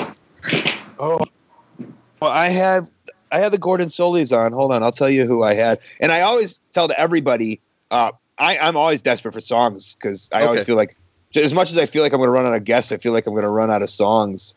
Oh, 0.99 1.21
well, 2.21 2.31
I 2.31 2.49
had 2.49 2.91
I 3.31 3.39
had 3.39 3.53
the 3.53 3.59
Gordon 3.59 3.89
Solis 3.89 4.33
on. 4.33 4.53
Hold 4.53 4.73
on, 4.73 4.83
I'll 4.83 4.93
tell 4.93 5.11
you 5.11 5.27
who 5.27 5.43
I 5.43 5.55
had. 5.55 5.81
And 6.01 6.13
I 6.13 6.23
always 6.23 6.61
tell 6.73 6.89
to 6.89 6.99
everybody, 6.99 7.61
uh, 7.91 8.13
I, 8.39 8.59
I'm 8.59 8.77
always 8.77 9.03
desperate 9.03 9.33
for 9.33 9.41
songs 9.41 9.95
because 9.95 10.29
I 10.33 10.45
always 10.45 10.65
feel 10.65 10.77
like 10.77 10.97
as 11.37 11.53
much 11.53 11.71
as 11.71 11.79
I 11.79 11.87
feel 11.87 12.03
like 12.03 12.13
I'm 12.13 12.19
going 12.19 12.29
to 12.29 12.33
run 12.33 12.47
out 12.47 12.55
of 12.55 12.65
guests, 12.65 12.91
I 12.93 12.97
feel 12.97 13.13
like 13.13 13.27
I'm 13.27 13.35
going 13.35 13.43
to 13.45 13.51
run 13.51 13.71
out 13.71 13.83
of 13.83 13.91
songs. 13.91 14.55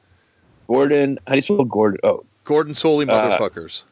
Gordon, 0.68 1.20
how 1.28 1.34
do 1.34 1.38
you 1.38 1.42
spell 1.42 1.64
Gordon? 1.66 2.00
Oh, 2.04 2.24
Gordon 2.46 2.74
Solie 2.74 3.10
Uh, 3.10 3.38
motherfuckers. 3.38 3.84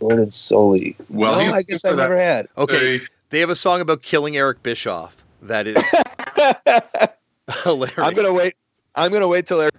Gordon 0.00 0.28
Solie. 0.28 0.96
Well, 1.08 1.44
no, 1.44 1.52
I 1.54 1.62
guess 1.62 1.84
I've 1.84 1.96
that. 1.96 2.02
never 2.02 2.16
had. 2.16 2.48
Okay, 2.56 2.98
Hey, 2.98 3.06
they 3.30 3.40
have 3.40 3.50
a 3.50 3.54
song 3.56 3.80
about 3.80 4.02
killing 4.02 4.36
Eric 4.36 4.62
Bischoff. 4.62 5.24
That 5.42 5.66
is 5.66 5.76
hilarious. 7.62 7.98
I'm 7.98 8.14
gonna 8.14 8.32
wait. 8.32 8.54
I'm 8.94 9.12
gonna 9.12 9.28
wait 9.28 9.46
till 9.46 9.60
Eric 9.60 9.74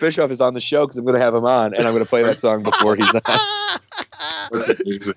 Bischoff 0.00 0.30
is 0.30 0.40
on 0.40 0.52
the 0.54 0.60
show 0.60 0.82
because 0.84 0.96
I'm 0.98 1.04
gonna 1.06 1.18
have 1.18 1.34
him 1.34 1.44
on, 1.44 1.74
and 1.74 1.86
I'm 1.86 1.92
gonna 1.94 2.04
play 2.04 2.22
that 2.22 2.38
song 2.38 2.62
before 2.62 2.94
he's 2.96 3.14
on. 3.14 3.20
that's 4.52 4.80
amazing. 4.80 5.14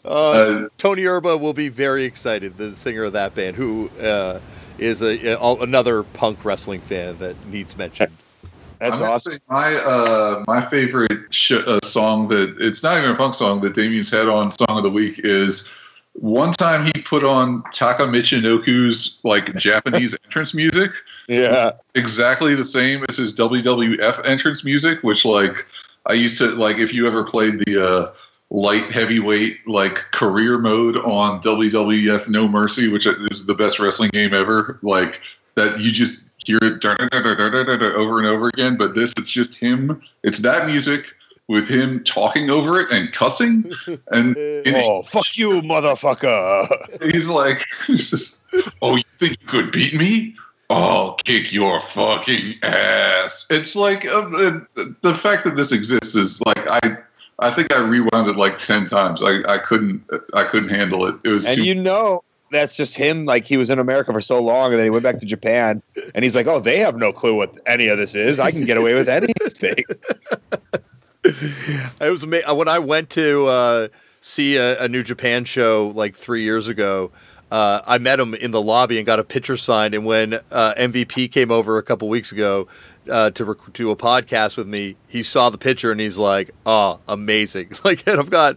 Uh, 0.04 0.08
Uh, 0.08 0.68
Tony 0.78 1.04
Erba 1.04 1.36
will 1.36 1.52
be 1.52 1.68
very 1.68 2.04
excited, 2.04 2.54
the 2.54 2.74
singer 2.76 3.04
of 3.04 3.12
that 3.12 3.34
band, 3.34 3.56
who 3.56 3.90
uh, 4.00 4.40
is 4.78 5.02
a, 5.02 5.32
a- 5.34 5.54
another 5.56 6.02
punk 6.02 6.44
wrestling 6.44 6.80
fan 6.80 7.18
that 7.18 7.34
needs 7.48 7.76
mention. 7.76 8.10
That's 8.78 9.00
I'm 9.02 9.10
awesome. 9.10 9.38
My 9.48 9.76
uh, 9.76 10.44
my 10.48 10.60
favorite 10.60 11.32
sh- 11.32 11.52
uh, 11.52 11.78
song 11.84 12.28
that 12.28 12.56
it's 12.58 12.82
not 12.82 12.98
even 12.98 13.10
a 13.10 13.14
punk 13.14 13.34
song 13.34 13.60
that 13.60 13.74
Damian's 13.74 14.10
had 14.10 14.28
on 14.28 14.50
Song 14.50 14.76
of 14.78 14.82
the 14.82 14.90
Week 14.90 15.20
is 15.22 15.72
one 16.14 16.52
time 16.52 16.84
he 16.86 17.00
put 17.02 17.22
on 17.24 17.62
Taka 17.72 18.04
Michinoku's 18.04 19.20
like 19.24 19.54
Japanese 19.68 20.16
entrance 20.24 20.52
music, 20.52 20.90
Yeah, 21.28 21.72
exactly 21.94 22.54
the 22.56 22.64
same 22.64 23.04
as 23.08 23.16
his 23.16 23.34
WWF 23.36 24.20
entrance 24.26 24.64
music, 24.64 25.02
which 25.02 25.24
like 25.24 25.64
I 26.06 26.14
used 26.14 26.38
to 26.38 26.46
like 26.48 26.78
if 26.78 26.92
you 26.92 27.06
ever 27.06 27.22
played 27.22 27.60
the 27.60 27.88
uh, 27.88 28.12
light 28.52 28.92
heavyweight 28.92 29.66
like 29.66 29.94
career 30.12 30.58
mode 30.58 30.98
on 30.98 31.40
WWF 31.40 32.28
No 32.28 32.46
Mercy, 32.46 32.88
which 32.88 33.06
is 33.06 33.46
the 33.46 33.54
best 33.54 33.78
wrestling 33.78 34.10
game 34.10 34.34
ever, 34.34 34.78
like 34.82 35.20
that 35.54 35.80
you 35.80 35.90
just 35.90 36.24
hear 36.44 36.58
it 36.62 36.84
over 36.84 38.18
and 38.18 38.26
over 38.26 38.48
again. 38.48 38.76
But 38.76 38.94
this, 38.94 39.12
it's 39.16 39.30
just 39.30 39.54
him. 39.54 40.02
It's 40.22 40.40
that 40.40 40.66
music 40.66 41.06
with 41.48 41.66
him 41.66 42.04
talking 42.04 42.50
over 42.50 42.78
it 42.78 42.90
and 42.90 43.10
cussing, 43.12 43.72
and 44.12 44.36
Oh, 44.66 45.02
fuck 45.02 45.36
you, 45.36 45.62
motherfucker. 45.62 47.02
he's 47.12 47.28
like, 47.28 47.64
he's 47.86 48.10
just, 48.10 48.36
"Oh, 48.82 48.96
you 48.96 49.02
think 49.18 49.38
you 49.40 49.46
could 49.46 49.72
beat 49.72 49.94
me? 49.94 50.36
I'll 50.68 51.14
kick 51.24 51.52
your 51.52 51.80
fucking 51.80 52.54
ass." 52.62 53.46
It's 53.50 53.74
like 53.74 54.04
uh, 54.06 54.28
the, 54.28 54.96
the 55.00 55.14
fact 55.14 55.44
that 55.44 55.56
this 55.56 55.72
exists 55.72 56.14
is 56.14 56.40
like 56.42 56.66
I. 56.66 56.98
I 57.38 57.50
think 57.50 57.72
I 57.72 57.80
rewound 57.80 58.28
it 58.28 58.36
like 58.36 58.58
ten 58.58 58.86
times. 58.86 59.22
I, 59.22 59.42
I 59.48 59.58
couldn't 59.58 60.02
I 60.34 60.44
couldn't 60.44 60.68
handle 60.68 61.06
it. 61.06 61.16
It 61.24 61.28
was 61.28 61.46
And 61.46 61.56
too 61.56 61.64
you 61.64 61.74
know 61.74 62.22
that's 62.50 62.76
just 62.76 62.94
him. 62.94 63.24
Like 63.24 63.44
he 63.44 63.56
was 63.56 63.70
in 63.70 63.78
America 63.78 64.12
for 64.12 64.20
so 64.20 64.40
long, 64.40 64.70
and 64.70 64.78
then 64.78 64.86
he 64.86 64.90
went 64.90 65.02
back 65.02 65.16
to 65.18 65.26
Japan, 65.26 65.82
and 66.14 66.24
he's 66.24 66.36
like, 66.36 66.46
"Oh, 66.46 66.60
they 66.60 66.78
have 66.78 66.96
no 66.96 67.12
clue 67.12 67.34
what 67.34 67.56
any 67.66 67.88
of 67.88 67.98
this 67.98 68.14
is. 68.14 68.38
I 68.38 68.50
can 68.50 68.64
get 68.64 68.76
away 68.76 68.94
with 68.94 69.08
anything." 69.08 69.84
It 72.00 72.10
was 72.10 72.24
ama- 72.24 72.54
when 72.54 72.68
I 72.68 72.78
went 72.78 73.10
to 73.10 73.46
uh, 73.46 73.88
see 74.20 74.56
a, 74.56 74.82
a 74.82 74.88
New 74.88 75.02
Japan 75.02 75.44
show 75.44 75.92
like 75.94 76.14
three 76.14 76.42
years 76.42 76.68
ago. 76.68 77.12
Uh, 77.52 77.82
I 77.86 77.98
met 77.98 78.18
him 78.18 78.32
in 78.32 78.50
the 78.50 78.62
lobby 78.62 78.96
and 78.96 79.04
got 79.04 79.18
a 79.18 79.24
picture 79.24 79.58
signed. 79.58 79.92
And 79.92 80.06
when 80.06 80.34
uh, 80.50 80.72
MVP 80.78 81.30
came 81.30 81.50
over 81.50 81.76
a 81.76 81.82
couple 81.82 82.08
weeks 82.08 82.32
ago 82.32 82.66
uh, 83.10 83.28
to 83.32 83.44
rec- 83.44 83.72
to 83.74 83.90
a 83.90 83.96
podcast 83.96 84.56
with 84.56 84.66
me, 84.66 84.96
he 85.06 85.22
saw 85.22 85.50
the 85.50 85.58
picture 85.58 85.92
and 85.92 86.00
he's 86.00 86.16
like, 86.16 86.50
"Oh, 86.64 87.00
amazing!" 87.06 87.70
Like, 87.84 88.06
and 88.06 88.18
I've 88.18 88.30
got 88.30 88.56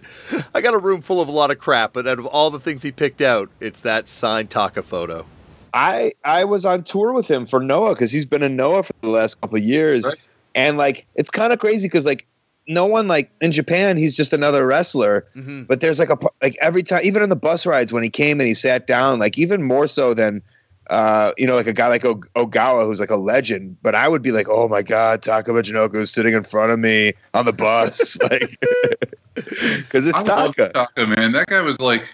I 0.54 0.62
got 0.62 0.74
a 0.74 0.78
room 0.78 1.02
full 1.02 1.20
of 1.20 1.28
a 1.28 1.32
lot 1.32 1.52
of 1.52 1.60
crap, 1.60 1.92
but 1.92 2.08
out 2.08 2.20
of 2.20 2.26
all 2.26 2.50
the 2.50 2.60
things 2.60 2.84
he 2.84 2.92
picked 2.94 3.22
out, 3.22 3.50
it's 3.60 3.82
that 3.82 4.08
signed 4.08 4.50
Taka 4.50 4.82
photo. 4.82 5.26
I 5.74 6.14
I 6.24 6.46
was 6.46 6.64
on 6.64 6.84
tour 6.84 7.12
with 7.12 7.28
him 7.30 7.46
for 7.46 7.60
Noah 7.60 7.96
because 7.96 8.14
he's 8.14 8.26
been 8.26 8.44
in 8.44 8.56
Noah 8.56 8.84
for 8.84 8.94
the 9.02 9.10
last 9.10 9.42
couple 9.42 9.58
of 9.58 9.64
years, 9.64 10.06
Right. 10.06 10.18
and 10.56 10.78
like 10.78 11.06
it's 11.16 11.30
kind 11.30 11.52
of 11.52 11.60
crazy 11.60 11.88
because 11.90 12.06
like 12.06 12.26
no 12.68 12.86
one 12.86 13.08
like 13.08 13.32
in 13.42 13.52
Japan 13.52 13.98
he's 13.98 14.16
just 14.16 14.34
another 14.34 14.66
wrestler, 14.66 15.28
hmm 15.34 15.64
but 15.64 15.80
there's 15.80 16.00
like 16.00 16.10
a 16.10 16.18
like 16.42 16.56
every 16.62 16.84
time 16.84 17.02
even 17.04 17.22
on 17.22 17.30
the 17.30 17.36
bus 17.36 17.66
rides 17.66 17.92
when 17.92 18.04
he 18.04 18.10
came 18.10 18.40
and 18.40 18.48
he 18.48 18.54
sat 18.54 18.88
down 18.88 19.20
like 19.20 19.38
even 19.38 19.64
more 19.64 19.88
so 19.88 20.14
than 20.14 20.42
uh 20.90 21.32
you 21.38 21.48
know 21.48 21.56
like 21.56 21.68
a 21.68 21.74
guy 21.74 21.88
like 21.88 22.06
o- 22.06 22.22
Ogawa 22.36 22.86
who's 22.86 23.00
like 23.00 23.10
a 23.10 23.16
legend, 23.16 23.78
but 23.82 23.96
I 23.96 24.08
would 24.08 24.22
be 24.22 24.32
like 24.32 24.48
oh 24.50 24.68
my 24.68 24.84
god 24.84 25.22
Taka 25.22 25.52
Michinoku 25.52 25.96
is 25.96 26.12
sitting 26.12 26.34
in 26.34 26.44
front 26.44 26.72
of 26.72 26.80
me 26.80 27.14
on 27.34 27.46
the 27.46 27.54
bus 27.54 28.18
like 28.30 28.58
because 29.36 30.08
it's 30.08 30.18
I 30.18 30.22
love 30.22 30.56
Taka. 30.56 30.72
Taka, 30.74 31.08
man. 31.08 31.34
That 31.34 31.48
guy 31.48 31.62
was 31.62 31.80
like, 31.82 32.10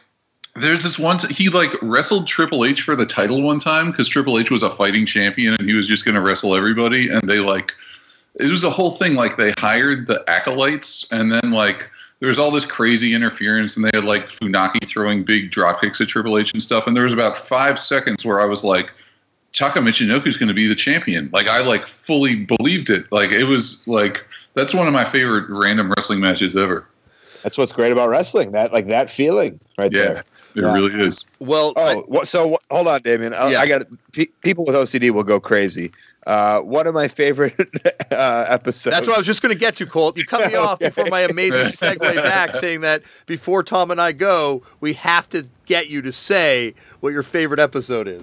there's 0.55 0.83
this 0.83 0.99
one. 0.99 1.19
He 1.29 1.49
like 1.49 1.73
wrestled 1.81 2.27
Triple 2.27 2.65
H 2.65 2.81
for 2.81 2.95
the 2.95 3.05
title 3.05 3.41
one 3.41 3.59
time 3.59 3.91
because 3.91 4.07
Triple 4.07 4.39
H 4.39 4.51
was 4.51 4.63
a 4.63 4.69
fighting 4.69 5.05
champion 5.05 5.55
and 5.57 5.67
he 5.67 5.75
was 5.75 5.87
just 5.87 6.03
going 6.03 6.15
to 6.15 6.21
wrestle 6.21 6.55
everybody. 6.55 7.09
And 7.09 7.27
they 7.29 7.39
like, 7.39 7.73
it 8.35 8.49
was 8.49 8.63
a 8.63 8.69
whole 8.69 8.91
thing. 8.91 9.15
Like 9.15 9.37
they 9.37 9.53
hired 9.57 10.07
the 10.07 10.23
acolytes, 10.27 11.11
and 11.11 11.31
then 11.31 11.51
like 11.51 11.89
there 12.19 12.27
was 12.27 12.37
all 12.39 12.51
this 12.51 12.65
crazy 12.65 13.13
interference, 13.13 13.75
and 13.75 13.85
they 13.85 13.91
had 13.93 14.03
like 14.05 14.27
Funaki 14.27 14.87
throwing 14.87 15.23
big 15.23 15.51
drop 15.51 15.81
kicks 15.81 15.99
at 16.01 16.07
Triple 16.07 16.37
H 16.37 16.53
and 16.53 16.61
stuff. 16.61 16.87
And 16.87 16.95
there 16.95 17.03
was 17.03 17.13
about 17.13 17.35
five 17.37 17.79
seconds 17.79 18.25
where 18.25 18.41
I 18.41 18.45
was 18.45 18.63
like. 18.63 18.93
Taka 19.53 19.79
Michinoku's 19.79 20.37
going 20.37 20.47
to 20.47 20.53
be 20.55 20.65
the 20.65 20.75
champion. 20.75 21.29
Like 21.33 21.49
I 21.49 21.59
like 21.61 21.85
fully 21.85 22.35
believed 22.35 22.89
it. 22.89 23.03
Like 23.11 23.31
it 23.31 23.43
was 23.43 23.85
like 23.85 24.25
that's 24.53 24.73
one 24.73 24.87
of 24.87 24.93
my 24.93 25.03
favorite 25.03 25.43
random 25.49 25.91
wrestling 25.97 26.21
matches 26.21 26.55
ever. 26.55 26.87
That's 27.43 27.57
what's 27.57 27.73
great 27.73 27.91
about 27.91 28.07
wrestling 28.07 28.53
that 28.53 28.71
like 28.71 28.87
that 28.87 29.09
feeling 29.09 29.59
right 29.77 29.91
Yeah. 29.91 30.05
there. 30.05 30.23
It 30.55 30.61
Yeah. 30.63 30.73
really 30.73 30.93
is. 31.05 31.25
Well, 31.39 31.73
Oh, 31.75 32.05
I- 32.19 32.23
so 32.23 32.57
hold 32.69 32.87
on, 32.87 33.01
Damian. 33.03 33.33
I, 33.33 33.51
Yeah. 33.51 33.61
I 33.61 33.67
got 33.67 33.83
pe- 34.11 34.27
people 34.43 34.65
with 34.65 34.75
OCD 34.75 35.11
will 35.11 35.23
go 35.23 35.39
crazy. 35.39 35.91
Uh, 36.27 36.59
one 36.59 36.85
of 36.85 36.93
my 36.93 37.07
favorite 37.07 37.55
uh, 38.11 38.45
episodes. 38.47 38.95
That's 38.95 39.07
what 39.07 39.15
I 39.15 39.17
was 39.17 39.25
just 39.25 39.41
going 39.41 39.53
to 39.53 39.59
get 39.59 39.75
to, 39.77 39.85
Colt. 39.87 40.17
You 40.17 40.25
cut 40.25 40.47
me 40.51 40.55
off 40.55 40.77
before 40.79 41.05
my 41.09 41.21
amazing 41.21 41.65
segue 41.67 41.99
back, 42.15 42.53
saying 42.55 42.81
that 42.81 43.01
before 43.25 43.63
Tom 43.63 43.89
and 43.89 43.99
I 43.99 44.11
go, 44.11 44.61
we 44.81 44.93
have 44.93 45.27
to 45.29 45.47
get 45.65 45.89
you 45.89 46.01
to 46.03 46.11
say 46.11 46.75
what 46.99 47.11
your 47.11 47.23
favorite 47.23 47.59
episode 47.59 48.07
is. 48.07 48.21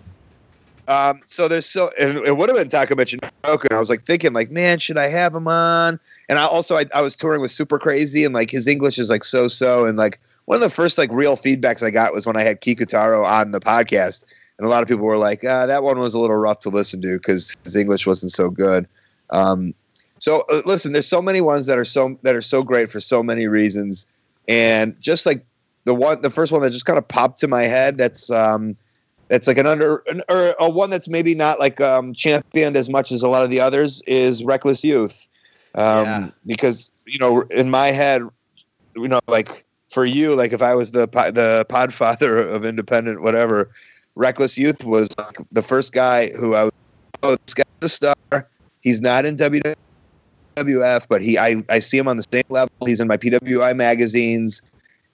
Um, 0.87 1.21
so 1.27 1.49
there's 1.49 1.67
so 1.67 1.91
and 2.01 2.19
it 2.21 2.37
would 2.37 2.49
have 2.49 2.57
been 2.57 2.69
Taka 2.71 2.95
Michinoku, 2.95 3.65
and 3.65 3.73
I 3.73 3.79
was 3.79 3.91
like 3.91 4.05
thinking, 4.05 4.33
like, 4.33 4.51
man, 4.51 4.79
should 4.79 4.97
I 4.97 5.09
have 5.09 5.35
him 5.35 5.47
on? 5.47 6.01
And 6.31 6.39
I 6.39 6.47
also 6.47 6.77
I, 6.77 6.87
I 6.95 7.03
was 7.03 7.15
touring 7.15 7.43
with 7.43 7.51
Super 7.51 7.79
Crazy, 7.79 8.25
and 8.25 8.33
like 8.33 8.51
his 8.51 8.67
English 8.67 8.99
is 8.99 9.11
like 9.11 9.23
so 9.25 9.49
so, 9.49 9.85
and 9.85 9.99
like 9.99 10.19
one 10.49 10.57
of 10.57 10.63
the 10.63 10.75
first 10.75 10.97
like 10.97 11.11
real 11.13 11.37
feedbacks 11.37 11.83
I 11.83 11.91
got 11.91 12.15
was 12.15 12.27
when 12.27 12.35
I 12.35 12.43
had 12.43 12.63
Kikutaro 12.63 13.23
on 13.23 13.51
the 13.51 13.61
podcast, 13.61 14.25
and 14.57 14.67
a 14.67 14.71
lot 14.71 14.81
of 14.83 14.89
people 14.89 15.05
were 15.05 15.19
like, 15.19 15.45
ah, 15.45 15.67
that 15.67 15.83
one 15.83 15.99
was 15.99 16.15
a 16.15 16.21
little 16.21 16.39
rough 16.39 16.61
to 16.61 16.71
listen 16.71 17.03
to 17.03 17.19
because 17.19 17.55
his 17.65 17.77
English 17.77 18.07
wasn't 18.07 18.33
so 18.33 18.49
good. 18.49 18.89
Um, 19.29 19.75
so 20.19 20.47
uh, 20.51 20.63
listen, 20.65 20.93
there's 20.95 21.07
so 21.07 21.21
many 21.21 21.43
ones 21.43 21.67
that 21.67 21.77
are 21.77 21.85
so 21.85 22.19
that 22.23 22.35
are 22.35 22.41
so 22.41 22.63
great 22.63 22.89
for 22.89 22.99
so 22.99 23.23
many 23.23 23.47
reasons, 23.47 24.07
and 24.49 24.99
just 25.01 25.27
like 25.27 25.45
the 25.85 25.95
one, 25.95 26.23
the 26.23 26.31
first 26.31 26.51
one 26.51 26.63
that 26.63 26.71
just 26.71 26.87
kind 26.87 26.99
of 26.99 27.07
popped 27.07 27.39
to 27.41 27.49
my 27.49 27.65
head, 27.65 27.99
that's 27.99 28.31
um, 28.31 28.75
that's 29.29 29.49
like 29.49 29.59
an 29.59 29.67
under 29.67 30.03
an, 30.09 30.23
or 30.31 30.55
a 30.59 30.71
one 30.71 30.89
that's 30.89 31.09
maybe 31.09 31.35
not 31.35 31.61
like 31.61 31.79
um, 31.83 32.15
championed 32.15 32.75
as 32.75 32.89
much 32.89 33.13
as 33.13 33.21
a 33.21 33.29
lot 33.29 33.45
of 33.45 33.51
the 33.51 33.61
others 33.61 34.01
is 34.07 34.43
Reckless 34.43 34.83
Youth, 34.83 35.29
um, 35.75 36.07
Yeah. 36.07 36.31
because 36.47 36.91
you 37.07 37.19
know 37.19 37.43
in 37.51 37.69
my 37.69 37.89
head, 37.89 38.23
you 38.97 39.09
know, 39.09 39.21
like 39.29 39.67
for 39.89 40.05
you, 40.05 40.35
like 40.35 40.53
if 40.53 40.63
I 40.63 40.75
was 40.75 40.93
the 40.93 41.07
the 41.07 41.67
podfather 41.69 42.47
of 42.55 42.65
independent 42.65 43.23
whatever, 43.23 43.71
Reckless 44.15 44.59
Youth 44.59 44.85
was 44.85 45.09
like 45.19 45.39
the 45.53 45.63
first 45.63 45.93
guy 45.93 46.31
who 46.31 46.55
I 46.55 46.65
was 46.65 46.73
oh 47.23 47.37
this 47.47 47.55
guy's 47.55 47.65
a 47.83 47.89
star. 47.89 48.49
He's 48.81 49.01
not 49.01 49.27
in 49.27 49.37
WWF, 49.37 51.07
but 51.09 51.23
he 51.23 51.39
I, 51.39 51.63
I 51.69 51.79
see 51.79 51.99
him 51.99 52.09
on 52.09 52.17
the 52.17 52.25
same 52.31 52.45
level. 52.49 52.73
He's 52.85 53.01
in 53.01 53.09
my 53.09 53.17
PWI 53.17 53.75
magazines 53.77 54.63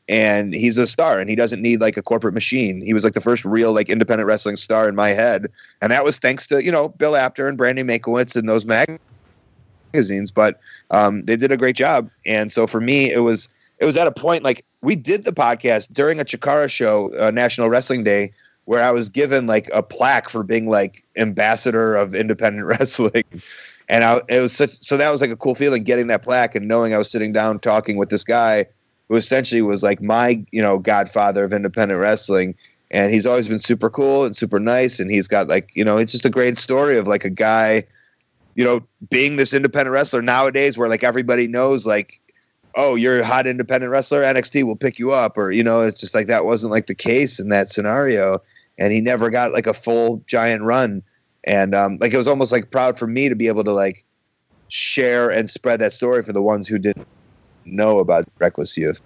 and 0.09 0.55
he's 0.55 0.77
a 0.77 0.87
star 0.87 1.19
and 1.19 1.31
he 1.31 1.37
doesn't 1.37 1.63
need 1.63 1.81
like 1.81 1.97
a 1.97 2.03
corporate 2.03 2.35
machine. 2.35 2.83
He 2.83 2.93
was 2.93 3.05
like 3.05 3.15
the 3.15 3.21
first 3.21 3.45
real 3.45 3.73
like 3.73 3.89
independent 3.89 4.27
wrestling 4.27 4.57
star 4.57 4.89
in 4.89 4.95
my 4.95 5.11
head. 5.11 5.47
And 5.81 5.91
that 5.91 6.05
was 6.05 6.19
thanks 6.19 6.47
to, 6.49 6.63
you 6.63 6.71
know, 6.71 6.89
Bill 6.89 7.17
Apter 7.17 7.49
and 7.49 7.57
Brandy 7.57 7.83
Makowitz 7.83 8.37
and 8.37 8.49
those 8.49 8.67
magazines. 8.67 10.31
But 10.31 10.61
um, 10.91 11.25
they 11.25 11.37
did 11.37 11.53
a 11.53 11.57
great 11.57 11.77
job. 11.77 12.11
And 12.27 12.53
so 12.53 12.67
for 12.67 12.81
me, 12.81 13.11
it 13.11 13.21
was 13.21 13.49
it 13.79 13.85
was 13.85 13.97
at 13.97 14.07
a 14.07 14.13
point 14.13 14.45
like 14.45 14.65
we 14.83 14.97
did 14.97 15.25
the 15.25 15.33
podcast 15.33 15.93
during 15.93 16.21
a 16.21 16.25
Chikara 16.25 16.71
show, 16.71 17.11
uh, 17.19 17.31
National 17.31 17.69
Wrestling 17.69 18.05
Day, 18.05 18.33
where 18.67 18.83
I 18.83 18.91
was 18.91 19.09
given 19.09 19.47
like 19.47 19.69
a 19.73 19.83
plaque 19.83 20.29
for 20.29 20.43
being 20.43 20.69
like 20.69 21.03
ambassador 21.17 21.97
of 21.97 22.15
independent 22.15 22.67
wrestling. 22.79 23.25
And 23.89 24.05
I, 24.05 24.21
it 24.29 24.41
was 24.41 24.53
such, 24.53 24.71
so 24.81 24.97
that 24.97 25.11
was 25.11 25.21
like 25.21 25.31
a 25.31 25.37
cool 25.37 25.55
feeling 25.55 25.85
getting 25.85 26.07
that 26.07 26.23
plaque 26.23 26.55
and 26.55 26.67
knowing 26.67 26.95
I 26.95 26.99
was 26.99 27.11
sitting 27.11 27.33
down 27.33 27.59
talking 27.59 27.97
with 27.97 28.09
this 28.09 28.25
guy 28.25 28.67
who 29.09 29.17
essentially 29.17 29.61
was 29.61 29.83
like 29.83 30.03
my, 30.03 30.43
you 30.53 30.63
know, 30.63 30.79
godfather 30.79 31.45
of 31.45 31.53
independent 31.53 32.01
wrestling. 32.01 32.55
And 32.91 33.13
he's 33.13 33.27
always 33.27 33.49
been 33.49 33.59
super 33.59 33.91
cool 33.91 34.25
and 34.25 34.35
super 34.35 34.59
nice. 34.59 35.01
And 35.01 35.11
he's 35.11 35.29
got 35.29 35.49
like, 35.49 35.75
you 35.75 35.85
know, 35.85 35.99
it's 35.99 36.13
just 36.13 36.25
a 36.25 36.31
great 36.31 36.57
story 36.57 36.97
of 36.97 37.07
like 37.07 37.25
a 37.25 37.31
guy, 37.31 37.83
you 38.55 38.65
know, 38.65 38.81
being 39.11 39.37
this 39.37 39.53
independent 39.53 39.93
wrestler 39.93 40.23
nowadays 40.23 40.79
where 40.79 40.89
like 40.89 41.05
everybody 41.05 41.47
knows 41.47 41.85
like, 41.85 42.21
oh, 42.77 42.95
you're 42.95 43.21
a 43.21 43.25
hot 43.25 43.47
independent 43.47 43.91
wrestler, 43.91 44.23
NXT 44.23 44.65
will 44.65 44.77
pick 44.77 44.99
you 44.99 45.13
up. 45.13 45.37
Or, 45.37 45.51
you 45.51 45.63
know, 45.63 45.83
it's 45.83 46.01
just 46.01 46.15
like 46.15 46.27
that 46.27 46.45
wasn't 46.45 46.73
like 46.73 46.87
the 46.87 46.95
case 46.95 47.39
in 47.39 47.49
that 47.51 47.71
scenario. 47.71 48.41
and 48.79 48.93
he 48.93 49.01
never 49.01 49.31
got 49.31 49.53
like 49.53 49.67
a 49.67 49.75
full 49.75 50.23
giant 50.27 50.63
run. 50.63 51.03
And 51.45 51.75
um, 51.75 51.99
like 52.01 52.13
it 52.13 52.17
was 52.17 52.29
almost 52.29 52.53
like 52.53 52.71
proud 52.71 52.99
for 52.99 53.07
me 53.07 53.29
to 53.29 53.37
be 53.37 53.49
able 53.49 53.65
to 53.65 53.73
like 53.73 54.05
share 54.69 55.31
and 55.31 55.49
spread 55.49 55.81
that 55.81 55.93
story 55.93 56.23
for 56.23 56.33
the 56.33 56.43
ones 56.43 56.67
who 56.67 56.79
didn't 56.79 57.07
know 57.65 57.99
about 57.99 58.27
Reckless 58.39 58.77
Youth. 58.77 59.01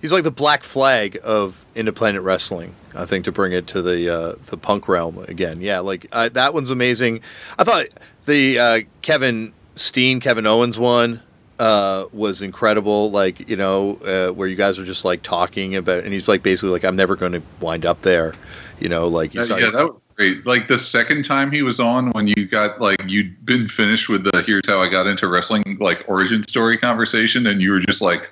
He's 0.00 0.12
like 0.12 0.24
the 0.24 0.30
black 0.30 0.62
flag 0.62 1.18
of 1.22 1.66
independent 1.74 2.24
wrestling. 2.24 2.74
I 2.94 3.04
think 3.04 3.26
to 3.26 3.32
bring 3.32 3.52
it 3.52 3.66
to 3.68 3.82
the 3.82 4.08
uh, 4.08 4.34
the 4.46 4.56
punk 4.56 4.88
realm 4.88 5.18
again. 5.28 5.60
Yeah, 5.60 5.80
like 5.80 6.06
uh, 6.10 6.30
that 6.30 6.54
one's 6.54 6.70
amazing. 6.70 7.20
I 7.58 7.64
thought 7.64 7.86
the 8.24 8.58
uh, 8.58 8.80
Kevin 9.02 9.52
Steen, 9.74 10.18
Kevin 10.18 10.46
Owens 10.46 10.78
one 10.78 11.20
uh, 11.60 12.06
was 12.12 12.40
incredible. 12.42 13.10
Like 13.10 13.48
you 13.48 13.56
know, 13.56 13.96
uh, 13.98 14.32
where 14.32 14.48
you 14.48 14.56
guys 14.56 14.78
are 14.78 14.84
just 14.84 15.04
like 15.04 15.22
talking 15.22 15.76
about, 15.76 16.04
and 16.04 16.12
he's 16.12 16.26
like 16.26 16.42
basically 16.42 16.70
like, 16.70 16.84
I'm 16.84 16.96
never 16.96 17.14
going 17.14 17.32
to 17.32 17.42
wind 17.60 17.84
up 17.84 18.02
there. 18.02 18.34
You 18.80 18.88
know, 18.88 19.06
like 19.06 19.36
Uh, 19.36 19.42
yeah, 19.42 19.70
that 19.70 19.84
was 19.84 20.00
great. 20.16 20.46
Like 20.46 20.68
the 20.68 20.78
second 20.78 21.22
time 21.24 21.52
he 21.52 21.62
was 21.62 21.78
on, 21.78 22.10
when 22.12 22.26
you 22.26 22.46
got 22.46 22.80
like 22.80 23.02
you'd 23.06 23.44
been 23.44 23.68
finished 23.68 24.08
with 24.08 24.24
the 24.24 24.42
"Here's 24.42 24.66
how 24.66 24.80
I 24.80 24.88
got 24.88 25.06
into 25.06 25.28
wrestling" 25.28 25.76
like 25.80 26.02
origin 26.08 26.42
story 26.42 26.78
conversation, 26.78 27.46
and 27.46 27.60
you 27.60 27.72
were 27.72 27.80
just 27.80 28.00
like 28.00 28.30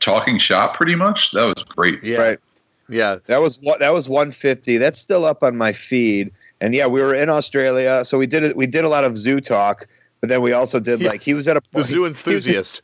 talking 0.00 0.38
shop 0.38 0.74
pretty 0.74 0.94
much. 0.94 1.32
That 1.32 1.44
was 1.54 1.62
great. 1.64 2.02
yeah, 2.02 2.16
Right. 2.18 2.38
yeah. 2.88 3.18
That 3.26 3.42
was 3.42 3.58
that 3.78 3.92
was 3.92 4.08
150. 4.08 4.78
That's 4.78 4.98
still 4.98 5.24
up 5.26 5.42
on 5.42 5.56
my 5.56 5.72
feed. 5.72 6.32
And 6.60 6.74
yeah, 6.74 6.86
we 6.86 7.00
were 7.00 7.14
in 7.14 7.28
Australia, 7.28 8.04
so 8.04 8.18
we 8.18 8.26
did 8.26 8.42
it. 8.42 8.56
We 8.56 8.66
did 8.66 8.84
a 8.84 8.88
lot 8.88 9.04
of 9.04 9.16
zoo 9.16 9.40
talk, 9.40 9.86
but 10.20 10.28
then 10.28 10.42
we 10.42 10.52
also 10.52 10.80
did 10.80 11.02
like 11.02 11.22
he 11.22 11.34
was 11.34 11.46
at 11.48 11.56
a 11.56 11.60
The 11.72 11.82
zoo 11.84 12.02
was- 12.02 12.10
enthusiast. 12.10 12.82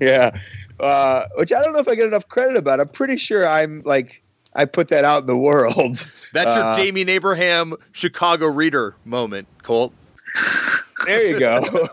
Yeah, 0.00 0.38
uh, 0.78 1.24
which 1.36 1.52
I 1.52 1.62
don't 1.62 1.72
know 1.72 1.78
if 1.78 1.88
I 1.88 1.94
get 1.94 2.06
enough 2.06 2.28
credit 2.28 2.56
about. 2.56 2.80
I'm 2.80 2.88
pretty 2.88 3.16
sure 3.16 3.46
I'm 3.48 3.80
like 3.84 4.22
I 4.54 4.64
put 4.66 4.88
that 4.88 5.04
out 5.04 5.22
in 5.22 5.26
the 5.26 5.36
world. 5.36 6.06
That's 6.32 6.54
your 6.54 6.64
Uh, 6.64 6.76
Damian 6.76 7.08
Abraham 7.08 7.74
Chicago 7.92 8.46
reader 8.46 8.94
moment, 9.04 9.48
Colt. 9.62 9.92
There 11.06 11.28
you 11.28 11.38
go. 11.38 11.62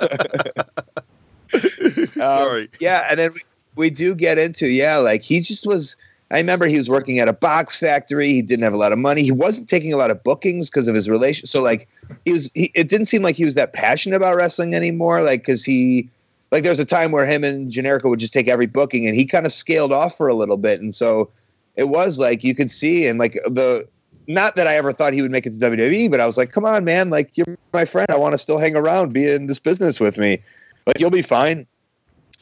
Um, 1.53 2.07
Sorry. 2.07 2.69
Yeah, 2.79 3.05
and 3.09 3.19
then 3.19 3.31
we, 3.33 3.41
we 3.75 3.89
do 3.91 4.15
get 4.15 4.37
into 4.39 4.67
yeah, 4.67 4.97
like 4.97 5.21
he 5.21 5.39
just 5.39 5.65
was. 5.67 5.95
I 6.31 6.37
remember 6.37 6.65
he 6.65 6.77
was 6.77 6.89
working 6.89 7.19
at 7.19 7.27
a 7.27 7.33
box 7.33 7.77
factory. 7.77 8.29
He 8.29 8.41
didn't 8.41 8.63
have 8.63 8.73
a 8.73 8.77
lot 8.77 8.91
of 8.91 8.97
money. 8.97 9.23
He 9.23 9.31
wasn't 9.31 9.69
taking 9.69 9.93
a 9.93 9.97
lot 9.97 10.09
of 10.09 10.23
bookings 10.23 10.69
because 10.69 10.87
of 10.87 10.95
his 10.95 11.07
relation. 11.07 11.45
So 11.45 11.61
like 11.61 11.87
he 12.25 12.33
was. 12.33 12.51
He, 12.53 12.71
it 12.73 12.89
didn't 12.89 13.05
seem 13.07 13.21
like 13.21 13.35
he 13.35 13.45
was 13.45 13.55
that 13.55 13.73
passionate 13.73 14.15
about 14.15 14.35
wrestling 14.35 14.73
anymore. 14.73 15.21
Like 15.21 15.41
because 15.41 15.63
he. 15.63 16.09
Like 16.51 16.61
there 16.61 16.71
was 16.71 16.79
a 16.79 16.85
time 16.85 17.11
where 17.11 17.25
him 17.25 17.43
and 17.43 17.71
Generico 17.71 18.09
would 18.09 18.19
just 18.19 18.31
take 18.31 18.47
every 18.47 18.67
booking, 18.67 19.07
and 19.07 19.15
he 19.15 19.25
kind 19.25 19.47
of 19.47 19.51
scaled 19.51 19.91
off 19.91 20.15
for 20.15 20.27
a 20.27 20.35
little 20.35 20.57
bit, 20.57 20.79
and 20.81 20.93
so 20.93 21.31
it 21.75 21.85
was 21.85 22.19
like 22.19 22.43
you 22.43 22.53
could 22.53 22.69
see, 22.69 23.07
and 23.07 23.17
like 23.17 23.33
the 23.47 23.87
not 24.27 24.55
that 24.55 24.67
I 24.67 24.75
ever 24.75 24.91
thought 24.91 25.13
he 25.13 25.21
would 25.21 25.31
make 25.31 25.45
it 25.45 25.59
to 25.59 25.59
WWE, 25.59 26.09
but 26.09 26.19
I 26.19 26.25
was 26.25 26.37
like, 26.37 26.51
come 26.51 26.65
on, 26.65 26.85
man, 26.85 27.09
like 27.09 27.35
you're 27.35 27.57
my 27.73 27.85
friend. 27.85 28.07
I 28.09 28.17
want 28.17 28.33
to 28.33 28.37
still 28.37 28.59
hang 28.59 28.75
around, 28.75 29.13
be 29.13 29.29
in 29.29 29.47
this 29.47 29.59
business 29.59 29.99
with 29.99 30.17
me. 30.17 30.39
Like 30.85 30.99
you'll 30.99 31.09
be 31.09 31.21
fine. 31.21 31.65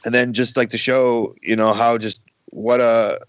And 0.03 0.14
then 0.14 0.34
just 0.34 0.58
like 0.58 0.70
to 0.70 0.78
show, 0.78 1.36
you 1.41 1.56
know, 1.56 1.74
how 1.74 1.98
just 1.98 2.22
what 2.48 2.80
a 2.80 3.20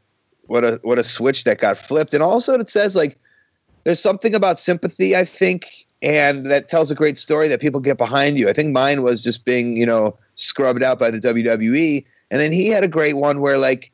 what 0.47 0.65
a 0.65 0.79
what 0.83 0.99
a 0.99 1.05
switch 1.05 1.45
that 1.45 1.59
got 1.59 1.77
flipped. 1.77 2.15
And 2.15 2.23
also 2.23 2.59
it 2.59 2.69
says 2.69 2.97
like 2.97 3.19
there's 3.85 4.01
something 4.01 4.35
about 4.35 4.59
sympathy, 4.59 5.17
I 5.17 5.25
think, 5.25 5.87
and 6.03 6.47
that 6.47 6.69
tells 6.69 6.91
a 6.91 6.95
great 6.95 7.19
story 7.19 7.49
that 7.49 7.61
people 7.61 7.81
get 7.81 7.99
behind 7.99 8.39
you. 8.39 8.49
I 8.49 8.53
think 8.53 8.73
mine 8.73 9.03
was 9.03 9.23
just 9.23 9.45
being, 9.45 9.77
you 9.77 9.87
know, 9.87 10.17
scrubbed 10.35 10.83
out 10.83 10.99
by 10.99 11.11
the 11.11 11.19
WWE. 11.19 12.05
And 12.31 12.41
then 12.41 12.53
he 12.53 12.69
had 12.69 12.85
a 12.85 12.89
great 12.89 13.15
one 13.15 13.41
where 13.41 13.59
like 13.59 13.91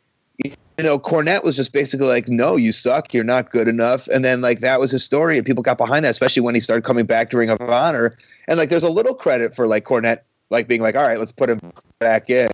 you 0.79 0.85
know, 0.85 0.97
Cornette 0.97 1.43
was 1.43 1.57
just 1.57 1.73
basically 1.73 2.07
like, 2.07 2.29
"No, 2.29 2.55
you 2.55 2.71
suck. 2.71 3.13
You're 3.13 3.25
not 3.25 3.51
good 3.51 3.67
enough." 3.67 4.07
And 4.09 4.25
then 4.25 4.41
like 4.41 4.61
that 4.61 4.79
was 4.79 4.93
his 4.93 5.03
story, 5.03 5.37
and 5.37 5.45
people 5.45 5.63
got 5.63 5.77
behind 5.77 6.05
that, 6.05 6.11
especially 6.11 6.41
when 6.41 6.55
he 6.55 6.61
started 6.61 6.85
coming 6.85 7.05
back 7.05 7.31
to 7.31 7.37
Ring 7.37 7.51
of 7.51 7.61
Honor. 7.61 8.13
And 8.47 8.59
like, 8.59 8.69
there's 8.69 8.85
a 8.85 8.89
little 8.89 9.15
credit 9.15 9.57
for 9.57 9.67
like 9.67 9.85
Cornette, 9.85 10.21
like 10.51 10.69
being 10.69 10.81
like, 10.81 10.95
"All 10.95 11.03
right, 11.03 11.19
let's 11.19 11.33
put 11.33 11.51
him 11.51 11.61
back 11.99 12.31
in." 12.31 12.49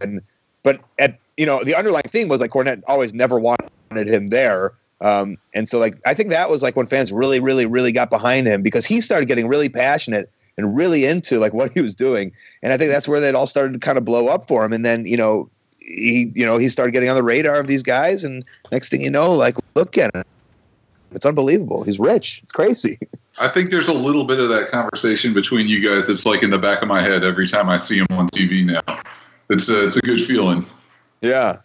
And 0.00 0.22
but 0.62 0.80
at 0.98 1.18
you 1.36 1.46
know, 1.46 1.62
the 1.64 1.74
underlying 1.74 2.02
thing 2.08 2.28
was 2.28 2.40
like 2.40 2.50
Cornette 2.50 2.82
always 2.86 3.14
never 3.14 3.38
wanted 3.38 4.08
him 4.08 4.28
there. 4.28 4.72
Um, 5.00 5.36
and 5.52 5.68
so 5.68 5.78
like 5.78 5.96
I 6.06 6.14
think 6.14 6.30
that 6.30 6.48
was 6.48 6.62
like 6.62 6.76
when 6.76 6.86
fans 6.86 7.12
really, 7.12 7.40
really, 7.40 7.66
really 7.66 7.92
got 7.92 8.10
behind 8.10 8.46
him 8.46 8.62
because 8.62 8.86
he 8.86 9.00
started 9.00 9.26
getting 9.26 9.48
really 9.48 9.68
passionate 9.68 10.30
and 10.56 10.76
really 10.76 11.04
into 11.04 11.38
like 11.38 11.52
what 11.52 11.72
he 11.72 11.80
was 11.80 11.94
doing. 11.94 12.32
And 12.62 12.72
I 12.72 12.76
think 12.76 12.92
that's 12.92 13.08
where 13.08 13.20
that 13.20 13.34
all 13.34 13.46
started 13.46 13.74
to 13.74 13.80
kind 13.80 13.98
of 13.98 14.04
blow 14.04 14.28
up 14.28 14.46
for 14.46 14.64
him. 14.64 14.72
And 14.72 14.84
then, 14.84 15.06
you 15.06 15.16
know, 15.16 15.50
he 15.80 16.30
you 16.34 16.46
know, 16.46 16.56
he 16.56 16.68
started 16.68 16.92
getting 16.92 17.08
on 17.08 17.16
the 17.16 17.22
radar 17.22 17.58
of 17.58 17.66
these 17.66 17.82
guys 17.82 18.22
and 18.22 18.44
next 18.70 18.90
thing 18.90 19.02
you 19.02 19.10
know, 19.10 19.32
like 19.32 19.56
look 19.74 19.98
at 19.98 20.14
him. 20.14 20.24
It's 21.14 21.26
unbelievable. 21.26 21.82
He's 21.82 21.98
rich. 21.98 22.40
It's 22.42 22.52
crazy. 22.52 22.98
I 23.38 23.48
think 23.48 23.70
there's 23.70 23.88
a 23.88 23.94
little 23.94 24.24
bit 24.24 24.38
of 24.38 24.48
that 24.50 24.70
conversation 24.70 25.34
between 25.34 25.68
you 25.68 25.82
guys 25.82 26.06
that's 26.06 26.24
like 26.24 26.42
in 26.42 26.50
the 26.50 26.58
back 26.58 26.82
of 26.82 26.88
my 26.88 27.02
head 27.02 27.24
every 27.24 27.46
time 27.46 27.68
I 27.68 27.76
see 27.76 27.98
him 27.98 28.06
on 28.10 28.28
TV 28.28 28.64
now. 28.64 29.02
It's 29.50 29.68
a, 29.68 29.86
it's 29.86 29.96
a 29.96 30.00
good 30.00 30.20
feeling. 30.20 30.64
Yeah. 31.22 31.60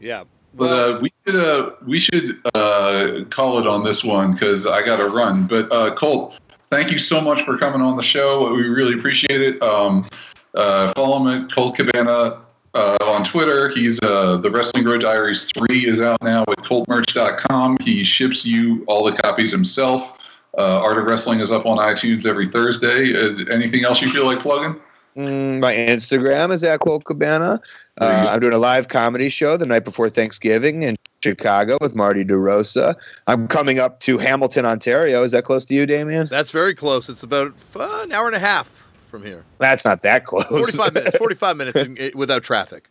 Yeah. 0.00 0.24
But 0.54 0.70
uh, 0.70 1.00
we 1.00 1.12
should 1.26 1.36
uh, 1.36 1.70
we 1.84 1.98
should 1.98 2.40
uh, 2.54 3.24
call 3.30 3.58
it 3.58 3.66
on 3.66 3.82
this 3.82 4.04
one 4.04 4.32
because 4.32 4.66
I 4.66 4.84
got 4.84 4.98
to 4.98 5.08
run. 5.08 5.46
But 5.46 5.70
uh, 5.72 5.94
Colt, 5.94 6.38
thank 6.70 6.92
you 6.92 6.98
so 6.98 7.20
much 7.20 7.42
for 7.42 7.58
coming 7.58 7.80
on 7.80 7.96
the 7.96 8.02
show. 8.02 8.54
We 8.54 8.62
really 8.68 8.96
appreciate 8.96 9.40
it. 9.40 9.60
Um, 9.62 10.08
uh, 10.54 10.92
follow 10.94 11.26
him 11.26 11.42
at 11.42 11.52
Colt 11.52 11.76
Cabana 11.76 12.40
uh, 12.74 12.96
on 13.02 13.24
Twitter. 13.24 13.68
He's 13.70 14.00
uh, 14.02 14.36
the 14.36 14.50
Wrestling 14.50 14.84
Road 14.84 15.00
Diaries 15.00 15.50
three 15.56 15.86
is 15.86 16.00
out 16.00 16.22
now 16.22 16.42
at 16.42 16.58
ColtMerch.com. 16.58 17.78
He 17.80 18.04
ships 18.04 18.46
you 18.46 18.84
all 18.86 19.04
the 19.04 19.12
copies 19.12 19.50
himself. 19.50 20.16
Uh, 20.56 20.80
Art 20.80 20.98
of 20.98 21.04
Wrestling 21.04 21.40
is 21.40 21.50
up 21.50 21.66
on 21.66 21.78
iTunes 21.78 22.26
every 22.26 22.46
Thursday. 22.46 23.12
Uh, 23.12 23.44
anything 23.52 23.84
else 23.84 24.00
you 24.00 24.08
feel 24.08 24.24
like 24.24 24.40
plugging? 24.40 24.80
Mm, 25.16 25.60
my 25.60 25.72
Instagram 25.72 26.52
is 26.52 26.64
at 26.64 26.80
Colt 26.80 27.04
Cabana. 27.04 27.60
Uh. 28.00 28.26
I'm 28.28 28.40
doing 28.40 28.52
a 28.52 28.58
live 28.58 28.88
comedy 28.88 29.28
show 29.28 29.56
the 29.56 29.66
night 29.66 29.84
before 29.84 30.08
Thanksgiving 30.08 30.82
in 30.82 30.96
Chicago 31.22 31.78
with 31.80 31.94
Marty 31.94 32.24
DeRosa. 32.24 32.96
I'm 33.26 33.46
coming 33.46 33.78
up 33.78 34.00
to 34.00 34.18
Hamilton, 34.18 34.66
Ontario. 34.66 35.22
Is 35.22 35.32
that 35.32 35.44
close 35.44 35.64
to 35.66 35.74
you, 35.74 35.86
Damian? 35.86 36.26
That's 36.28 36.50
very 36.50 36.74
close. 36.74 37.08
It's 37.08 37.22
about 37.22 37.54
uh, 37.76 38.00
an 38.02 38.12
hour 38.12 38.26
and 38.26 38.34
a 38.34 38.40
half 38.40 38.88
from 39.08 39.24
here. 39.24 39.44
That's 39.58 39.84
not 39.84 40.02
that 40.02 40.24
close. 40.24 40.44
45 40.46 40.94
minutes. 40.94 41.16
45 41.18 41.56
minutes 41.56 41.78
in, 41.78 42.10
without 42.14 42.42
traffic. 42.42 42.88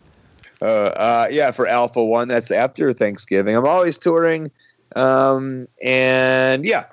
uh, 0.62 0.66
uh, 0.66 1.28
yeah, 1.30 1.52
for 1.52 1.68
Alpha 1.68 2.04
One. 2.04 2.30
That's 2.30 2.50
after 2.50 2.94
Thanksgiving. 2.94 3.56
I'm 3.56 3.68
always 3.68 3.98
touring, 3.98 4.50
um, 4.96 5.68
and 5.84 6.66
yeah, 6.66 6.86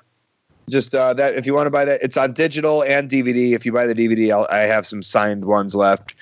just 0.69 0.95
uh, 0.95 1.13
that. 1.15 1.35
If 1.35 1.45
you 1.45 1.53
want 1.53 1.67
to 1.67 1.71
buy 1.71 1.85
that, 1.85 2.01
it's 2.01 2.17
on 2.17 2.33
digital 2.33 2.83
and 2.83 3.09
DVD. 3.09 3.53
If 3.53 3.65
you 3.65 3.71
buy 3.71 3.87
the 3.87 3.95
DVD, 3.95 4.31
I'll, 4.31 4.47
I 4.49 4.59
have 4.59 4.85
some 4.85 5.01
signed 5.03 5.45
ones 5.45 5.75
left 5.75 6.15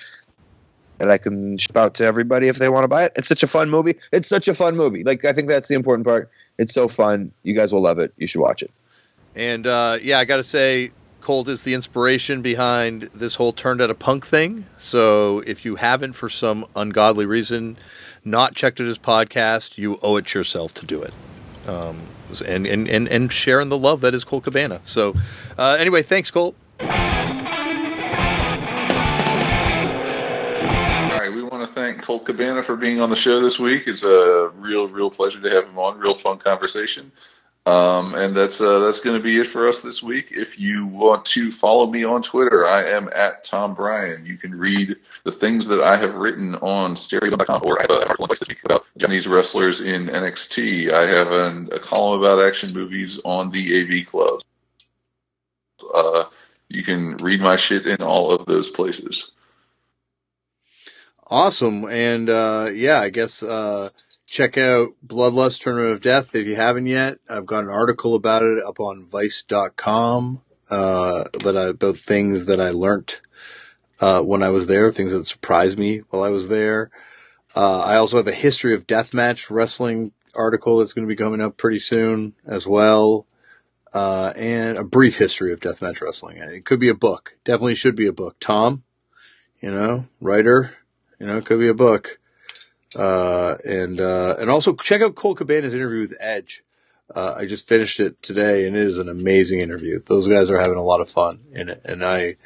that 0.98 1.10
I 1.10 1.18
can 1.18 1.56
ship 1.56 1.76
out 1.76 1.94
to 1.94 2.04
everybody 2.04 2.48
if 2.48 2.58
they 2.58 2.68
want 2.68 2.84
to 2.84 2.88
buy 2.88 3.04
it. 3.04 3.12
It's 3.16 3.28
such 3.28 3.42
a 3.42 3.46
fun 3.46 3.70
movie. 3.70 3.94
It's 4.12 4.28
such 4.28 4.48
a 4.48 4.54
fun 4.54 4.76
movie. 4.76 5.02
Like 5.02 5.24
I 5.24 5.32
think 5.32 5.48
that's 5.48 5.68
the 5.68 5.74
important 5.74 6.06
part. 6.06 6.30
It's 6.58 6.74
so 6.74 6.88
fun. 6.88 7.32
You 7.42 7.54
guys 7.54 7.72
will 7.72 7.80
love 7.80 7.98
it. 7.98 8.12
You 8.18 8.26
should 8.26 8.40
watch 8.40 8.62
it. 8.62 8.70
And 9.34 9.66
uh, 9.66 9.98
yeah, 10.02 10.18
I 10.18 10.24
got 10.24 10.36
to 10.36 10.44
say, 10.44 10.90
Colt 11.20 11.48
is 11.48 11.62
the 11.62 11.74
inspiration 11.74 12.42
behind 12.42 13.10
this 13.14 13.36
whole 13.36 13.52
turned 13.52 13.80
out 13.80 13.90
a 13.90 13.94
punk 13.94 14.26
thing. 14.26 14.66
So 14.76 15.40
if 15.40 15.64
you 15.64 15.76
haven't, 15.76 16.14
for 16.14 16.28
some 16.28 16.66
ungodly 16.74 17.26
reason, 17.26 17.76
not 18.24 18.54
checked 18.54 18.80
out 18.80 18.86
his 18.86 18.98
podcast, 18.98 19.78
you 19.78 19.98
owe 20.02 20.16
it 20.16 20.34
yourself 20.34 20.74
to 20.74 20.86
do 20.86 21.02
it. 21.02 21.12
Um, 21.66 22.00
and, 22.40 22.66
and, 22.66 22.88
and, 22.88 23.08
and 23.08 23.32
sharing 23.32 23.68
the 23.68 23.78
love 23.78 24.00
that 24.02 24.14
is 24.14 24.24
Colt 24.24 24.44
Cabana. 24.44 24.80
So 24.84 25.14
uh, 25.58 25.76
anyway, 25.78 26.02
thanks, 26.02 26.30
Colt. 26.30 26.54
All 26.80 26.86
right, 31.18 31.32
we 31.34 31.42
want 31.42 31.66
to 31.68 31.74
thank 31.74 32.02
Colt 32.02 32.26
Cabana 32.26 32.62
for 32.62 32.76
being 32.76 33.00
on 33.00 33.10
the 33.10 33.16
show 33.16 33.40
this 33.40 33.58
week. 33.58 33.84
It's 33.86 34.02
a 34.02 34.50
real, 34.56 34.88
real 34.88 35.10
pleasure 35.10 35.40
to 35.40 35.50
have 35.50 35.64
him 35.64 35.78
on. 35.78 35.98
Real 35.98 36.14
fun 36.14 36.38
conversation. 36.38 37.12
Um, 37.66 38.14
and 38.14 38.34
that's 38.34 38.58
uh, 38.60 38.78
that's 38.80 39.00
going 39.00 39.16
to 39.16 39.22
be 39.22 39.38
it 39.38 39.48
for 39.48 39.68
us 39.68 39.78
this 39.84 40.02
week. 40.02 40.28
If 40.30 40.58
you 40.58 40.86
want 40.86 41.26
to 41.26 41.52
follow 41.52 41.86
me 41.86 42.04
on 42.04 42.22
Twitter, 42.22 42.66
I 42.66 42.84
am 42.84 43.10
at 43.14 43.44
Tom 43.44 43.76
Breihan. 43.76 44.26
You 44.26 44.38
can 44.38 44.54
read 44.54 44.96
the 45.24 45.32
things 45.32 45.68
that 45.68 45.82
I 45.82 45.98
have 45.98 46.14
written 46.14 46.54
on 46.54 46.96
Stereogum.com, 46.96 47.62
or 47.64 47.78
I 47.78 47.82
have 47.82 47.90
an 47.90 48.02
article 48.02 48.26
this 48.28 48.42
week 48.48 48.58
about 48.64 48.86
Japanese 48.96 49.26
wrestlers 49.26 49.80
in 49.80 50.06
NXT. 50.06 50.90
I 50.90 51.06
have 51.06 51.30
an, 51.30 51.68
a 51.72 51.78
column 51.80 52.22
about 52.22 52.42
action 52.42 52.72
movies 52.72 53.20
on 53.26 53.50
the 53.50 53.82
AV 53.82 54.06
Club. 54.10 54.40
Uh, 55.94 56.24
you 56.68 56.82
can 56.82 57.18
read 57.18 57.40
my 57.40 57.56
shit 57.56 57.86
in 57.86 58.00
all 58.00 58.34
of 58.34 58.46
those 58.46 58.70
places. 58.70 59.30
Awesome. 61.26 61.84
And 61.84 62.30
uh, 62.30 62.70
yeah, 62.72 63.00
I 63.00 63.10
guess 63.10 63.42
uh, 63.42 63.90
check 64.30 64.56
out 64.56 64.90
Bloodlust 65.04 65.60
Tournament 65.60 65.92
of 65.92 66.00
Death 66.00 66.36
if 66.36 66.46
you 66.46 66.54
haven't 66.54 66.86
yet. 66.86 67.18
I've 67.28 67.46
got 67.46 67.64
an 67.64 67.70
article 67.70 68.14
about 68.14 68.44
it 68.44 68.62
up 68.64 68.78
on 68.78 69.04
vice.com 69.06 70.40
uh, 70.70 71.24
that 71.42 71.56
I, 71.56 71.64
about 71.64 71.98
things 71.98 72.44
that 72.44 72.60
I 72.60 72.70
learned 72.70 73.20
uh, 74.00 74.22
when 74.22 74.44
I 74.44 74.50
was 74.50 74.68
there, 74.68 74.90
things 74.90 75.10
that 75.10 75.24
surprised 75.24 75.78
me 75.78 75.98
while 76.10 76.22
I 76.22 76.28
was 76.28 76.48
there. 76.48 76.92
Uh, 77.56 77.80
I 77.80 77.96
also 77.96 78.18
have 78.18 78.28
a 78.28 78.32
history 78.32 78.72
of 78.72 78.86
deathmatch 78.86 79.50
wrestling 79.50 80.12
article 80.32 80.78
that's 80.78 80.92
going 80.92 81.06
to 81.06 81.12
be 81.12 81.20
coming 81.20 81.40
up 81.40 81.56
pretty 81.56 81.80
soon 81.80 82.34
as 82.46 82.68
well. 82.68 83.26
Uh, 83.92 84.32
and 84.36 84.78
a 84.78 84.84
brief 84.84 85.18
history 85.18 85.52
of 85.52 85.58
deathmatch 85.58 86.00
wrestling. 86.00 86.36
It 86.36 86.64
could 86.64 86.78
be 86.78 86.88
a 86.88 86.94
book. 86.94 87.36
Definitely 87.42 87.74
should 87.74 87.96
be 87.96 88.06
a 88.06 88.12
book. 88.12 88.36
Tom, 88.38 88.84
you 89.60 89.72
know, 89.72 90.06
writer, 90.20 90.76
you 91.18 91.26
know, 91.26 91.38
it 91.38 91.44
could 91.44 91.58
be 91.58 91.66
a 91.66 91.74
book. 91.74 92.19
Uh, 92.94 93.56
and, 93.64 94.00
uh, 94.00 94.36
and 94.38 94.50
also 94.50 94.74
check 94.74 95.00
out 95.00 95.14
Colt 95.14 95.38
Cabana's 95.38 95.74
interview 95.74 96.00
with 96.00 96.16
Edge. 96.20 96.64
Uh, 97.14 97.34
I 97.36 97.46
just 97.46 97.66
finished 97.66 98.00
it 98.00 98.22
today 98.22 98.66
and 98.66 98.76
it 98.76 98.86
is 98.86 98.98
an 98.98 99.08
amazing 99.08 99.60
interview. 99.60 100.00
Those 100.04 100.26
guys 100.28 100.50
are 100.50 100.58
having 100.58 100.76
a 100.78 100.82
lot 100.82 101.00
of 101.00 101.10
fun 101.10 101.40
in 101.52 101.68
it. 101.68 101.80
And 101.84 102.04
I, 102.04 102.36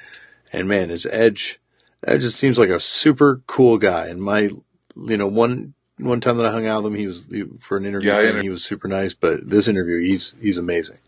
and 0.53 0.69
man, 0.69 0.89
his 0.89 1.07
Edge, 1.07 1.61
Edge 2.07 2.23
just 2.23 2.39
seems 2.39 2.59
like 2.59 2.71
a 2.71 2.81
super 2.81 3.43
cool 3.47 3.79
guy. 3.79 4.07
And 4.07 4.23
my, 4.23 4.51
you 4.97 5.17
know, 5.17 5.27
one, 5.27 5.75
one 5.99 6.21
time 6.21 6.39
that 6.39 6.47
I 6.47 6.51
hung 6.51 6.67
out 6.67 6.83
with 6.83 6.93
him, 6.93 6.99
he 6.99 7.07
was 7.07 7.31
he, 7.31 7.45
for 7.61 7.77
an 7.77 7.85
interview 7.85 8.11
Yeah, 8.11 8.21
thing, 8.21 8.29
inter- 8.31 8.43
he 8.43 8.51
was 8.51 8.65
super 8.65 8.89
nice, 8.89 9.15
but 9.15 9.49
this 9.49 9.69
interview, 9.69 10.01
he's, 10.01 10.35
he's 10.41 10.59
amazing. 10.59 10.99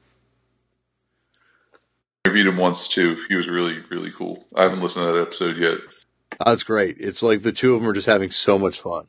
interviewed 2.26 2.46
him 2.46 2.56
once 2.56 2.88
too. 2.88 3.16
He 3.28 3.36
was 3.36 3.48
really, 3.48 3.78
really 3.90 4.12
cool. 4.16 4.46
I 4.54 4.62
haven't 4.62 4.82
listened 4.82 5.06
to 5.06 5.12
that 5.12 5.22
episode 5.22 5.56
yet. 5.56 5.78
That's 6.44 6.62
great. 6.62 6.96
It's 6.98 7.22
like 7.22 7.42
the 7.42 7.52
two 7.52 7.74
of 7.74 7.80
them 7.80 7.88
are 7.88 7.94
just 7.94 8.06
having 8.06 8.30
so 8.30 8.58
much 8.58 8.80
fun. 8.80 9.06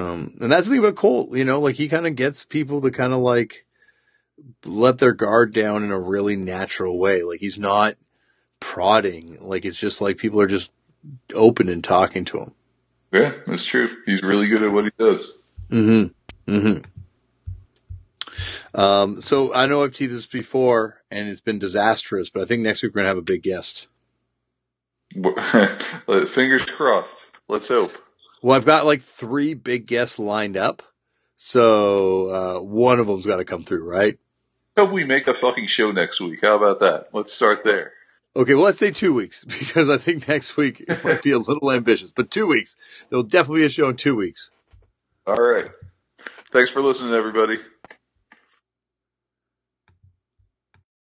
Um, 0.00 0.36
and 0.40 0.50
that's 0.50 0.66
the 0.66 0.72
thing 0.74 0.80
about 0.80 0.96
Colt, 0.96 1.36
you 1.36 1.44
know, 1.44 1.60
like 1.60 1.76
he 1.76 1.88
kind 1.88 2.06
of 2.06 2.16
gets 2.16 2.44
people 2.44 2.80
to 2.80 2.90
kind 2.90 3.12
of 3.12 3.20
like 3.20 3.66
let 4.64 4.98
their 4.98 5.12
guard 5.12 5.52
down 5.52 5.84
in 5.84 5.92
a 5.92 6.00
really 6.00 6.36
natural 6.36 6.98
way. 6.98 7.22
Like 7.22 7.40
he's 7.40 7.58
not 7.58 7.96
prodding. 8.60 9.36
Like 9.40 9.64
it's 9.64 9.78
just 9.78 10.00
like 10.00 10.16
people 10.16 10.40
are 10.40 10.46
just 10.46 10.70
open 11.34 11.68
and 11.68 11.84
talking 11.84 12.24
to 12.26 12.38
him. 12.38 12.54
Yeah, 13.12 13.32
that's 13.46 13.64
true. 13.64 13.90
He's 14.06 14.22
really 14.22 14.48
good 14.48 14.62
at 14.62 14.72
what 14.72 14.84
he 14.84 14.90
does. 14.98 15.32
Mm-hmm. 15.68 16.52
Mm-hmm. 16.52 16.80
Um, 18.80 19.20
so 19.20 19.52
I 19.52 19.66
know 19.66 19.82
I've 19.84 19.94
teased 19.94 20.14
this 20.14 20.26
before 20.26 21.02
and 21.10 21.28
it's 21.28 21.40
been 21.40 21.58
disastrous, 21.58 22.30
but 22.30 22.42
I 22.42 22.46
think 22.46 22.62
next 22.62 22.82
week 22.82 22.94
we're 22.94 23.00
gonna 23.00 23.08
have 23.08 23.18
a 23.18 23.22
big 23.22 23.42
guest. 23.42 23.88
Fingers 26.28 26.64
crossed. 26.64 27.08
Let's 27.48 27.68
hope. 27.68 27.92
Well, 28.42 28.56
I've 28.56 28.66
got 28.66 28.86
like 28.86 29.02
three 29.02 29.54
big 29.54 29.86
guests 29.86 30.18
lined 30.18 30.56
up. 30.56 30.82
So, 31.36 32.28
uh, 32.28 32.60
one 32.60 33.00
of 33.00 33.06
them's 33.06 33.24
got 33.24 33.36
to 33.36 33.44
come 33.44 33.62
through, 33.62 33.88
right? 33.88 34.18
Hope 34.76 34.90
we 34.90 35.04
make 35.04 35.26
a 35.26 35.34
fucking 35.40 35.68
show 35.68 35.90
next 35.90 36.20
week. 36.20 36.40
How 36.42 36.56
about 36.56 36.80
that? 36.80 37.08
Let's 37.12 37.32
start 37.32 37.64
there. 37.64 37.92
Okay. 38.36 38.54
Well, 38.54 38.64
let's 38.64 38.78
say 38.78 38.90
two 38.90 39.14
weeks 39.14 39.44
because 39.58 39.88
I 39.88 39.96
think 39.96 40.28
next 40.28 40.56
week 40.56 40.84
it 40.86 41.02
might 41.04 41.22
be 41.22 41.32
a 41.32 41.38
little 41.38 41.70
ambitious, 41.72 42.10
but 42.10 42.30
two 42.30 42.46
weeks. 42.46 42.76
There'll 43.08 43.22
definitely 43.22 43.60
be 43.60 43.66
a 43.66 43.70
show 43.70 43.88
in 43.88 43.96
two 43.96 44.16
weeks. 44.16 44.50
All 45.26 45.40
right. 45.40 45.70
Thanks 46.52 46.70
for 46.70 46.80
listening, 46.80 47.14
everybody. 47.14 47.58